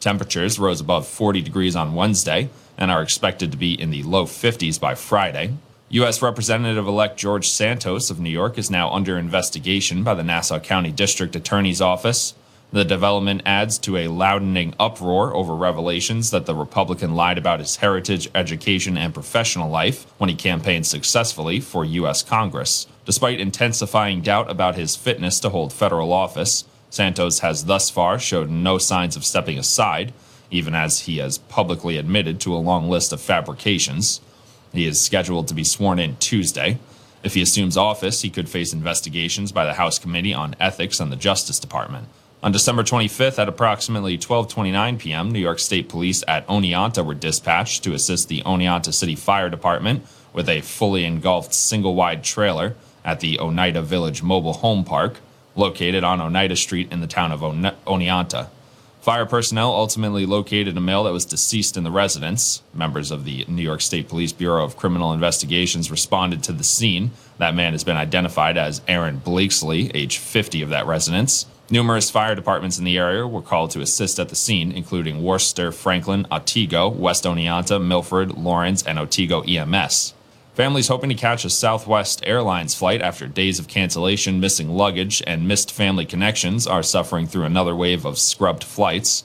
Temperatures 0.00 0.58
rose 0.58 0.80
above 0.80 1.06
40 1.06 1.42
degrees 1.42 1.76
on 1.76 1.94
Wednesday 1.94 2.48
and 2.76 2.90
are 2.90 3.02
expected 3.02 3.52
to 3.52 3.56
be 3.56 3.80
in 3.80 3.90
the 3.90 4.02
low 4.02 4.24
50s 4.24 4.80
by 4.80 4.96
Friday. 4.96 5.52
U.S. 5.92 6.22
Representative 6.22 6.86
elect 6.86 7.18
George 7.18 7.48
Santos 7.48 8.12
of 8.12 8.20
New 8.20 8.30
York 8.30 8.56
is 8.58 8.70
now 8.70 8.92
under 8.92 9.18
investigation 9.18 10.04
by 10.04 10.14
the 10.14 10.22
Nassau 10.22 10.60
County 10.60 10.92
District 10.92 11.34
Attorney's 11.34 11.80
Office. 11.80 12.32
The 12.72 12.84
development 12.84 13.42
adds 13.44 13.76
to 13.80 13.96
a 13.96 14.06
loudening 14.06 14.72
uproar 14.78 15.34
over 15.34 15.52
revelations 15.52 16.30
that 16.30 16.46
the 16.46 16.54
Republican 16.54 17.16
lied 17.16 17.38
about 17.38 17.58
his 17.58 17.74
heritage, 17.78 18.30
education, 18.36 18.96
and 18.96 19.12
professional 19.12 19.68
life 19.68 20.06
when 20.18 20.30
he 20.30 20.36
campaigned 20.36 20.86
successfully 20.86 21.58
for 21.58 21.84
U.S. 21.84 22.22
Congress. 22.22 22.86
Despite 23.04 23.40
intensifying 23.40 24.20
doubt 24.20 24.48
about 24.48 24.76
his 24.76 24.94
fitness 24.94 25.40
to 25.40 25.48
hold 25.48 25.72
federal 25.72 26.12
office, 26.12 26.66
Santos 26.88 27.40
has 27.40 27.64
thus 27.64 27.90
far 27.90 28.20
showed 28.20 28.48
no 28.48 28.78
signs 28.78 29.16
of 29.16 29.24
stepping 29.24 29.58
aside, 29.58 30.12
even 30.52 30.72
as 30.72 31.00
he 31.00 31.16
has 31.16 31.38
publicly 31.38 31.96
admitted 31.96 32.38
to 32.42 32.54
a 32.54 32.58
long 32.62 32.88
list 32.88 33.12
of 33.12 33.20
fabrications. 33.20 34.20
He 34.72 34.86
is 34.86 35.00
scheduled 35.00 35.48
to 35.48 35.54
be 35.54 35.64
sworn 35.64 35.98
in 35.98 36.16
Tuesday. 36.16 36.78
If 37.22 37.34
he 37.34 37.42
assumes 37.42 37.76
office, 37.76 38.22
he 38.22 38.30
could 38.30 38.48
face 38.48 38.72
investigations 38.72 39.52
by 39.52 39.64
the 39.64 39.74
House 39.74 39.98
Committee 39.98 40.32
on 40.32 40.56
Ethics 40.58 41.00
and 41.00 41.12
the 41.12 41.16
Justice 41.16 41.58
Department. 41.58 42.06
On 42.42 42.52
December 42.52 42.82
25th 42.82 43.38
at 43.38 43.48
approximately 43.48 44.16
12:29 44.16 44.98
p.m., 44.98 45.30
New 45.30 45.38
York 45.38 45.58
State 45.58 45.90
Police 45.90 46.24
at 46.26 46.46
Oneonta 46.46 47.04
were 47.04 47.14
dispatched 47.14 47.84
to 47.84 47.92
assist 47.92 48.28
the 48.28 48.40
Oneonta 48.42 48.94
City 48.94 49.14
Fire 49.14 49.50
Department 49.50 50.06
with 50.32 50.48
a 50.48 50.62
fully 50.62 51.04
engulfed 51.04 51.52
single 51.52 51.94
wide 51.94 52.24
trailer 52.24 52.76
at 53.04 53.20
the 53.20 53.38
Oneida 53.38 53.82
Village 53.82 54.22
Mobile 54.22 54.54
Home 54.54 54.84
Park, 54.84 55.16
located 55.54 56.02
on 56.02 56.20
Oneida 56.20 56.56
Street 56.56 56.90
in 56.90 57.00
the 57.00 57.06
town 57.06 57.32
of 57.32 57.42
One- 57.42 57.72
Oneonta. 57.86 58.48
Fire 59.00 59.24
personnel 59.24 59.72
ultimately 59.72 60.26
located 60.26 60.76
a 60.76 60.80
male 60.80 61.04
that 61.04 61.12
was 61.12 61.24
deceased 61.24 61.78
in 61.78 61.84
the 61.84 61.90
residence. 61.90 62.62
Members 62.74 63.10
of 63.10 63.24
the 63.24 63.46
New 63.48 63.62
York 63.62 63.80
State 63.80 64.10
Police 64.10 64.32
Bureau 64.32 64.62
of 64.62 64.76
Criminal 64.76 65.14
Investigations 65.14 65.90
responded 65.90 66.42
to 66.42 66.52
the 66.52 66.62
scene. 66.62 67.10
That 67.38 67.54
man 67.54 67.72
has 67.72 67.82
been 67.82 67.96
identified 67.96 68.58
as 68.58 68.82
Aaron 68.86 69.16
Blakesley, 69.16 69.90
age 69.94 70.18
50 70.18 70.60
of 70.60 70.68
that 70.68 70.86
residence. 70.86 71.46
Numerous 71.70 72.10
fire 72.10 72.34
departments 72.34 72.78
in 72.78 72.84
the 72.84 72.98
area 72.98 73.26
were 73.26 73.40
called 73.40 73.70
to 73.70 73.80
assist 73.80 74.20
at 74.20 74.28
the 74.28 74.36
scene, 74.36 74.70
including 74.70 75.22
Worcester, 75.22 75.72
Franklin, 75.72 76.26
Otsego, 76.30 76.88
West 76.90 77.24
Oneonta, 77.24 77.82
Milford, 77.82 78.36
Laurens, 78.36 78.82
and 78.82 78.98
Otsego 78.98 79.40
EMS. 79.42 80.12
Families 80.60 80.88
hoping 80.88 81.08
to 81.08 81.14
catch 81.14 81.46
a 81.46 81.48
Southwest 81.48 82.20
Airlines 82.26 82.74
flight 82.74 83.00
after 83.00 83.26
days 83.26 83.58
of 83.58 83.66
cancellation, 83.66 84.40
missing 84.40 84.68
luggage, 84.68 85.22
and 85.26 85.48
missed 85.48 85.72
family 85.72 86.04
connections 86.04 86.66
are 86.66 86.82
suffering 86.82 87.26
through 87.26 87.44
another 87.44 87.74
wave 87.74 88.04
of 88.04 88.18
scrubbed 88.18 88.62
flights. 88.62 89.24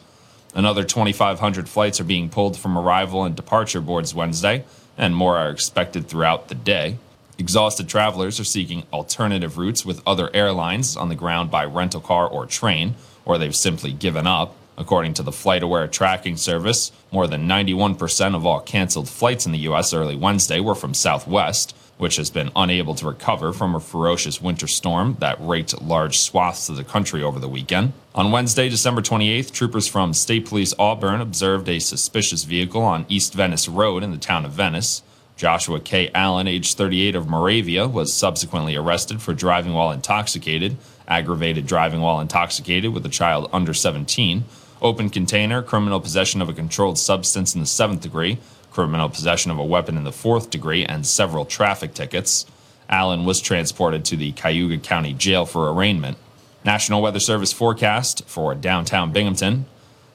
Another 0.54 0.86
2,500 0.86 1.68
flights 1.68 2.00
are 2.00 2.06
being 2.06 2.30
pulled 2.30 2.56
from 2.58 2.78
arrival 2.78 3.26
and 3.26 3.36
departure 3.36 3.82
boards 3.82 4.16
Wednesday, 4.16 4.64
and 4.98 5.14
more 5.14 5.36
are 5.36 5.50
expected 5.50 6.08
throughout 6.08 6.48
the 6.48 6.56
day. 6.56 7.00
Exhausted 7.38 7.90
travelers 7.90 8.40
are 8.40 8.46
seeking 8.46 8.84
alternative 8.94 9.58
routes 9.58 9.86
with 9.86 10.02
other 10.08 10.34
airlines 10.34 10.96
on 10.96 11.10
the 11.10 11.16
ground 11.16 11.52
by 11.52 11.66
rental 11.66 12.00
car 12.00 12.30
or 12.30 12.46
train, 12.46 12.96
or 13.26 13.38
they've 13.38 13.54
simply 13.54 13.92
given 13.92 14.26
up. 14.26 14.56
According 14.78 15.14
to 15.16 15.24
the 15.24 15.32
FlightAware 15.32 15.90
tracking 15.90 16.36
service, 16.36 16.92
more 17.12 17.28
than 17.28 17.48
91% 17.48 18.36
of 18.36 18.46
all 18.46 18.60
canceled 18.60 19.08
flights 19.08 19.46
in 19.46 19.54
the 19.54 19.60
U.S. 19.60 19.94
early 19.94 20.16
Wednesday 20.16 20.60
were 20.60 20.76
from 20.76 20.94
Southwest, 20.94 21.76
which 21.98 22.18
has 22.18 22.30
been 22.30 22.52
unable 22.56 22.94
to 22.96 23.08
recover 23.08 23.54
from 23.54 23.74
a 23.74 23.80
ferocious 23.80 24.42
winter 24.42 24.68
storm 24.68 25.16
that 25.20 25.38
raked 25.40 25.82
large 25.82 26.20
swaths 26.20 26.68
of 26.68 26.76
the 26.76 26.84
country 26.84 27.24
over 27.24 27.40
the 27.40 27.48
weekend. 27.48 27.94
On 28.14 28.32
Wednesday, 28.32 28.68
December 28.68 29.02
28th, 29.02 29.52
troopers 29.52 29.88
from 29.88 30.14
State 30.14 30.46
Police 30.46 30.74
Auburn 30.78 31.22
observed 31.22 31.70
a 31.70 31.80
suspicious 31.80 32.44
vehicle 32.44 32.82
on 32.82 33.06
East 33.08 33.34
Venice 33.34 33.70
Road 33.70 34.04
in 34.04 34.12
the 34.12 34.18
town 34.18 34.44
of 34.44 34.52
Venice. 34.52 35.04
Joshua 35.38 35.80
K. 35.80 36.12
Allen, 36.14 36.48
age 36.48 36.74
38 36.76 37.16
of 37.16 37.28
Moravia, 37.28 37.88
was 37.88 38.14
subsequently 38.14 38.76
arrested 38.76 39.22
for 39.22 39.34
driving 39.34 39.74
while 39.74 39.92
intoxicated, 39.92 40.78
aggravated 41.08 41.66
driving 41.66 42.02
while 42.02 42.20
intoxicated 42.20 42.94
with 42.94 43.06
a 43.06 43.10
child 43.10 43.50
under 43.52 43.74
17, 43.74 44.44
open 44.86 45.10
container, 45.10 45.64
criminal 45.64 46.00
possession 46.00 46.44
of 46.44 46.48
a 46.48 46.54
controlled 46.54 47.00
substance 47.00 47.56
in 47.56 47.60
the 47.60 47.66
seventh 47.66 48.02
degree, 48.02 48.38
criminal 48.72 49.10
possession 49.10 49.50
of 49.50 49.58
a 49.58 49.66
weapon 49.66 49.98
in 49.98 50.04
the 50.04 50.12
fourth 50.12 50.52
degree, 50.52 50.86
and 50.86 51.08
several 51.08 51.44
traffic 51.44 51.96
tickets. 51.96 52.46
Allen 52.88 53.26
was 53.26 53.42
transported 53.42 54.06
to 54.06 54.16
the 54.16 54.32
Cayuga 54.34 54.78
County 54.78 55.12
Jail 55.12 55.48
for 55.48 55.72
arraignment. 55.72 56.18
National 56.64 57.02
Weather 57.02 57.20
Service 57.20 57.52
forecast 57.52 58.28
for 58.28 58.54
downtown 58.54 59.12
Binghamton. 59.12 59.66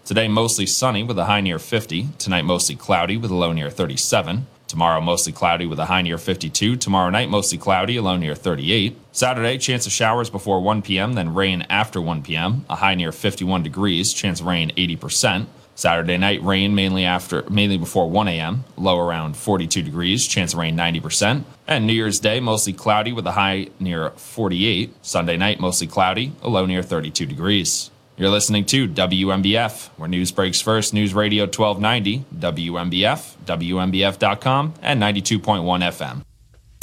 Today, 0.04 0.28
mostly 0.28 0.66
sunny 0.66 1.02
with 1.02 1.18
a 1.18 1.24
high 1.24 1.40
near 1.40 1.58
50. 1.58 2.08
Tonight, 2.18 2.42
mostly 2.42 2.76
cloudy 2.76 3.16
with 3.16 3.32
a 3.32 3.34
low 3.34 3.52
near 3.52 3.70
37. 3.70 4.46
Tomorrow, 4.70 5.00
mostly 5.00 5.32
cloudy 5.32 5.66
with 5.66 5.80
a 5.80 5.86
high 5.86 6.02
near 6.02 6.16
52. 6.16 6.76
Tomorrow 6.76 7.10
night, 7.10 7.28
mostly 7.28 7.58
cloudy, 7.58 7.96
a 7.96 8.02
low 8.02 8.16
near 8.16 8.36
38. 8.36 8.96
Saturday, 9.10 9.58
chance 9.58 9.84
of 9.84 9.90
showers 9.90 10.30
before 10.30 10.62
1 10.62 10.82
p.m., 10.82 11.14
then 11.14 11.34
rain 11.34 11.66
after 11.68 12.00
1 12.00 12.22
p.m. 12.22 12.64
A 12.70 12.76
high 12.76 12.94
near 12.94 13.10
51 13.10 13.64
degrees, 13.64 14.12
chance 14.12 14.38
of 14.40 14.46
rain 14.46 14.70
80%. 14.76 15.46
Saturday 15.74 16.16
night, 16.18 16.40
rain 16.44 16.72
mainly 16.76 17.04
after, 17.04 17.42
mainly 17.50 17.78
before 17.78 18.08
1 18.08 18.28
a.m. 18.28 18.62
Low 18.76 19.00
around 19.00 19.36
42 19.36 19.82
degrees, 19.82 20.28
chance 20.28 20.52
of 20.52 20.60
rain 20.60 20.76
90%. 20.76 21.42
And 21.66 21.84
New 21.84 21.92
Year's 21.92 22.20
Day, 22.20 22.38
mostly 22.38 22.72
cloudy 22.72 23.12
with 23.12 23.26
a 23.26 23.32
high 23.32 23.70
near 23.80 24.10
48. 24.10 24.94
Sunday 25.04 25.36
night, 25.36 25.58
mostly 25.58 25.88
cloudy, 25.88 26.30
a 26.42 26.48
low 26.48 26.64
near 26.64 26.84
32 26.84 27.26
degrees. 27.26 27.90
You're 28.20 28.28
listening 28.28 28.66
to 28.66 28.86
WNBF, 28.86 29.88
where 29.96 30.06
news 30.06 30.30
breaks 30.30 30.60
first. 30.60 30.92
News 30.92 31.14
Radio 31.14 31.44
1290, 31.44 32.26
WNBF, 32.36 33.36
WNBF.com, 33.46 34.74
and 34.82 35.00
92.1 35.02 36.20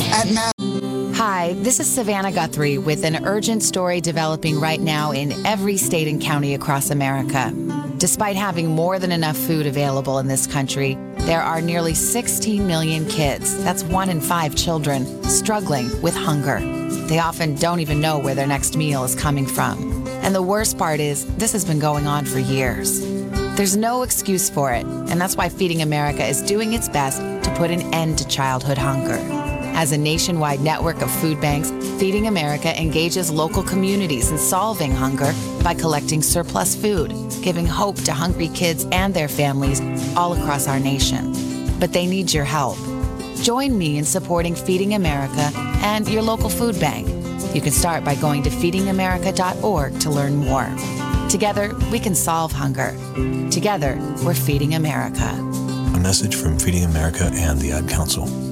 FM. 0.01 1.13
Hi, 1.15 1.53
this 1.57 1.79
is 1.79 1.87
Savannah 1.87 2.31
Guthrie 2.31 2.79
with 2.79 3.05
an 3.05 3.23
urgent 3.23 3.61
story 3.61 4.01
developing 4.01 4.59
right 4.59 4.79
now 4.81 5.11
in 5.11 5.31
every 5.45 5.77
state 5.77 6.07
and 6.07 6.19
county 6.19 6.55
across 6.55 6.89
America. 6.89 7.53
Despite 7.99 8.35
having 8.35 8.71
more 8.71 8.97
than 8.97 9.11
enough 9.11 9.37
food 9.37 9.67
available 9.67 10.17
in 10.17 10.27
this 10.27 10.47
country, 10.47 10.95
there 11.19 11.43
are 11.43 11.61
nearly 11.61 11.93
16 11.93 12.65
million 12.65 13.05
kids, 13.05 13.63
that's 13.63 13.83
one 13.83 14.09
in 14.09 14.21
five 14.21 14.55
children, 14.55 15.23
struggling 15.25 16.01
with 16.01 16.15
hunger. 16.15 16.76
They 17.07 17.19
often 17.19 17.55
don't 17.55 17.79
even 17.79 18.01
know 18.01 18.17
where 18.19 18.35
their 18.35 18.47
next 18.47 18.75
meal 18.77 19.03
is 19.03 19.15
coming 19.15 19.45
from. 19.45 20.07
And 20.23 20.33
the 20.33 20.41
worst 20.41 20.77
part 20.77 20.99
is, 20.99 21.25
this 21.37 21.51
has 21.53 21.63
been 21.63 21.79
going 21.79 22.07
on 22.07 22.25
for 22.25 22.39
years. 22.39 23.01
There's 23.55 23.75
no 23.75 24.03
excuse 24.03 24.49
for 24.49 24.71
it, 24.71 24.85
and 24.85 25.19
that's 25.19 25.35
why 25.35 25.49
Feeding 25.49 25.81
America 25.81 26.25
is 26.25 26.41
doing 26.41 26.73
its 26.73 26.87
best 26.89 27.19
to 27.19 27.55
put 27.55 27.71
an 27.71 27.81
end 27.93 28.17
to 28.19 28.27
childhood 28.27 28.77
hunger. 28.77 29.17
As 29.77 29.91
a 29.91 29.97
nationwide 29.97 30.61
network 30.61 31.01
of 31.01 31.11
food 31.11 31.39
banks, 31.39 31.69
Feeding 31.99 32.27
America 32.27 32.79
engages 32.79 33.29
local 33.29 33.63
communities 33.63 34.31
in 34.31 34.37
solving 34.37 34.91
hunger 34.91 35.33
by 35.63 35.73
collecting 35.73 36.21
surplus 36.21 36.75
food, 36.75 37.13
giving 37.41 37.65
hope 37.65 37.95
to 38.03 38.13
hungry 38.13 38.49
kids 38.49 38.85
and 38.91 39.13
their 39.13 39.27
families 39.27 39.81
all 40.15 40.33
across 40.33 40.67
our 40.67 40.79
nation. 40.79 41.33
But 41.79 41.93
they 41.93 42.07
need 42.07 42.33
your 42.33 42.45
help. 42.45 42.77
Join 43.41 43.77
me 43.77 43.97
in 43.97 44.05
supporting 44.05 44.55
Feeding 44.55 44.93
America 44.93 45.51
and 45.81 46.07
your 46.07 46.21
local 46.21 46.49
food 46.49 46.79
bank. 46.79 47.07
You 47.55 47.61
can 47.61 47.71
start 47.71 48.03
by 48.03 48.15
going 48.15 48.43
to 48.43 48.49
feedingamerica.org 48.49 49.99
to 49.99 50.09
learn 50.09 50.35
more. 50.35 50.69
Together, 51.29 51.73
we 51.91 51.99
can 51.99 52.15
solve 52.15 52.51
hunger. 52.51 52.95
Together, 53.49 53.97
we're 54.23 54.33
feeding 54.33 54.75
America. 54.75 55.29
A 55.95 55.99
message 55.99 56.35
from 56.35 56.59
Feeding 56.59 56.83
America 56.83 57.29
and 57.33 57.59
the 57.59 57.71
Ad 57.71 57.89
Council. 57.89 58.46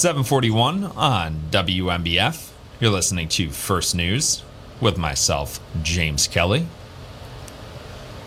741 0.00 0.84
on 0.96 1.42
WNBF. 1.50 2.52
You're 2.80 2.90
listening 2.90 3.28
to 3.28 3.50
First 3.50 3.94
News 3.94 4.42
with 4.80 4.96
myself, 4.96 5.60
James 5.82 6.26
Kelly. 6.26 6.66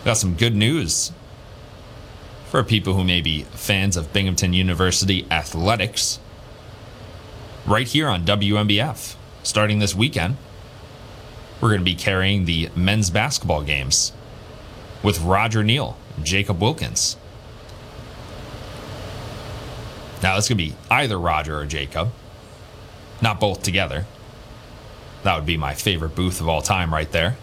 Got 0.04 0.18
some 0.18 0.36
good 0.36 0.54
news 0.54 1.10
for 2.46 2.62
people 2.62 2.94
who 2.94 3.02
may 3.02 3.20
be 3.20 3.42
fans 3.42 3.96
of 3.96 4.12
Binghamton 4.12 4.52
University 4.52 5.26
athletics. 5.32 6.20
Right 7.66 7.88
here 7.88 8.06
on 8.06 8.24
WNBF, 8.24 9.16
starting 9.42 9.80
this 9.80 9.96
weekend, 9.96 10.36
we're 11.60 11.70
going 11.70 11.80
to 11.80 11.84
be 11.84 11.96
carrying 11.96 12.44
the 12.44 12.70
men's 12.76 13.10
basketball 13.10 13.64
games 13.64 14.12
with 15.02 15.20
Roger 15.20 15.64
Neal 15.64 15.98
Jacob 16.22 16.62
Wilkins. 16.62 17.16
Now, 20.22 20.36
it's 20.38 20.48
to 20.48 20.54
be 20.54 20.74
either 20.90 21.18
Roger 21.18 21.58
or 21.58 21.66
Jacob, 21.66 22.10
not 23.20 23.40
both 23.40 23.62
together. 23.62 24.06
That 25.22 25.36
would 25.36 25.46
be 25.46 25.56
my 25.56 25.74
favorite 25.74 26.14
booth 26.14 26.40
of 26.40 26.48
all 26.48 26.62
time, 26.62 26.92
right 26.92 27.10
there. 27.10 27.36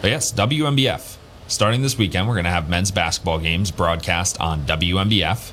But 0.00 0.10
yes, 0.10 0.32
WNBF. 0.32 1.16
Starting 1.46 1.82
this 1.82 1.98
weekend, 1.98 2.26
we're 2.26 2.34
going 2.34 2.44
to 2.44 2.50
have 2.50 2.68
men's 2.68 2.90
basketball 2.90 3.38
games 3.38 3.70
broadcast 3.70 4.40
on 4.40 4.62
WNBF. 4.62 5.52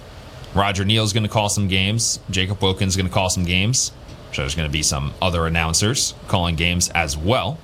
Roger 0.53 0.85
Neal's 0.85 1.14
going 1.14 1.23
to 1.23 1.30
call 1.30 1.49
some 1.49 1.68
games. 1.68 2.19
Jacob 2.30 2.61
Wilkins 2.61 2.93
is 2.93 2.98
going 2.98 3.07
to 3.07 3.14
call 3.14 3.30
some 3.30 3.43
games. 3.43 3.91
I'm 4.31 4.35
there's 4.35 4.56
going 4.56 4.68
to 4.68 4.72
be 4.72 4.84
some 4.84 5.14
other 5.22 5.45
announcers 5.45 6.14
calling 6.27 6.56
games 6.56 6.89
as 6.89 7.18
well. 7.18 7.60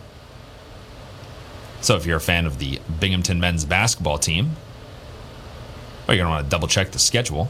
So 1.82 1.96
if 1.96 2.06
you're 2.06 2.18
a 2.18 2.22
fan 2.22 2.46
of 2.46 2.60
the 2.60 2.80
Binghamton 3.00 3.40
men's 3.40 3.64
basketball 3.64 4.18
team, 4.18 4.58
you're 6.14 6.24
going 6.24 6.28
to 6.28 6.36
want 6.36 6.46
to 6.46 6.50
double 6.50 6.68
check 6.68 6.92
the 6.92 7.00
schedule 7.00 7.50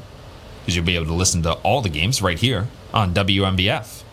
because 0.61 0.75
you'll 0.75 0.85
be 0.85 0.95
able 0.95 1.05
to 1.05 1.13
listen 1.13 1.43
to 1.43 1.53
all 1.53 1.81
the 1.81 1.89
games 1.89 2.21
right 2.21 2.39
here 2.39 2.67
on 2.93 3.13
WNBF. 3.13 4.03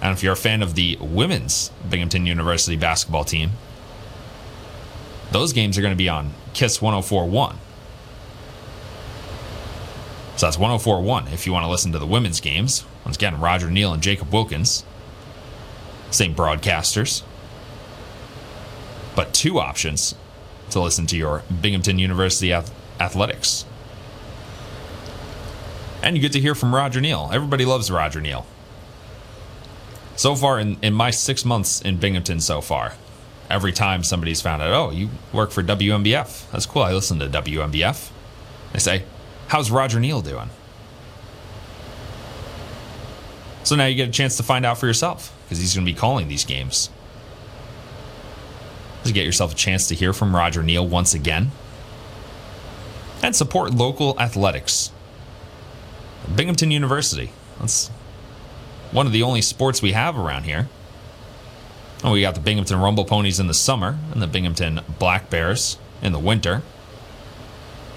And 0.00 0.12
if 0.12 0.22
you're 0.22 0.34
a 0.34 0.36
fan 0.36 0.62
of 0.62 0.74
the 0.74 0.98
women's 1.00 1.70
Binghamton 1.88 2.26
University 2.26 2.76
basketball 2.76 3.24
team, 3.24 3.52
those 5.32 5.52
games 5.52 5.78
are 5.78 5.80
going 5.80 5.94
to 5.94 5.98
be 5.98 6.08
on 6.08 6.32
KISS 6.52 6.82
1041. 6.82 7.58
So 10.36 10.46
that's 10.46 10.58
1041 10.58 11.28
if 11.28 11.46
you 11.46 11.52
want 11.52 11.64
to 11.64 11.70
listen 11.70 11.92
to 11.92 11.98
the 11.98 12.06
women's 12.06 12.40
games. 12.40 12.84
Once 13.04 13.16
again, 13.16 13.40
Roger 13.40 13.70
Neal 13.70 13.92
and 13.92 14.02
Jacob 14.02 14.32
Wilkins, 14.32 14.84
same 16.10 16.34
broadcasters. 16.34 17.22
But 19.14 19.32
two 19.32 19.58
options 19.58 20.14
to 20.70 20.80
listen 20.80 21.06
to 21.06 21.16
your 21.16 21.42
Binghamton 21.60 21.98
University 21.98 22.52
ath- 22.52 22.72
athletics. 23.00 23.64
And 26.02 26.16
you 26.16 26.22
get 26.22 26.32
to 26.32 26.40
hear 26.40 26.54
from 26.54 26.74
Roger 26.74 27.00
Neal. 27.00 27.30
Everybody 27.32 27.64
loves 27.64 27.90
Roger 27.90 28.20
Neal. 28.20 28.46
So 30.16 30.36
far, 30.36 30.58
in, 30.60 30.76
in 30.82 30.92
my 30.92 31.10
six 31.10 31.44
months 31.44 31.80
in 31.80 31.96
Binghamton 31.96 32.40
so 32.40 32.60
far, 32.60 32.92
every 33.50 33.72
time 33.72 34.04
somebody's 34.04 34.40
found 34.40 34.62
out, 34.62 34.72
oh, 34.72 34.90
you 34.90 35.08
work 35.32 35.50
for 35.50 35.62
WNBF. 35.62 36.50
That's 36.50 36.66
cool. 36.66 36.82
I 36.82 36.92
listen 36.92 37.18
to 37.20 37.28
WNBF. 37.28 38.10
They 38.72 38.78
say, 38.78 39.04
how's 39.48 39.70
Roger 39.70 39.98
Neal 39.98 40.20
doing? 40.20 40.50
So 43.64 43.76
now 43.76 43.86
you 43.86 43.94
get 43.94 44.08
a 44.08 44.12
chance 44.12 44.36
to 44.36 44.42
find 44.42 44.66
out 44.66 44.78
for 44.78 44.86
yourself 44.86 45.34
because 45.44 45.58
he's 45.58 45.74
going 45.74 45.86
to 45.86 45.92
be 45.92 45.98
calling 45.98 46.28
these 46.28 46.44
games. 46.44 46.90
To 49.04 49.12
get 49.12 49.24
yourself 49.24 49.52
a 49.52 49.56
chance 49.56 49.88
to 49.88 49.94
hear 49.94 50.12
from 50.12 50.36
Roger 50.36 50.62
Neal 50.62 50.86
once 50.86 51.14
again. 51.14 51.50
And 53.24 53.34
support 53.34 53.72
local 53.72 54.20
athletics. 54.20 54.92
Binghamton 56.36 56.70
University. 56.70 57.30
That's 57.58 57.88
one 58.92 59.06
of 59.06 59.14
the 59.14 59.22
only 59.22 59.40
sports 59.40 59.80
we 59.80 59.92
have 59.92 60.18
around 60.18 60.42
here. 60.42 60.68
And 62.02 62.12
we 62.12 62.20
got 62.20 62.34
the 62.34 62.42
Binghamton 62.42 62.78
Rumble 62.78 63.06
Ponies 63.06 63.40
in 63.40 63.46
the 63.46 63.54
summer 63.54 63.98
and 64.12 64.20
the 64.20 64.26
Binghamton 64.26 64.80
Black 64.98 65.30
Bears 65.30 65.78
in 66.02 66.12
the 66.12 66.18
winter. 66.18 66.56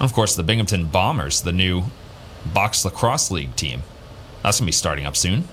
of 0.00 0.14
course, 0.14 0.34
the 0.34 0.42
Binghamton 0.42 0.86
Bombers, 0.86 1.42
the 1.42 1.52
new 1.52 1.84
box 2.46 2.82
lacrosse 2.82 3.30
league 3.30 3.54
team. 3.54 3.82
That's 4.42 4.60
going 4.60 4.64
to 4.64 4.68
be 4.68 4.72
starting 4.72 5.04
up 5.04 5.14
soon. 5.14 5.46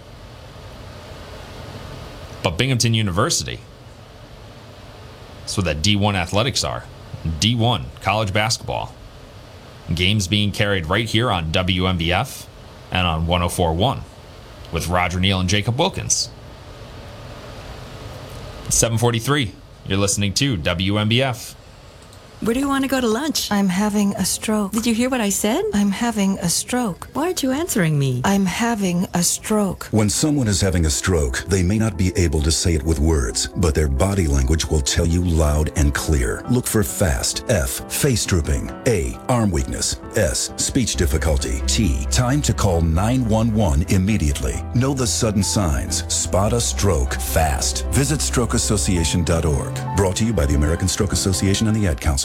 But 2.43 2.51
Binghamton 2.51 2.93
University, 2.93 3.59
that's 5.41 5.57
what 5.57 5.65
that 5.65 5.81
D1 5.81 6.15
athletics 6.15 6.63
are. 6.63 6.85
D1, 7.25 8.01
college 8.01 8.31
basketball. 8.31 8.95
Games 9.93 10.27
being 10.27 10.51
carried 10.51 10.87
right 10.87 11.07
here 11.07 11.29
on 11.29 11.51
WNBF 11.51 12.47
and 12.91 13.05
on 13.05 13.27
1041 13.27 14.01
with 14.71 14.87
Roger 14.87 15.19
Neal 15.19 15.39
and 15.39 15.49
Jacob 15.49 15.77
Wilkins. 15.77 16.29
743, 18.69 19.51
you're 19.87 19.97
listening 19.97 20.33
to 20.33 20.57
WNBF. 20.57 21.55
Where 22.41 22.53
do 22.53 22.59
you 22.59 22.67
want 22.67 22.83
to 22.83 22.89
go 22.89 22.99
to 22.99 23.07
lunch? 23.07 23.49
I'm 23.49 23.69
having 23.69 24.13
a 24.15 24.25
stroke. 24.25 24.73
Did 24.73 24.85
you 24.85 24.93
hear 24.93 25.09
what 25.09 25.21
I 25.21 25.29
said? 25.29 25.63
I'm 25.73 25.89
having 25.89 26.37
a 26.39 26.49
stroke. 26.49 27.07
Why 27.13 27.23
aren't 27.27 27.41
you 27.41 27.51
answering 27.51 27.97
me? 27.97 28.21
I'm 28.25 28.45
having 28.45 29.07
a 29.13 29.23
stroke. 29.23 29.85
When 29.91 30.09
someone 30.09 30.49
is 30.49 30.59
having 30.59 30.85
a 30.85 30.89
stroke, 30.89 31.37
they 31.47 31.63
may 31.63 31.77
not 31.79 31.97
be 31.97 32.11
able 32.17 32.41
to 32.41 32.51
say 32.51 32.75
it 32.75 32.83
with 32.83 32.99
words, 32.99 33.47
but 33.55 33.73
their 33.73 33.87
body 33.87 34.27
language 34.27 34.65
will 34.65 34.81
tell 34.81 35.05
you 35.07 35.23
loud 35.23 35.71
and 35.77 35.93
clear. 35.93 36.43
Look 36.49 36.67
for 36.67 36.83
FAST, 36.83 37.45
F, 37.47 37.89
face 37.91 38.25
drooping, 38.25 38.69
A, 38.85 39.17
arm 39.29 39.49
weakness, 39.49 40.01
S, 40.17 40.51
speech 40.57 40.97
difficulty, 40.97 41.61
T, 41.67 42.05
time 42.11 42.41
to 42.41 42.53
call 42.53 42.81
911 42.81 43.85
immediately. 43.93 44.61
Know 44.75 44.93
the 44.93 45.07
sudden 45.07 45.41
signs. 45.41 46.03
Spot 46.13 46.51
a 46.51 46.59
stroke 46.59 47.13
fast. 47.13 47.85
Visit 47.87 48.19
strokeassociation.org. 48.19 49.95
Brought 49.95 50.15
to 50.17 50.25
you 50.25 50.33
by 50.33 50.45
the 50.45 50.55
American 50.55 50.89
Stroke 50.89 51.13
Association 51.13 51.67
and 51.67 51.75
the 51.75 51.87
Ad 51.87 52.01
Council. 52.01 52.24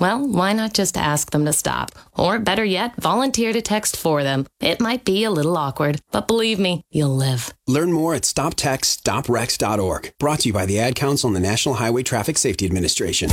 Well, 0.00 0.26
why 0.26 0.54
not 0.54 0.72
just 0.72 0.96
ask 0.96 1.30
them 1.30 1.44
to 1.44 1.52
stop? 1.52 1.92
Or 2.16 2.38
better 2.38 2.64
yet, 2.64 2.96
volunteer 2.96 3.52
to 3.52 3.60
text 3.60 3.98
for 3.98 4.22
them. 4.22 4.46
It 4.60 4.80
might 4.80 5.04
be 5.04 5.24
a 5.24 5.30
little 5.30 5.58
awkward, 5.58 6.00
but 6.10 6.26
believe 6.26 6.58
me, 6.58 6.82
you'll 6.90 7.14
live. 7.14 7.52
Learn 7.66 7.92
more 7.92 8.14
at 8.14 8.22
stoptextsstopwrecks.org. 8.22 10.12
Brought 10.18 10.40
to 10.40 10.48
you 10.48 10.52
by 10.54 10.64
the 10.64 10.80
Ad 10.80 10.94
Council 10.94 11.28
and 11.28 11.36
the 11.36 11.40
National 11.40 11.74
Highway 11.74 12.02
Traffic 12.02 12.38
Safety 12.38 12.64
Administration. 12.64 13.28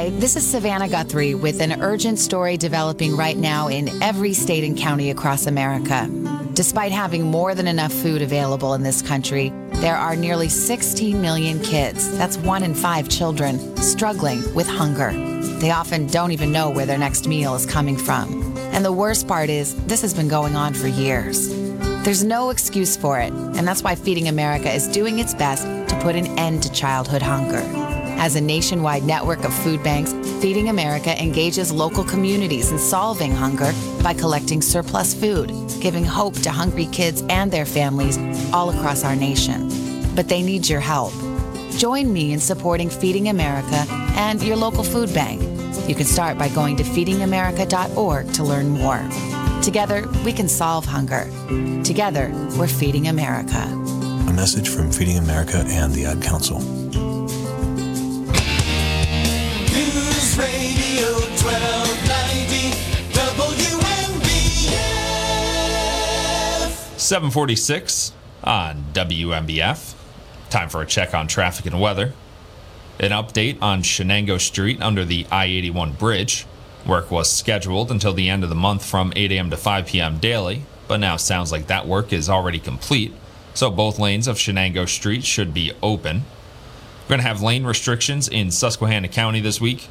Hi, 0.00 0.08
this 0.08 0.34
is 0.34 0.50
Savannah 0.50 0.88
Guthrie 0.88 1.34
with 1.34 1.60
an 1.60 1.82
urgent 1.82 2.18
story 2.18 2.56
developing 2.56 3.18
right 3.18 3.36
now 3.36 3.68
in 3.68 4.02
every 4.02 4.32
state 4.32 4.64
and 4.64 4.74
county 4.74 5.10
across 5.10 5.44
America. 5.44 6.08
Despite 6.54 6.90
having 6.90 7.24
more 7.24 7.54
than 7.54 7.68
enough 7.68 7.92
food 7.92 8.22
available 8.22 8.72
in 8.72 8.82
this 8.82 9.02
country, 9.02 9.52
there 9.72 9.98
are 9.98 10.16
nearly 10.16 10.48
16 10.48 11.20
million 11.20 11.60
kids, 11.60 12.16
that's 12.16 12.38
one 12.38 12.62
in 12.62 12.74
five 12.74 13.10
children, 13.10 13.76
struggling 13.76 14.42
with 14.54 14.66
hunger. 14.66 15.12
They 15.58 15.70
often 15.70 16.06
don't 16.06 16.32
even 16.32 16.50
know 16.50 16.70
where 16.70 16.86
their 16.86 16.96
next 16.96 17.28
meal 17.28 17.54
is 17.54 17.66
coming 17.66 17.98
from. 17.98 18.56
And 18.72 18.82
the 18.82 18.92
worst 18.92 19.28
part 19.28 19.50
is, 19.50 19.74
this 19.84 20.00
has 20.00 20.14
been 20.14 20.28
going 20.28 20.56
on 20.56 20.72
for 20.72 20.88
years. 20.88 21.50
There's 22.04 22.24
no 22.24 22.48
excuse 22.48 22.96
for 22.96 23.20
it, 23.20 23.34
and 23.34 23.68
that's 23.68 23.82
why 23.82 23.96
Feeding 23.96 24.28
America 24.28 24.72
is 24.72 24.88
doing 24.88 25.18
its 25.18 25.34
best 25.34 25.64
to 25.90 26.00
put 26.00 26.16
an 26.16 26.26
end 26.38 26.62
to 26.62 26.72
childhood 26.72 27.20
hunger. 27.20 27.89
As 28.20 28.36
a 28.36 28.40
nationwide 28.40 29.02
network 29.02 29.44
of 29.44 29.54
food 29.54 29.82
banks, 29.82 30.12
Feeding 30.42 30.68
America 30.68 31.18
engages 31.20 31.72
local 31.72 32.04
communities 32.04 32.70
in 32.70 32.78
solving 32.78 33.32
hunger 33.32 33.72
by 34.02 34.12
collecting 34.12 34.60
surplus 34.60 35.14
food, 35.14 35.50
giving 35.80 36.04
hope 36.04 36.34
to 36.40 36.50
hungry 36.50 36.84
kids 36.92 37.22
and 37.30 37.50
their 37.50 37.64
families 37.64 38.18
all 38.52 38.68
across 38.68 39.04
our 39.04 39.16
nation. 39.16 39.70
But 40.14 40.28
they 40.28 40.42
need 40.42 40.68
your 40.68 40.80
help. 40.80 41.14
Join 41.78 42.12
me 42.12 42.34
in 42.34 42.40
supporting 42.40 42.90
Feeding 42.90 43.28
America 43.28 43.86
and 44.16 44.42
your 44.42 44.56
local 44.56 44.84
food 44.84 45.14
bank. 45.14 45.40
You 45.88 45.94
can 45.94 46.04
start 46.04 46.36
by 46.36 46.50
going 46.50 46.76
to 46.76 46.84
feedingamerica.org 46.84 48.32
to 48.34 48.44
learn 48.44 48.68
more. 48.68 49.02
Together, 49.62 50.06
we 50.26 50.34
can 50.34 50.46
solve 50.46 50.84
hunger. 50.84 51.24
Together, 51.84 52.30
we're 52.58 52.68
feeding 52.68 53.08
America. 53.08 53.62
A 54.28 54.32
message 54.34 54.68
from 54.68 54.92
Feeding 54.92 55.16
America 55.16 55.64
and 55.68 55.94
the 55.94 56.04
Ad 56.04 56.20
Council. 56.22 56.60
Radio 61.00 61.14
1290 61.14 62.76
WNBF. 63.16 64.60
746 66.98 68.12
on 68.44 68.84
WNBF. 68.92 69.94
Time 70.50 70.68
for 70.68 70.82
a 70.82 70.86
check 70.86 71.14
on 71.14 71.26
traffic 71.26 71.64
and 71.64 71.80
weather. 71.80 72.12
An 72.98 73.12
update 73.12 73.56
on 73.62 73.82
Shenango 73.82 74.38
Street 74.38 74.82
under 74.82 75.06
the 75.06 75.26
I 75.30 75.46
81 75.46 75.94
bridge. 75.94 76.44
Work 76.86 77.10
was 77.10 77.32
scheduled 77.32 77.90
until 77.90 78.12
the 78.12 78.28
end 78.28 78.44
of 78.44 78.50
the 78.50 78.54
month 78.54 78.84
from 78.84 79.14
8 79.16 79.32
a.m. 79.32 79.48
to 79.48 79.56
5 79.56 79.86
p.m. 79.86 80.18
daily, 80.18 80.64
but 80.86 81.00
now 81.00 81.16
sounds 81.16 81.50
like 81.50 81.66
that 81.68 81.86
work 81.86 82.12
is 82.12 82.28
already 82.28 82.58
complete, 82.58 83.14
so 83.54 83.70
both 83.70 83.98
lanes 83.98 84.28
of 84.28 84.36
Shenango 84.36 84.86
Street 84.86 85.24
should 85.24 85.54
be 85.54 85.72
open. 85.82 86.24
We're 87.04 87.16
going 87.16 87.20
to 87.20 87.26
have 87.26 87.40
lane 87.40 87.64
restrictions 87.64 88.28
in 88.28 88.50
Susquehanna 88.50 89.08
County 89.08 89.40
this 89.40 89.62
week. 89.62 89.88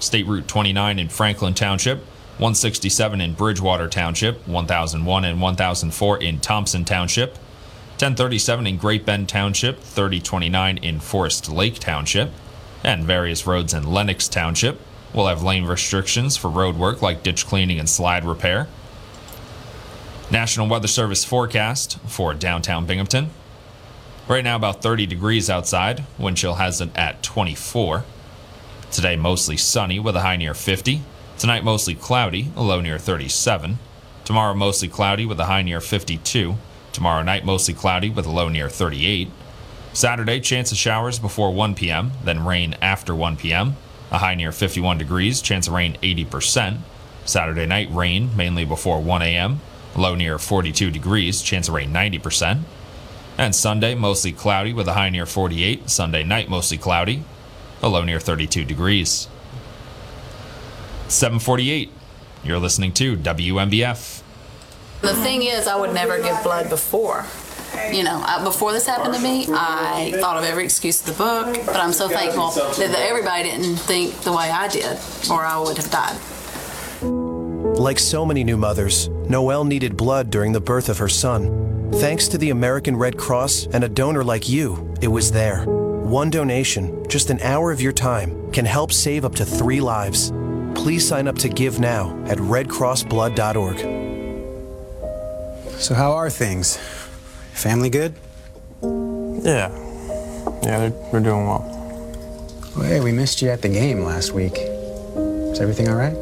State 0.00 0.26
Route 0.26 0.48
29 0.48 0.98
in 0.98 1.08
Franklin 1.08 1.54
Township, 1.54 1.98
167 2.38 3.20
in 3.20 3.34
Bridgewater 3.34 3.86
Township, 3.86 4.48
1001 4.48 5.24
and 5.24 5.40
1004 5.40 6.18
in 6.22 6.40
Thompson 6.40 6.86
Township, 6.86 7.34
1037 8.00 8.66
in 8.66 8.78
Great 8.78 9.04
Bend 9.04 9.28
Township, 9.28 9.78
3029 9.80 10.78
in 10.78 11.00
Forest 11.00 11.50
Lake 11.50 11.78
Township, 11.78 12.30
and 12.82 13.04
various 13.04 13.46
roads 13.46 13.74
in 13.74 13.92
Lenox 13.92 14.26
Township. 14.26 14.80
We'll 15.12 15.26
have 15.26 15.42
lane 15.42 15.66
restrictions 15.66 16.36
for 16.38 16.48
road 16.48 16.76
work 16.76 17.02
like 17.02 17.22
ditch 17.22 17.46
cleaning 17.46 17.78
and 17.78 17.88
slide 17.88 18.24
repair. 18.24 18.68
National 20.30 20.66
Weather 20.66 20.88
Service 20.88 21.24
forecast 21.24 21.98
for 22.06 22.32
downtown 22.32 22.86
Binghamton. 22.86 23.30
Right 24.28 24.44
now, 24.44 24.56
about 24.56 24.80
30 24.80 25.04
degrees 25.06 25.50
outside. 25.50 26.04
Wind 26.16 26.38
chill 26.38 26.54
has 26.54 26.80
it 26.80 26.96
at 26.96 27.22
24. 27.22 28.04
Today, 28.90 29.14
mostly 29.14 29.56
sunny 29.56 30.00
with 30.00 30.16
a 30.16 30.20
high 30.20 30.36
near 30.36 30.52
50. 30.52 31.02
Tonight, 31.38 31.62
mostly 31.62 31.94
cloudy, 31.94 32.48
a 32.56 32.62
low 32.62 32.80
near 32.80 32.98
37. 32.98 33.78
Tomorrow, 34.24 34.54
mostly 34.54 34.88
cloudy 34.88 35.24
with 35.24 35.38
a 35.38 35.44
high 35.44 35.62
near 35.62 35.80
52. 35.80 36.56
Tomorrow 36.92 37.22
night, 37.22 37.44
mostly 37.44 37.72
cloudy 37.72 38.10
with 38.10 38.26
a 38.26 38.30
low 38.30 38.48
near 38.48 38.68
38. 38.68 39.30
Saturday, 39.92 40.40
chance 40.40 40.72
of 40.72 40.78
showers 40.78 41.20
before 41.20 41.54
1 41.54 41.76
p.m., 41.76 42.10
then 42.24 42.44
rain 42.44 42.74
after 42.82 43.14
1 43.14 43.36
p.m. 43.36 43.76
A 44.10 44.18
high 44.18 44.34
near 44.34 44.50
51 44.50 44.98
degrees, 44.98 45.40
chance 45.40 45.68
of 45.68 45.74
rain 45.74 45.96
80%. 46.02 46.78
Saturday 47.24 47.66
night, 47.66 47.88
rain 47.92 48.36
mainly 48.36 48.64
before 48.64 49.00
1 49.00 49.22
a.m. 49.22 49.60
Low 49.96 50.16
near 50.16 50.36
42 50.36 50.90
degrees, 50.90 51.42
chance 51.42 51.68
of 51.68 51.74
rain 51.74 51.92
90%. 51.92 52.62
And 53.38 53.54
Sunday, 53.54 53.94
mostly 53.94 54.32
cloudy 54.32 54.72
with 54.72 54.88
a 54.88 54.94
high 54.94 55.10
near 55.10 55.26
48. 55.26 55.88
Sunday 55.88 56.24
night, 56.24 56.48
mostly 56.48 56.76
cloudy, 56.76 57.22
a 57.82 57.88
low 57.88 58.04
near 58.04 58.20
32 58.20 58.64
degrees. 58.64 59.28
748. 61.08 61.90
You're 62.44 62.58
listening 62.58 62.92
to 62.94 63.16
WNBF. 63.16 64.22
The 65.02 65.14
thing 65.14 65.42
is, 65.42 65.66
I 65.66 65.76
would 65.76 65.92
never 65.94 66.22
give 66.22 66.42
blood 66.42 66.68
before. 66.68 67.24
You 67.92 68.02
know, 68.04 68.22
I, 68.24 68.42
before 68.44 68.72
this 68.72 68.86
happened 68.86 69.14
to 69.14 69.20
me, 69.20 69.46
I 69.48 70.12
thought 70.20 70.36
of 70.36 70.44
every 70.44 70.64
excuse 70.64 71.00
in 71.00 71.12
the 71.12 71.18
book, 71.18 71.54
but 71.66 71.76
I'm 71.76 71.92
so 71.92 72.08
thankful 72.08 72.50
that 72.50 72.94
everybody 72.98 73.44
didn't 73.44 73.76
think 73.76 74.14
the 74.20 74.32
way 74.32 74.50
I 74.50 74.68
did, 74.68 74.98
or 75.30 75.44
I 75.44 75.58
would 75.58 75.76
have 75.76 75.90
died. 75.90 76.18
Like 77.78 77.98
so 77.98 78.26
many 78.26 78.44
new 78.44 78.56
mothers, 78.56 79.08
Noelle 79.28 79.64
needed 79.64 79.96
blood 79.96 80.30
during 80.30 80.52
the 80.52 80.60
birth 80.60 80.88
of 80.88 80.98
her 80.98 81.08
son. 81.08 81.90
Thanks 81.94 82.28
to 82.28 82.38
the 82.38 82.50
American 82.50 82.96
Red 82.96 83.16
Cross 83.16 83.66
and 83.66 83.84
a 83.84 83.88
donor 83.88 84.22
like 84.22 84.48
you, 84.48 84.94
it 85.00 85.08
was 85.08 85.32
there. 85.32 85.64
One 86.10 86.28
donation, 86.28 87.08
just 87.08 87.30
an 87.30 87.38
hour 87.40 87.70
of 87.70 87.80
your 87.80 87.92
time, 87.92 88.50
can 88.50 88.64
help 88.64 88.90
save 88.90 89.24
up 89.24 89.36
to 89.36 89.44
three 89.44 89.80
lives. 89.80 90.32
Please 90.74 91.06
sign 91.06 91.28
up 91.28 91.38
to 91.38 91.48
give 91.48 91.78
now 91.78 92.20
at 92.26 92.36
redcrossblood.org. 92.38 93.78
So, 95.80 95.94
how 95.94 96.10
are 96.10 96.28
things? 96.28 96.78
Family 97.52 97.90
good? 97.90 98.16
Yeah. 98.82 99.70
Yeah, 100.64 100.78
they're, 100.80 100.90
they're 101.12 101.20
doing 101.20 101.46
well. 101.46 101.64
Well, 102.76 102.88
hey, 102.88 102.98
we 102.98 103.12
missed 103.12 103.40
you 103.40 103.50
at 103.50 103.62
the 103.62 103.68
game 103.68 104.02
last 104.02 104.32
week. 104.32 104.54
Is 104.56 105.60
everything 105.60 105.88
all 105.90 105.94
right? 105.94 106.16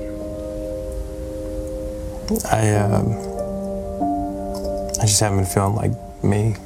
I, 2.53 2.77
um, 2.77 3.13
I 5.01 5.07
just 5.07 5.19
haven't 5.19 5.39
been 5.39 5.47
feeling 5.47 5.77
like 5.77 5.93
me 6.23 6.57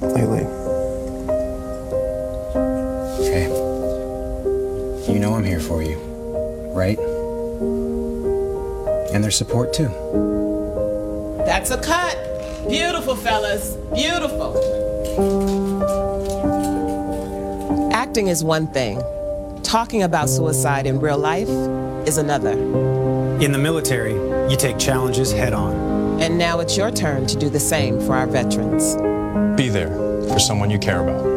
lately. 0.00 0.59
I'm 5.40 5.46
here 5.46 5.58
for 5.58 5.82
you, 5.82 5.96
right? 6.74 6.98
And 9.14 9.24
their 9.24 9.30
support 9.30 9.72
too. 9.72 9.88
That's 11.46 11.70
a 11.70 11.80
cut. 11.80 12.14
Beautiful, 12.68 13.16
fellas. 13.16 13.74
Beautiful. 13.94 14.52
Acting 17.90 18.26
is 18.26 18.44
one 18.44 18.66
thing, 18.66 19.02
talking 19.62 20.02
about 20.02 20.28
suicide 20.28 20.86
in 20.86 21.00
real 21.00 21.16
life 21.16 21.48
is 22.06 22.18
another. 22.18 22.52
In 23.42 23.50
the 23.50 23.58
military, 23.58 24.12
you 24.50 24.58
take 24.58 24.78
challenges 24.78 25.32
head 25.32 25.54
on. 25.54 26.20
And 26.20 26.36
now 26.36 26.60
it's 26.60 26.76
your 26.76 26.90
turn 26.90 27.26
to 27.28 27.38
do 27.38 27.48
the 27.48 27.58
same 27.58 27.98
for 27.98 28.14
our 28.14 28.26
veterans. 28.26 28.94
Be 29.56 29.70
there 29.70 29.88
for 30.28 30.38
someone 30.38 30.68
you 30.68 30.78
care 30.78 31.00
about. 31.00 31.29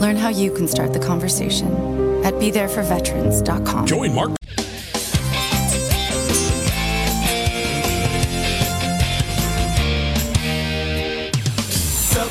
Learn 0.00 0.16
how 0.16 0.30
you 0.30 0.50
can 0.50 0.66
start 0.66 0.94
the 0.94 0.98
conversation 0.98 1.68
at 2.24 2.32
BeThereForVeterans.com. 2.34 3.86
Join 3.86 4.14
Mark. 4.14 4.30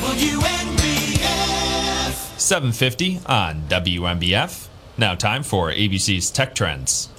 WNBF. 0.10 2.40
750 2.40 3.20
on 3.28 3.62
WNBF. 3.70 4.68
Now 4.98 5.14
time 5.14 5.44
for 5.44 5.72
ABC's 5.72 6.32
Tech 6.32 6.56
Trends. 6.56 7.10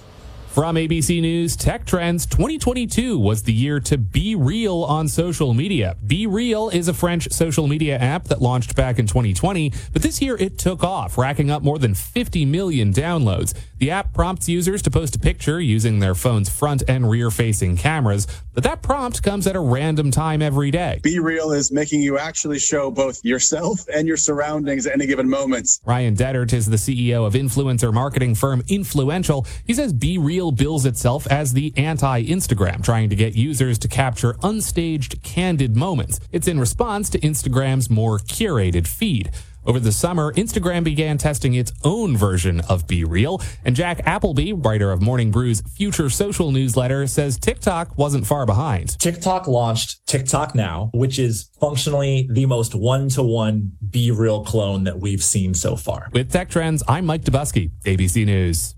From 0.50 0.74
ABC 0.74 1.20
News 1.22 1.54
Tech 1.54 1.86
Trends, 1.86 2.26
2022 2.26 3.16
was 3.16 3.44
the 3.44 3.52
year 3.52 3.78
to 3.78 3.96
be 3.96 4.34
real 4.34 4.82
on 4.82 5.06
social 5.06 5.54
media. 5.54 5.96
Be 6.04 6.26
Real 6.26 6.68
is 6.70 6.88
a 6.88 6.92
French 6.92 7.30
social 7.30 7.68
media 7.68 7.96
app 7.96 8.24
that 8.24 8.42
launched 8.42 8.74
back 8.74 8.98
in 8.98 9.06
2020, 9.06 9.72
but 9.92 10.02
this 10.02 10.20
year 10.20 10.36
it 10.38 10.58
took 10.58 10.82
off, 10.82 11.16
racking 11.16 11.52
up 11.52 11.62
more 11.62 11.78
than 11.78 11.94
50 11.94 12.44
million 12.46 12.92
downloads. 12.92 13.54
The 13.78 13.92
app 13.92 14.12
prompts 14.12 14.48
users 14.48 14.82
to 14.82 14.90
post 14.90 15.14
a 15.14 15.20
picture 15.20 15.60
using 15.60 16.00
their 16.00 16.16
phone's 16.16 16.48
front 16.48 16.82
and 16.88 17.08
rear 17.08 17.30
facing 17.30 17.76
cameras, 17.76 18.26
but 18.52 18.64
that 18.64 18.82
prompt 18.82 19.22
comes 19.22 19.46
at 19.46 19.54
a 19.54 19.60
random 19.60 20.10
time 20.10 20.42
every 20.42 20.72
day. 20.72 20.98
Be 21.04 21.20
Real 21.20 21.52
is 21.52 21.70
making 21.70 22.02
you 22.02 22.18
actually 22.18 22.58
show 22.58 22.90
both 22.90 23.24
yourself 23.24 23.86
and 23.94 24.08
your 24.08 24.16
surroundings 24.16 24.84
at 24.84 24.94
any 24.94 25.06
given 25.06 25.30
moment. 25.30 25.78
Ryan 25.84 26.16
Detert 26.16 26.52
is 26.52 26.66
the 26.66 26.76
CEO 26.76 27.24
of 27.24 27.34
influencer 27.34 27.94
marketing 27.94 28.34
firm 28.34 28.64
Influential. 28.66 29.46
He 29.64 29.74
says 29.74 29.92
Be 29.92 30.18
Real 30.18 30.39
bills 30.48 30.86
itself 30.86 31.26
as 31.26 31.52
the 31.52 31.74
anti 31.76 32.24
Instagram, 32.24 32.82
trying 32.82 33.10
to 33.10 33.16
get 33.16 33.34
users 33.34 33.78
to 33.80 33.88
capture 33.88 34.32
unstaged, 34.42 35.22
candid 35.22 35.76
moments. 35.76 36.18
It's 36.32 36.48
in 36.48 36.58
response 36.58 37.10
to 37.10 37.18
Instagram's 37.18 37.90
more 37.90 38.18
curated 38.18 38.86
feed. 38.86 39.30
Over 39.66 39.78
the 39.78 39.92
summer, 39.92 40.32
Instagram 40.32 40.84
began 40.84 41.18
testing 41.18 41.52
its 41.52 41.72
own 41.84 42.16
version 42.16 42.60
of 42.62 42.86
Be 42.86 43.04
Real, 43.04 43.42
and 43.62 43.76
Jack 43.76 44.00
Appleby, 44.06 44.54
writer 44.54 44.90
of 44.90 45.02
Morning 45.02 45.30
Brew's 45.30 45.60
Future 45.60 46.08
Social 46.08 46.50
newsletter, 46.50 47.06
says 47.06 47.38
TikTok 47.38 47.98
wasn't 47.98 48.26
far 48.26 48.46
behind. 48.46 48.98
TikTok 48.98 49.46
launched 49.46 50.06
TikTok 50.06 50.54
Now, 50.54 50.90
which 50.94 51.18
is 51.18 51.50
functionally 51.60 52.26
the 52.32 52.46
most 52.46 52.74
one 52.74 53.10
to 53.10 53.22
one 53.22 53.72
Be 53.90 54.10
Real 54.10 54.44
clone 54.44 54.84
that 54.84 54.98
we've 54.98 55.22
seen 55.22 55.52
so 55.52 55.76
far. 55.76 56.08
With 56.12 56.32
Tech 56.32 56.48
Trends, 56.48 56.82
I'm 56.88 57.04
Mike 57.04 57.24
Dobuski, 57.24 57.70
ABC 57.84 58.24
News. 58.24 58.76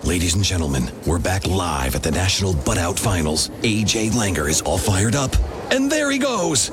Ladies 0.00 0.34
and 0.34 0.42
gentlemen, 0.42 0.90
we're 1.06 1.18
back 1.18 1.46
live 1.46 1.94
at 1.94 2.02
the 2.02 2.10
National 2.10 2.54
Butt 2.54 2.78
Out 2.78 2.98
Finals. 2.98 3.50
AJ 3.62 4.10
Langer 4.12 4.48
is 4.48 4.60
all 4.62 4.78
fired 4.78 5.14
up. 5.14 5.30
And 5.70 5.90
there 5.90 6.10
he 6.10 6.18
goes. 6.18 6.70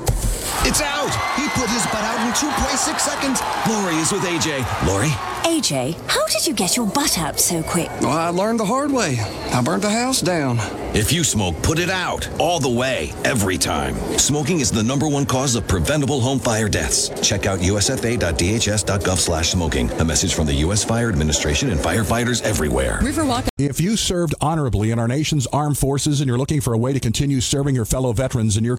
It's 0.62 0.80
out. 0.82 1.10
He 1.36 1.48
put 1.58 1.70
his 1.70 1.84
butt 1.86 2.02
out 2.02 2.26
in 2.26 2.32
2.6 2.32 3.00
seconds. 3.00 3.40
Lori 3.68 3.94
is 3.96 4.12
with 4.12 4.22
AJ. 4.22 4.86
Lori? 4.86 5.08
AJ, 5.44 5.94
how 6.06 6.26
did 6.26 6.46
you 6.46 6.52
get 6.52 6.76
your 6.76 6.86
butt 6.86 7.18
out 7.18 7.40
so 7.40 7.62
quick? 7.62 7.88
Well, 8.02 8.10
I 8.10 8.28
learned 8.28 8.60
the 8.60 8.66
hard 8.66 8.92
way. 8.92 9.18
I 9.52 9.62
burnt 9.62 9.82
the 9.82 9.90
house 9.90 10.20
down. 10.20 10.58
If 10.94 11.12
you 11.12 11.24
smoke, 11.24 11.60
put 11.62 11.78
it 11.78 11.88
out. 11.88 12.28
All 12.38 12.60
the 12.60 12.68
way. 12.68 13.12
Every 13.24 13.56
time. 13.56 13.94
Smoking 14.18 14.60
is 14.60 14.70
the 14.70 14.82
number 14.82 15.08
one 15.08 15.24
cause 15.24 15.54
of 15.54 15.66
preventable 15.66 16.20
home 16.20 16.38
fire 16.38 16.68
deaths. 16.68 17.08
Check 17.26 17.46
out 17.46 17.60
usfa.dhs.gov 17.60 19.16
slash 19.16 19.50
smoking. 19.50 19.90
A 19.92 20.04
message 20.04 20.34
from 20.34 20.46
the 20.46 20.54
U.S. 20.54 20.84
Fire 20.84 21.08
Administration 21.08 21.70
and 21.70 21.80
firefighters 21.80 22.42
everywhere. 22.42 22.98
Riverwalk. 23.00 23.48
If 23.56 23.80
you 23.80 23.96
served 23.96 24.34
honorably 24.40 24.90
in 24.90 24.98
our 24.98 25.08
nation's 25.08 25.46
armed 25.48 25.78
forces 25.78 26.20
and 26.20 26.28
you're 26.28 26.38
looking 26.38 26.60
for 26.60 26.74
a 26.74 26.78
way 26.78 26.92
to 26.92 27.00
continue 27.00 27.40
serving 27.40 27.74
your 27.74 27.84
fellow 27.84 28.12
veterans 28.12 28.56
in 28.56 28.64
your 28.64 28.76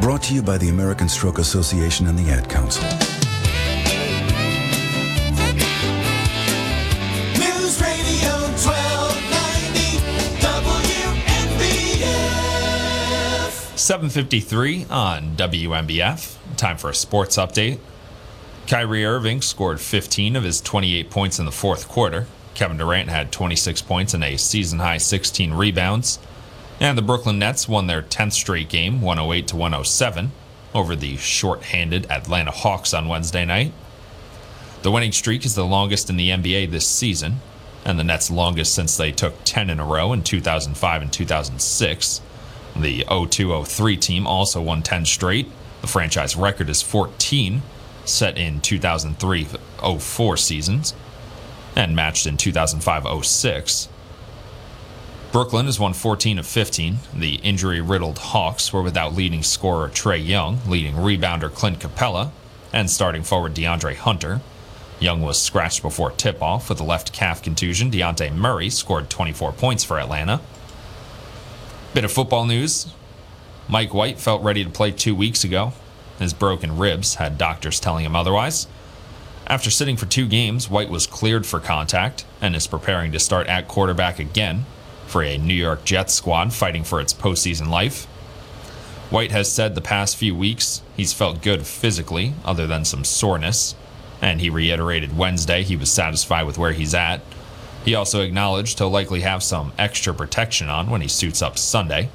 Brought 0.00 0.22
to 0.24 0.34
you 0.34 0.42
by 0.42 0.58
the 0.58 0.68
American 0.68 1.08
Stroke 1.08 1.38
Association 1.38 2.06
and 2.06 2.18
the 2.18 2.30
Ad 2.30 2.50
Council. 2.50 2.84
News 7.38 7.80
Radio 7.80 8.32
1290 8.60 9.98
WNBF. 11.96 13.78
753 13.78 14.86
on 14.90 15.34
WNBF. 15.34 16.36
Time 16.56 16.76
for 16.76 16.90
a 16.90 16.94
sports 16.94 17.38
update. 17.38 17.78
Kyrie 18.66 19.04
Irving 19.06 19.40
scored 19.40 19.80
15 19.80 20.36
of 20.36 20.44
his 20.44 20.60
28 20.60 21.10
points 21.10 21.38
in 21.38 21.46
the 21.46 21.52
fourth 21.52 21.88
quarter. 21.88 22.26
Kevin 22.54 22.76
Durant 22.76 23.08
had 23.08 23.32
26 23.32 23.80
points 23.82 24.12
and 24.12 24.22
a 24.22 24.36
season 24.36 24.78
high 24.78 24.98
16 24.98 25.54
rebounds. 25.54 26.18
And 26.78 26.98
the 26.98 27.02
Brooklyn 27.02 27.38
Nets 27.38 27.68
won 27.68 27.86
their 27.86 28.02
10th 28.02 28.34
straight 28.34 28.68
game, 28.68 29.00
108 29.00 29.48
to 29.48 29.56
107, 29.56 30.32
over 30.74 30.94
the 30.94 31.16
short-handed 31.16 32.10
Atlanta 32.10 32.50
Hawks 32.50 32.92
on 32.92 33.08
Wednesday 33.08 33.46
night. 33.46 33.72
The 34.82 34.90
winning 34.90 35.12
streak 35.12 35.46
is 35.46 35.54
the 35.54 35.64
longest 35.64 36.10
in 36.10 36.16
the 36.16 36.28
NBA 36.28 36.70
this 36.70 36.86
season, 36.86 37.40
and 37.84 37.98
the 37.98 38.04
Nets' 38.04 38.30
longest 38.30 38.74
since 38.74 38.96
they 38.96 39.10
took 39.10 39.34
10 39.44 39.70
in 39.70 39.80
a 39.80 39.86
row 39.86 40.12
in 40.12 40.22
2005 40.22 41.02
and 41.02 41.12
2006. 41.12 42.20
The 42.76 43.04
02 43.08 43.64
03 43.64 43.96
team 43.96 44.26
also 44.26 44.60
won 44.60 44.82
10 44.82 45.06
straight. 45.06 45.48
The 45.80 45.86
franchise 45.86 46.36
record 46.36 46.68
is 46.68 46.82
14, 46.82 47.62
set 48.04 48.36
in 48.36 48.60
2003 48.60 49.46
04 49.98 50.36
seasons, 50.36 50.94
and 51.74 51.96
matched 51.96 52.26
in 52.26 52.36
2005 52.36 53.24
06. 53.24 53.88
Brooklyn 55.36 55.66
has 55.66 55.78
won 55.78 55.92
14 55.92 56.38
of 56.38 56.46
15. 56.46 56.96
The 57.12 57.34
injury 57.42 57.82
riddled 57.82 58.16
Hawks 58.16 58.72
were 58.72 58.80
without 58.80 59.14
leading 59.14 59.42
scorer 59.42 59.90
Trae 59.90 60.26
Young, 60.26 60.60
leading 60.66 60.94
rebounder 60.94 61.52
Clint 61.52 61.78
Capela, 61.78 62.30
and 62.72 62.88
starting 62.88 63.22
forward 63.22 63.52
DeAndre 63.52 63.96
Hunter. 63.96 64.40
Young 64.98 65.20
was 65.20 65.38
scratched 65.38 65.82
before 65.82 66.10
tip 66.12 66.42
off 66.42 66.70
with 66.70 66.80
a 66.80 66.84
left 66.84 67.12
calf 67.12 67.42
contusion. 67.42 67.90
Dejounte 67.90 68.34
Murray 68.34 68.70
scored 68.70 69.10
24 69.10 69.52
points 69.52 69.84
for 69.84 70.00
Atlanta. 70.00 70.40
Bit 71.92 72.06
of 72.06 72.12
football 72.12 72.46
news 72.46 72.94
Mike 73.68 73.92
White 73.92 74.18
felt 74.18 74.42
ready 74.42 74.64
to 74.64 74.70
play 74.70 74.90
two 74.90 75.14
weeks 75.14 75.44
ago. 75.44 75.74
His 76.18 76.32
broken 76.32 76.78
ribs 76.78 77.16
had 77.16 77.36
doctors 77.36 77.78
telling 77.78 78.06
him 78.06 78.16
otherwise. 78.16 78.68
After 79.46 79.70
sitting 79.70 79.98
for 79.98 80.06
two 80.06 80.28
games, 80.28 80.70
White 80.70 80.88
was 80.88 81.06
cleared 81.06 81.44
for 81.44 81.60
contact 81.60 82.24
and 82.40 82.56
is 82.56 82.66
preparing 82.66 83.12
to 83.12 83.20
start 83.20 83.48
at 83.48 83.68
quarterback 83.68 84.18
again 84.18 84.64
for 85.06 85.22
a 85.22 85.38
New 85.38 85.54
York 85.54 85.84
Jets 85.84 86.14
squad 86.14 86.52
fighting 86.52 86.84
for 86.84 87.00
its 87.00 87.14
postseason 87.14 87.68
life. 87.68 88.04
White 89.08 89.30
has 89.30 89.50
said 89.50 89.74
the 89.74 89.80
past 89.80 90.16
few 90.16 90.34
weeks 90.34 90.82
he's 90.96 91.12
felt 91.12 91.42
good 91.42 91.66
physically, 91.66 92.34
other 92.44 92.66
than 92.66 92.84
some 92.84 93.04
soreness, 93.04 93.74
and 94.20 94.40
he 94.40 94.50
reiterated 94.50 95.16
Wednesday 95.16 95.62
he 95.62 95.76
was 95.76 95.92
satisfied 95.92 96.44
with 96.44 96.58
where 96.58 96.72
he's 96.72 96.94
at. 96.94 97.20
He 97.84 97.94
also 97.94 98.22
acknowledged 98.22 98.78
he'll 98.78 98.90
likely 98.90 99.20
have 99.20 99.44
some 99.44 99.72
extra 99.78 100.12
protection 100.12 100.68
on 100.68 100.90
when 100.90 101.02
he 101.02 101.08
suits 101.08 101.40
up 101.40 101.56
Sunday. 101.56 102.08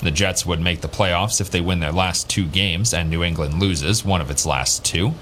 The 0.00 0.10
Jets 0.10 0.44
would 0.44 0.60
make 0.60 0.82
the 0.82 0.88
playoffs 0.88 1.40
if 1.40 1.50
they 1.50 1.62
win 1.62 1.80
their 1.80 1.92
last 1.92 2.28
two 2.28 2.46
games 2.46 2.92
and 2.92 3.08
New 3.08 3.24
England 3.24 3.58
loses 3.58 4.04
one 4.04 4.20
of 4.20 4.30
its 4.30 4.44
last 4.44 4.84
two. 4.84 5.14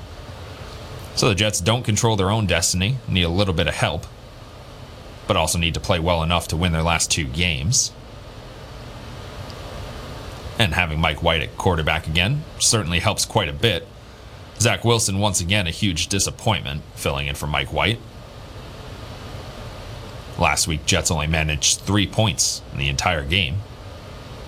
So 1.15 1.29
the 1.29 1.35
Jets 1.35 1.61
don't 1.61 1.85
control 1.85 2.17
their 2.17 2.31
own 2.31 2.47
destiny, 2.47 2.99
need 3.09 3.23
a 3.23 3.29
little 3.29 3.55
bit 3.55 3.69
of 3.69 3.75
help, 3.75 4.07
but 5.27 5.37
also 5.37 5.59
need 5.59 5.75
to 5.75 5.81
play 5.81 5.99
well 5.99 6.23
enough 6.23 6.49
to 6.49 6.57
win 6.57 6.73
their 6.73 6.83
last 6.83 7.11
two 7.11 7.25
games. 7.25 7.93
And 10.59 10.75
having 10.75 11.01
Mike 11.01 11.23
White 11.23 11.43
at 11.43 11.57
quarterback 11.59 12.07
again 12.07 12.45
certainly 12.59 13.01
helps 13.01 13.25
quite 13.25 13.49
a 13.49 13.53
bit. 13.53 13.87
Zach 14.59 14.85
Wilson, 14.85 15.19
once 15.19 15.41
again, 15.41 15.67
a 15.67 15.71
huge 15.71 16.07
disappointment, 16.07 16.83
filling 16.95 17.27
in 17.27 17.35
for 17.35 17.47
Mike 17.47 17.73
White. 17.73 17.99
Last 20.39 20.67
week, 20.67 20.87
Jets 20.87 21.11
only 21.11 21.27
managed 21.27 21.81
three 21.81 22.07
points 22.07 22.63
in 22.73 22.79
the 22.79 22.89
entire 22.89 23.25
game. 23.25 23.59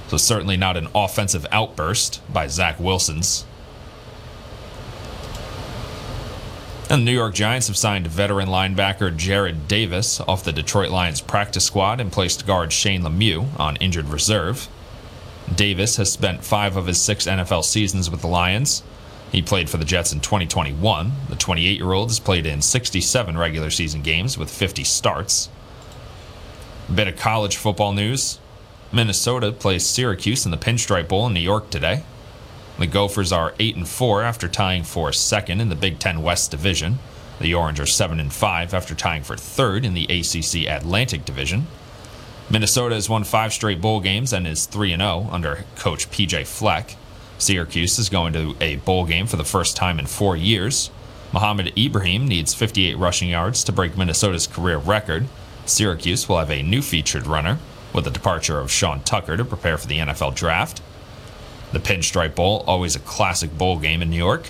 So, 0.09 0.17
certainly 0.17 0.57
not 0.57 0.77
an 0.77 0.89
offensive 0.95 1.47
outburst 1.53 2.23
by 2.33 2.47
Zach 2.47 2.81
Wilson's. 2.81 3.45
And 6.91 7.03
the 7.03 7.05
New 7.05 7.13
York 7.13 7.35
Giants 7.35 7.67
have 7.67 7.77
signed 7.77 8.07
veteran 8.07 8.49
linebacker 8.49 9.15
Jarrad 9.15 9.69
Davis 9.69 10.21
off 10.21 10.43
the 10.43 10.53
Detroit 10.53 10.89
Lions 10.89 11.21
practice 11.21 11.67
squad 11.67 12.01
and 12.01 12.11
placed 12.11 12.47
guard 12.47 12.73
Shane 12.73 13.03
Lemieux 13.03 13.49
on 13.61 13.77
injured 13.77 14.09
reserve. 14.09 14.69
Davis 15.55 15.97
has 15.97 16.11
spent 16.11 16.45
five 16.45 16.77
of 16.77 16.87
his 16.87 16.99
six 16.99 17.27
NFL 17.27 17.65
seasons 17.65 18.11
with 18.11 18.23
the 18.23 18.27
Lions. 18.27 18.83
He 19.31 19.43
played 19.43 19.69
for 19.69 19.77
the 19.77 19.85
Jets 19.85 20.15
in 20.15 20.21
2021. 20.21 21.13
The 21.29 21.37
28 21.37 21.77
year 21.77 21.93
old 21.93 22.09
has 22.09 22.21
played 22.21 22.47
in 22.47 22.63
67 22.63 23.37
regular 23.37 23.69
season 23.69 24.01
games 24.01 24.39
with 24.39 24.51
50 24.51 24.83
starts. 24.85 25.51
A 26.89 26.93
bit 26.93 27.07
of 27.07 27.17
college 27.17 27.59
football 27.59 27.93
news 27.93 28.39
Minnesota 28.91 29.53
plays 29.53 29.85
Syracuse 29.85 30.47
in 30.47 30.51
the 30.51 30.57
Pinstripe 30.57 31.09
Bowl 31.09 31.27
in 31.27 31.35
New 31.35 31.41
York 31.41 31.69
today. 31.69 32.03
The 32.79 32.87
Gophers 32.87 33.33
are 33.33 33.55
8 33.59 33.75
and 33.75 33.89
4 33.89 34.23
after 34.23 34.47
tying 34.47 34.85
for 34.85 35.13
second 35.13 35.61
in 35.61 35.69
the 35.69 35.75
Big 35.75 35.99
10 35.99 36.23
West 36.23 36.53
Division. 36.53 37.01
The 37.41 37.53
Orange 37.53 37.81
are 37.81 37.87
7 37.87 38.21
and 38.21 38.33
5 38.33 38.73
after 38.73 38.95
tying 38.95 39.25
for 39.25 39.37
third 39.37 39.85
in 39.85 39.95
the 39.95 40.05
ACC 40.05 40.69
Atlantic 40.69 41.25
Division. 41.25 41.67
Minnesota 42.49 42.95
has 42.95 43.09
won 43.09 43.25
5 43.25 43.53
straight 43.53 43.81
bowl 43.81 43.99
games 43.99 44.33
and 44.33 44.47
is 44.47 44.67
3 44.67 44.93
and 44.93 45.03
0 45.03 45.29
under 45.33 45.65
coach 45.75 46.09
PJ 46.11 46.47
Fleck. 46.47 46.95
Syracuse 47.37 47.99
is 47.99 48.09
going 48.09 48.33
to 48.33 48.55
a 48.61 48.77
bowl 48.77 49.05
game 49.05 49.27
for 49.27 49.37
the 49.37 49.45
first 49.45 49.77
time 49.77 49.99
in 49.99 50.07
4 50.07 50.37
years. 50.37 50.91
Mohamed 51.33 51.77
Ibrahim 51.77 52.29
needs 52.29 52.55
58 52.55 52.97
rushing 52.97 53.29
yards 53.29 53.65
to 53.65 53.73
break 53.73 53.99
Minnesota's 53.99 54.47
career 54.47 54.79
record. 54.79 55.27
Syracuse 55.67 56.29
will 56.29 56.39
have 56.39 56.51
a 56.51 56.63
new 56.63 56.81
featured 56.81 57.27
runner 57.27 57.59
with 57.93 58.05
the 58.05 58.11
departure 58.11 58.61
of 58.61 58.71
Sean 58.71 59.01
Tucker 59.03 59.37
to 59.37 59.45
prepare 59.45 59.77
for 59.77 59.89
the 59.89 59.99
NFL 59.99 60.37
draft. 60.37 60.81
The 61.73 61.81
Pinstripe 61.81 62.35
Bowl, 62.35 62.65
always 62.67 62.97
a 62.97 63.01
classic 63.01 63.57
bowl 63.57 63.79
game 63.79 64.01
in 64.01 64.11
New 64.11 64.17
York, 64.17 64.49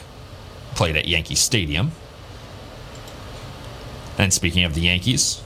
played 0.74 0.96
at 0.96 1.08
Yankee 1.08 1.34
Stadium. 1.34 1.92
And 4.16 4.32
speaking 4.32 4.64
of 4.64 4.74
the 4.74 4.82
Yankees, 4.82 5.42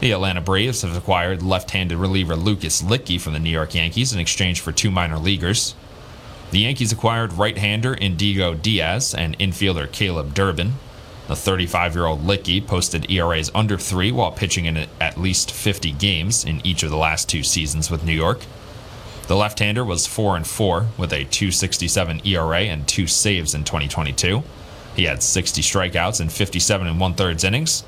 the 0.00 0.12
Atlanta 0.12 0.40
Braves 0.40 0.82
have 0.82 0.96
acquired 0.96 1.42
left 1.42 1.70
handed 1.70 1.96
reliever 1.96 2.36
Lucas 2.36 2.82
Luetge 2.82 3.20
from 3.20 3.32
the 3.32 3.38
New 3.38 3.50
York 3.50 3.74
Yankees 3.74 4.12
in 4.12 4.20
exchange 4.20 4.60
for 4.60 4.72
two 4.72 4.90
minor 4.90 5.18
leaguers. 5.18 5.74
The 6.50 6.60
Yankees 6.60 6.92
acquired 6.92 7.32
right 7.32 7.56
hander 7.56 7.94
Indigo 7.94 8.54
Diaz 8.54 9.14
and 9.14 9.38
infielder 9.38 9.90
Caleb 9.90 10.34
Durbin. 10.34 10.74
The 11.26 11.36
35 11.36 11.94
year 11.94 12.04
old 12.04 12.22
Luetge 12.22 12.66
posted 12.66 13.10
ERAs 13.10 13.50
under 13.54 13.78
three 13.78 14.12
while 14.12 14.30
pitching 14.30 14.66
in 14.66 14.86
at 15.00 15.18
least 15.18 15.50
50 15.50 15.92
games 15.92 16.44
in 16.44 16.60
each 16.66 16.82
of 16.82 16.90
the 16.90 16.96
last 16.96 17.28
two 17.28 17.42
seasons 17.42 17.90
with 17.90 18.04
New 18.04 18.12
York. 18.12 18.40
The 19.26 19.36
left-hander 19.36 19.84
was 19.84 20.06
4 20.06 20.36
and 20.36 20.46
4 20.46 20.86
with 20.98 21.12
a 21.12 21.24
267 21.24 22.26
ERA 22.26 22.60
and 22.60 22.86
two 22.86 23.06
saves 23.06 23.54
in 23.54 23.64
2022. 23.64 24.42
He 24.96 25.04
had 25.04 25.22
60 25.22 25.62
strikeouts 25.62 26.20
in 26.20 26.28
57 26.28 26.86
and 26.86 27.00
one 27.00 27.14
thirds 27.14 27.42
innings. 27.42 27.84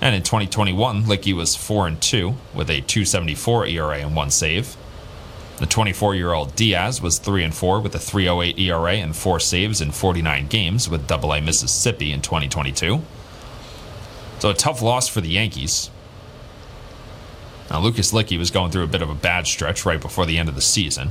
And 0.00 0.14
in 0.14 0.22
2021, 0.22 1.04
Luetge 1.04 1.36
was 1.36 1.54
4 1.54 1.86
and 1.86 2.00
2 2.00 2.34
with 2.54 2.70
a 2.70 2.80
274 2.80 3.66
ERA 3.66 3.98
and 3.98 4.16
one 4.16 4.30
save. 4.30 4.76
The 5.58 5.66
24-year-old 5.66 6.56
Diaz 6.56 7.02
was 7.02 7.18
3 7.18 7.44
and 7.44 7.54
4 7.54 7.80
with 7.80 7.94
a 7.94 7.98
308 7.98 8.58
ERA 8.58 8.94
and 8.94 9.14
four 9.14 9.38
saves 9.38 9.82
in 9.82 9.90
49 9.90 10.46
games 10.46 10.88
with 10.88 11.06
Double-A 11.06 11.42
Mississippi 11.42 12.12
in 12.12 12.22
2022. 12.22 13.02
So 14.38 14.48
a 14.48 14.54
tough 14.54 14.80
loss 14.80 15.06
for 15.06 15.20
the 15.20 15.28
Yankees. 15.28 15.90
Now, 17.70 17.80
Lucas 17.80 18.12
Luetge 18.12 18.36
was 18.38 18.50
going 18.50 18.72
through 18.72 18.82
a 18.82 18.88
bit 18.88 19.02
of 19.02 19.10
a 19.10 19.14
bad 19.14 19.46
stretch 19.46 19.86
right 19.86 20.00
before 20.00 20.26
the 20.26 20.38
end 20.38 20.48
of 20.48 20.56
the 20.56 20.60
season. 20.60 21.10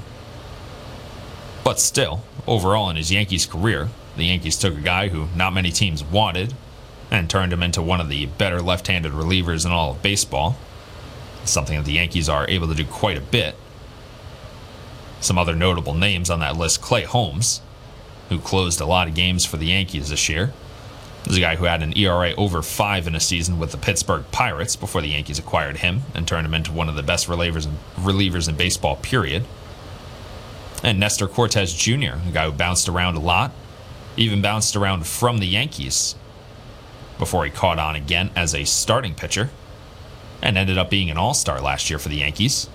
But 1.63 1.79
still, 1.79 2.23
overall 2.45 2.89
in 2.89 2.97
his 2.97 3.11
Yankees 3.11 3.45
career, 3.45 3.89
the 4.17 4.25
Yankees 4.25 4.57
took 4.57 4.75
a 4.75 4.81
guy 4.81 5.07
who 5.07 5.27
not 5.35 5.53
many 5.53 5.71
teams 5.71 6.03
wanted 6.03 6.53
and 7.09 7.29
turned 7.29 7.53
him 7.53 7.63
into 7.63 7.81
one 7.81 8.01
of 8.01 8.09
the 8.09 8.25
better 8.25 8.61
left 8.61 8.87
handed 8.87 9.13
relievers 9.13 9.65
in 9.65 9.71
all 9.71 9.91
of 9.91 10.01
baseball. 10.01 10.57
Something 11.45 11.77
that 11.77 11.85
the 11.85 11.93
Yankees 11.93 12.27
are 12.27 12.47
able 12.49 12.67
to 12.67 12.75
do 12.75 12.85
quite 12.85 13.17
a 13.17 13.21
bit. 13.21 13.55
Some 15.21 15.37
other 15.37 15.55
notable 15.55 15.93
names 15.93 16.29
on 16.29 16.39
that 16.41 16.57
list 16.57 16.81
Clay 16.81 17.03
Holmes, 17.03 17.61
who 18.27 18.39
closed 18.39 18.81
a 18.81 18.85
lot 18.85 19.07
of 19.07 19.15
games 19.15 19.45
for 19.45 19.57
the 19.57 19.67
Yankees 19.67 20.09
this 20.09 20.27
year. 20.29 20.53
This 21.23 21.33
is 21.33 21.37
a 21.37 21.41
guy 21.41 21.55
who 21.57 21.65
had 21.65 21.83
an 21.83 21.97
ERA 21.97 22.33
over 22.35 22.61
five 22.61 23.05
in 23.05 23.13
a 23.13 23.19
season 23.19 23.59
with 23.59 23.71
the 23.71 23.77
Pittsburgh 23.77 24.23
Pirates 24.31 24.75
before 24.75 25.01
the 25.01 25.09
Yankees 25.09 25.37
acquired 25.37 25.77
him 25.77 26.01
and 26.15 26.27
turned 26.27 26.45
him 26.45 26.53
into 26.53 26.71
one 26.71 26.89
of 26.89 26.95
the 26.95 27.03
best 27.03 27.27
relievers 27.27 27.65
in, 27.65 27.77
relievers 28.01 28.47
in 28.47 28.55
baseball, 28.55 28.95
period. 28.95 29.45
And 30.81 30.99
Nestor 30.99 31.27
Cortes 31.27 31.73
Jr., 31.73 32.17
a 32.27 32.31
guy 32.31 32.45
who 32.45 32.51
bounced 32.51 32.87
around 32.87 33.15
a 33.15 33.19
lot, 33.19 33.51
even 34.15 34.41
bounced 34.41 34.75
around 34.75 35.05
from 35.05 35.39
the 35.39 35.47
Yankees 35.47 36.15
before 37.17 37.43
he 37.43 37.51
caught 37.51 37.77
on 37.77 37.95
again 37.95 38.31
as 38.35 38.55
a 38.55 38.63
starting 38.63 39.13
pitcher 39.13 39.49
and 40.41 40.57
ended 40.57 40.77
up 40.77 40.89
being 40.89 41.09
an 41.09 41.17
all 41.17 41.33
star 41.33 41.61
last 41.61 41.89
year 41.89 41.99
for 41.99 42.09
the 42.09 42.15
Yankees. 42.15 42.69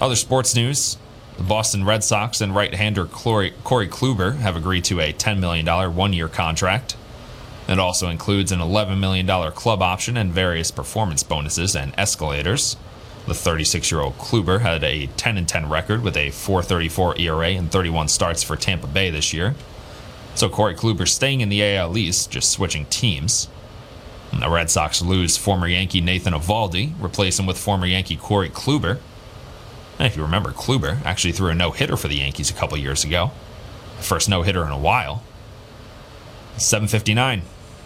Other 0.00 0.16
sports 0.16 0.54
news 0.54 0.98
the 1.36 1.42
Boston 1.42 1.84
Red 1.84 2.04
Sox 2.04 2.40
and 2.40 2.54
right 2.54 2.74
hander 2.74 3.06
Corey, 3.06 3.52
Kluber 3.62 4.36
have 4.38 4.56
agreed 4.56 4.84
to 4.84 5.00
a 5.00 5.12
$10 5.12 5.38
million 5.38 5.66
one 5.94 6.12
year 6.12 6.28
contract. 6.28 6.96
It 7.68 7.78
also 7.78 8.08
includes 8.08 8.52
an 8.52 8.58
$11 8.58 8.98
million 8.98 9.26
club 9.52 9.82
option 9.82 10.16
and 10.16 10.32
various 10.32 10.70
performance 10.70 11.22
bonuses 11.22 11.74
and 11.76 11.94
escalators. 11.96 12.76
The 13.26 13.34
36 13.34 13.90
year 13.90 14.00
old 14.00 14.18
Kluber 14.18 14.60
had 14.60 14.82
a 14.82 15.06
10 15.06 15.46
10 15.46 15.68
record 15.68 16.02
with 16.02 16.16
a 16.16 16.30
434 16.30 17.18
ERA 17.18 17.48
and 17.50 17.70
31 17.70 18.08
starts 18.08 18.42
for 18.42 18.56
Tampa 18.56 18.88
Bay 18.88 19.10
this 19.10 19.32
year. 19.32 19.54
So 20.34 20.48
Corey 20.48 20.74
Kluber 20.74 21.06
staying 21.06 21.40
in 21.40 21.48
the 21.48 21.62
AL 21.62 21.96
East, 21.96 22.30
just 22.30 22.50
switching 22.50 22.86
teams. 22.86 23.48
The 24.32 24.48
Red 24.48 24.70
Sox 24.70 25.02
lose 25.02 25.36
former 25.36 25.68
Yankee 25.68 26.00
Nathan 26.00 26.32
Eovaldi, 26.32 27.00
replace 27.00 27.38
him 27.38 27.46
with 27.46 27.58
former 27.58 27.86
Yankee 27.86 28.16
Corey 28.16 28.48
Kluber. 28.48 28.98
And 30.02 30.06
if 30.10 30.16
you 30.16 30.24
remember, 30.24 30.50
Kluber 30.50 31.00
actually 31.04 31.30
threw 31.30 31.50
a 31.50 31.54
no 31.54 31.70
hitter 31.70 31.96
for 31.96 32.08
the 32.08 32.16
Yankees 32.16 32.50
a 32.50 32.54
couple 32.54 32.76
years 32.76 33.04
ago. 33.04 33.30
The 33.98 34.02
first 34.02 34.28
no 34.28 34.42
hitter 34.42 34.64
in 34.64 34.72
a 34.72 34.78
while. 34.78 35.22
759. 36.56 37.42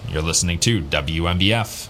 You're 0.08 0.22
listening 0.22 0.58
to 0.60 0.80
WNBF. 0.82 1.88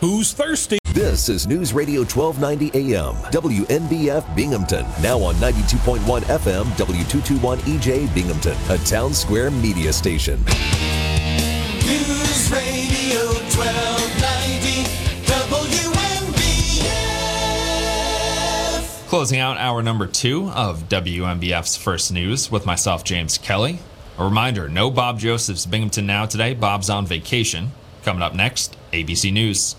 Who's 0.00 0.32
thirsty? 0.32 0.78
This 0.92 1.30
is 1.30 1.46
News 1.46 1.72
Radio 1.72 2.00
1290 2.00 2.94
AM, 2.94 3.14
WNBF 3.32 4.36
Binghamton. 4.36 4.84
Now 5.02 5.18
on 5.18 5.34
92.1 5.36 5.98
FM, 6.22 6.64
W221 6.64 7.56
EJ 7.58 8.14
Binghamton, 8.14 8.52
a 8.52 8.78
Townsquare 8.84 9.50
Media 9.62 9.92
station. 9.92 10.44
News 11.86 12.50
Radio 12.52 13.26
1290 13.26 13.87
Closing 19.08 19.40
out 19.40 19.56
hour 19.56 19.82
number 19.82 20.06
two 20.06 20.50
of 20.50 20.90
WNBF's 20.90 21.78
First 21.78 22.12
News 22.12 22.50
with 22.50 22.66
myself, 22.66 23.04
James 23.04 23.38
Kelly. 23.38 23.78
A 24.18 24.24
reminder 24.24 24.68
no 24.68 24.90
Bob 24.90 25.18
Joseph's 25.18 25.64
Binghamton 25.64 26.04
Now 26.04 26.26
today. 26.26 26.52
Bob's 26.52 26.90
on 26.90 27.06
vacation. 27.06 27.70
Coming 28.02 28.22
up 28.22 28.34
next, 28.34 28.76
ABC 28.92 29.32
News. 29.32 29.76